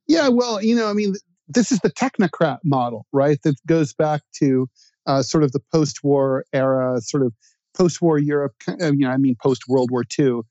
Yeah, 0.07 0.27
well, 0.29 0.61
you 0.61 0.75
know, 0.75 0.89
I 0.89 0.93
mean, 0.93 1.15
this 1.47 1.71
is 1.71 1.79
the 1.79 1.91
technocrat 1.91 2.59
model, 2.63 3.05
right? 3.11 3.41
That 3.43 3.55
goes 3.65 3.93
back 3.93 4.21
to 4.39 4.67
uh, 5.05 5.21
sort 5.21 5.43
of 5.43 5.51
the 5.51 5.61
post-war 5.71 6.45
era, 6.53 6.99
sort 7.01 7.23
of 7.23 7.33
post-war 7.75 8.17
Europe. 8.19 8.55
You 8.67 8.91
know, 8.97 9.09
I 9.09 9.17
mean, 9.17 9.35
post-World 9.41 9.91
War 9.91 10.03
II, 10.17 10.41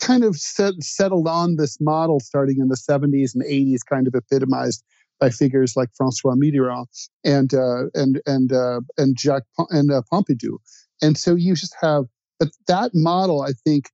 kind 0.00 0.24
of 0.24 0.36
set, 0.36 0.74
settled 0.82 1.28
on 1.28 1.56
this 1.56 1.80
model 1.80 2.20
starting 2.20 2.58
in 2.60 2.68
the 2.68 2.76
70s 2.76 3.34
and 3.34 3.44
80s, 3.44 3.80
kind 3.88 4.06
of 4.06 4.14
epitomized 4.14 4.82
by 5.20 5.30
figures 5.30 5.76
like 5.76 5.90
François 6.00 6.36
Mitterrand 6.36 6.86
and 7.24 7.54
uh, 7.54 7.84
and 7.94 8.20
and 8.26 8.52
uh, 8.52 8.80
and 8.98 9.18
Jacques 9.18 9.46
and 9.70 9.90
uh, 9.90 10.02
Pompidou. 10.12 10.58
And 11.02 11.16
so 11.16 11.34
you 11.34 11.54
just 11.54 11.74
have, 11.80 12.04
but 12.38 12.48
that 12.66 12.90
model, 12.94 13.42
I 13.42 13.52
think, 13.64 13.90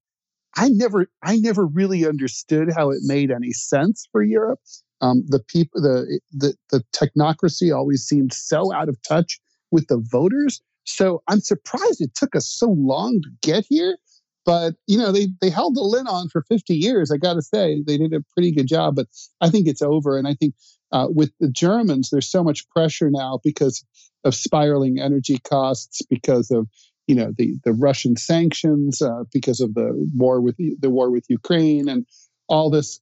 I 0.56 0.68
never 0.68 1.08
I 1.22 1.36
never 1.36 1.66
really 1.66 2.06
understood 2.06 2.70
how 2.74 2.90
it 2.90 3.00
made 3.02 3.30
any 3.30 3.52
sense 3.52 4.08
for 4.10 4.22
Europe. 4.22 4.60
Um, 5.00 5.24
the 5.26 5.40
people 5.40 5.80
the, 5.80 6.20
the 6.32 6.54
the 6.70 6.84
technocracy 6.92 7.74
always 7.74 8.02
seemed 8.02 8.32
so 8.32 8.72
out 8.72 8.88
of 8.88 9.00
touch 9.02 9.40
with 9.70 9.86
the 9.88 9.98
voters. 9.98 10.60
So 10.84 11.22
I'm 11.28 11.40
surprised 11.40 12.00
it 12.00 12.14
took 12.14 12.34
us 12.34 12.46
so 12.48 12.74
long 12.76 13.20
to 13.22 13.30
get 13.42 13.64
here. 13.68 13.96
But 14.44 14.74
you 14.86 14.98
know 14.98 15.12
they 15.12 15.28
they 15.40 15.50
held 15.50 15.76
the 15.76 15.82
lid 15.82 16.06
on 16.06 16.28
for 16.28 16.42
50 16.48 16.74
years. 16.74 17.10
I 17.10 17.16
got 17.16 17.34
to 17.34 17.42
say 17.42 17.82
they 17.86 17.98
did 17.98 18.12
a 18.12 18.24
pretty 18.34 18.52
good 18.52 18.66
job. 18.66 18.96
But 18.96 19.06
I 19.40 19.50
think 19.50 19.68
it's 19.68 19.82
over. 19.82 20.18
And 20.18 20.26
I 20.26 20.34
think 20.34 20.54
uh, 20.92 21.06
with 21.08 21.30
the 21.38 21.50
Germans, 21.50 22.10
there's 22.10 22.30
so 22.30 22.42
much 22.42 22.68
pressure 22.70 23.10
now 23.10 23.38
because 23.44 23.84
of 24.24 24.34
spiraling 24.34 24.98
energy 24.98 25.38
costs, 25.38 26.02
because 26.08 26.50
of 26.50 26.66
you 27.10 27.16
know 27.16 27.32
the 27.36 27.56
the 27.64 27.72
Russian 27.72 28.16
sanctions 28.16 29.02
uh, 29.02 29.24
because 29.32 29.60
of 29.60 29.74
the 29.74 29.90
war 30.16 30.40
with 30.40 30.56
the 30.56 30.90
war 30.90 31.10
with 31.10 31.24
Ukraine 31.28 31.88
and 31.88 32.06
all 32.48 32.70
this. 32.70 33.00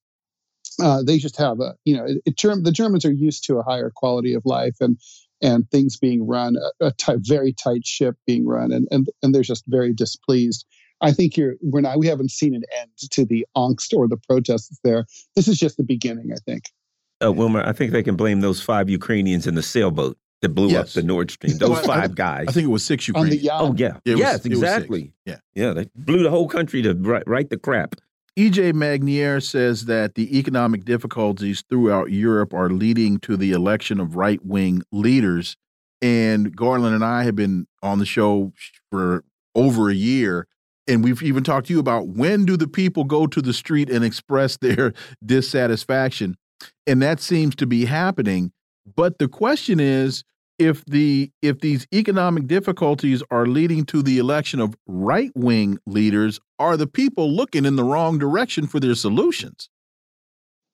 Uh, 0.83 1.03
they 1.03 1.19
just 1.19 1.37
have 1.37 1.61
a 1.61 1.75
you 1.85 1.95
know 1.95 2.07
it, 2.07 2.23
it, 2.25 2.65
the 2.65 2.73
Germans 2.73 3.05
are 3.05 3.13
used 3.13 3.45
to 3.45 3.59
a 3.59 3.63
higher 3.63 3.93
quality 3.95 4.33
of 4.33 4.43
life 4.47 4.77
and 4.81 4.99
and 5.43 5.71
things 5.71 5.99
being 5.99 6.27
run 6.27 6.57
a, 6.81 6.93
very 7.19 7.53
tight 7.53 7.87
ship 7.87 8.17
being 8.27 8.47
run 8.47 8.73
and, 8.73 8.89
and 8.91 9.09
and 9.23 9.35
they're 9.35 9.43
just 9.43 9.65
very 9.67 9.93
displeased. 9.93 10.65
I 11.03 11.13
think 11.13 11.37
you're 11.37 11.57
we're 11.61 11.83
not 11.83 11.99
we 11.99 12.07
haven't 12.07 12.31
seen 12.31 12.55
an 12.55 12.63
end 12.81 12.91
to 13.11 13.27
the 13.27 13.47
angst 13.55 13.93
or 13.95 14.09
the 14.09 14.17
protests 14.17 14.81
there. 14.85 15.05
This 15.37 15.49
is 15.49 15.59
just 15.59 15.77
the 15.77 15.85
beginning, 15.85 16.31
I 16.33 16.39
think. 16.47 16.65
Uh, 17.23 17.31
Wilmer, 17.31 17.63
I 17.63 17.73
think 17.73 17.93
they 17.93 18.03
can 18.03 18.17
blame 18.17 18.41
those 18.41 18.63
five 18.63 18.89
Ukrainians 18.89 19.47
in 19.47 19.55
the 19.55 19.63
sailboat 19.63 20.17
that 20.43 20.51
blew 20.51 20.69
yes. 20.69 20.89
up 20.89 20.93
the 20.95 21.03
Nord 21.03 21.31
Stream. 21.31 21.59
Those 21.59 21.81
five 21.81 22.15
guys. 22.15 22.47
I 22.49 22.53
think 22.53 22.65
it 22.65 22.71
was 22.71 22.85
six 22.85 23.09
Ukrainians. 23.09 23.47
Oh 23.51 23.75
yeah, 23.77 23.99
yeah 24.05 24.17
yes, 24.17 24.45
exactly. 24.45 25.13
Yeah, 25.25 25.39
yeah. 25.55 25.73
They 25.73 25.87
blew 25.95 26.23
the 26.23 26.31
whole 26.31 26.49
country 26.49 26.83
to 26.83 26.95
right, 26.95 27.27
right 27.27 27.49
the 27.49 27.59
crap. 27.59 27.97
EJ 28.39 28.73
Magnier 28.73 29.41
says 29.41 29.87
that 29.87 30.15
the 30.15 30.39
economic 30.39 30.85
difficulties 30.85 31.65
throughout 31.69 32.13
Europe 32.13 32.55
are 32.55 32.71
leading 32.71 33.19
to 33.19 33.37
the 33.37 33.51
election 33.51 33.99
of 33.99 34.15
right 34.15 34.45
wing 34.47 34.83
leaders. 34.93 35.57
And 36.01 36.55
Garland 36.55 36.95
and 36.95 37.05
I 37.05 37.25
have 37.25 37.35
been 37.35 37.67
on 37.83 37.99
the 37.99 38.07
show 38.07 38.53
for 38.93 39.25
over 39.57 39.91
a 39.91 39.95
year. 39.95 40.47
And 40.87 41.03
we've 41.03 41.21
even 41.21 41.43
talked 41.43 41.67
to 41.67 41.73
you 41.73 41.81
about 41.81 42.07
when 42.07 42.45
do 42.45 42.57
the 42.57 42.69
people 42.69 43.03
go 43.03 43.27
to 43.27 43.43
the 43.43 43.53
street 43.53 43.91
and 43.91 44.05
express 44.05 44.57
their 44.57 44.93
dissatisfaction. 45.27 46.37
And 46.87 47.03
that 47.03 47.21
seems 47.21 47.57
to 47.57 47.67
be 47.67 47.87
happening. 47.87 48.53
But 48.97 49.19
the 49.19 49.29
question 49.29 49.81
is, 49.81 50.25
if 50.59 50.85
the 50.87 51.31
if 51.41 51.61
these 51.61 51.87
economic 51.95 52.47
difficulties 52.47 53.23
are 53.31 53.47
leading 53.47 53.85
to 53.87 54.03
the 54.03 54.19
election 54.19 54.61
of 54.61 54.77
right 54.87 55.31
wing 55.35 55.79
leaders, 55.87 56.41
are 56.59 56.77
the 56.77 56.87
people 56.87 57.31
looking 57.31 57.65
in 57.65 57.77
the 57.77 57.85
wrong 57.85 58.19
direction 58.19 58.67
for 58.67 58.81
their 58.81 58.97
solutions? 58.97 59.69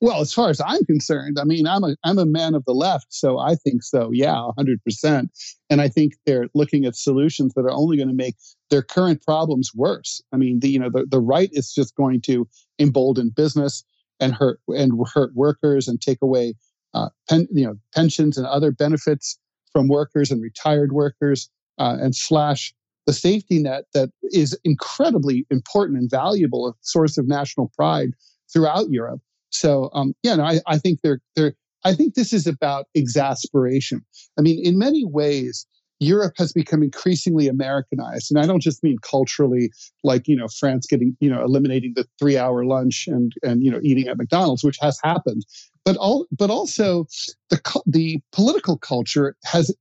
Well, 0.01 0.21
as 0.21 0.35
far 0.35 0.51
as 0.51 0.61
I'm 0.61 0.85
concerned, 0.85 1.39
I 1.41 1.45
mean, 1.45 1.67
I'm 1.67 1.85
a 1.85 1.97
I'm 2.05 2.19
a 2.19 2.27
man 2.27 2.55
of 2.55 2.65
the 2.65 2.75
left, 2.75 3.07
so 3.11 3.39
I 3.39 3.55
think 3.55 3.83
so. 3.83 4.11
Yeah, 4.13 4.51
hundred 4.57 4.83
percent. 4.85 5.31
And 5.71 5.81
I 5.81 5.89
think 5.89 6.15
they're 6.27 6.49
looking 6.55 6.85
at 6.85 6.97
solutions 6.97 7.55
that 7.55 7.63
are 7.63 7.71
only 7.71 7.97
going 7.97 8.09
to 8.09 8.15
make 8.15 8.37
their 8.71 8.83
current 8.83 9.23
problems 9.23 9.71
worse. 9.75 10.21
I 10.33 10.37
mean, 10.37 10.61
the 10.61 10.69
you 10.69 10.79
know 10.79 10.91
the, 10.91 11.07
the 11.07 11.21
right 11.21 11.49
is 11.53 11.73
just 11.73 11.95
going 11.95 12.21
to 12.23 12.49
embolden 12.79 13.31
business 13.31 13.85
and 14.21 14.35
hurt 14.35 14.61
and 14.69 14.93
hurt 15.13 15.35
workers 15.35 15.89
and 15.89 16.01
take 16.01 16.19
away 16.23 16.55
uh, 16.95 17.09
pen, 17.29 17.47
you 17.53 17.67
know 17.67 17.75
pensions 17.95 18.39
and 18.39 18.47
other 18.47 18.71
benefits 18.71 19.39
from 19.73 19.89
workers 19.89 20.31
and 20.31 20.41
retired 20.41 20.93
workers 20.93 21.51
uh, 21.79 21.97
and 22.01 22.15
slash 22.15 22.73
the 23.07 23.13
safety 23.13 23.59
net 23.59 23.85
that 23.93 24.11
is 24.23 24.59
incredibly 24.65 25.47
important 25.51 25.99
and 25.99 26.11
valuable, 26.11 26.69
a 26.69 26.73
source 26.81 27.19
of 27.19 27.29
national 27.29 27.71
pride 27.77 28.11
throughout 28.53 28.91
Europe. 28.91 29.21
So, 29.51 29.91
um, 29.93 30.15
yeah, 30.23 30.37
no, 30.37 30.45
I, 30.45 30.61
I 30.67 30.79
think 30.79 31.01
they're 31.03 31.21
they're. 31.37 31.55
I 31.87 31.93
think 31.93 32.15
this 32.15 32.33
is 32.33 32.47
about 32.47 32.87
exasperation. 32.95 34.03
I 34.39 34.43
mean, 34.43 34.59
in 34.65 34.79
many 34.79 35.05
ways, 35.05 35.67
Europe 36.01 36.33
has 36.39 36.51
become 36.51 36.83
increasingly 36.83 37.47
Americanized, 37.47 38.31
and 38.31 38.43
I 38.43 38.47
don't 38.47 38.63
just 38.63 38.83
mean 38.83 38.97
culturally, 39.03 39.71
like 40.03 40.27
you 40.27 40.35
know 40.35 40.49
France 40.49 40.87
getting 40.89 41.17
you 41.21 41.31
know 41.31 41.45
eliminating 41.45 41.93
the 41.95 42.07
three-hour 42.19 42.65
lunch 42.65 43.07
and 43.07 43.33
and 43.43 43.63
you 43.63 43.71
know 43.71 43.81
eating 43.83 44.09
at 44.09 44.17
McDonald's, 44.17 44.65
which 44.65 44.79
has 44.81 44.99
happened, 45.05 45.45
but 45.85 45.97
all 45.97 46.27
but 46.33 46.51
also 46.51 47.07
the 47.51 47.61
the 47.87 48.21
political 48.33 48.79
culture 48.79 49.37
has 49.45 49.75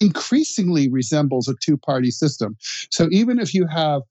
increasingly 0.00 0.88
resembles 0.88 1.48
a 1.48 1.54
two-party 1.62 2.10
system. 2.10 2.56
So 2.90 3.08
even 3.10 3.38
if 3.38 3.54
you 3.54 3.66
have, 3.66 4.02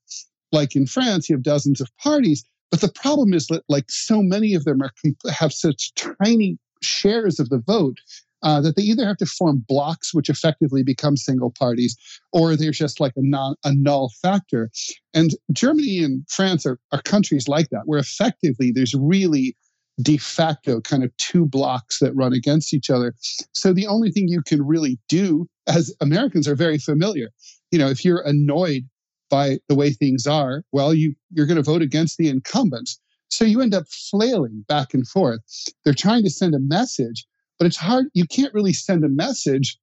like 0.52 0.74
in 0.74 0.86
France, 0.86 1.28
you 1.28 1.36
have 1.36 1.42
dozens 1.42 1.80
of 1.80 1.88
parties, 1.98 2.44
but 2.70 2.80
the 2.80 2.92
problem 2.92 3.32
is 3.32 3.46
that 3.46 3.62
like 3.68 3.90
so 3.90 4.22
many 4.22 4.54
of 4.54 4.64
them 4.64 4.82
are 4.82 4.92
have 5.30 5.52
such 5.52 5.92
tiny 5.94 6.58
shares 6.82 7.38
of 7.38 7.48
the 7.48 7.58
vote 7.58 7.98
uh, 8.42 8.60
that 8.60 8.76
they 8.76 8.82
either 8.82 9.06
have 9.06 9.16
to 9.16 9.26
form 9.26 9.64
blocks, 9.66 10.12
which 10.12 10.28
effectively 10.28 10.82
become 10.82 11.16
single 11.16 11.50
parties, 11.50 11.96
or 12.32 12.54
they're 12.54 12.70
just 12.70 13.00
like 13.00 13.12
a, 13.16 13.22
non, 13.22 13.56
a 13.64 13.74
null 13.74 14.10
factor. 14.22 14.70
And 15.14 15.30
Germany 15.52 16.02
and 16.02 16.24
France 16.28 16.66
are, 16.66 16.78
are 16.92 17.02
countries 17.02 17.48
like 17.48 17.70
that, 17.70 17.82
where 17.86 17.98
effectively 17.98 18.72
there's 18.72 18.94
really 18.94 19.56
de 20.00 20.16
facto 20.18 20.80
kind 20.80 21.02
of 21.02 21.16
two 21.16 21.46
blocks 21.46 21.98
that 22.00 22.14
run 22.14 22.32
against 22.32 22.74
each 22.74 22.90
other. 22.90 23.14
So 23.52 23.72
the 23.72 23.86
only 23.86 24.10
thing 24.10 24.28
you 24.28 24.42
can 24.42 24.66
really 24.66 24.98
do, 25.08 25.48
as 25.66 25.94
Americans 26.00 26.46
are 26.46 26.54
very 26.54 26.78
familiar, 26.78 27.30
you 27.70 27.78
know, 27.78 27.88
if 27.88 28.04
you're 28.04 28.20
annoyed 28.20 28.82
by 29.30 29.58
the 29.68 29.74
way 29.74 29.90
things 29.90 30.26
are, 30.26 30.62
well, 30.72 30.94
you 30.94 31.14
you're 31.32 31.46
going 31.46 31.56
to 31.56 31.62
vote 31.62 31.82
against 31.82 32.18
the 32.18 32.28
incumbents. 32.28 33.00
So 33.28 33.44
you 33.44 33.60
end 33.60 33.74
up 33.74 33.88
flailing 33.88 34.64
back 34.68 34.94
and 34.94 35.06
forth. 35.06 35.40
They're 35.84 35.94
trying 35.94 36.22
to 36.22 36.30
send 36.30 36.54
a 36.54 36.60
message, 36.60 37.26
but 37.58 37.66
it's 37.66 37.76
hard. 37.76 38.06
You 38.14 38.26
can't 38.26 38.54
really 38.54 38.72
send 38.72 39.04
a 39.04 39.08
message 39.08 39.76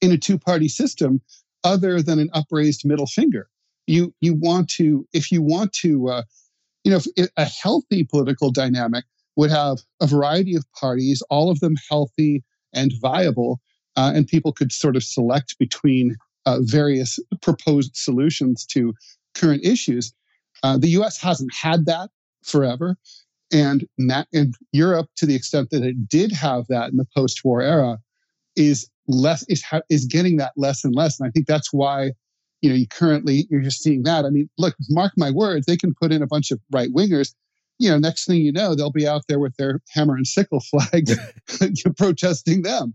in 0.00 0.12
a 0.12 0.18
two-party 0.18 0.68
system 0.68 1.20
other 1.64 2.02
than 2.02 2.18
an 2.18 2.28
upraised 2.34 2.84
middle 2.84 3.06
finger. 3.06 3.48
You 3.86 4.12
you 4.20 4.34
want 4.34 4.68
to 4.70 5.06
if 5.12 5.32
you 5.32 5.40
want 5.40 5.72
to 5.74 6.08
uh, 6.08 6.22
you 6.84 6.92
know 6.92 7.00
a 7.36 7.44
healthy 7.44 8.04
political 8.04 8.50
dynamic 8.50 9.04
would 9.38 9.50
have 9.50 9.78
a 10.02 10.06
variety 10.06 10.56
of 10.56 10.64
parties, 10.72 11.22
all 11.30 11.48
of 11.48 11.60
them 11.60 11.76
healthy 11.88 12.42
and 12.74 12.92
viable, 13.00 13.60
uh, 13.96 14.12
and 14.14 14.26
people 14.26 14.52
could 14.52 14.72
sort 14.72 14.96
of 14.96 15.04
select 15.04 15.56
between 15.60 16.16
uh, 16.44 16.58
various 16.62 17.20
proposed 17.40 17.92
solutions 17.94 18.66
to 18.66 18.92
current 19.36 19.64
issues. 19.64 20.12
Uh, 20.64 20.76
the 20.76 20.88
U.S. 20.88 21.18
hasn't 21.20 21.52
had 21.54 21.86
that 21.86 22.10
forever. 22.42 22.96
And, 23.52 23.86
and 24.32 24.54
Europe, 24.72 25.06
to 25.16 25.24
the 25.24 25.36
extent 25.36 25.70
that 25.70 25.84
it 25.84 26.08
did 26.08 26.32
have 26.32 26.66
that 26.68 26.90
in 26.90 26.96
the 26.96 27.06
post-war 27.16 27.62
era, 27.62 27.98
is 28.56 28.90
less 29.06 29.44
is 29.48 29.64
is 29.88 30.04
getting 30.04 30.36
that 30.38 30.52
less 30.56 30.84
and 30.84 30.94
less. 30.94 31.18
And 31.18 31.28
I 31.28 31.30
think 31.30 31.46
that's 31.46 31.72
why 31.72 32.10
you 32.60 32.68
know 32.68 32.74
you 32.74 32.88
currently 32.88 33.46
you're 33.50 33.62
just 33.62 33.82
seeing 33.82 34.02
that. 34.02 34.24
I 34.24 34.30
mean, 34.30 34.50
look, 34.58 34.74
mark 34.90 35.12
my 35.16 35.30
words, 35.30 35.64
they 35.66 35.76
can 35.76 35.94
put 35.94 36.12
in 36.12 36.22
a 36.22 36.26
bunch 36.26 36.50
of 36.50 36.60
right 36.72 36.90
wingers. 36.92 37.34
You 37.78 37.90
know, 37.90 37.98
next 37.98 38.26
thing 38.26 38.40
you 38.40 38.52
know, 38.52 38.74
they'll 38.74 38.90
be 38.90 39.06
out 39.06 39.22
there 39.28 39.38
with 39.38 39.56
their 39.56 39.80
hammer 39.90 40.16
and 40.16 40.26
sickle 40.26 40.60
flags 40.60 41.16
protesting 41.96 42.62
them. 42.62 42.94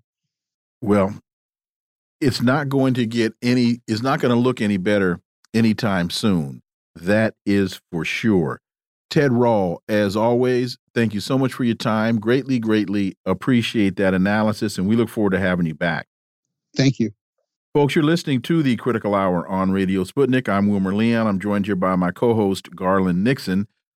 Well, 0.82 1.16
it's 2.20 2.42
not 2.42 2.70
going 2.70 2.94
to 2.96 3.06
get 3.06 3.34
any. 3.42 3.82
It's 3.88 4.02
not 4.02 4.20
going 4.20 4.34
to 4.34 4.40
look 4.40 4.62
any 4.62 4.78
better 4.78 5.20
anytime 5.54 6.10
soon. 6.10 6.62
That 6.96 7.36
is 7.46 7.82
for 7.92 8.06
sure. 8.06 8.60
Ted 9.10 9.32
Rall, 9.32 9.82
as 9.88 10.16
always, 10.16 10.78
thank 10.96 11.14
you 11.14 11.20
so 11.20 11.38
much 11.38 11.54
for 11.54 11.64
your 11.64 11.76
time. 11.76 12.20
Greatly, 12.20 12.58
greatly 12.58 13.16
appreciate 13.26 13.96
that 13.98 14.14
analysis, 14.14 14.78
and 14.78 14.88
we 14.88 14.96
look 14.96 15.10
forward 15.10 15.32
to 15.32 15.40
having 15.40 15.68
you 15.68 15.76
back. 15.76 16.08
Thank 16.76 17.00
you. 17.00 17.12
Folks, 17.74 17.96
you're 17.96 18.04
listening 18.04 18.42
to 18.44 18.64
the 18.64 18.76
Critical 18.76 19.14
Hour 19.14 19.48
on 19.48 19.72
Radio 19.72 20.04
Sputnik. 20.04 20.50
I'm 20.50 20.68
Wilmer 20.68 20.94
Leon. 20.94 21.28
I'm 21.28 21.40
joined 21.40 21.68
here 21.68 21.76
by 21.76 21.96
my 21.96 22.12
co 22.12 22.34
host, 22.34 22.76
Garland 22.76 23.24
Nixon. 23.24 23.68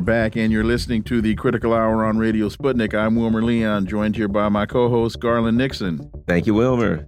Are 0.00 0.02
back, 0.02 0.34
and 0.34 0.50
you're 0.50 0.64
listening 0.64 1.02
to 1.02 1.20
the 1.20 1.34
Critical 1.34 1.74
Hour 1.74 2.06
on 2.06 2.16
Radio 2.16 2.48
Sputnik. 2.48 2.94
I'm 2.94 3.16
Wilmer 3.16 3.42
Leon, 3.42 3.84
joined 3.84 4.16
here 4.16 4.28
by 4.28 4.48
my 4.48 4.64
co 4.64 4.88
host, 4.88 5.20
Garland 5.20 5.58
Nixon. 5.58 6.10
Thank 6.26 6.46
you, 6.46 6.54
Wilmer. 6.54 7.06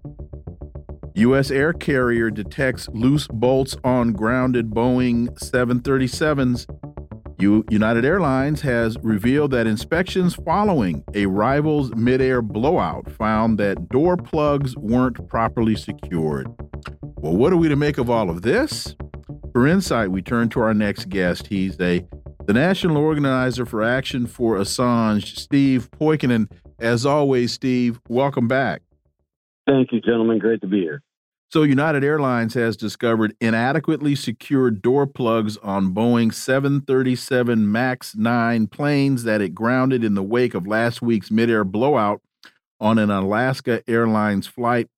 U.S. 1.14 1.51
air 1.51 1.73
carrier 1.73 2.28
detects 2.28 2.90
loose 2.90 3.27
bolts 3.28 3.78
on 3.82 4.12
grounded 4.12 4.73
Boeing 4.73 5.31
737s. 5.39 6.66
U 7.40 7.64
United 7.70 8.05
Airlines 8.05 8.60
has 8.60 8.98
revealed 9.02 9.52
that 9.52 9.66
inspections 9.66 10.35
following 10.35 11.02
a 11.14 11.24
rival's 11.24 11.94
midair 11.94 12.43
blowout 12.43 13.10
found 13.12 13.56
that 13.56 13.89
door 13.89 14.19
plugs 14.19 14.77
weren't 14.77 15.27
properly 15.28 15.77
secured. 15.77 16.47
Well, 17.16 17.36
what 17.39 17.55
are 17.55 17.56
we 17.56 17.70
to 17.70 17.77
make 17.77 17.97
of 17.97 18.10
all 18.10 18.28
of 18.28 18.43
this? 18.43 18.94
For 19.55 19.66
insight, 19.66 20.10
we 20.10 20.20
turn 20.20 20.51
to 20.51 20.60
our 20.60 20.74
next 20.74 21.09
guest. 21.09 21.47
He's 21.47 21.81
a 21.81 22.06
the 22.47 22.52
national 22.52 22.97
organizer 22.97 23.64
for 23.64 23.82
Action 23.82 24.27
for 24.27 24.56
Assange, 24.56 25.36
Steve 25.36 25.90
Poikonen. 25.90 26.51
As 26.78 27.06
always, 27.06 27.52
Steve, 27.52 28.01
welcome 28.09 28.48
back. 28.48 28.82
Thank 29.66 29.93
you, 29.93 30.01
gentlemen. 30.01 30.39
Great 30.39 30.60
to 30.62 30.66
be 30.66 30.81
here. 30.81 31.02
So, 31.51 31.62
United 31.62 32.02
Airlines 32.02 32.55
has 32.55 32.77
discovered 32.77 33.36
inadequately 33.40 34.14
secured 34.14 34.82
door 34.82 35.06
plugs 35.06 35.56
on 35.59 35.94
Boeing 35.94 36.32
737 36.32 37.70
MAX 37.70 38.16
9 38.16 38.66
planes 38.69 39.24
that 39.24 39.40
it 39.40 39.55
grounded 39.55 40.02
in 40.02 40.14
the 40.14 40.23
wake 40.23 40.55
of 40.55 40.66
last 40.66 41.02
week's 41.02 41.31
midair 41.31 41.62
blowout 41.62 42.23
on 42.81 42.98
an 42.98 43.10
Alaska 43.10 43.82
Airlines 43.86 44.47
flight, 44.47 44.89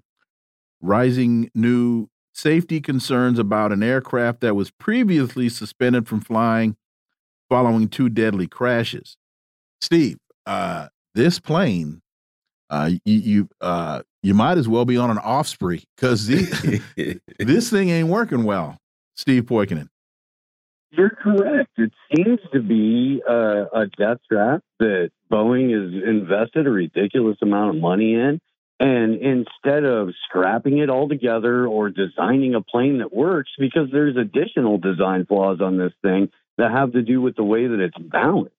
rising 0.81 1.51
new 1.55 2.09
safety 2.33 2.81
concerns 2.81 3.39
about 3.39 3.73
an 3.73 3.83
aircraft 3.83 4.41
that 4.41 4.57
was 4.57 4.71
previously 4.71 5.49
suspended 5.49 6.09
from 6.09 6.21
flying 6.21 6.77
following 7.49 7.89
two 7.89 8.09
deadly 8.09 8.47
crashes. 8.47 9.16
Steve, 9.81 10.19
uh, 10.47 10.89
this 11.15 11.39
plane, 11.39 12.01
uh, 12.71 12.91
you 13.05 13.19
you, 13.19 13.49
uh, 13.61 14.03
you 14.23 14.35
might 14.35 14.59
as 14.59 14.69
well 14.69 14.85
be 14.85 14.97
on 14.97 15.11
an 15.11 15.19
off 15.19 15.47
spree 15.47 15.85
because 15.97 16.27
this 17.39 17.71
thing 17.71 17.91
ain't 17.91 18.09
working 18.09 18.45
well. 18.45 18.79
Steve 19.16 19.45
Poikonen. 19.45 19.89
You're 20.91 21.11
correct. 21.11 21.71
It 21.77 21.93
seems 22.15 22.39
to 22.53 22.61
be 22.61 23.21
a 23.27 23.87
death 23.99 24.19
trap 24.31 24.62
that 24.79 25.11
Boeing 25.31 25.73
has 25.73 26.03
invested 26.09 26.66
a 26.66 26.71
ridiculous 26.71 27.37
amount 27.43 27.77
of 27.77 27.83
money 27.83 28.15
in. 28.15 28.41
And 28.81 29.15
instead 29.21 29.85
of 29.85 30.11
scrapping 30.25 30.79
it 30.79 30.91
all 30.91 31.09
together 31.09 31.66
or 31.66 31.91
designing 31.91 32.55
a 32.55 32.61
plane 32.61 32.99
that 32.99 33.15
works, 33.15 33.51
because 33.59 33.89
there's 33.93 34.16
additional 34.16 34.79
design 34.79 35.27
flaws 35.27 35.61
on 35.61 35.79
this 35.79 35.93
thing 36.03 36.29
that 36.59 36.70
have 36.70 36.93
to 36.93 37.02
do 37.02 37.20
with 37.20 37.36
the 37.36 37.44
way 37.44 37.66
that 37.66 37.81
it's 37.81 37.98
balanced. 37.98 38.55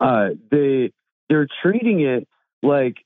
Uh, 0.00 0.28
they 0.50 0.92
they're 1.28 1.48
treating 1.62 2.00
it 2.00 2.26
like 2.62 2.96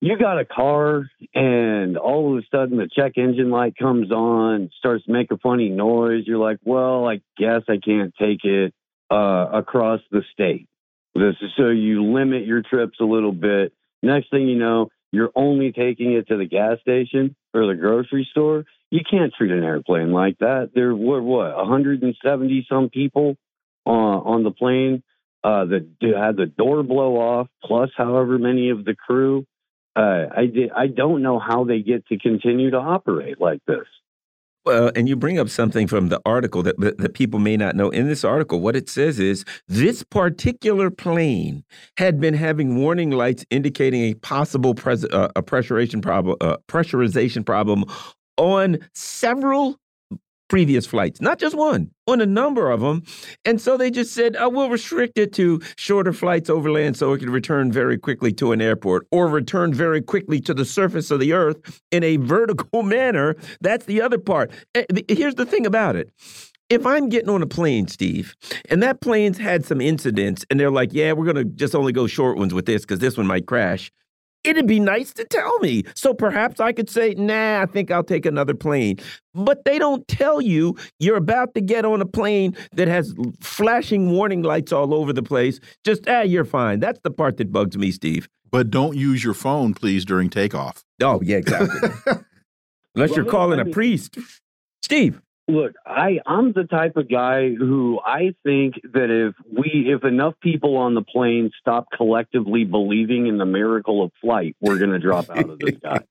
you 0.00 0.18
got 0.18 0.40
a 0.40 0.44
car 0.44 1.08
and 1.34 1.96
all 1.96 2.32
of 2.32 2.38
a 2.38 2.46
sudden 2.56 2.78
the 2.78 2.88
check 2.92 3.12
engine 3.16 3.50
light 3.50 3.76
comes 3.76 4.10
on, 4.10 4.70
starts 4.78 5.04
to 5.04 5.12
make 5.12 5.30
a 5.30 5.38
funny 5.38 5.68
noise. 5.68 6.24
You're 6.26 6.38
like, 6.38 6.58
well, 6.64 7.06
I 7.06 7.20
guess 7.36 7.62
I 7.68 7.78
can't 7.84 8.12
take 8.18 8.44
it 8.44 8.74
uh, 9.10 9.46
across 9.52 10.00
the 10.10 10.22
state. 10.32 10.68
This 11.14 11.34
is 11.42 11.50
so 11.56 11.68
you 11.68 12.04
limit 12.12 12.46
your 12.46 12.62
trips 12.62 12.98
a 13.00 13.04
little 13.04 13.32
bit. 13.32 13.72
Next 14.02 14.30
thing 14.30 14.48
you 14.48 14.58
know, 14.58 14.88
you're 15.10 15.32
only 15.34 15.72
taking 15.72 16.12
it 16.12 16.28
to 16.28 16.36
the 16.36 16.44
gas 16.44 16.78
station 16.80 17.34
or 17.54 17.66
the 17.66 17.74
grocery 17.74 18.28
store. 18.30 18.64
You 18.90 19.00
can't 19.08 19.32
treat 19.36 19.50
an 19.50 19.64
airplane 19.64 20.12
like 20.12 20.38
that. 20.38 20.70
There 20.74 20.94
were 20.94 21.22
what 21.22 21.56
170 21.56 22.66
some 22.70 22.88
people 22.88 23.36
uh, 23.88 23.90
on 23.90 24.44
the 24.44 24.50
plane 24.50 25.02
uh, 25.42 25.64
that 25.64 25.86
had 26.02 26.36
the 26.36 26.46
door 26.46 26.82
blow 26.82 27.16
off, 27.16 27.48
plus 27.64 27.90
however 27.96 28.38
many 28.38 28.70
of 28.70 28.84
the 28.84 28.94
crew. 28.94 29.46
Uh, 29.96 30.26
I 30.30 30.50
I 30.76 30.86
don't 30.86 31.22
know 31.22 31.38
how 31.38 31.64
they 31.64 31.80
get 31.80 32.06
to 32.06 32.18
continue 32.18 32.70
to 32.70 32.76
operate 32.76 33.40
like 33.40 33.60
this. 33.66 33.86
Well, 34.64 34.92
and 34.94 35.08
you 35.08 35.16
bring 35.16 35.38
up 35.38 35.48
something 35.48 35.86
from 35.86 36.08
the 36.08 36.20
article 36.26 36.62
that, 36.64 36.78
that 36.78 37.14
people 37.14 37.38
may 37.38 37.56
not 37.56 37.74
know. 37.74 37.88
In 37.88 38.06
this 38.06 38.22
article, 38.22 38.60
what 38.60 38.76
it 38.76 38.90
says 38.90 39.18
is 39.18 39.46
this 39.66 40.02
particular 40.02 40.90
plane 40.90 41.64
had 41.96 42.20
been 42.20 42.34
having 42.34 42.76
warning 42.76 43.10
lights 43.10 43.46
indicating 43.50 44.02
a 44.02 44.14
possible 44.14 44.72
uh, 44.86 45.28
a 45.34 45.42
pressurization 45.42 46.02
problem, 46.02 46.36
uh, 46.42 46.58
pressurization 46.68 47.46
problem 47.46 47.84
on 48.36 48.78
several 48.92 49.78
previous 50.48 50.86
flights, 50.86 51.20
not 51.20 51.38
just 51.38 51.56
one, 51.56 51.90
on 52.06 52.20
a 52.20 52.26
number 52.26 52.70
of 52.70 52.80
them. 52.80 53.02
And 53.44 53.60
so 53.60 53.76
they 53.76 53.90
just 53.90 54.14
said, 54.14 54.36
oh, 54.38 54.48
we'll 54.48 54.70
restrict 54.70 55.18
it 55.18 55.32
to 55.34 55.60
shorter 55.76 56.12
flights 56.12 56.50
overland 56.50 56.96
so 56.96 57.12
it 57.12 57.18
can 57.18 57.30
return 57.30 57.70
very 57.70 57.98
quickly 57.98 58.32
to 58.34 58.52
an 58.52 58.60
airport 58.60 59.06
or 59.10 59.28
return 59.28 59.72
very 59.72 60.02
quickly 60.02 60.40
to 60.40 60.54
the 60.54 60.64
surface 60.64 61.10
of 61.10 61.20
the 61.20 61.32
earth 61.32 61.80
in 61.90 62.02
a 62.02 62.16
vertical 62.28 62.82
manner. 62.82 63.36
That's 63.60 63.84
the 63.84 64.02
other 64.02 64.18
part. 64.18 64.50
Eh, 64.74 64.84
here's 65.08 65.36
the 65.36 65.46
thing 65.46 65.66
about 65.66 65.96
it 65.96 66.10
if 66.70 66.84
I'm 66.84 67.08
getting 67.08 67.30
on 67.30 67.42
a 67.42 67.46
plane, 67.46 67.88
Steve, 67.88 68.34
and 68.68 68.82
that 68.82 69.00
plane's 69.00 69.38
had 69.38 69.64
some 69.64 69.80
incidents, 69.80 70.44
and 70.50 70.60
they're 70.60 70.70
like, 70.70 70.92
yeah, 70.92 71.12
we're 71.12 71.24
going 71.24 71.36
to 71.36 71.44
just 71.44 71.74
only 71.74 71.92
go 71.92 72.06
short 72.06 72.36
ones 72.36 72.52
with 72.52 72.66
this 72.66 72.82
because 72.82 72.98
this 72.98 73.16
one 73.16 73.26
might 73.26 73.46
crash 73.46 73.90
it'd 74.44 74.66
be 74.66 74.80
nice 74.80 75.12
to 75.14 75.24
tell 75.24 75.58
me. 75.60 75.84
So 75.94 76.14
perhaps 76.14 76.60
I 76.60 76.72
could 76.72 76.88
say, 76.90 77.14
nah, 77.14 77.62
I 77.62 77.66
think 77.66 77.90
I'll 77.90 78.04
take 78.04 78.26
another 78.26 78.54
plane. 78.54 78.98
But 79.34 79.64
they 79.64 79.78
don't 79.78 80.06
tell 80.08 80.40
you 80.40 80.76
you're 80.98 81.16
about 81.16 81.54
to 81.54 81.60
get 81.60 81.84
on 81.84 82.00
a 82.00 82.06
plane 82.06 82.56
that 82.72 82.88
has 82.88 83.14
flashing 83.40 84.10
warning 84.10 84.42
lights 84.42 84.72
all 84.72 84.94
over 84.94 85.12
the 85.12 85.22
place. 85.22 85.60
Just, 85.84 86.08
ah, 86.08 86.22
you're 86.22 86.44
fine. 86.44 86.80
That's 86.80 87.00
the 87.02 87.10
part 87.10 87.36
that 87.38 87.52
bugs 87.52 87.76
me, 87.76 87.90
Steve. 87.92 88.28
But 88.50 88.70
don't 88.70 88.96
use 88.96 89.22
your 89.22 89.34
phone, 89.34 89.74
please, 89.74 90.04
during 90.04 90.30
takeoff. 90.30 90.82
Oh, 91.02 91.20
yeah, 91.22 91.36
exactly. 91.36 91.90
Unless 92.94 93.14
you're 93.14 93.24
calling 93.24 93.60
a 93.60 93.66
priest. 93.66 94.18
Steve. 94.82 95.20
Look, 95.48 95.72
I 95.86 96.20
I'm 96.26 96.52
the 96.52 96.64
type 96.64 96.96
of 96.96 97.10
guy 97.10 97.48
who 97.54 97.98
I 98.04 98.34
think 98.44 98.74
that 98.92 99.10
if 99.10 99.34
we 99.50 99.90
if 99.90 100.04
enough 100.04 100.34
people 100.42 100.76
on 100.76 100.94
the 100.94 101.02
plane 101.02 101.50
stop 101.58 101.86
collectively 101.96 102.64
believing 102.64 103.26
in 103.26 103.38
the 103.38 103.46
miracle 103.46 104.04
of 104.04 104.12
flight, 104.20 104.56
we're 104.60 104.78
going 104.78 104.90
to 104.90 104.98
drop 104.98 105.30
out 105.30 105.48
of 105.48 105.58
the 105.58 105.74
sky. 105.76 106.00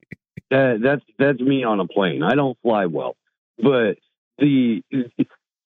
That, 0.49 0.79
that's 0.81 1.01
that's 1.19 1.41
me 1.41 1.65
on 1.65 1.81
a 1.81 1.87
plane. 1.87 2.23
I 2.23 2.33
don't 2.35 2.57
fly 2.61 2.85
well, 2.85 3.17
but 3.57 3.97
the 4.37 4.81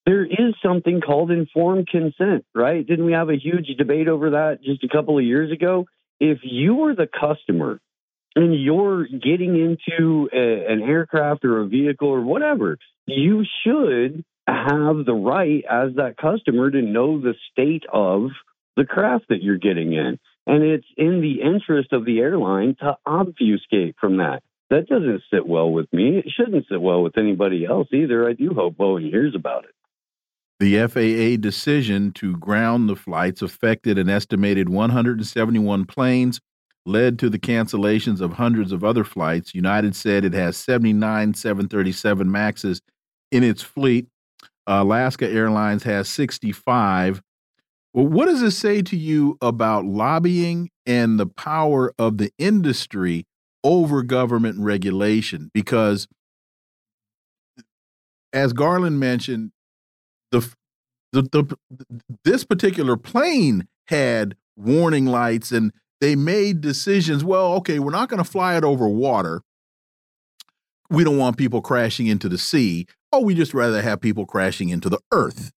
there 0.08 0.26
is 0.26 0.56
something 0.66 1.02
called 1.02 1.30
informed 1.30 1.88
consent, 1.88 2.46
right? 2.56 2.86
Didn't 2.86 3.06
we 3.06 3.12
have 3.12 3.30
a 3.30 3.38
huge 3.38 3.68
debate 3.78 4.08
over 4.08 4.32
that 4.32 4.64
just 4.64 4.84
a 4.84 4.88
couple 4.88 5.20
of 5.20 5.24
years 5.24 5.52
ago? 5.52 5.86
If 6.20 6.40
you 6.42 6.74
were 6.74 6.96
the 6.96 7.08
customer 7.08 7.80
and 8.36 8.60
you're 8.60 9.06
getting 9.06 9.56
into 9.56 10.30
a, 10.34 10.72
an 10.72 10.82
aircraft 10.82 11.46
or 11.46 11.60
a 11.60 11.68
vehicle 11.68 12.08
or 12.08 12.22
whatever, 12.22 12.78
you 13.06 13.46
should 13.64 14.24
have 14.48 15.06
the 15.06 15.14
right 15.14 15.64
as 15.70 15.96
that 15.96 16.18
customer 16.18 16.70
to 16.70 16.82
know 16.82 17.20
the 17.20 17.36
state 17.52 17.84
of 17.92 18.30
the 18.76 18.86
craft 18.86 19.26
that 19.30 19.42
you're 19.42 19.58
getting 19.58 19.94
in. 19.94 20.20
And 20.48 20.64
it's 20.64 20.88
in 20.98 21.22
the 21.22 21.42
interest 21.42 21.94
of 21.94 22.06
the 22.06 22.20
airline 22.20 22.76
to 22.80 22.98
obfuscate 23.06 23.96
from 24.00 24.18
that. 24.18 24.42
That 24.70 24.88
doesn't 24.88 25.22
sit 25.32 25.46
well 25.46 25.72
with 25.72 25.92
me. 25.94 26.18
It 26.18 26.32
shouldn't 26.36 26.66
sit 26.70 26.82
well 26.82 27.04
with 27.04 27.18
anybody 27.18 27.66
else 27.66 27.90
either. 27.94 28.28
I 28.28 28.34
do 28.34 28.54
hope 28.54 28.78
Boeing 28.78 29.10
hears 29.10 29.36
about 29.36 29.66
it. 29.66 29.72
The 30.60 30.88
FAA 30.88 31.42
decision 31.42 32.12
to 32.14 32.38
ground 32.38 32.88
the 32.88 32.96
flights 32.96 33.42
affected 33.42 33.98
an 33.98 34.10
estimated 34.10 34.70
171 34.70 35.86
planes 35.86 36.40
led 36.86 37.20
to 37.20 37.30
the 37.30 37.40
cancellations 37.40 38.22
of 38.22 38.34
hundreds 38.34 38.72
of 38.72 38.84
other 38.84 39.04
flights. 39.04 39.54
United 39.54 39.96
said 39.96 40.26
it 40.26 40.34
has 40.34 40.58
79 40.58 41.34
737 41.34 42.28
MAXs 42.28 42.82
in 43.32 43.44
its 43.44 43.62
fleet. 43.62 44.08
Alaska 44.68 45.30
Airlines 45.30 45.84
has 45.84 46.08
65. 46.10 47.22
Well, 47.94 48.08
what 48.08 48.26
does 48.28 48.42
this 48.42 48.58
say 48.58 48.82
to 48.84 48.96
you 48.96 49.38
about 49.42 49.86
lobbying 49.86 50.70
and 50.86 51.20
the 51.20 51.26
power 51.26 51.94
of 52.00 52.18
the 52.18 52.32
industry 52.38 53.26
over 53.64 54.02
government 54.02 54.60
regulation? 54.60 55.52
Because, 55.54 56.08
as 58.32 58.54
Garland 58.54 59.00
mentioned, 59.00 59.52
the, 60.32 60.54
the, 61.12 61.24
the 61.24 61.58
this 62.24 62.46
particular 62.46 62.96
plane 62.96 63.68
had 63.88 64.38
warning 64.56 65.06
lights 65.06 65.52
and 65.52 65.74
they 66.02 66.16
made 66.16 66.62
decisions. 66.62 67.24
Well, 67.24 67.54
okay, 67.54 67.80
we're 67.80 67.92
not 67.92 68.10
going 68.10 68.22
to 68.22 68.30
fly 68.30 68.58
it 68.58 68.64
over 68.64 68.88
water. 68.88 69.42
We 70.90 71.04
don't 71.04 71.18
want 71.18 71.38
people 71.38 71.62
crashing 71.62 72.08
into 72.08 72.28
the 72.28 72.38
sea. 72.38 72.88
Oh, 73.14 73.22
we 73.22 73.34
just 73.34 73.54
rather 73.54 73.82
have 73.82 74.02
people 74.02 74.26
crashing 74.26 74.70
into 74.70 74.90
the 74.90 75.00
earth. 75.12 75.52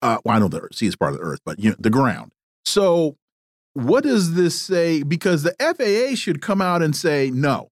Uh, 0.00 0.18
well, 0.24 0.36
I 0.36 0.38
know 0.40 0.48
the 0.48 0.68
sea 0.72 0.86
is 0.86 0.96
part 0.96 1.12
of 1.12 1.18
the 1.18 1.24
earth, 1.24 1.40
but 1.44 1.60
you 1.60 1.70
know 1.70 1.76
the 1.78 1.90
ground. 1.90 2.32
So, 2.64 3.16
what 3.74 4.02
does 4.02 4.34
this 4.34 4.60
say? 4.60 5.04
Because 5.04 5.44
the 5.44 5.54
FAA 5.60 6.16
should 6.16 6.42
come 6.42 6.60
out 6.60 6.82
and 6.82 6.96
say, 6.96 7.30
no, 7.32 7.68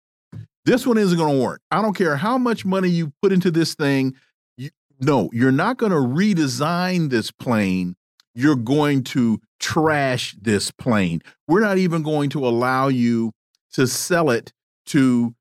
this 0.64 0.86
one 0.86 0.98
isn't 0.98 1.18
going 1.18 1.36
to 1.36 1.42
work. 1.42 1.60
I 1.72 1.82
don't 1.82 1.96
care 1.96 2.16
how 2.16 2.38
much 2.38 2.64
money 2.64 2.88
you 2.88 3.12
put 3.20 3.32
into 3.32 3.50
this 3.50 3.74
thing. 3.74 4.14
You, 4.56 4.70
no, 5.00 5.30
you're 5.32 5.50
not 5.50 5.78
going 5.78 5.92
to 5.92 5.98
redesign 5.98 7.10
this 7.10 7.32
plane 7.32 7.96
you're 8.34 8.56
going 8.56 9.04
to 9.04 9.40
trash 9.60 10.34
this 10.40 10.70
plane. 10.70 11.22
We're 11.46 11.60
not 11.60 11.78
even 11.78 12.02
going 12.02 12.30
to 12.30 12.46
allow 12.46 12.88
you 12.88 13.32
to 13.74 13.86
sell 13.86 14.30
it 14.30 14.52
to 14.86 15.34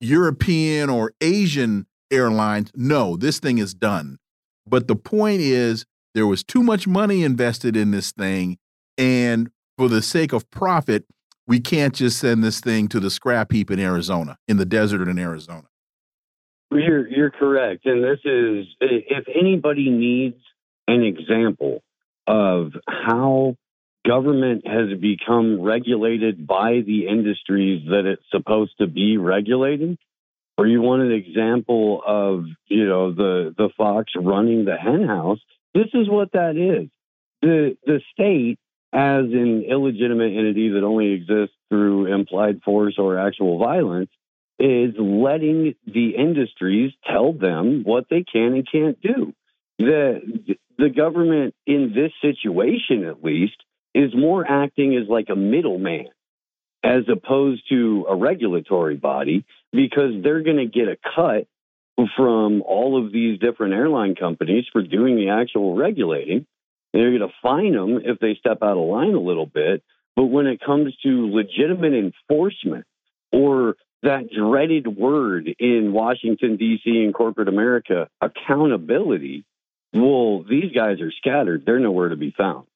European 0.00 0.90
or 0.90 1.12
Asian 1.20 1.86
airlines. 2.10 2.72
No, 2.74 3.16
this 3.16 3.38
thing 3.38 3.58
is 3.58 3.74
done. 3.74 4.18
But 4.66 4.88
the 4.88 4.96
point 4.96 5.40
is, 5.40 5.84
there 6.14 6.26
was 6.26 6.42
too 6.42 6.62
much 6.62 6.88
money 6.88 7.22
invested 7.22 7.76
in 7.76 7.92
this 7.92 8.10
thing. 8.10 8.58
And 8.98 9.50
for 9.78 9.88
the 9.88 10.02
sake 10.02 10.32
of 10.32 10.50
profit, 10.50 11.04
we 11.46 11.60
can't 11.60 11.94
just 11.94 12.18
send 12.18 12.42
this 12.42 12.60
thing 12.60 12.88
to 12.88 13.00
the 13.00 13.10
scrap 13.10 13.52
heap 13.52 13.70
in 13.70 13.78
Arizona, 13.78 14.38
in 14.48 14.56
the 14.56 14.64
desert 14.64 15.06
in 15.08 15.18
Arizona. 15.18 15.68
You're, 16.72 17.08
you're 17.08 17.30
correct. 17.30 17.86
And 17.86 18.02
this 18.02 18.20
is, 18.24 18.66
if 18.80 19.24
anybody 19.34 19.90
needs 19.90 20.36
an 20.86 21.02
example 21.02 21.82
of 22.30 22.72
how 22.88 23.56
government 24.06 24.66
has 24.66 24.98
become 24.98 25.60
regulated 25.60 26.46
by 26.46 26.80
the 26.86 27.06
industries 27.08 27.86
that 27.88 28.06
it's 28.06 28.22
supposed 28.30 28.72
to 28.78 28.86
be 28.86 29.16
regulating 29.16 29.98
or 30.60 30.66
you 30.66 30.82
want 30.82 31.00
an 31.00 31.12
example 31.12 32.02
of 32.06 32.44
you 32.68 32.86
know 32.86 33.12
the 33.12 33.54
the 33.56 33.70
fox 33.78 34.12
running 34.14 34.66
the 34.66 34.76
henhouse. 34.76 35.38
This 35.72 35.86
is 35.94 36.06
what 36.06 36.32
that 36.32 36.56
is. 36.56 36.90
The 37.40 37.78
the 37.86 38.00
state 38.12 38.58
as 38.92 39.24
an 39.24 39.64
illegitimate 39.66 40.36
entity 40.36 40.68
that 40.70 40.84
only 40.84 41.12
exists 41.12 41.56
through 41.70 42.12
implied 42.12 42.60
force 42.62 42.96
or 42.98 43.18
actual 43.18 43.58
violence 43.58 44.10
is 44.58 44.92
letting 44.98 45.76
the 45.86 46.10
industries 46.10 46.92
tell 47.10 47.32
them 47.32 47.82
what 47.84 48.04
they 48.10 48.22
can 48.30 48.52
and 48.52 48.70
can't 48.70 49.00
do. 49.00 49.32
The 49.78 50.56
the 50.80 50.88
government 50.88 51.54
in 51.66 51.92
this 51.94 52.12
situation 52.22 53.04
at 53.04 53.22
least 53.22 53.56
is 53.94 54.14
more 54.14 54.46
acting 54.46 54.96
as 54.96 55.08
like 55.08 55.28
a 55.30 55.36
middleman 55.36 56.06
as 56.82 57.02
opposed 57.12 57.62
to 57.68 58.06
a 58.08 58.16
regulatory 58.16 58.96
body 58.96 59.44
because 59.72 60.12
they're 60.22 60.42
going 60.42 60.56
to 60.56 60.66
get 60.66 60.88
a 60.88 60.96
cut 61.14 61.46
from 62.16 62.62
all 62.62 63.04
of 63.04 63.12
these 63.12 63.38
different 63.38 63.74
airline 63.74 64.14
companies 64.14 64.64
for 64.72 64.82
doing 64.82 65.16
the 65.16 65.28
actual 65.28 65.76
regulating. 65.76 66.46
They're 66.94 67.10
going 67.10 67.28
to 67.28 67.34
fine 67.42 67.74
them 67.74 68.00
if 68.02 68.18
they 68.18 68.34
step 68.40 68.58
out 68.62 68.78
of 68.78 68.88
line 68.88 69.14
a 69.14 69.20
little 69.20 69.46
bit. 69.46 69.82
But 70.16 70.26
when 70.26 70.46
it 70.46 70.60
comes 70.64 70.96
to 71.02 71.30
legitimate 71.30 71.92
enforcement 71.92 72.86
or 73.32 73.76
that 74.02 74.30
dreaded 74.30 74.86
word 74.86 75.54
in 75.58 75.92
Washington, 75.92 76.56
D.C. 76.56 76.90
and 77.04 77.12
corporate 77.12 77.48
America, 77.48 78.08
accountability, 78.22 79.44
well, 79.92 80.44
these 80.48 80.72
guys 80.72 81.00
are 81.00 81.12
scattered. 81.12 81.64
They're 81.66 81.80
nowhere 81.80 82.08
to 82.10 82.16
be 82.16 82.32
found. 82.36 82.66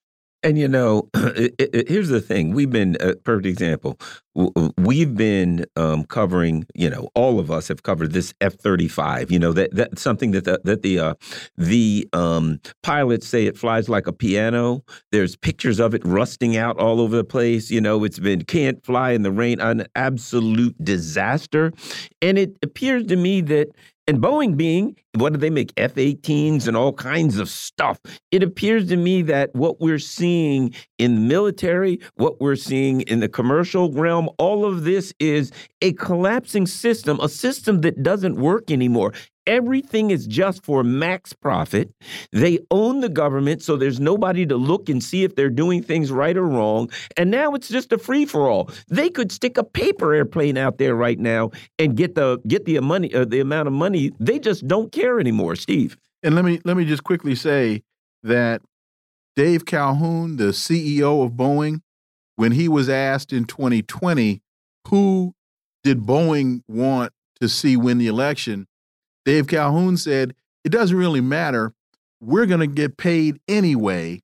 And 0.42 0.58
you 0.58 0.68
know, 0.68 1.08
it, 1.14 1.54
it, 1.58 1.88
here's 1.88 2.08
the 2.08 2.20
thing: 2.20 2.52
we've 2.52 2.70
been 2.70 2.96
a 3.00 3.14
perfect 3.16 3.46
example. 3.46 3.98
We've 4.34 5.14
been 5.14 5.64
um, 5.76 6.04
covering, 6.04 6.66
you 6.74 6.90
know, 6.90 7.08
all 7.14 7.38
of 7.38 7.50
us 7.50 7.68
have 7.68 7.82
covered 7.84 8.12
this 8.12 8.34
F-35. 8.40 9.30
You 9.30 9.38
know 9.38 9.52
that 9.52 9.74
that's 9.74 10.02
something 10.02 10.32
that 10.32 10.44
the, 10.44 10.60
that 10.64 10.82
the 10.82 10.98
uh, 10.98 11.14
the 11.56 12.08
um, 12.12 12.60
pilots 12.82 13.28
say 13.28 13.46
it 13.46 13.56
flies 13.56 13.88
like 13.88 14.06
a 14.06 14.12
piano. 14.12 14.84
There's 15.12 15.36
pictures 15.36 15.78
of 15.78 15.94
it 15.94 16.02
rusting 16.04 16.56
out 16.56 16.78
all 16.78 17.00
over 17.00 17.16
the 17.16 17.24
place. 17.24 17.70
You 17.70 17.80
know, 17.80 18.02
it's 18.02 18.18
been 18.18 18.42
can't 18.42 18.84
fly 18.84 19.12
in 19.12 19.22
the 19.22 19.32
rain, 19.32 19.60
an 19.60 19.86
absolute 19.94 20.76
disaster. 20.82 21.72
And 22.20 22.36
it 22.36 22.56
appears 22.62 23.06
to 23.06 23.16
me 23.16 23.40
that 23.42 23.68
and 24.06 24.18
Boeing 24.18 24.54
being, 24.56 24.96
what 25.14 25.32
do 25.32 25.38
they 25.38 25.48
make? 25.48 25.72
F 25.78 25.94
18s 25.94 26.68
and 26.68 26.76
all 26.76 26.92
kinds 26.92 27.38
of 27.38 27.48
stuff. 27.48 27.98
It 28.30 28.42
appears 28.42 28.88
to 28.88 28.96
me 28.96 29.22
that 29.22 29.54
what 29.54 29.80
we're 29.80 29.98
seeing 29.98 30.74
in 30.98 31.14
the 31.14 31.20
military, 31.22 32.00
what 32.16 32.38
we're 32.38 32.56
seeing 32.56 33.00
in 33.02 33.20
the 33.20 33.28
commercial 33.30 33.90
realm, 33.92 34.23
all 34.38 34.64
of 34.64 34.84
this 34.84 35.12
is 35.18 35.52
a 35.80 35.92
collapsing 35.94 36.66
system, 36.66 37.18
a 37.20 37.28
system 37.28 37.80
that 37.82 38.02
doesn't 38.02 38.36
work 38.36 38.70
anymore. 38.70 39.12
Everything 39.46 40.10
is 40.10 40.26
just 40.26 40.64
for 40.64 40.82
max 40.82 41.34
profit. 41.34 41.90
They 42.32 42.60
own 42.70 43.00
the 43.00 43.10
government, 43.10 43.62
so 43.62 43.76
there's 43.76 44.00
nobody 44.00 44.46
to 44.46 44.56
look 44.56 44.88
and 44.88 45.02
see 45.02 45.22
if 45.22 45.36
they're 45.36 45.50
doing 45.50 45.82
things 45.82 46.10
right 46.10 46.36
or 46.36 46.46
wrong. 46.46 46.90
And 47.16 47.30
now 47.30 47.54
it's 47.54 47.68
just 47.68 47.92
a 47.92 47.98
free 47.98 48.24
for 48.24 48.48
all. 48.48 48.70
They 48.88 49.10
could 49.10 49.30
stick 49.30 49.58
a 49.58 49.64
paper 49.64 50.14
airplane 50.14 50.56
out 50.56 50.78
there 50.78 50.94
right 50.94 51.18
now 51.18 51.50
and 51.78 51.96
get 51.96 52.14
the 52.14 52.38
get 52.48 52.64
the 52.64 52.80
money 52.80 53.12
uh, 53.14 53.26
the 53.26 53.40
amount 53.40 53.68
of 53.68 53.74
money. 53.74 54.12
They 54.18 54.38
just 54.38 54.66
don't 54.66 54.90
care 54.92 55.20
anymore, 55.20 55.56
Steve. 55.56 55.98
And 56.22 56.34
let 56.34 56.44
me 56.44 56.60
let 56.64 56.76
me 56.78 56.86
just 56.86 57.04
quickly 57.04 57.34
say 57.34 57.82
that 58.22 58.62
Dave 59.36 59.66
Calhoun, 59.66 60.36
the 60.36 60.52
CEO 60.52 61.24
of 61.24 61.32
Boeing, 61.32 61.80
when 62.36 62.52
he 62.52 62.68
was 62.68 62.88
asked 62.88 63.32
in 63.32 63.44
2020 63.44 64.40
who 64.88 65.34
did 65.82 66.00
Boeing 66.00 66.62
want 66.68 67.12
to 67.40 67.48
see 67.48 67.76
win 67.76 67.98
the 67.98 68.06
election, 68.06 68.66
Dave 69.24 69.46
Calhoun 69.46 69.96
said, 69.96 70.34
it 70.64 70.70
doesn't 70.70 70.96
really 70.96 71.20
matter. 71.20 71.72
We're 72.20 72.46
going 72.46 72.60
to 72.60 72.66
get 72.66 72.96
paid 72.96 73.38
anyway. 73.48 74.20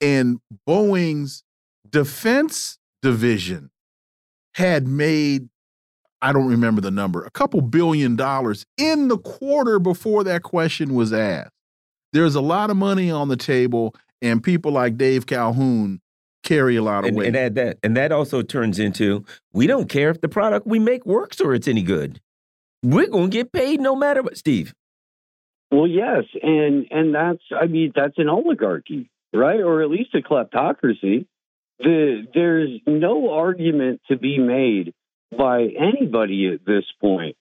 And 0.00 0.38
Boeing's 0.68 1.42
defense 1.88 2.78
division 3.02 3.70
had 4.54 4.86
made, 4.86 5.48
I 6.22 6.32
don't 6.32 6.48
remember 6.48 6.80
the 6.80 6.90
number, 6.90 7.24
a 7.24 7.30
couple 7.30 7.60
billion 7.60 8.16
dollars 8.16 8.64
in 8.76 9.08
the 9.08 9.18
quarter 9.18 9.78
before 9.78 10.24
that 10.24 10.42
question 10.42 10.94
was 10.94 11.12
asked. 11.12 11.52
There's 12.12 12.34
a 12.34 12.40
lot 12.40 12.70
of 12.70 12.76
money 12.76 13.10
on 13.10 13.28
the 13.28 13.36
table, 13.36 13.94
and 14.20 14.42
people 14.42 14.72
like 14.72 14.96
Dave 14.96 15.26
Calhoun 15.26 16.00
carry 16.42 16.76
a 16.76 16.82
lot 16.82 17.04
of 17.04 17.08
and, 17.08 17.16
weight. 17.16 17.26
And 17.26 17.34
that, 17.36 17.54
that 17.54 17.78
and 17.82 17.96
that 17.96 18.12
also 18.12 18.42
turns 18.42 18.78
into 18.78 19.24
we 19.52 19.66
don't 19.66 19.88
care 19.88 20.10
if 20.10 20.20
the 20.20 20.28
product 20.28 20.66
we 20.66 20.78
make 20.78 21.04
works 21.04 21.40
or 21.40 21.54
it's 21.54 21.68
any 21.68 21.82
good 21.82 22.20
we're 22.82 23.08
going 23.08 23.30
to 23.30 23.36
get 23.36 23.52
paid 23.52 23.80
no 23.80 23.94
matter 23.94 24.22
what, 24.22 24.36
Steve. 24.36 24.74
Well, 25.70 25.86
yes, 25.86 26.24
and 26.42 26.86
and 26.90 27.14
that's 27.14 27.42
I 27.56 27.66
mean 27.66 27.92
that's 27.94 28.18
an 28.18 28.28
oligarchy, 28.28 29.08
right, 29.32 29.60
or 29.60 29.82
at 29.82 29.90
least 29.90 30.14
a 30.14 30.18
kleptocracy. 30.18 31.26
The 31.78 32.26
there's 32.34 32.80
no 32.86 33.30
argument 33.32 34.00
to 34.08 34.16
be 34.16 34.38
made 34.38 34.92
by 35.36 35.68
anybody 35.78 36.50
at 36.52 36.64
this 36.66 36.84
point 37.00 37.36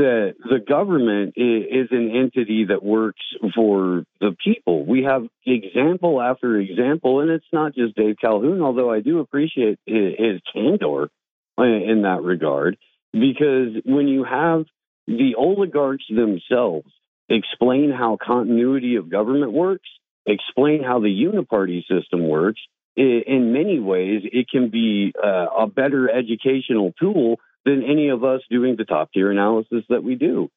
that 0.00 0.34
the 0.38 0.58
government 0.58 1.34
is, 1.36 1.64
is 1.70 1.88
an 1.90 2.10
entity 2.10 2.66
that 2.70 2.82
works 2.82 3.20
for 3.54 4.04
the 4.20 4.34
people. 4.42 4.86
We 4.86 5.04
have 5.04 5.26
example 5.44 6.22
after 6.22 6.56
example, 6.56 7.20
and 7.20 7.30
it's 7.30 7.52
not 7.52 7.74
just 7.74 7.96
Dave 7.96 8.16
Calhoun, 8.18 8.62
although 8.62 8.90
I 8.90 9.00
do 9.00 9.20
appreciate 9.20 9.78
his, 9.86 10.14
his 10.18 10.40
candor 10.52 11.10
in 11.58 12.02
that 12.04 12.22
regard, 12.22 12.78
because 13.12 13.82
when 13.84 14.08
you 14.08 14.24
have 14.24 14.64
the 15.06 15.34
oligarchs 15.36 16.04
themselves 16.08 16.90
explain 17.28 17.90
how 17.90 18.16
continuity 18.16 18.96
of 18.96 19.10
government 19.10 19.52
works, 19.52 19.88
explain 20.24 20.82
how 20.82 21.00
the 21.00 21.08
uniparty 21.08 21.82
system 21.86 22.26
works. 22.26 22.60
In 22.96 23.52
many 23.52 23.78
ways, 23.78 24.22
it 24.24 24.48
can 24.50 24.70
be 24.70 25.12
uh, 25.22 25.46
a 25.58 25.66
better 25.66 26.10
educational 26.10 26.92
tool 27.00 27.36
than 27.64 27.82
any 27.82 28.08
of 28.08 28.24
us 28.24 28.40
doing 28.50 28.76
the 28.76 28.84
top 28.84 29.10
tier 29.12 29.30
analysis 29.30 29.84
that 29.88 30.02
we 30.02 30.14
do. 30.14 30.48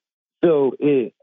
So 0.43 0.73
it, 0.80 1.13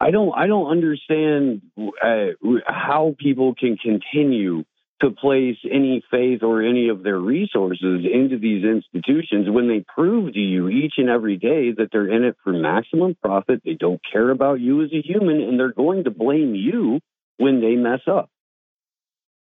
I 0.00 0.10
don't, 0.10 0.32
I 0.36 0.46
don't 0.46 0.70
understand 0.70 1.62
uh, 1.78 2.58
how 2.66 3.14
people 3.18 3.54
can 3.54 3.76
continue 3.76 4.64
to 5.02 5.10
place 5.10 5.56
any 5.64 6.02
faith 6.10 6.42
or 6.42 6.62
any 6.62 6.88
of 6.88 7.02
their 7.02 7.18
resources 7.18 8.06
into 8.12 8.38
these 8.38 8.64
institutions 8.64 9.48
when 9.50 9.68
they 9.68 9.84
prove 9.94 10.32
to 10.32 10.38
you 10.38 10.68
each 10.68 10.94
and 10.96 11.08
every 11.08 11.36
day 11.36 11.72
that 11.76 11.88
they're 11.90 12.10
in 12.10 12.24
it 12.24 12.36
for 12.44 12.52
maximum 12.52 13.16
profit. 13.20 13.62
They 13.64 13.74
don't 13.74 14.00
care 14.12 14.30
about 14.30 14.60
you 14.60 14.82
as 14.84 14.90
a 14.92 15.02
human, 15.02 15.40
and 15.40 15.58
they're 15.58 15.72
going 15.72 16.04
to 16.04 16.10
blame 16.10 16.54
you 16.54 17.00
when 17.36 17.60
they 17.60 17.74
mess 17.74 18.00
up. 18.06 18.30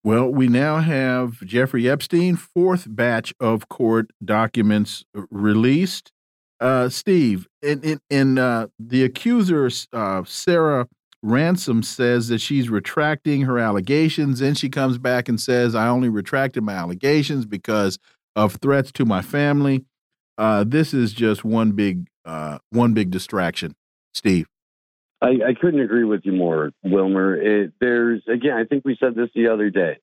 Well, 0.07 0.29
we 0.29 0.47
now 0.47 0.79
have 0.79 1.45
Jeffrey 1.45 1.91
Epstein, 1.91 2.37
fourth 2.37 2.87
batch 2.89 3.35
of 3.41 3.69
court 3.69 4.13
documents 4.25 5.05
released. 5.33 6.13
Uh, 6.61 6.89
Steve, 6.89 7.49
and, 7.61 7.99
and, 8.09 8.39
uh, 8.39 8.69
the 8.79 9.03
accuser, 9.03 9.69
uh, 9.93 10.23
Sarah 10.25 10.87
Ransome 11.25 11.83
says 11.83 12.29
that 12.29 12.41
she's 12.41 12.71
retracting 12.71 13.43
her 13.43 13.59
allegations. 13.59 14.39
Then 14.39 14.55
she 14.55 14.69
comes 14.69 14.97
back 14.97 15.29
and 15.29 15.41
says, 15.41 15.75
I 15.75 15.89
only 15.89 16.09
retracted 16.09 16.63
my 16.63 16.75
allegations 16.75 17.45
because 17.45 17.99
of 18.37 18.59
threats 18.63 18.93
to 18.93 19.05
my 19.05 19.23
family. 19.23 19.87
Uh, 20.39 20.63
this 20.63 20.95
is 20.95 21.15
just 21.15 21.45
one 21.45 21.73
big 21.73 22.07
uh, 22.25 22.59
one 22.71 22.95
big 22.95 23.11
distraction, 23.11 23.75
Steve. 24.15 24.47
I, 25.21 25.29
I, 25.49 25.55
couldn't 25.59 25.81
agree 25.81 26.05
with 26.05 26.23
you 26.25 26.33
more, 26.33 26.73
Wilmer. 26.85 27.37
It, 27.37 27.73
there's 27.81 28.23
again, 28.27 28.53
I 28.53 28.65
think 28.65 28.85
we 28.85 28.97
said 29.01 29.15
this 29.15 29.31
the 29.35 29.49
other 29.49 29.71
day. 29.71 29.99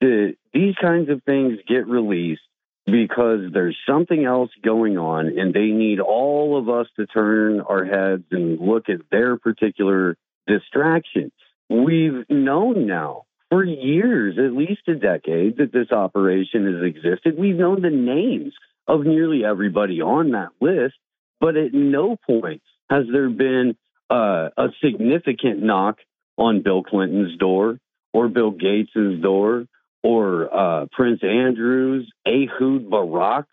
The, 0.00 0.34
these 0.52 0.74
kinds 0.80 1.10
of 1.10 1.22
things 1.24 1.58
get 1.68 1.86
released 1.86 2.42
because 2.86 3.52
there's 3.52 3.76
something 3.88 4.24
else 4.24 4.50
going 4.62 4.98
on, 4.98 5.38
and 5.38 5.54
they 5.54 5.66
need 5.66 6.00
all 6.00 6.58
of 6.58 6.68
us 6.68 6.86
to 6.96 7.06
turn 7.06 7.60
our 7.60 7.84
heads 7.84 8.24
and 8.30 8.60
look 8.60 8.88
at 8.88 9.00
their 9.10 9.38
particular 9.38 10.16
distraction. 10.46 11.32
We've 11.70 12.24
known 12.28 12.86
now 12.86 13.24
for 13.50 13.64
years, 13.64 14.36
at 14.38 14.52
least 14.52 14.88
a 14.88 14.94
decade, 14.94 15.58
that 15.58 15.72
this 15.72 15.92
operation 15.92 16.66
has 16.66 16.82
existed. 16.84 17.38
We've 17.38 17.56
known 17.56 17.82
the 17.82 17.90
names 17.90 18.52
of 18.86 19.04
nearly 19.04 19.44
everybody 19.44 20.02
on 20.02 20.32
that 20.32 20.50
list, 20.60 20.94
but 21.40 21.56
at 21.56 21.72
no 21.72 22.16
point 22.16 22.62
has 22.90 23.04
there 23.10 23.30
been 23.30 23.76
uh, 24.14 24.50
a 24.56 24.68
significant 24.82 25.62
knock 25.62 25.98
on 26.38 26.62
Bill 26.62 26.82
Clinton's 26.82 27.36
door 27.36 27.78
or 28.12 28.28
Bill 28.28 28.52
Gates's 28.52 29.20
door 29.20 29.66
or 30.04 30.54
uh, 30.54 30.86
Prince 30.92 31.20
Andrew's, 31.24 32.08
Ehud 32.26 32.88
Barak, 32.88 33.46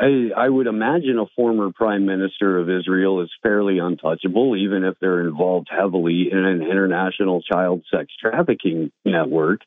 I, 0.00 0.30
I, 0.36 0.48
would 0.48 0.68
imagine 0.68 1.18
a 1.18 1.26
former 1.34 1.72
prime 1.72 2.06
minister 2.06 2.58
of 2.58 2.70
Israel 2.70 3.20
is 3.22 3.30
fairly 3.42 3.78
untouchable, 3.78 4.56
even 4.56 4.84
if 4.84 4.94
they're 5.00 5.26
involved 5.26 5.68
heavily 5.70 6.28
in 6.30 6.38
an 6.38 6.62
international 6.62 7.42
child 7.42 7.82
sex 7.92 8.12
trafficking 8.20 8.92
network, 9.04 9.60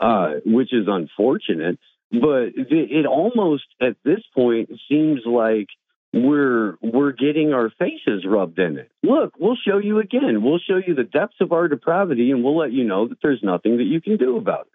uh, 0.00 0.34
which 0.44 0.72
is 0.72 0.86
unfortunate. 0.88 1.78
But 2.10 2.52
it 2.56 3.06
almost 3.06 3.64
at 3.80 3.96
this 4.04 4.20
point 4.34 4.70
seems 4.88 5.20
like 5.24 5.68
we're 6.12 6.76
we're 6.80 7.12
getting 7.12 7.52
our 7.52 7.70
faces 7.78 8.24
rubbed 8.26 8.58
in 8.58 8.78
it. 8.78 8.90
Look, 9.02 9.34
we'll 9.38 9.56
show 9.56 9.78
you 9.78 9.98
again. 9.98 10.42
We'll 10.42 10.58
show 10.58 10.80
you 10.84 10.94
the 10.94 11.04
depths 11.04 11.36
of 11.40 11.52
our 11.52 11.68
depravity, 11.68 12.30
and 12.30 12.42
we'll 12.42 12.56
let 12.56 12.72
you 12.72 12.84
know 12.84 13.08
that 13.08 13.18
there's 13.22 13.42
nothing 13.42 13.78
that 13.78 13.84
you 13.84 14.00
can 14.00 14.16
do 14.16 14.36
about 14.36 14.66
it. 14.66 14.72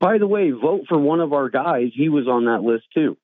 By 0.00 0.18
the 0.18 0.26
way, 0.26 0.50
vote 0.50 0.82
for 0.88 0.98
one 0.98 1.20
of 1.20 1.32
our 1.32 1.48
guys. 1.48 1.90
He 1.94 2.08
was 2.08 2.28
on 2.28 2.44
that 2.44 2.62
list 2.62 2.84
too. 2.94 3.16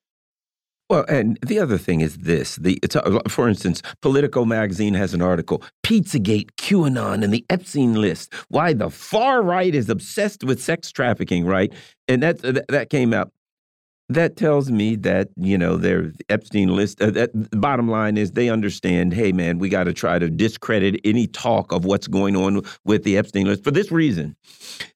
Well, 0.90 1.06
and 1.08 1.38
the 1.46 1.58
other 1.60 1.78
thing 1.78 2.00
is 2.02 2.18
this: 2.18 2.56
the 2.56 2.78
uh, 2.94 3.20
for 3.28 3.48
instance, 3.48 3.80
Politico 4.02 4.44
magazine 4.44 4.94
has 4.94 5.14
an 5.14 5.22
article, 5.22 5.62
"Pizzagate, 5.82 6.50
QAnon, 6.56 7.24
and 7.24 7.32
the 7.32 7.44
Epstein 7.48 7.94
list: 7.94 8.34
Why 8.48 8.74
the 8.74 8.90
far 8.90 9.42
right 9.42 9.74
is 9.74 9.88
obsessed 9.88 10.44
with 10.44 10.62
sex 10.62 10.92
trafficking." 10.92 11.46
Right, 11.46 11.72
and 12.06 12.22
that 12.22 12.66
that 12.68 12.90
came 12.90 13.14
out. 13.14 13.32
That 14.10 14.36
tells 14.36 14.70
me 14.70 14.96
that 14.96 15.30
you 15.36 15.56
know 15.56 15.76
their 15.76 16.12
Epstein 16.28 16.76
list. 16.76 17.00
Uh, 17.00 17.10
that 17.12 17.30
bottom 17.58 17.88
line 17.88 18.18
is 18.18 18.32
they 18.32 18.50
understand. 18.50 19.14
Hey, 19.14 19.32
man, 19.32 19.58
we 19.58 19.70
got 19.70 19.84
to 19.84 19.94
try 19.94 20.18
to 20.18 20.28
discredit 20.28 21.00
any 21.04 21.26
talk 21.26 21.72
of 21.72 21.86
what's 21.86 22.06
going 22.06 22.36
on 22.36 22.62
with 22.84 23.04
the 23.04 23.16
Epstein 23.16 23.46
list 23.46 23.64
for 23.64 23.70
this 23.70 23.90
reason. 23.90 24.36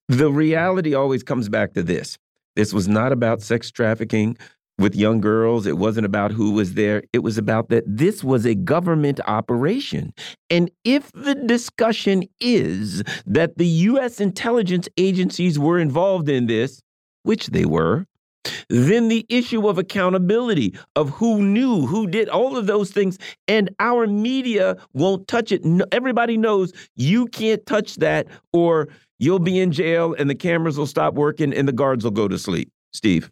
The 0.09 0.31
reality 0.31 0.95
always 0.95 1.23
comes 1.23 1.49
back 1.49 1.73
to 1.73 1.83
this: 1.83 2.19
this 2.55 2.75
was 2.75 2.87
not 2.87 3.13
about 3.13 3.41
sex 3.41 3.71
trafficking 3.71 4.37
with 4.79 4.95
young 4.95 5.21
girls. 5.21 5.67
It 5.67 5.79
wasn't 5.79 6.07
about 6.07 6.31
who 6.31 6.53
was 6.53 6.75
there. 6.75 7.03
It 7.13 7.21
was 7.21 7.39
about 7.39 7.71
that 7.71 7.85
this 7.87 8.23
was 8.23 8.47
a 8.47 8.55
government 8.55 9.21
operation. 9.27 10.13
And 10.51 10.71
if 10.85 11.11
the 11.13 11.35
discussion 11.35 12.25
is 12.41 13.03
that 13.27 13.57
the 13.57 13.67
U.S. 13.67 14.21
intelligence 14.21 14.89
agencies 14.97 15.59
were 15.59 15.79
involved 15.79 16.29
in 16.29 16.47
this, 16.47 16.81
which 17.25 17.49
they 17.49 17.65
were, 17.65 18.07
then 18.69 19.09
the 19.09 19.27
issue 19.29 19.69
of 19.69 19.79
accountability 19.79 20.77
of 20.97 21.11
who 21.11 21.43
knew, 21.43 21.87
who 21.87 22.07
did 22.07 22.29
all 22.29 22.57
of 22.57 22.67
those 22.67 22.91
things, 22.91 23.19
and 23.47 23.71
our 23.81 24.07
media 24.07 24.77
won't 24.93 25.29
touch 25.29 25.53
it. 25.53 25.63
Everybody 25.93 26.37
knows 26.37 26.73
you 26.97 27.27
can't 27.27 27.65
touch 27.67 27.97
that, 27.97 28.27
or 28.53 28.89
you'll 29.19 29.39
be 29.39 29.59
in 29.59 29.73
jail 29.73 30.15
and 30.19 30.31
the 30.31 30.35
cameras 30.35 30.79
will 30.79 30.87
stop 30.87 31.15
working 31.15 31.53
and 31.53 31.67
the 31.67 31.73
guards 31.73 32.05
will 32.05 32.11
go 32.11 32.29
to 32.29 32.39
sleep. 32.39 32.71
Steve. 32.93 33.31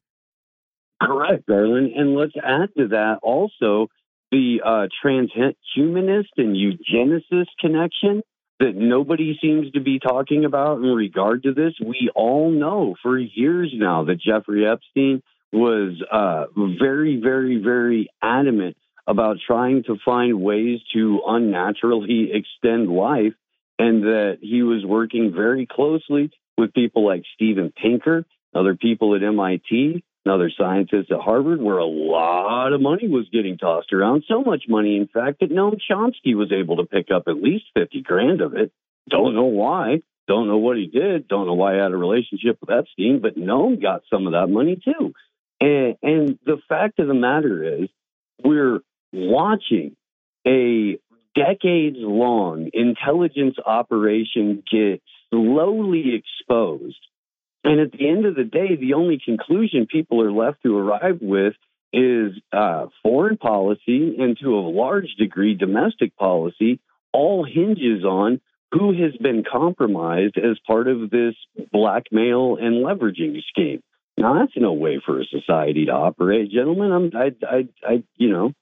Correct, 1.02 1.46
Garland. 1.46 1.92
And 1.94 2.14
let's 2.14 2.32
add 2.42 2.70
to 2.76 2.88
that 2.88 3.18
also 3.22 3.88
the 4.32 4.60
uh, 4.64 4.86
transhumanist 5.04 6.28
and 6.36 6.56
eugenicist 6.56 7.48
connection 7.60 8.22
that 8.58 8.74
nobody 8.74 9.38
seems 9.40 9.70
to 9.72 9.80
be 9.80 9.98
talking 9.98 10.44
about 10.44 10.78
in 10.78 10.84
regard 10.84 11.42
to 11.42 11.52
this. 11.52 11.74
We 11.80 12.10
all 12.14 12.50
know 12.50 12.94
for 13.02 13.18
years 13.18 13.72
now 13.74 14.04
that 14.04 14.20
Jeffrey 14.20 14.66
Epstein 14.66 15.22
was 15.52 16.02
uh, 16.10 16.46
very, 16.78 17.20
very, 17.20 17.62
very 17.62 18.08
adamant 18.22 18.76
about 19.06 19.36
trying 19.46 19.84
to 19.84 19.96
find 20.04 20.40
ways 20.40 20.80
to 20.94 21.20
unnaturally 21.26 22.30
extend 22.32 22.88
life, 22.88 23.34
and 23.78 24.02
that 24.02 24.38
he 24.40 24.62
was 24.62 24.84
working 24.84 25.32
very 25.34 25.66
closely 25.66 26.30
with 26.56 26.72
people 26.72 27.06
like 27.06 27.22
Steven 27.34 27.72
Pinker, 27.80 28.24
other 28.54 28.74
people 28.74 29.14
at 29.14 29.22
MIT, 29.22 30.02
another 30.26 30.50
scientist 30.50 31.10
at 31.10 31.20
Harvard, 31.20 31.62
where 31.62 31.78
a 31.78 31.86
lot 31.86 32.72
of 32.72 32.80
money 32.80 33.08
was 33.08 33.28
getting 33.32 33.56
tossed 33.56 33.92
around. 33.92 34.24
So 34.28 34.42
much 34.42 34.64
money, 34.68 34.96
in 34.96 35.06
fact, 35.06 35.40
that 35.40 35.50
Noam 35.50 35.78
Chomsky 35.90 36.34
was 36.34 36.52
able 36.52 36.78
to 36.78 36.84
pick 36.84 37.06
up 37.14 37.24
at 37.28 37.36
least 37.36 37.64
50 37.74 38.02
grand 38.02 38.40
of 38.40 38.54
it. 38.54 38.72
Don't 39.08 39.34
know 39.34 39.44
why. 39.44 40.02
Don't 40.26 40.48
know 40.48 40.58
what 40.58 40.76
he 40.76 40.86
did. 40.86 41.28
Don't 41.28 41.46
know 41.46 41.54
why 41.54 41.74
he 41.74 41.78
had 41.78 41.92
a 41.92 41.96
relationship 41.96 42.58
with 42.60 42.70
Epstein, 42.70 43.20
but 43.22 43.38
Noam 43.38 43.80
got 43.80 44.02
some 44.12 44.26
of 44.26 44.32
that 44.32 44.48
money 44.48 44.80
too. 44.84 45.14
And, 45.60 45.96
and 46.02 46.38
the 46.44 46.58
fact 46.68 46.98
of 46.98 47.06
the 47.06 47.14
matter 47.14 47.82
is, 47.82 47.88
we're 48.42 48.80
watching 49.12 49.96
a 50.46 50.98
decades 51.36 51.98
long 51.98 52.70
intelligence 52.72 53.56
operation 53.64 54.62
get 54.70 55.00
slowly 55.30 56.14
exposed 56.14 56.98
and 57.66 57.80
at 57.80 57.90
the 57.90 58.08
end 58.08 58.26
of 58.26 58.36
the 58.36 58.44
day, 58.44 58.76
the 58.76 58.94
only 58.94 59.20
conclusion 59.22 59.86
people 59.90 60.22
are 60.22 60.30
left 60.30 60.62
to 60.62 60.78
arrive 60.78 61.18
with 61.20 61.54
is 61.92 62.32
uh, 62.52 62.86
foreign 63.02 63.36
policy 63.36 64.16
and 64.18 64.38
to 64.40 64.54
a 64.54 64.68
large 64.70 65.14
degree 65.18 65.54
domestic 65.54 66.14
policy 66.16 66.80
all 67.12 67.44
hinges 67.44 68.04
on 68.04 68.40
who 68.72 68.92
has 69.02 69.16
been 69.16 69.42
compromised 69.50 70.36
as 70.38 70.58
part 70.64 70.86
of 70.86 71.10
this 71.10 71.34
blackmail 71.72 72.56
and 72.60 72.84
leveraging 72.84 73.40
scheme. 73.48 73.82
Now 74.16 74.38
that's 74.38 74.52
no 74.56 74.72
way 74.72 75.00
for 75.04 75.20
a 75.20 75.24
society 75.24 75.86
to 75.86 75.92
operate, 75.92 76.50
gentlemen. 76.50 76.92
I'm, 76.92 77.10
I, 77.14 77.32
I, 77.46 77.68
I, 77.86 78.02
you 78.16 78.30
know, 78.30 78.52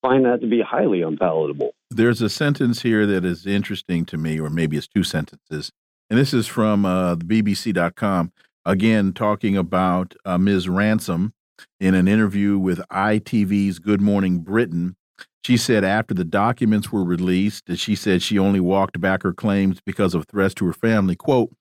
find 0.00 0.24
that 0.24 0.40
to 0.40 0.46
be 0.46 0.62
highly 0.62 1.02
unpalatable. 1.02 1.72
There's 1.90 2.22
a 2.22 2.28
sentence 2.28 2.82
here 2.82 3.04
that 3.06 3.24
is 3.24 3.46
interesting 3.46 4.06
to 4.06 4.16
me, 4.16 4.40
or 4.40 4.48
maybe 4.48 4.76
it's 4.78 4.88
two 4.88 5.04
sentences. 5.04 5.70
And 6.10 6.18
this 6.18 6.32
is 6.32 6.46
from 6.46 6.86
uh, 6.86 7.16
the 7.16 7.24
BBC.com, 7.24 8.32
again, 8.64 9.12
talking 9.12 9.56
about 9.56 10.14
uh, 10.24 10.38
Ms. 10.38 10.68
Ransome 10.68 11.34
in 11.80 11.94
an 11.94 12.08
interview 12.08 12.58
with 12.58 12.78
ITV's 12.90 13.78
Good 13.78 14.00
Morning 14.00 14.38
Britain. 14.38 14.96
She 15.44 15.56
said 15.56 15.84
after 15.84 16.14
the 16.14 16.24
documents 16.24 16.90
were 16.90 17.04
released 17.04 17.66
that 17.66 17.78
she 17.78 17.94
said 17.94 18.22
she 18.22 18.38
only 18.38 18.60
walked 18.60 19.00
back 19.00 19.22
her 19.22 19.34
claims 19.34 19.80
because 19.84 20.14
of 20.14 20.26
threats 20.26 20.54
to 20.54 20.66
her 20.66 20.72
family. 20.72 21.14
Quote, 21.14 21.54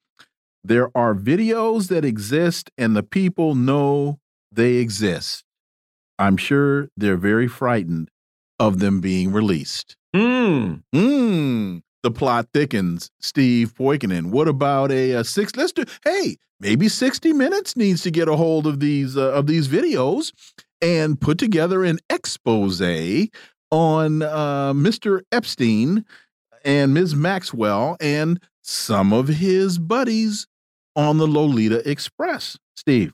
there 0.63 0.89
are 0.95 1.13
videos 1.13 1.89
that 1.89 2.03
exist 2.03 2.71
and 2.77 2.95
the 2.95 3.03
people 3.03 3.53
know 3.53 4.19
they 4.51 4.75
exist. 4.75 5.43
I'm 6.19 6.37
sure 6.37 6.89
they're 6.97 7.17
very 7.17 7.47
frightened 7.47 8.09
of 8.59 8.79
them 8.79 9.01
being 9.01 9.31
released. 9.31 9.95
Mm. 10.15 10.83
Mm 10.93 11.81
the 12.03 12.11
plot 12.11 12.47
thickens. 12.53 13.11
Steve 13.19 13.73
Poikonen. 13.73 14.31
What 14.31 14.47
about 14.47 14.91
a, 14.91 15.11
a, 15.11 15.23
six? 15.23 15.55
Let's 15.55 15.71
do. 15.71 15.83
Hey, 16.03 16.37
maybe 16.59 16.89
sixty 16.89 17.33
minutes 17.33 17.75
needs 17.75 18.01
to 18.03 18.11
get 18.11 18.27
a 18.27 18.35
hold 18.35 18.67
of 18.67 18.79
these 18.79 19.17
uh, 19.17 19.31
of 19.31 19.47
these 19.47 19.67
videos 19.67 20.31
and 20.81 21.19
put 21.19 21.37
together 21.37 21.83
an 21.83 21.99
expose 22.09 22.81
on 23.71 24.21
uh, 24.21 24.73
Mr. 24.73 25.21
Epstein 25.31 26.05
and 26.63 26.93
Ms. 26.93 27.15
Maxwell 27.15 27.97
and 27.99 28.39
some 28.61 29.13
of 29.13 29.27
his 29.27 29.77
buddies 29.77 30.47
on 30.95 31.17
the 31.17 31.27
Lolita 31.27 31.89
Express. 31.89 32.57
Steve. 32.75 33.13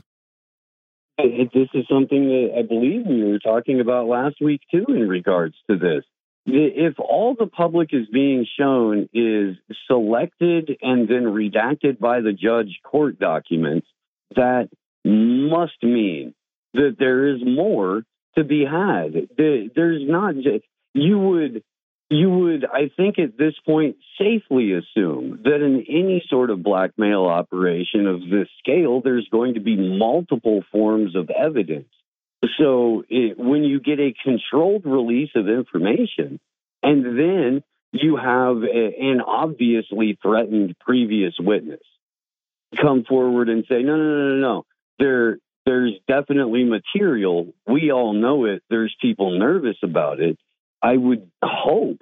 This 1.18 1.69
is 1.73 1.85
something 1.89 2.27
that 2.27 2.55
I 2.57 2.61
believe 2.64 3.05
we 3.05 3.23
were 3.23 3.39
talking 3.39 3.80
about 3.80 4.07
last 4.07 4.38
week 4.41 4.61
too, 4.72 4.85
in 4.89 5.07
regards 5.07 5.55
to 5.69 5.77
this 5.77 6.03
if 6.45 6.95
all 6.99 7.35
the 7.37 7.47
public 7.47 7.89
is 7.93 8.07
being 8.11 8.45
shown 8.59 9.09
is 9.13 9.55
selected 9.87 10.77
and 10.81 11.07
then 11.07 11.23
redacted 11.23 11.99
by 11.99 12.21
the 12.21 12.33
judge 12.33 12.79
court 12.83 13.19
documents, 13.19 13.87
that 14.35 14.69
must 15.05 15.81
mean 15.81 16.33
that 16.73 16.95
there 16.99 17.27
is 17.27 17.41
more 17.45 18.03
to 18.37 18.43
be 18.43 18.65
had. 18.65 19.29
There's 19.37 20.01
not 20.07 20.35
just, 20.35 20.65
you 20.93 21.19
would 21.19 21.63
you 22.09 22.29
would 22.29 22.65
I 22.65 22.91
think 22.95 23.17
at 23.17 23.37
this 23.37 23.55
point 23.65 23.95
safely 24.19 24.73
assume 24.73 25.39
that 25.45 25.61
in 25.63 25.85
any 25.89 26.23
sort 26.29 26.49
of 26.49 26.61
blackmail 26.61 27.25
operation 27.25 28.05
of 28.05 28.19
this 28.21 28.47
scale, 28.59 29.01
there's 29.01 29.27
going 29.31 29.55
to 29.55 29.59
be 29.59 29.75
multiple 29.75 30.63
forms 30.71 31.15
of 31.15 31.29
evidence 31.29 31.87
so 32.59 33.03
it, 33.09 33.37
when 33.37 33.63
you 33.63 33.79
get 33.79 33.99
a 33.99 34.13
controlled 34.23 34.85
release 34.85 35.31
of 35.35 35.47
information, 35.47 36.39
and 36.81 37.05
then 37.05 37.63
you 37.91 38.17
have 38.17 38.63
a, 38.63 38.93
an 38.99 39.21
obviously 39.21 40.17
threatened 40.21 40.75
previous 40.79 41.33
witness 41.39 41.81
come 42.81 43.03
forward 43.07 43.49
and 43.49 43.65
say, 43.69 43.83
no, 43.83 43.95
no, 43.95 44.03
no, 44.03 44.27
no, 44.27 44.35
no, 44.35 44.65
there, 44.99 45.37
there's 45.65 45.93
definitely 46.07 46.63
material. 46.63 47.53
We 47.67 47.91
all 47.91 48.13
know 48.13 48.45
it. 48.45 48.63
There's 48.69 48.95
people 49.01 49.37
nervous 49.37 49.77
about 49.83 50.19
it. 50.19 50.37
I 50.81 50.97
would 50.97 51.29
hope 51.43 51.99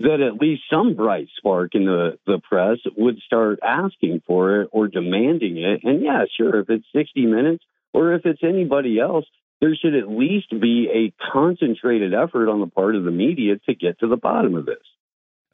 that 0.00 0.20
at 0.20 0.40
least 0.40 0.62
some 0.72 0.94
bright 0.94 1.28
spark 1.36 1.74
in 1.74 1.84
the, 1.84 2.18
the 2.26 2.40
press 2.40 2.78
would 2.96 3.18
start 3.18 3.60
asking 3.62 4.22
for 4.26 4.62
it 4.62 4.68
or 4.72 4.88
demanding 4.88 5.58
it. 5.58 5.84
And 5.84 6.02
yeah, 6.02 6.24
sure, 6.36 6.60
if 6.60 6.70
it's 6.70 6.86
60 6.94 7.26
minutes 7.26 7.64
or 7.92 8.14
if 8.14 8.26
it's 8.26 8.42
anybody 8.42 8.98
else, 8.98 9.24
there 9.64 9.74
should 9.74 9.94
at 9.94 10.10
least 10.10 10.50
be 10.60 10.88
a 10.92 11.32
concentrated 11.32 12.12
effort 12.12 12.50
on 12.50 12.60
the 12.60 12.66
part 12.66 12.96
of 12.96 13.04
the 13.04 13.10
media 13.10 13.54
to 13.66 13.74
get 13.74 13.98
to 13.98 14.06
the 14.06 14.16
bottom 14.16 14.54
of 14.56 14.66
this. 14.66 14.76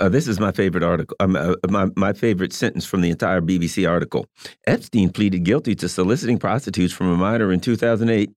Uh, 0.00 0.08
this 0.08 0.26
is 0.26 0.40
my 0.40 0.50
favorite 0.50 0.82
article. 0.82 1.16
Um, 1.20 1.36
uh, 1.36 1.54
my 1.68 1.86
my 1.94 2.12
favorite 2.12 2.52
sentence 2.52 2.84
from 2.84 3.02
the 3.02 3.10
entire 3.10 3.40
BBC 3.40 3.88
article. 3.88 4.26
Epstein 4.66 5.10
pleaded 5.10 5.44
guilty 5.44 5.76
to 5.76 5.88
soliciting 5.88 6.38
prostitutes 6.38 6.92
from 6.92 7.08
a 7.12 7.16
minor 7.16 7.52
in 7.52 7.60
2008 7.60 8.32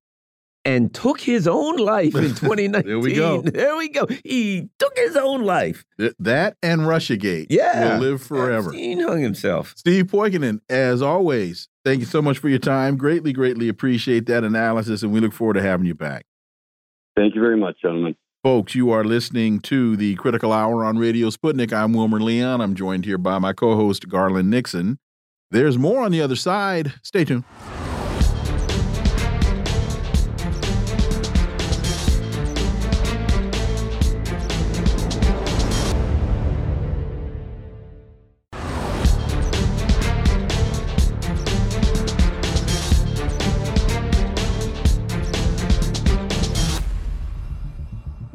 and 0.64 0.94
took 0.94 1.20
his 1.20 1.48
own 1.48 1.78
life 1.78 2.14
in 2.14 2.36
2019. 2.36 2.86
there 2.86 3.00
we 3.00 3.14
go. 3.16 3.42
There 3.42 3.76
we 3.76 3.90
go. 3.90 4.06
He 4.24 4.70
took 4.78 4.96
his 4.96 5.16
own 5.16 5.42
life. 5.42 5.84
Th 5.98 6.14
that 6.20 6.56
and 6.62 6.82
Russiagate 6.82 7.48
yeah. 7.50 7.98
will 7.98 8.12
live 8.12 8.22
forever. 8.22 8.70
Epstein 8.70 9.00
hung 9.00 9.22
himself. 9.22 9.74
Steve 9.76 10.06
Poikonen, 10.06 10.60
as 10.70 11.02
always, 11.02 11.68
thank 11.84 12.00
you 12.00 12.06
so 12.06 12.22
much 12.22 12.38
for 12.38 12.50
your 12.50 12.60
time. 12.60 12.98
Greatly, 12.98 13.34
greatly 13.34 13.70
appreciate 13.70 14.26
that 14.28 14.44
analysis, 14.44 15.04
and 15.04 15.12
we 15.12 15.20
look 15.20 15.34
forward 15.34 15.56
to 15.56 15.62
having 15.62 15.86
you 15.86 15.96
back. 15.96 16.26
Thank 17.16 17.36
you 17.36 17.42
very 17.42 17.58
much, 17.58 17.78
gentlemen. 17.82 18.16
Folks, 18.44 18.76
you 18.76 18.92
are 18.92 19.06
listening 19.06 19.60
to 19.62 19.96
the 19.96 20.16
Critical 20.16 20.52
Hour 20.52 20.84
on 20.84 20.98
Radio 20.98 21.30
Sputnik. 21.30 21.72
I'm 21.72 21.94
Wilmer 21.94 22.20
Leon. 22.20 22.60
I'm 22.60 22.76
joined 22.76 23.06
here 23.06 23.18
by 23.18 23.40
my 23.40 23.54
co 23.54 23.76
host, 23.76 24.10
Garland 24.10 24.50
Nixon. 24.50 25.00
There's 25.52 25.78
more 25.78 26.04
on 26.04 26.12
the 26.12 26.22
other 26.22 26.36
side. 26.36 26.94
Stay 27.04 27.24
tuned. 27.24 27.46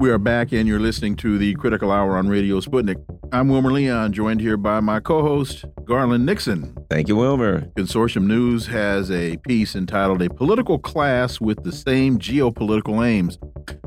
We 0.08 0.14
are 0.14 0.18
back, 0.18 0.52
and 0.52 0.66
you're 0.66 0.80
listening 0.80 1.16
to 1.16 1.36
the 1.36 1.54
Critical 1.56 1.92
Hour 1.92 2.16
on 2.16 2.28
Radio 2.28 2.60
Sputnik. 2.60 2.96
I'm 3.30 3.50
Wilmer 3.50 3.70
Leon, 3.70 4.14
joined 4.14 4.40
here 4.40 4.56
by 4.56 4.80
my 4.80 5.00
co 5.00 5.20
host, 5.20 5.66
Garland 5.84 6.24
Nixon. 6.24 6.74
Thank 6.88 7.08
you, 7.08 7.16
Wilmer. 7.16 7.66
Consortium 7.76 8.22
News 8.22 8.68
has 8.68 9.10
a 9.10 9.36
piece 9.36 9.76
entitled 9.76 10.22
A 10.22 10.30
Political 10.30 10.78
Class 10.78 11.42
with 11.42 11.62
the 11.62 11.72
Same 11.72 12.18
Geopolitical 12.18 13.06
Aims. 13.06 13.38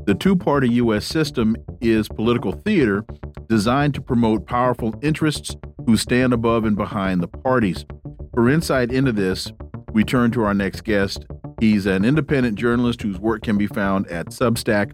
The 0.06 0.14
two 0.14 0.36
party 0.36 0.68
U.S. 0.74 1.06
system 1.06 1.56
is 1.80 2.06
political 2.06 2.52
theater 2.52 3.04
designed 3.48 3.94
to 3.94 4.00
promote 4.00 4.46
powerful 4.46 4.94
interests 5.02 5.56
who 5.86 5.96
stand 5.96 6.32
above 6.32 6.64
and 6.64 6.76
behind 6.76 7.20
the 7.20 7.26
parties. 7.26 7.84
For 8.32 8.48
insight 8.48 8.92
into 8.92 9.10
this, 9.10 9.50
we 9.92 10.04
turn 10.04 10.30
to 10.30 10.44
our 10.44 10.54
next 10.54 10.84
guest. 10.84 11.26
He's 11.58 11.84
an 11.84 12.04
independent 12.04 12.56
journalist 12.56 13.02
whose 13.02 13.18
work 13.18 13.42
can 13.42 13.58
be 13.58 13.66
found 13.66 14.06
at 14.06 14.26
Substack 14.26 14.92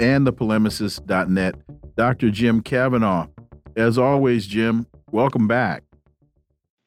and 0.00 0.26
thepolemicist.net, 0.26 1.54
Dr. 1.96 2.30
Jim 2.30 2.62
Kavanagh. 2.62 3.26
As 3.76 3.98
always, 3.98 4.46
Jim, 4.46 4.86
welcome 5.12 5.46
back. 5.46 5.84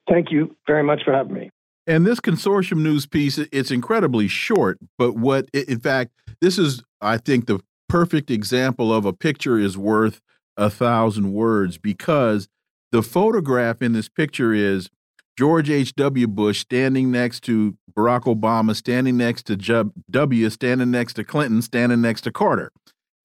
Thank 0.10 0.32
you 0.32 0.56
very 0.68 0.84
much 0.84 1.02
for 1.06 1.14
having 1.14 1.34
me. 1.34 1.50
And 1.86 2.06
this 2.06 2.20
consortium 2.20 2.80
news 2.80 3.06
piece, 3.06 3.38
it's 3.38 3.72
incredibly 3.72 4.28
short, 4.28 4.80
but 4.98 5.16
what, 5.16 5.50
in 5.54 5.80
fact, 5.80 6.12
this 6.42 6.58
is, 6.58 6.82
I 7.02 7.18
think, 7.18 7.46
the 7.46 7.60
perfect 7.90 8.32
example 8.32 8.94
of 8.94 9.06
a 9.06 9.14
picture 9.14 9.58
is 9.60 9.78
worth 9.78 10.22
a 10.58 10.70
thousand 10.70 11.34
words 11.34 11.78
because 11.78 12.48
the 12.92 13.04
photograph 13.04 13.82
in 13.82 13.94
this 13.94 14.08
picture 14.08 14.54
is 14.54 14.90
George 15.38 15.70
H.W. 15.70 16.28
Bush 16.28 16.60
standing 16.60 17.12
next 17.12 17.42
to 17.44 17.76
Barack 17.92 18.24
Obama, 18.24 18.76
standing 18.76 19.18
next 19.18 19.48
to 19.48 19.92
W, 20.12 20.50
standing 20.50 20.92
next 20.92 21.14
to 21.14 21.24
Clinton, 21.24 21.62
standing 21.62 22.02
next 22.02 22.22
to 22.22 22.32
Carter. 22.32 22.72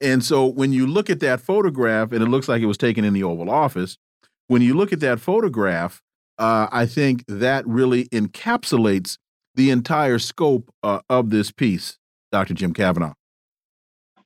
And 0.00 0.24
so 0.24 0.46
when 0.46 0.72
you 0.72 0.86
look 0.86 1.10
at 1.10 1.20
that 1.20 1.40
photograph, 1.40 2.12
and 2.12 2.22
it 2.22 2.26
looks 2.26 2.48
like 2.48 2.62
it 2.62 2.66
was 2.66 2.78
taken 2.78 3.04
in 3.04 3.12
the 3.12 3.24
Oval 3.24 3.50
Office, 3.50 3.98
when 4.46 4.62
you 4.62 4.74
look 4.74 4.92
at 4.92 5.00
that 5.00 5.20
photograph, 5.20 6.02
uh, 6.38 6.68
I 6.70 6.86
think 6.86 7.24
that 7.26 7.66
really 7.66 8.04
encapsulates 8.06 9.18
the 9.54 9.70
entire 9.70 10.18
scope 10.18 10.72
uh, 10.82 11.00
of 11.10 11.30
this 11.30 11.50
piece, 11.50 11.98
Dr. 12.30 12.54
Jim 12.54 12.72
Kavanagh. 12.72 13.14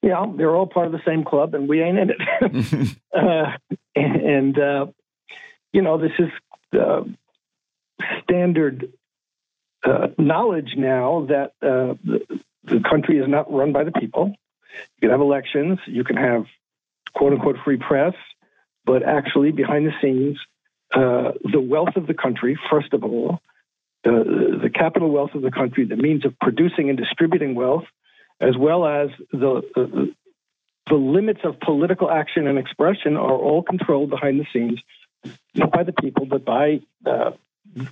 Yeah, 0.03 0.27
they're 0.36 0.55
all 0.55 0.66
part 0.66 0.86
of 0.86 0.93
the 0.93 1.01
same 1.07 1.24
club, 1.24 1.55
and 1.55 1.69
we 1.69 1.81
ain't 1.81 1.99
in 1.99 2.11
it. 2.11 2.97
uh, 3.16 3.53
and, 3.94 4.59
uh, 4.59 4.86
you 5.73 5.81
know, 5.81 5.97
this 5.97 6.12
is 6.19 6.28
uh, 6.78 7.03
standard 8.23 8.93
uh, 9.85 10.09
knowledge 10.19 10.74
now 10.77 11.27
that 11.28 11.53
the, 11.61 12.20
the 12.65 12.81
country 12.89 13.19
is 13.19 13.28
not 13.28 13.51
run 13.51 13.73
by 13.73 13.85
the 13.85 13.93
people 13.93 14.35
you 14.97 15.09
can 15.09 15.11
have 15.11 15.20
elections, 15.20 15.78
you 15.86 16.05
can 16.05 16.16
have 16.16 16.47
quote 17.15 17.32
unquote 17.32 17.57
free 17.65 17.77
press, 17.77 18.15
but 18.85 19.03
actually 19.03 19.53
behind 19.53 19.86
the 19.86 19.93
scenes, 20.01 20.39
uh, 20.94 21.32
the 21.51 21.61
wealth 21.61 21.97
of 21.97 22.07
the 22.07 22.15
country, 22.15 22.59
first 22.70 22.93
of 22.93 23.05
all, 23.05 23.40
the, 24.05 24.59
the 24.62 24.70
capital 24.70 25.11
wealth 25.11 25.35
of 25.35 25.43
the 25.43 25.51
country, 25.51 25.85
the 25.85 25.97
means 25.97 26.24
of 26.24 26.39
producing 26.40 26.89
and 26.89 26.99
distributing 26.99 27.55
wealth, 27.55 27.85
as 28.40 28.57
well 28.59 28.86
as 28.86 29.09
the, 29.31 29.62
the, 29.74 30.15
the 30.89 30.97
limits 30.97 31.40
of 31.44 31.61
political 31.61 32.11
action 32.11 32.47
and 32.47 32.59
expression 32.59 33.16
are 33.16 33.36
all 33.36 33.62
controlled 33.62 34.11
behind 34.11 34.40
the 34.40 34.47
scenes, 34.53 34.81
not 35.55 35.70
by 35.70 35.85
the 35.85 35.93
people, 35.93 36.27
but 36.27 36.44
by 36.44 36.81
uh, 37.07 37.31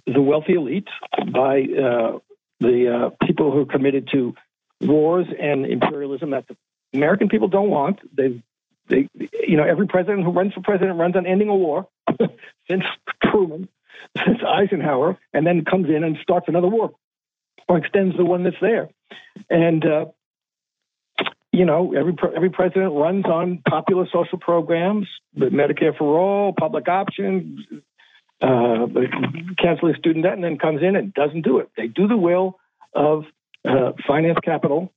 the 0.06 0.20
wealthy 0.20 0.54
elite, 0.54 0.88
by 1.32 1.62
uh, 1.62 2.18
the 2.58 3.10
uh, 3.12 3.26
people 3.26 3.52
who 3.52 3.60
are 3.60 3.66
committed 3.66 4.08
to 4.12 4.34
wars 4.80 5.26
and 5.38 5.66
imperialism 5.66 6.30
that 6.30 6.46
the 6.48 6.56
American 6.92 7.28
people 7.28 7.48
don't 7.48 7.70
want. 7.70 8.00
They, 8.16 8.42
they, 8.88 9.08
you 9.46 9.56
know, 9.56 9.64
every 9.64 9.86
president 9.86 10.24
who 10.24 10.32
runs 10.32 10.52
for 10.52 10.60
president 10.60 10.98
runs 10.98 11.16
on 11.16 11.26
ending 11.26 11.48
a 11.48 11.54
war 11.54 11.88
since 12.68 12.84
Truman, 13.22 13.68
since 14.24 14.38
Eisenhower, 14.46 15.18
and 15.32 15.46
then 15.46 15.64
comes 15.64 15.88
in 15.88 16.04
and 16.04 16.16
starts 16.22 16.48
another 16.48 16.68
war 16.68 16.92
or 17.68 17.78
extends 17.78 18.16
the 18.16 18.24
one 18.24 18.42
that's 18.42 18.56
there. 18.60 18.88
And 19.48 19.84
uh, 19.84 20.06
you 21.52 21.64
know, 21.64 21.94
every 21.94 22.14
every 22.36 22.50
president 22.50 22.92
runs 22.94 23.24
on 23.26 23.62
popular 23.68 24.06
social 24.12 24.38
programs, 24.38 25.08
the 25.34 25.46
Medicare 25.46 25.96
for 25.96 26.18
all, 26.18 26.52
public 26.52 26.88
option, 26.88 27.82
uh, 28.40 28.86
canceling 29.58 29.94
student 29.98 30.24
debt, 30.24 30.34
and 30.34 30.44
then 30.44 30.58
comes 30.58 30.82
in 30.82 30.96
and 30.96 31.12
doesn't 31.12 31.42
do 31.42 31.58
it. 31.58 31.70
They 31.76 31.88
do 31.88 32.06
the 32.06 32.16
will 32.16 32.58
of 32.94 33.24
uh, 33.68 33.92
finance 34.06 34.38
capital 34.44 34.92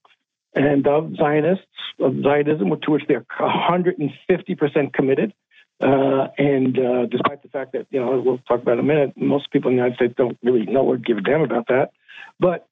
and 0.56 0.86
of 0.88 1.16
Zionists, 1.16 1.66
of 2.00 2.22
Zionism, 2.22 2.70
to 2.70 2.92
which 2.92 3.04
they're 3.08 3.26
150% 3.40 4.94
committed. 4.94 5.34
Uh, 5.82 6.28
and 6.38 6.78
uh, 6.80 7.06
despite 7.08 7.42
the 7.42 7.50
fact 7.50 7.74
that, 7.74 7.88
you 7.90 8.00
know, 8.00 8.22
we'll 8.24 8.38
talk 8.40 8.62
about 8.62 8.74
in 8.74 8.80
a 8.80 8.84
minute, 8.84 9.14
most 9.18 9.52
people 9.52 9.70
in 9.70 9.78
the 9.78 9.82
United 9.82 9.96
States 9.96 10.14
don't 10.16 10.38
really 10.44 10.66
know 10.66 10.82
or 10.82 10.98
give 10.98 11.18
a 11.18 11.22
damn 11.22 11.42
about 11.42 11.68
that. 11.68 11.92
But, 12.40 12.68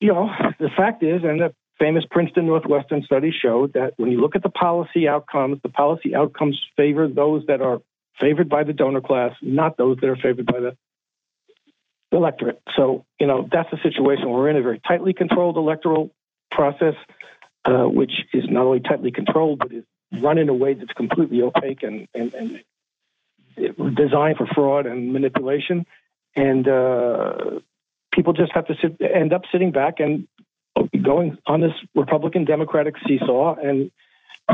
you 0.00 0.12
know, 0.12 0.30
the 0.58 0.68
fact 0.76 1.02
is, 1.02 1.22
and 1.24 1.40
the 1.40 1.54
famous 1.78 2.04
Princeton 2.10 2.46
Northwestern 2.46 3.02
study 3.02 3.32
showed 3.32 3.72
that 3.72 3.94
when 3.96 4.10
you 4.10 4.20
look 4.20 4.36
at 4.36 4.42
the 4.42 4.50
policy 4.50 5.08
outcomes, 5.08 5.58
the 5.62 5.70
policy 5.70 6.14
outcomes 6.14 6.60
favor 6.76 7.08
those 7.08 7.44
that 7.46 7.60
are 7.60 7.80
favored 8.20 8.48
by 8.48 8.62
the 8.62 8.72
donor 8.72 9.00
class, 9.00 9.32
not 9.42 9.76
those 9.76 9.96
that 10.00 10.08
are 10.08 10.16
favored 10.16 10.46
by 10.46 10.60
the 10.60 10.76
electorate. 12.12 12.62
So, 12.76 13.04
you 13.18 13.26
know, 13.26 13.48
that's 13.50 13.70
the 13.70 13.78
situation 13.82 14.30
we're 14.30 14.50
in 14.50 14.56
a 14.56 14.62
very 14.62 14.80
tightly 14.86 15.14
controlled 15.14 15.56
electoral 15.56 16.10
process, 16.54 16.94
uh, 17.64 17.84
which 17.84 18.12
is 18.32 18.44
not 18.48 18.64
only 18.64 18.80
tightly 18.80 19.10
controlled, 19.10 19.58
but 19.58 19.72
is 19.72 19.84
run 20.22 20.38
in 20.38 20.48
a 20.48 20.54
way 20.54 20.74
that's 20.74 20.92
completely 20.92 21.42
opaque 21.42 21.82
and, 21.82 22.08
and, 22.14 22.34
and 22.34 23.96
designed 23.96 24.36
for 24.36 24.46
fraud 24.46 24.86
and 24.86 25.12
manipulation. 25.12 25.86
And 26.36 26.66
uh, 26.68 27.60
people 28.12 28.32
just 28.32 28.52
have 28.52 28.66
to 28.66 28.74
sit, 28.80 28.96
end 29.00 29.32
up 29.32 29.42
sitting 29.52 29.72
back 29.72 30.00
and 30.00 30.26
going 31.02 31.38
on 31.46 31.60
this 31.60 31.72
Republican 31.94 32.44
Democratic 32.44 32.94
seesaw 33.06 33.54
and 33.56 33.90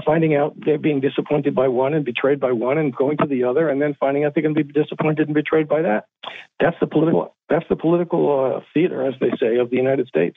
finding 0.04 0.36
out 0.36 0.54
they're 0.56 0.78
being 0.78 1.00
disappointed 1.00 1.54
by 1.54 1.68
one 1.68 1.94
and 1.94 2.04
betrayed 2.04 2.38
by 2.38 2.52
one 2.52 2.78
and 2.78 2.94
going 2.94 3.16
to 3.16 3.26
the 3.26 3.44
other 3.44 3.68
and 3.68 3.82
then 3.82 3.94
finding 3.98 4.24
out 4.24 4.34
they're 4.34 4.42
going 4.42 4.54
to 4.54 4.64
be 4.64 4.72
disappointed 4.72 5.26
and 5.26 5.34
betrayed 5.34 5.68
by 5.68 5.82
that. 5.82 6.04
That's 6.60 6.76
the 6.80 6.86
political 6.86 7.34
that's 7.48 7.64
the 7.68 7.76
political 7.76 8.56
uh, 8.56 8.60
theater, 8.72 9.04
as 9.04 9.14
they 9.20 9.30
say, 9.40 9.56
of 9.56 9.70
the 9.70 9.76
United 9.76 10.06
States. 10.06 10.36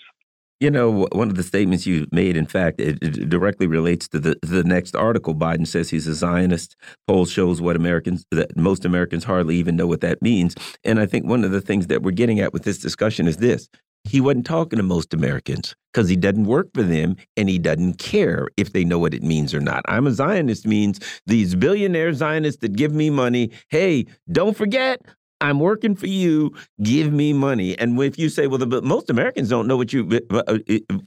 You 0.60 0.72
know, 0.72 1.08
one 1.12 1.30
of 1.30 1.36
the 1.36 1.44
statements 1.44 1.86
you 1.86 2.08
made, 2.12 2.38
in 2.38 2.46
fact, 2.46 2.80
it, 2.80 2.98
it, 3.02 3.30
directly 3.30 3.68
relates 3.68 4.08
to 4.10 4.20
the 4.20 4.36
the 4.42 4.64
next 4.64 4.96
article. 4.96 5.36
Biden 5.36 5.68
says 5.68 5.90
he's 5.90 6.08
a 6.08 6.14
Zionist. 6.14 6.76
Poll 7.08 7.26
shows 7.26 7.60
what 7.60 7.76
Americans, 7.76 8.26
that 8.32 8.56
most 8.56 8.86
Americans 8.86 9.26
hardly 9.26 9.58
even 9.58 9.76
know 9.76 9.88
what 9.88 10.02
that 10.02 10.22
means. 10.22 10.56
And 10.86 11.00
I 11.00 11.06
think 11.06 11.26
one 11.26 11.44
of 11.44 11.52
the 11.52 11.60
things 11.60 11.88
that 11.88 12.02
we're 12.02 12.12
getting 12.12 12.40
at 12.40 12.54
with 12.54 12.64
this 12.64 12.78
discussion 12.78 13.28
is 13.28 13.38
this: 13.38 13.68
he 14.04 14.20
wasn't 14.20 14.46
talking 14.46 14.78
to 14.78 14.84
most 14.84 15.14
Americans 15.14 15.76
because 15.92 16.10
he 16.10 16.16
doesn't 16.16 16.46
work 16.46 16.70
for 16.74 16.84
them 16.84 17.16
and 17.38 17.50
he 17.50 17.58
doesn't 17.58 17.98
care 17.98 18.48
if 18.58 18.74
they 18.74 18.84
know 18.84 19.00
what 19.00 19.14
it 19.14 19.24
means 19.24 19.54
or 19.54 19.60
not. 19.60 19.84
I'm 19.88 20.08
a 20.08 20.12
Zionist 20.12 20.68
means 20.68 21.00
these 21.26 21.56
billionaire 21.56 22.14
Zionists 22.14 22.62
that 22.62 22.74
give 22.74 22.94
me 22.94 23.10
money. 23.10 23.52
Hey, 23.70 24.06
don't 24.32 24.58
forget, 24.58 25.02
I'm 25.42 25.60
working 25.60 25.96
for 25.96 26.08
you. 26.08 26.54
Give 26.82 27.12
me 27.12 27.34
money. 27.34 27.78
And 27.78 28.00
if 28.02 28.18
you 28.18 28.30
say, 28.30 28.48
well, 28.48 28.60
the, 28.60 28.82
most 28.82 29.10
Americans 29.10 29.50
don't 29.50 29.68
know 29.68 29.78
what 29.78 29.92
you 29.92 30.22
uh, 30.32 30.44
uh, 30.48 30.58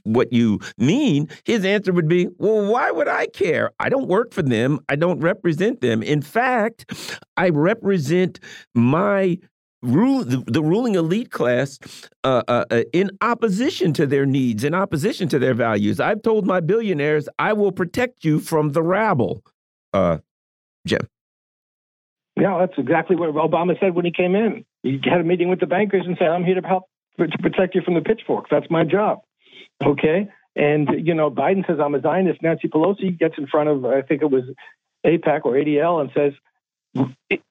what 0.03 0.31
you 0.31 0.59
mean, 0.77 1.29
his 1.45 1.65
answer 1.65 1.91
would 1.91 2.07
be, 2.07 2.27
well, 2.37 2.71
why 2.71 2.91
would 2.91 3.07
I 3.07 3.27
care? 3.27 3.71
I 3.79 3.89
don't 3.89 4.07
work 4.07 4.33
for 4.33 4.43
them. 4.43 4.79
I 4.89 4.95
don't 4.95 5.19
represent 5.19 5.81
them. 5.81 6.03
In 6.03 6.21
fact, 6.21 7.19
I 7.35 7.49
represent 7.49 8.39
my 8.75 9.39
rule 9.81 10.23
the, 10.23 10.43
the 10.47 10.61
ruling 10.61 10.95
elite 10.95 11.31
class 11.31 11.79
uh, 12.23 12.43
uh, 12.47 12.65
uh, 12.69 12.83
in 12.93 13.11
opposition 13.21 13.93
to 13.93 14.05
their 14.05 14.25
needs, 14.25 14.63
in 14.63 14.73
opposition 14.73 15.27
to 15.29 15.39
their 15.39 15.53
values. 15.53 15.99
I've 15.99 16.21
told 16.21 16.45
my 16.45 16.59
billionaires, 16.59 17.29
I 17.39 17.53
will 17.53 17.71
protect 17.71 18.23
you 18.23 18.39
from 18.39 18.71
the 18.73 18.83
rabble. 18.83 19.43
Uh, 19.93 20.19
Jim. 20.85 21.07
Yeah, 22.39 22.59
that's 22.59 22.77
exactly 22.77 23.15
what 23.15 23.33
Obama 23.33 23.79
said 23.79 23.95
when 23.95 24.05
he 24.05 24.11
came 24.11 24.35
in. 24.35 24.63
He 24.83 24.99
had 25.03 25.19
a 25.19 25.23
meeting 25.23 25.49
with 25.49 25.59
the 25.59 25.65
bankers 25.65 26.03
and 26.05 26.15
said, 26.17 26.27
"I'm 26.27 26.43
here 26.43 26.59
to 26.59 26.67
help 26.67 26.83
to 27.17 27.37
protect 27.39 27.73
you 27.73 27.81
from 27.81 27.95
the 27.95 28.01
pitchforks. 28.01 28.49
That's 28.51 28.69
my 28.69 28.83
job." 28.83 29.21
Okay, 29.83 30.27
and 30.55 30.87
you 31.05 31.15
know, 31.15 31.31
Biden 31.31 31.65
says 31.65 31.79
I'm 31.79 31.95
a 31.95 32.01
Zionist. 32.01 32.43
Nancy 32.43 32.67
Pelosi 32.67 33.17
gets 33.17 33.35
in 33.39 33.47
front 33.47 33.69
of 33.69 33.85
I 33.85 34.03
think 34.03 34.21
it 34.21 34.29
was 34.29 34.43
AIPAC 35.03 35.45
or 35.45 35.53
ADL 35.53 35.99
and 35.99 36.11
says, 36.13 36.33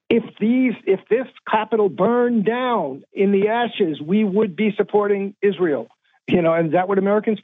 "If 0.09 0.23
these, 0.39 0.73
if 0.85 1.01
this 1.09 1.27
capital 1.49 1.89
burned 1.89 2.45
down 2.45 3.03
in 3.11 3.33
the 3.33 3.49
ashes, 3.49 4.01
we 4.01 4.23
would 4.23 4.55
be 4.55 4.73
supporting 4.77 5.35
Israel." 5.41 5.89
You 6.29 6.41
know, 6.41 6.53
and 6.53 6.67
is 6.67 6.73
that 6.73 6.87
what 6.87 6.97
Americans 6.97 7.39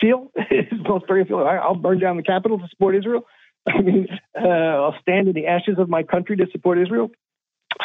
feel? 0.00 0.32
Most 0.88 1.06
very 1.06 1.24
feel. 1.24 1.38
I'll 1.38 1.74
burn 1.76 2.00
down 2.00 2.16
the 2.16 2.22
capital 2.24 2.58
to 2.58 2.68
support 2.68 2.96
Israel. 2.96 3.26
I 3.66 3.80
mean, 3.80 4.08
uh, 4.40 4.46
I'll 4.46 4.96
stand 5.00 5.28
in 5.28 5.34
the 5.34 5.46
ashes 5.46 5.78
of 5.78 5.88
my 5.88 6.02
country 6.02 6.36
to 6.36 6.46
support 6.50 6.78
Israel. 6.78 7.10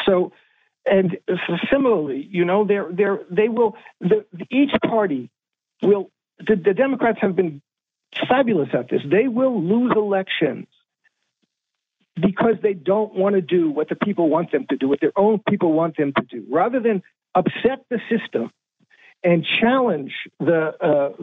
So, 0.04 0.32
and 0.84 1.18
similarly, 1.70 2.26
you 2.30 2.44
know, 2.44 2.64
they're, 2.64 2.88
they're, 2.90 3.20
they 3.30 3.48
will, 3.48 3.76
the, 4.00 4.24
each 4.50 4.72
party 4.82 5.30
will, 5.82 6.10
the, 6.38 6.56
the 6.56 6.74
Democrats 6.74 7.18
have 7.20 7.36
been 7.36 7.60
fabulous 8.28 8.68
at 8.72 8.88
this. 8.88 9.02
They 9.04 9.28
will 9.28 9.62
lose 9.62 9.92
elections 9.96 10.66
because 12.14 12.56
they 12.62 12.72
don't 12.72 13.14
want 13.14 13.34
to 13.34 13.42
do 13.42 13.70
what 13.70 13.88
the 13.88 13.96
people 13.96 14.28
want 14.28 14.52
them 14.52 14.66
to 14.70 14.76
do, 14.76 14.88
what 14.88 15.00
their 15.00 15.12
own 15.16 15.40
people 15.48 15.72
want 15.72 15.96
them 15.96 16.12
to 16.14 16.22
do. 16.22 16.46
Rather 16.50 16.80
than 16.80 17.02
upset 17.34 17.84
the 17.90 18.00
system 18.08 18.50
and 19.22 19.44
challenge 19.60 20.14
the 20.40 20.74
uh, 20.80 21.22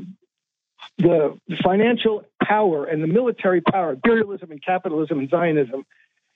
the 0.97 1.39
financial 1.63 2.23
power 2.41 2.85
and 2.85 3.01
the 3.01 3.07
military 3.07 3.61
power, 3.61 3.91
imperialism 3.91 4.51
and 4.51 4.63
capitalism 4.63 5.19
and 5.19 5.29
Zionism, 5.29 5.85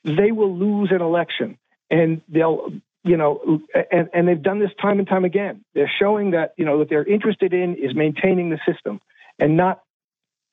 they 0.03 0.31
will 0.31 0.55
lose 0.55 0.89
an 0.91 1.01
election, 1.01 1.57
and 1.89 2.21
they'll 2.29 2.71
you 3.03 3.15
know, 3.15 3.61
and, 3.89 4.09
and 4.13 4.27
they've 4.27 4.41
done 4.41 4.59
this 4.59 4.71
time 4.81 4.99
and 4.99 5.07
time 5.07 5.23
again. 5.23 5.63
They're 5.73 5.91
showing 5.99 6.31
that 6.31 6.53
you 6.57 6.65
know 6.65 6.77
what 6.77 6.89
they're 6.89 7.05
interested 7.05 7.53
in 7.53 7.75
is 7.75 7.95
maintaining 7.95 8.49
the 8.49 8.59
system 8.65 8.99
and 9.39 9.55
not 9.55 9.81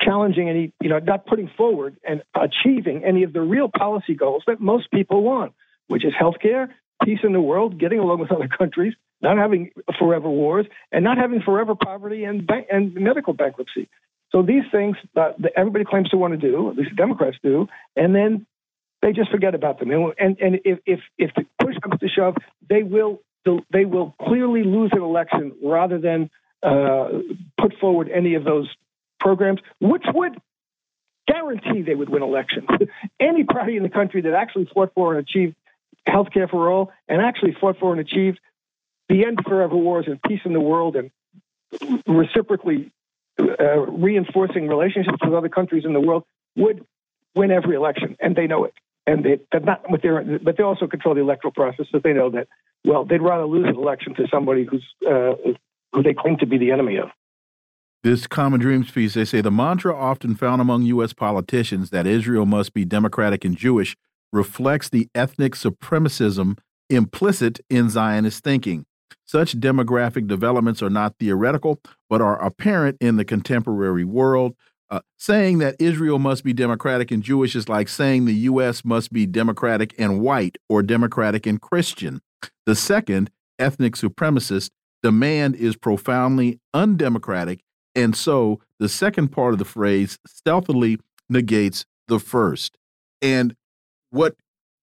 challenging 0.00 0.48
any, 0.48 0.72
you 0.80 0.88
know, 0.88 0.98
not 0.98 1.26
putting 1.26 1.50
forward 1.56 1.96
and 2.06 2.22
achieving 2.34 3.04
any 3.04 3.22
of 3.22 3.32
the 3.32 3.40
real 3.40 3.68
policy 3.68 4.14
goals 4.14 4.42
that 4.46 4.60
most 4.60 4.90
people 4.90 5.22
want, 5.22 5.52
which 5.88 6.04
is 6.04 6.12
healthcare, 6.12 6.68
peace 7.02 7.20
in 7.22 7.32
the 7.32 7.40
world, 7.40 7.78
getting 7.78 7.98
along 7.98 8.20
with 8.20 8.30
other 8.30 8.48
countries, 8.48 8.94
not 9.24 9.36
having 9.38 9.70
forever 9.98 10.30
wars, 10.30 10.66
and 10.92 11.02
not 11.02 11.18
having 11.18 11.40
forever 11.40 11.74
poverty 11.74 12.22
and 12.22 12.46
bank- 12.46 12.68
and 12.70 12.94
medical 12.94 13.32
bankruptcy. 13.32 13.88
So 14.30 14.42
these 14.42 14.64
things 14.70 14.96
uh, 15.16 15.32
that 15.38 15.52
everybody 15.56 15.84
claims 15.84 16.10
to 16.10 16.16
want 16.16 16.32
to 16.32 16.50
do, 16.50 16.70
at 16.70 16.76
least 16.76 16.94
Democrats 16.94 17.36
do, 17.42 17.66
and 17.96 18.14
then 18.14 18.46
they 19.02 19.12
just 19.12 19.30
forget 19.30 19.54
about 19.54 19.80
them. 19.80 19.90
And 19.90 20.38
and 20.40 20.60
if 20.64 20.78
if 20.86 21.00
if 21.18 21.30
the 21.34 21.44
push 21.60 21.76
comes 21.82 21.98
to 22.00 22.08
shove, 22.08 22.36
they 22.68 22.82
will 22.82 23.20
they 23.72 23.84
will 23.84 24.14
clearly 24.20 24.62
lose 24.62 24.90
an 24.92 25.02
election 25.02 25.52
rather 25.62 25.98
than 25.98 26.30
uh, 26.62 27.08
put 27.60 27.74
forward 27.80 28.08
any 28.08 28.34
of 28.34 28.44
those 28.44 28.68
programs, 29.20 29.60
which 29.80 30.04
would 30.14 30.40
guarantee 31.26 31.82
they 31.82 31.94
would 31.94 32.08
win 32.08 32.22
elections. 32.22 32.68
Any 33.20 33.44
party 33.44 33.76
in 33.76 33.82
the 33.82 33.88
country 33.88 34.20
that 34.22 34.34
actually 34.34 34.68
fought 34.74 34.92
for 34.94 35.14
and 35.14 35.26
achieved 35.26 35.54
health 36.06 36.28
care 36.32 36.48
for 36.48 36.70
all 36.70 36.92
and 37.08 37.22
actually 37.22 37.56
fought 37.58 37.78
for 37.78 37.92
and 37.92 38.00
achieved 38.00 38.38
the 39.08 39.24
end 39.24 39.40
forever 39.46 39.76
wars 39.76 40.06
and 40.08 40.20
peace 40.22 40.40
in 40.44 40.52
the 40.52 40.60
world 40.60 40.96
and 40.96 41.10
reciprocally 42.06 42.92
uh, 43.38 43.80
reinforcing 43.80 44.68
relationships 44.68 45.18
with 45.22 45.32
other 45.32 45.48
countries 45.48 45.84
in 45.84 45.92
the 45.92 46.00
world 46.00 46.24
would 46.56 46.84
win 47.34 47.50
every 47.50 47.74
election, 47.74 48.16
and 48.20 48.36
they 48.36 48.46
know 48.46 48.64
it. 48.64 48.74
And 49.06 49.24
they, 49.24 49.40
are 49.52 49.60
not 49.60 49.90
with 49.90 50.02
their, 50.02 50.22
but 50.38 50.56
they 50.56 50.62
also 50.62 50.86
control 50.86 51.14
the 51.14 51.20
electoral 51.20 51.52
process, 51.52 51.86
so 51.90 51.98
they 52.02 52.12
know 52.12 52.30
that. 52.30 52.48
Well, 52.86 53.04
they'd 53.04 53.22
rather 53.22 53.46
lose 53.46 53.66
an 53.66 53.76
election 53.76 54.14
to 54.16 54.26
somebody 54.30 54.64
who's 54.64 54.84
uh, 55.08 55.34
who 55.92 56.02
they 56.02 56.14
claim 56.14 56.36
to 56.38 56.46
be 56.46 56.58
the 56.58 56.70
enemy 56.70 56.98
of. 56.98 57.08
This 58.02 58.26
Common 58.26 58.60
Dreams 58.60 58.90
piece, 58.90 59.14
they 59.14 59.24
say 59.24 59.40
the 59.40 59.50
mantra 59.50 59.96
often 59.96 60.34
found 60.34 60.60
among 60.60 60.82
U.S. 60.82 61.14
politicians 61.14 61.90
that 61.90 62.06
Israel 62.06 62.44
must 62.44 62.74
be 62.74 62.84
democratic 62.84 63.44
and 63.44 63.56
Jewish 63.56 63.96
reflects 64.32 64.90
the 64.90 65.08
ethnic 65.14 65.54
supremacism 65.54 66.58
implicit 66.90 67.60
in 67.70 67.88
Zionist 67.88 68.44
thinking. 68.44 68.84
Such 69.26 69.58
demographic 69.58 70.26
developments 70.26 70.82
are 70.82 70.90
not 70.90 71.16
theoretical, 71.18 71.80
but 72.08 72.20
are 72.20 72.42
apparent 72.42 72.98
in 73.00 73.16
the 73.16 73.24
contemporary 73.24 74.04
world. 74.04 74.54
Uh, 74.90 75.00
saying 75.16 75.58
that 75.58 75.74
Israel 75.80 76.18
must 76.18 76.44
be 76.44 76.52
democratic 76.52 77.10
and 77.10 77.22
Jewish 77.22 77.56
is 77.56 77.68
like 77.68 77.88
saying 77.88 78.26
the 78.26 78.34
U.S. 78.34 78.84
must 78.84 79.12
be 79.12 79.26
democratic 79.26 79.94
and 79.98 80.20
white 80.20 80.58
or 80.68 80.82
democratic 80.82 81.46
and 81.46 81.60
Christian. 81.60 82.20
The 82.66 82.76
second, 82.76 83.30
ethnic 83.58 83.94
supremacist, 83.94 84.70
demand 85.02 85.56
is 85.56 85.74
profoundly 85.74 86.60
undemocratic 86.74 87.64
and 87.94 88.16
so 88.16 88.60
the 88.78 88.88
second 88.88 89.28
part 89.28 89.52
of 89.52 89.58
the 89.58 89.64
phrase 89.64 90.18
stealthily 90.26 90.98
negates 91.28 91.84
the 92.08 92.18
first. 92.18 92.76
And 93.22 93.54
what 94.10 94.36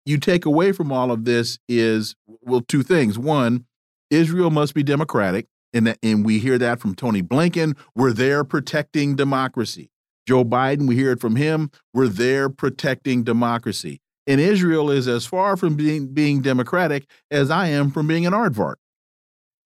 you 0.05 0.17
take 0.17 0.45
away 0.45 0.71
from 0.71 0.91
all 0.91 1.11
of 1.11 1.25
this 1.25 1.59
is, 1.67 2.15
well, 2.41 2.61
two 2.61 2.83
things. 2.83 3.17
One, 3.17 3.65
Israel 4.09 4.49
must 4.49 4.73
be 4.73 4.83
democratic. 4.83 5.47
And, 5.73 5.87
that, 5.87 5.99
and 6.01 6.25
we 6.25 6.39
hear 6.39 6.57
that 6.57 6.79
from 6.79 6.95
Tony 6.95 7.21
Blinken. 7.21 7.77
We're 7.95 8.13
there 8.13 8.43
protecting 8.43 9.15
democracy. 9.15 9.89
Joe 10.25 10.45
Biden, 10.45 10.87
we 10.87 10.95
hear 10.95 11.11
it 11.11 11.19
from 11.19 11.35
him. 11.35 11.69
We're 11.93 12.07
there 12.07 12.49
protecting 12.49 13.23
democracy. 13.23 13.99
And 14.25 14.39
Israel 14.41 14.89
is 14.89 15.07
as 15.07 15.25
far 15.25 15.57
from 15.57 15.75
being, 15.75 16.13
being 16.13 16.41
democratic 16.41 17.05
as 17.29 17.51
I 17.51 17.67
am 17.67 17.91
from 17.91 18.07
being 18.07 18.25
an 18.25 18.33
aardvark. 18.33 18.75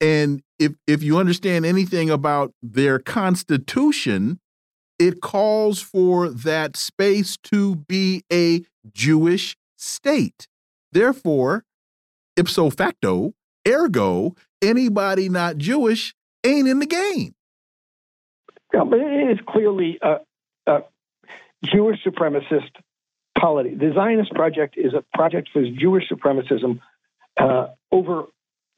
And 0.00 0.42
if 0.58 0.72
if 0.86 1.02
you 1.02 1.18
understand 1.18 1.66
anything 1.66 2.10
about 2.10 2.52
their 2.62 2.98
constitution, 2.98 4.40
it 4.98 5.20
calls 5.20 5.80
for 5.80 6.28
that 6.28 6.76
space 6.76 7.36
to 7.44 7.76
be 7.76 8.22
a 8.32 8.62
Jewish 8.92 9.56
state. 9.76 10.46
Therefore, 10.92 11.64
ipso 12.36 12.70
facto, 12.70 13.34
ergo, 13.66 14.34
anybody 14.62 15.28
not 15.28 15.58
Jewish 15.58 16.14
ain't 16.44 16.68
in 16.68 16.78
the 16.78 16.86
game. 16.86 17.34
Yeah, 18.72 18.84
but 18.84 19.00
it 19.00 19.30
is 19.32 19.38
clearly 19.48 19.98
a, 20.00 20.16
a 20.66 20.78
Jewish 21.64 21.98
supremacist 22.04 22.70
polity. 23.38 23.74
The 23.74 23.92
Zionist 23.94 24.32
project 24.32 24.76
is 24.76 24.92
a 24.94 25.04
project 25.16 25.48
for 25.52 25.62
Jewish 25.64 26.04
supremacism 26.08 26.80
uh, 27.36 27.68
over 27.90 28.24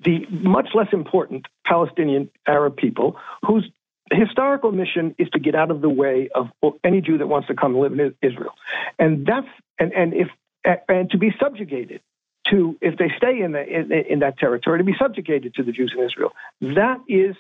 the 0.05 0.27
much 0.31 0.69
less 0.75 0.89
important 0.93 1.47
Palestinian 1.67 2.31
Arab 2.47 2.77
people 2.77 3.17
whose 3.47 3.69
historical 4.11 4.73
mission 4.73 5.15
is 5.19 5.29
to 5.31 5.39
get 5.39 5.55
out 5.55 5.71
of 5.71 5.81
the 5.81 5.89
way 5.89 6.29
of 6.35 6.49
any 6.85 7.01
Jew 7.01 7.19
that 7.19 7.27
wants 7.27 7.49
to 7.49 7.55
come 7.55 7.79
live 7.79 7.93
in 7.93 8.15
Israel. 8.23 8.53
And 8.99 9.27
that's 9.27 9.47
and, 9.79 9.93
and 9.93 10.15
if 10.15 10.29
and 10.89 11.11
to 11.11 11.19
be 11.19 11.35
subjugated 11.41 12.01
to 12.51 12.77
if 12.81 12.99
they 12.99 13.11
stay 13.17 13.41
in, 13.41 13.53
the, 13.53 13.63
in, 13.63 13.93
in 13.93 14.19
that 14.21 14.39
territory 14.39 14.79
to 14.79 14.85
be 14.85 14.95
subjugated 14.99 15.55
to 15.55 15.63
the 15.63 15.73
Jews 15.73 15.95
in 15.97 16.05
Israel. 16.05 16.33
That 16.61 16.99
is 17.09 17.37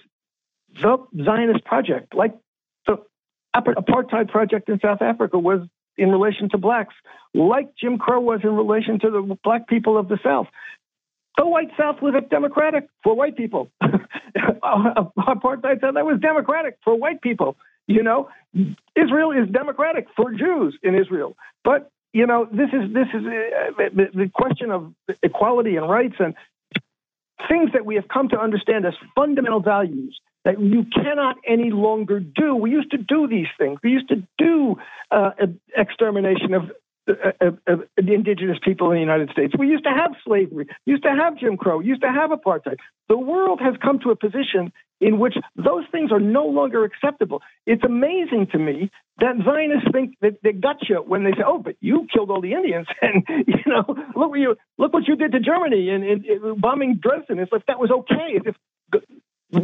the 0.81 0.99
Zionist 1.25 1.65
project, 1.65 2.15
like 2.15 2.35
the 2.87 2.99
apartheid 3.55 4.29
project 4.29 4.69
in 4.69 4.81
South 4.81 5.03
Africa 5.03 5.39
was 5.39 5.61
in 5.99 6.11
relation 6.11 6.49
to 6.51 6.59
blacks, 6.59 6.95
like 7.35 7.75
Jim 7.77 7.99
Crow 7.99 8.21
was 8.21 8.41
in 8.43 8.55
relation 8.55 8.99
to 9.01 9.11
the 9.11 9.39
black 9.45 9.69
people 9.69 9.99
of 9.99 10.09
the 10.09 10.19
South. 10.23 10.47
The 11.37 11.47
white 11.47 11.71
South 11.79 12.01
was 12.03 12.15
a 12.17 12.21
democratic 12.21 12.89
for 13.03 13.15
white 13.15 13.37
people. 13.37 13.71
Apartheid 13.85 15.81
South 15.81 15.95
that 15.95 16.05
was 16.07 16.21
democratic 16.21 16.79
for 16.85 16.95
white 16.95 17.21
people. 17.23 17.57
You 17.87 18.03
know, 18.03 18.29
Israel 18.97 19.33
is 19.33 19.49
democratic 19.51 20.07
for 20.17 20.33
Jews 20.33 20.79
in 20.83 20.95
Israel. 20.95 21.37
But 21.65 21.91
you 22.13 22.27
know, 22.27 22.47
this 22.51 22.69
is 22.73 22.93
this 22.93 23.09
is 23.15 23.25
uh, 23.25 23.89
the, 23.95 24.31
question 24.35 24.71
of 24.71 24.93
equality 25.23 25.77
and 25.77 25.89
rights 25.89 26.17
and 26.19 26.35
things 27.49 27.71
that 27.73 27.87
we 27.87 27.95
have 27.95 28.09
come 28.09 28.29
to 28.29 28.39
understand 28.39 28.87
as 28.87 28.95
fundamental 29.15 29.61
values 29.61 30.21
that 30.45 30.61
you 30.61 30.85
cannot 30.85 31.37
any 31.47 31.71
longer 31.71 32.21
do. 32.21 32.55
We 32.55 32.71
used 32.71 32.91
to 32.91 32.99
do 32.99 33.27
these 33.29 33.47
things. 33.59 33.79
We 33.83 33.91
used 33.91 34.09
to 34.09 34.23
do 34.39 34.77
uh, 35.11 35.31
extermination 35.77 36.55
of 36.55 36.71
of, 37.41 37.59
of 37.67 37.83
the 37.97 38.15
indigenous 38.15 38.59
people 38.63 38.91
in 38.91 38.95
the 38.95 39.01
United 39.01 39.31
States. 39.31 39.55
We 39.59 39.67
used 39.69 39.85
to 39.85 39.91
have 39.91 40.13
slavery, 40.25 40.69
used 40.87 41.03
to 41.03 41.11
have 41.11 41.37
Jim 41.37 41.57
Crow, 41.57 41.81
used 41.81 42.03
to 42.03 42.09
have 42.09 42.31
apartheid. 42.31 42.77
The 43.09 43.19
world 43.19 43.61
has 43.61 43.75
come 43.83 43.99
to 44.01 44.11
a 44.11 44.17
position 44.17 44.73
in 45.03 45.19
which 45.19 45.35
those 45.57 45.85
things 45.91 46.13
are 46.13 46.21
no 46.21 46.47
longer 46.47 46.85
acceptable. 46.85 47.43
It's 47.67 47.83
amazing 47.85 48.47
to 48.53 48.59
me 48.59 48.91
that 49.19 49.35
Zionists 49.45 49.89
think 49.93 50.15
that 50.21 50.39
they 50.43 50.53
got 50.53 50.89
you 50.89 51.03
when 51.07 51.25
they 51.25 51.33
say, 51.33 51.43
"Oh, 51.45 51.59
but 51.59 51.77
you 51.81 52.07
killed 52.13 52.31
all 52.31 52.41
the 52.41 52.53
Indians," 52.53 52.87
and 53.03 53.25
you 53.29 53.65
know, 53.67 53.85
look 54.17 54.31
what 54.31 54.39
you 54.39 54.57
look 54.79 54.93
what 54.93 55.09
you 55.09 55.17
did 55.17 55.33
to 55.33 55.41
Germany 55.41 55.91
and, 55.91 56.05
and 56.05 56.61
bombing 56.61 57.01
Dresden. 57.03 57.41
It's 57.41 57.53
like 57.53 57.67
that 57.67 57.81
was 57.81 57.91
okay. 57.91 58.37
As 58.37 58.43
if 58.47 58.57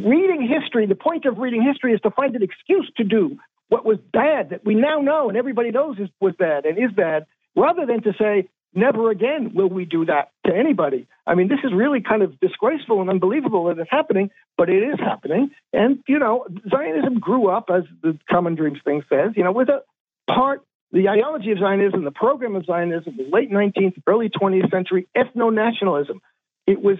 reading 0.05 0.47
history, 0.47 0.87
the 0.87 0.95
point 0.95 1.25
of 1.25 1.39
reading 1.39 1.63
history 1.63 1.95
is 1.95 2.01
to 2.03 2.11
find 2.11 2.35
an 2.37 2.43
excuse 2.43 2.91
to 2.97 3.05
do 3.05 3.39
what 3.69 3.85
was 3.85 3.99
bad 4.13 4.51
that 4.51 4.65
we 4.65 4.75
now 4.75 5.01
know 5.01 5.29
and 5.29 5.37
everybody 5.37 5.71
knows 5.71 5.99
is, 5.99 6.09
was 6.21 6.35
bad 6.39 6.65
and 6.65 6.79
is 6.79 6.91
bad, 6.95 7.27
rather 7.55 7.87
than 7.87 8.03
to 8.03 8.13
say, 8.19 8.49
never 8.75 9.11
again 9.11 9.53
will 9.55 9.69
we 9.69 9.85
do 9.85 10.05
that 10.07 10.31
to 10.47 10.55
anybody. 10.55 11.07
I 11.27 11.35
mean, 11.35 11.49
this 11.49 11.61
is 11.65 11.73
really 11.73 12.01
kind 12.01 12.23
of 12.23 12.39
disgraceful 12.41 13.01
and 13.01 13.11
unbelievable 13.11 13.65
that 13.65 13.79
it's 13.79 13.91
happening, 13.91 14.31
but 14.57 14.69
it 14.69 14.83
is 14.83 14.99
happening. 14.99 15.51
And, 15.73 15.99
you 16.07 16.19
know, 16.19 16.47
Zionism 16.71 17.19
grew 17.19 17.49
up, 17.49 17.71
as 17.71 17.85
the 18.03 18.19
Common 18.31 18.55
Dreams 18.55 18.79
thing 18.85 19.03
says, 19.09 19.33
you 19.37 19.45
know, 19.45 19.53
with 19.53 19.69
a 19.69 19.83
part, 20.31 20.63
the 20.93 21.09
ideology 21.09 21.51
of 21.53 21.59
Zionism, 21.59 22.05
the 22.05 22.11
program 22.11 22.57
of 22.57 22.65
Zionism, 22.65 23.17
the 23.17 23.29
late 23.31 23.51
19th, 23.51 24.03
early 24.07 24.31
20th 24.31 24.71
century 24.71 25.07
ethno 25.17 25.53
nationalism. 25.53 26.21
It 26.67 26.81
was 26.81 26.99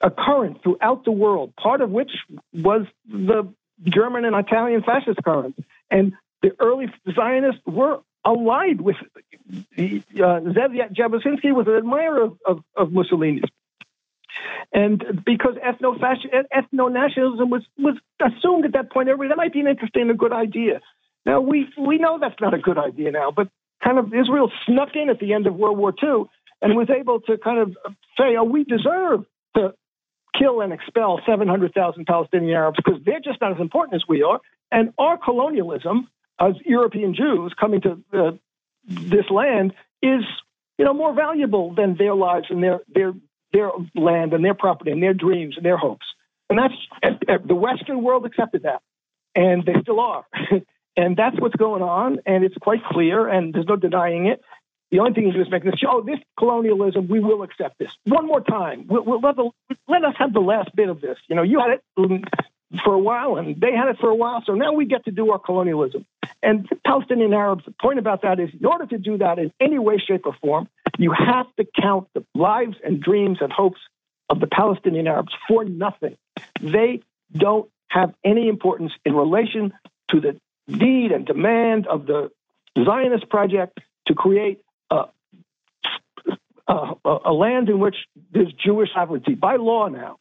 a 0.00 0.10
current 0.10 0.62
throughout 0.62 1.04
the 1.04 1.12
world, 1.12 1.54
part 1.56 1.80
of 1.80 1.90
which 1.90 2.10
was 2.52 2.86
the 3.08 3.52
German 3.82 4.24
and 4.24 4.36
Italian 4.36 4.82
fascist 4.82 5.18
current. 5.24 5.56
And 5.90 6.12
the 6.42 6.50
early 6.60 6.86
Zionists 7.14 7.62
were 7.66 8.00
allied 8.24 8.80
with 8.80 8.96
Zev 9.50 10.94
Jabotinsky 10.94 11.54
was 11.54 11.66
an 11.66 11.74
admirer 11.76 12.22
of, 12.24 12.38
of, 12.46 12.64
of 12.76 12.88
Mussolini's. 12.90 13.44
And 14.72 15.22
because 15.24 15.54
ethno 15.54 16.92
nationalism 16.92 17.50
was, 17.50 17.62
was 17.78 17.96
assumed 18.20 18.64
at 18.64 18.72
that 18.72 18.90
point, 18.90 19.08
everybody 19.08 19.28
that 19.28 19.36
might 19.36 19.52
be 19.52 19.60
an 19.60 19.68
interesting 19.68 20.02
and 20.02 20.10
a 20.10 20.14
good 20.14 20.32
idea. 20.32 20.80
Now 21.26 21.40
we 21.40 21.68
we 21.78 21.98
know 21.98 22.18
that's 22.20 22.40
not 22.40 22.54
a 22.54 22.58
good 22.58 22.78
idea 22.78 23.10
now, 23.10 23.30
but 23.30 23.48
kind 23.82 23.98
of 23.98 24.12
Israel 24.12 24.50
snuck 24.66 24.90
in 24.94 25.08
at 25.08 25.20
the 25.20 25.32
end 25.32 25.46
of 25.46 25.54
World 25.54 25.78
War 25.78 25.94
II 26.02 26.24
and 26.60 26.76
was 26.76 26.88
able 26.90 27.20
to 27.20 27.38
kind 27.38 27.60
of 27.60 27.76
say, 28.18 28.36
"Oh, 28.36 28.44
we 28.44 28.64
deserve 28.64 29.24
to 29.56 29.74
kill 30.38 30.60
and 30.60 30.72
expel 30.72 31.20
700,000 31.24 32.04
Palestinian 32.06 32.54
Arabs 32.54 32.76
because 32.84 33.00
they're 33.04 33.20
just 33.20 33.40
not 33.40 33.52
as 33.52 33.60
important 33.60 33.94
as 33.94 34.02
we 34.08 34.22
are, 34.22 34.40
and 34.70 34.92
our 34.98 35.16
colonialism 35.16 36.08
as 36.40 36.54
European 36.64 37.14
Jews 37.14 37.54
coming 37.58 37.80
to 37.82 38.02
uh, 38.12 38.32
this 38.86 39.30
land 39.30 39.74
is, 40.02 40.22
you 40.78 40.84
know, 40.84 40.94
more 40.94 41.14
valuable 41.14 41.74
than 41.74 41.96
their 41.96 42.14
lives 42.14 42.46
and 42.50 42.62
their 42.62 42.80
their 42.88 43.12
their 43.52 43.70
land 43.94 44.32
and 44.32 44.44
their 44.44 44.54
property 44.54 44.90
and 44.90 45.02
their 45.02 45.14
dreams 45.14 45.56
and 45.56 45.64
their 45.64 45.76
hopes." 45.76 46.06
And 46.50 46.58
that's 46.58 46.74
the 47.46 47.54
Western 47.54 48.02
world 48.02 48.26
accepted 48.26 48.64
that, 48.64 48.82
and 49.34 49.64
they 49.64 49.74
still 49.82 50.00
are. 50.00 50.24
And 50.96 51.16
that's 51.16 51.38
what's 51.40 51.56
going 51.56 51.82
on, 51.82 52.18
and 52.24 52.44
it's 52.44 52.56
quite 52.58 52.84
clear, 52.84 53.26
and 53.26 53.52
there's 53.52 53.66
no 53.66 53.76
denying 53.76 54.26
it. 54.26 54.40
The 54.90 55.00
only 55.00 55.12
thing 55.12 55.24
he's 55.24 55.34
just 55.34 55.50
making 55.50 55.72
this 55.72 55.80
show, 55.80 55.88
oh, 55.90 56.02
this 56.02 56.20
colonialism, 56.38 57.08
we 57.08 57.18
will 57.18 57.42
accept 57.42 57.78
this. 57.80 57.90
One 58.04 58.26
more 58.26 58.40
time. 58.40 58.86
We'll, 58.86 59.04
we'll 59.04 59.20
let, 59.20 59.34
the, 59.34 59.50
let, 59.88 60.04
us 60.04 60.14
have 60.18 60.32
the 60.32 60.40
last 60.40 60.74
bit 60.76 60.88
of 60.88 61.00
this. 61.00 61.18
You 61.28 61.34
know, 61.34 61.42
you 61.42 61.58
had 61.58 61.70
it 61.70 61.82
for 62.82 62.94
a 62.94 62.98
while, 62.98 63.36
and 63.36 63.60
they 63.60 63.72
had 63.72 63.88
it 63.88 63.98
for 64.00 64.08
a 64.08 64.14
while, 64.14 64.42
so 64.46 64.54
now 64.54 64.72
we 64.72 64.86
get 64.86 65.04
to 65.04 65.10
do 65.10 65.30
our 65.30 65.38
colonialism. 65.38 66.06
And 66.42 66.68
Palestinian 66.86 67.32
Arabs, 67.32 67.64
the 67.64 67.74
point 67.80 67.98
about 67.98 68.22
that 68.22 68.40
is 68.40 68.50
in 68.58 68.66
order 68.66 68.86
to 68.86 68.98
do 68.98 69.18
that 69.18 69.38
in 69.38 69.52
any 69.60 69.78
way, 69.78 69.98
shape, 69.98 70.26
or 70.26 70.34
form, 70.42 70.68
you 70.98 71.12
have 71.12 71.46
to 71.56 71.66
count 71.80 72.08
the 72.14 72.24
lives 72.34 72.76
and 72.84 73.00
dreams 73.00 73.38
and 73.40 73.52
hopes 73.52 73.80
of 74.28 74.40
the 74.40 74.46
Palestinian 74.46 75.06
Arabs 75.06 75.32
for 75.48 75.64
nothing. 75.64 76.16
They 76.60 77.02
don't 77.32 77.70
have 77.88 78.14
any 78.24 78.48
importance 78.48 78.92
in 79.04 79.14
relation 79.14 79.72
to 80.10 80.20
the 80.20 80.38
need 80.66 81.12
and 81.12 81.26
demand 81.26 81.86
of 81.86 82.06
the 82.06 82.30
Zionist 82.84 83.28
project 83.28 83.78
to 84.06 84.14
create 84.14 84.60
a, 84.90 85.04
a, 86.68 86.94
a 87.04 87.32
land 87.32 87.68
in 87.68 87.78
which 87.78 87.96
there's 88.32 88.52
Jewish 88.52 88.90
sovereignty 88.94 89.34
by 89.34 89.56
law 89.56 89.88
now, 89.88 90.18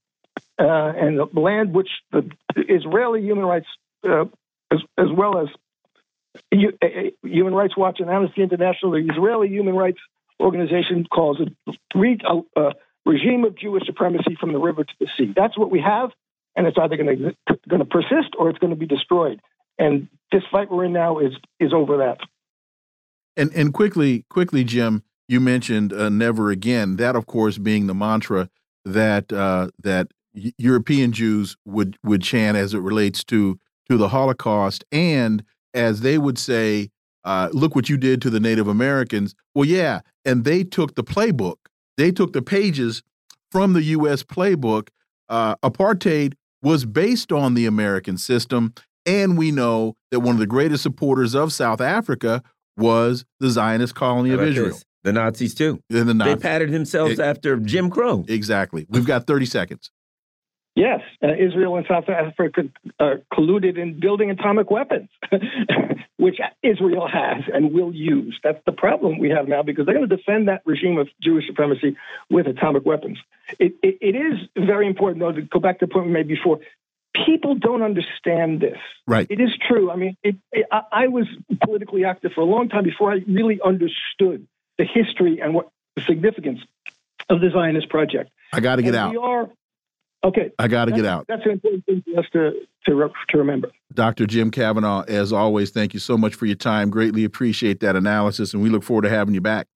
uh, 0.64 0.94
and 0.95 1.19
the 1.19 1.40
land 1.40 1.73
which 1.73 1.90
the 2.11 2.30
Israeli 2.56 3.22
human 3.22 3.45
rights, 3.45 3.68
uh, 4.07 4.26
as, 4.72 4.80
as 4.98 5.07
well 5.11 5.40
as 5.40 5.48
Human 7.23 7.53
Rights 7.53 7.77
Watch 7.77 7.99
and 7.99 8.10
Amnesty 8.10 8.41
International, 8.41 8.94
the 8.94 9.07
Israeli 9.11 9.49
Human 9.49 9.76
Rights 9.76 9.99
Organization 10.40 11.06
calls 11.06 11.40
it 11.40 11.53
a, 11.95 12.60
a 12.60 12.72
regime 13.06 13.44
of 13.44 13.57
Jewish 13.57 13.85
supremacy 13.85 14.35
from 14.40 14.53
the 14.53 14.60
river 14.60 14.84
to 14.84 14.94
the 14.99 15.07
sea. 15.18 15.34
That's 15.35 15.57
what 15.57 15.69
we 15.69 15.81
have, 15.81 16.10
and 16.56 16.65
it's 16.65 16.77
either 16.80 16.98
going 16.98 17.35
to 17.80 17.85
persist 17.85 18.30
or 18.38 18.49
it's 18.49 18.60
going 18.60 18.72
to 18.72 18.80
be 18.80 18.88
destroyed 18.88 19.40
and 19.77 20.07
this 20.31 20.44
fight 20.52 20.72
we're 20.72 20.85
in 20.85 20.94
now 20.94 21.19
is 21.19 21.34
is 21.60 21.73
over 21.73 21.98
that. 21.98 22.18
And 23.35 23.52
and 23.53 23.73
quickly, 23.73 24.26
quickly, 24.30 24.64
Jim, 24.64 25.03
you 25.27 25.40
mentioned 25.40 25.94
uh, 25.94 26.10
"never 26.10 26.52
again." 26.52 26.98
That, 26.98 27.15
of 27.15 27.26
course, 27.26 27.57
being 27.57 27.88
the 27.88 27.95
mantra 27.95 28.49
that 28.85 29.31
uh, 29.31 29.69
that 29.81 30.11
European 30.34 31.11
Jews 31.11 31.55
would 31.65 31.97
would 32.03 32.22
chant 32.22 32.57
as 32.57 32.73
it 32.73 32.80
relates 32.80 33.23
to 33.26 33.60
to 33.89 33.97
the 33.97 34.10
Holocaust, 34.10 34.84
and 34.91 35.43
as 35.73 36.01
they 36.01 36.18
would 36.18 36.38
say, 36.38 36.89
uh, 37.23 37.49
"Look 37.53 37.76
what 37.76 37.89
you 37.89 37.97
did 37.97 38.22
to 38.23 38.30
the 38.30 38.39
Native 38.39 38.68
Americans." 38.68 39.35
Well, 39.53 39.65
yeah, 39.65 40.01
and 40.26 40.43
they 40.43 40.64
took 40.64 40.95
the 40.95 41.03
playbook. 41.03 41.57
They 41.97 42.11
took 42.11 42.34
the 42.34 42.41
pages 42.41 43.03
from 43.51 43.73
the 43.73 43.84
U.S. 43.84 44.23
playbook. 44.23 44.89
Uh, 45.30 45.55
apartheid 45.57 46.34
was 46.61 46.85
based 46.85 47.31
on 47.31 47.53
the 47.53 47.65
American 47.65 48.18
system, 48.18 48.73
and 49.05 49.38
we 49.38 49.51
know 49.51 49.95
that 50.11 50.22
one 50.22 50.35
of 50.35 50.39
the 50.39 50.47
greatest 50.47 50.84
supporters 50.84 51.35
of 51.35 51.53
South 51.53 51.81
Africa 51.81 52.41
was 52.77 53.26
the 53.39 53.49
Zionist 53.49 53.95
colony 53.95 54.31
of 54.31 54.41
Israel. 54.41 54.69
This? 54.69 54.85
The 55.03 55.14
Nazis 55.14 55.53
too. 55.53 55.81
The 55.89 56.14
Nazis. 56.14 56.35
They 56.35 56.41
patterned 56.41 56.73
themselves 56.73 57.19
it, 57.19 57.23
after 57.23 57.57
Jim 57.57 57.89
Crow. 57.89 58.23
Exactly. 58.27 58.85
We've 58.89 59.05
got 59.05 59.27
30 59.27 59.45
seconds. 59.45 59.91
Yes, 60.76 61.02
uh, 61.22 61.28
Israel 61.34 61.78
and 61.78 61.86
South 61.88 62.10
Africa 62.10 62.64
uh, 63.00 63.16
colluded 63.32 63.78
in 63.78 64.00
building 64.00 64.32
atomic 64.32 64.72
weapons, 64.72 65.10
which 66.18 66.40
Israel 66.64 67.08
has 67.08 67.44
and 67.54 67.74
will 67.74 67.94
use. 67.94 68.40
That's 68.44 68.60
the 68.66 68.72
problem 68.72 69.20
we 69.20 69.30
have 69.30 69.48
now 69.48 69.62
because 69.62 69.86
they're 69.86 69.94
going 69.94 70.10
to 70.10 70.16
defend 70.16 70.48
that 70.48 70.64
regime 70.66 70.98
of 70.98 71.10
Jewish 71.22 71.45
supremacy 71.45 71.95
with 72.32 72.48
atomic 72.48 72.86
weapons. 72.86 73.20
It, 73.60 73.76
it, 73.84 74.00
it 74.02 74.16
is 74.16 74.50
very 74.58 74.88
important, 74.88 75.20
though, 75.20 75.32
to 75.32 75.44
go 75.44 75.60
back 75.60 75.80
to 75.80 75.86
the 75.86 75.94
point 75.94 76.08
we 76.08 76.12
made 76.12 76.28
before 76.28 76.60
people 77.14 77.54
don't 77.54 77.84
understand 77.84 78.60
this. 78.60 78.80
Right. 79.06 79.28
It 79.30 79.40
is 79.40 79.52
true. 79.68 79.91
I 79.91 79.95
mean, 79.95 80.18
it, 80.24 80.38
I, 80.72 80.82
I, 80.91 81.08
was 81.08 81.28
politically 81.64 82.06
active 82.06 82.32
for 82.34 82.41
a 82.41 82.45
long 82.45 82.70
time 82.70 82.84
before 82.84 83.12
I 83.12 83.20
really 83.28 83.60
understood 83.64 84.48
the 84.80 84.86
history 84.86 85.40
and 85.40 85.54
what 85.54 85.70
the 85.95 86.02
significance 86.02 86.62
of 87.30 87.41
the 87.41 87.52
Zionist 87.52 87.90
project. 87.90 88.32
I 88.52 88.60
got 88.60 88.78
to 88.78 88.82
get 88.82 88.95
out. 88.95 89.12
We 89.12 89.18
are 89.18 89.50
okay. 90.24 90.52
I 90.60 90.68
got 90.68 90.86
to 90.86 90.91
get 90.91 91.06
out. 91.06 91.26
That's 91.28 91.45
an 91.45 91.52
important 91.52 91.86
thing 91.86 92.04
for 92.06 92.20
us 92.20 92.26
to, 92.34 92.52
to 92.88 93.10
to 93.30 93.38
remember. 93.38 93.72
Dr. 93.94 94.26
Jim 94.26 94.52
Kavanagh, 94.52 95.06
as 95.08 95.32
always, 95.32 95.72
thank 95.72 95.94
you 95.94 96.00
so 96.00 96.18
much 96.18 96.36
for 96.36 96.45
your 96.45 96.56
time. 96.56 96.90
Greatly 96.90 97.24
appreciate 97.24 97.80
that 97.82 97.95
analysis, 97.95 98.54
and 98.54 98.62
we 98.62 98.70
look 98.70 98.84
forward 98.84 99.04
to 99.04 99.10
having 99.10 99.34
you 99.34 99.41
back. 99.41 99.68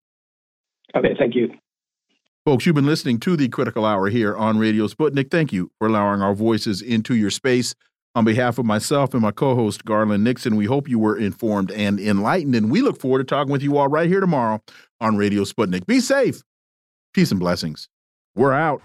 Okay, 0.96 1.16
thank 1.18 1.36
you. 1.36 1.50
Folks, 2.46 2.66
you've 2.66 2.76
been 2.76 2.86
listening 2.86 3.20
to 3.20 3.36
the 3.36 3.50
Critical 3.50 3.86
Hour 3.86 4.08
here 4.08 4.34
on 4.36 4.58
Radio 4.58 4.88
Sputnik. 4.88 5.30
Thank 5.30 5.52
you 5.52 5.70
for 5.78 5.88
allowing 5.88 6.22
our 6.22 6.34
voices 6.34 6.82
into 6.82 7.14
your 7.14 7.30
space. 7.30 7.76
On 8.16 8.24
behalf 8.24 8.58
of 8.58 8.66
myself 8.66 9.14
and 9.14 9.22
my 9.22 9.32
co 9.32 9.54
host, 9.54 9.84
Garland 9.86 10.24
Nixon, 10.24 10.56
we 10.56 10.66
hope 10.66 10.88
you 10.88 10.98
were 10.98 11.18
informed 11.18 11.72
and 11.72 12.00
enlightened. 12.00 12.56
And 12.56 12.72
we 12.72 12.82
look 12.82 13.00
forward 13.00 13.20
to 13.20 13.26
talking 13.26 13.52
with 13.52 13.62
you 13.62 13.78
all 13.78 13.90
right 13.90 14.08
here 14.08 14.22
tomorrow 14.22 14.64
on 15.02 15.18
Radio 15.18 15.44
Sputnik. 15.44 15.86
Be 15.86 16.00
safe. 16.00 16.42
Peace 17.14 17.32
and 17.32 17.40
blessings. 17.40 17.90
We're 18.34 18.54
out. 18.54 18.82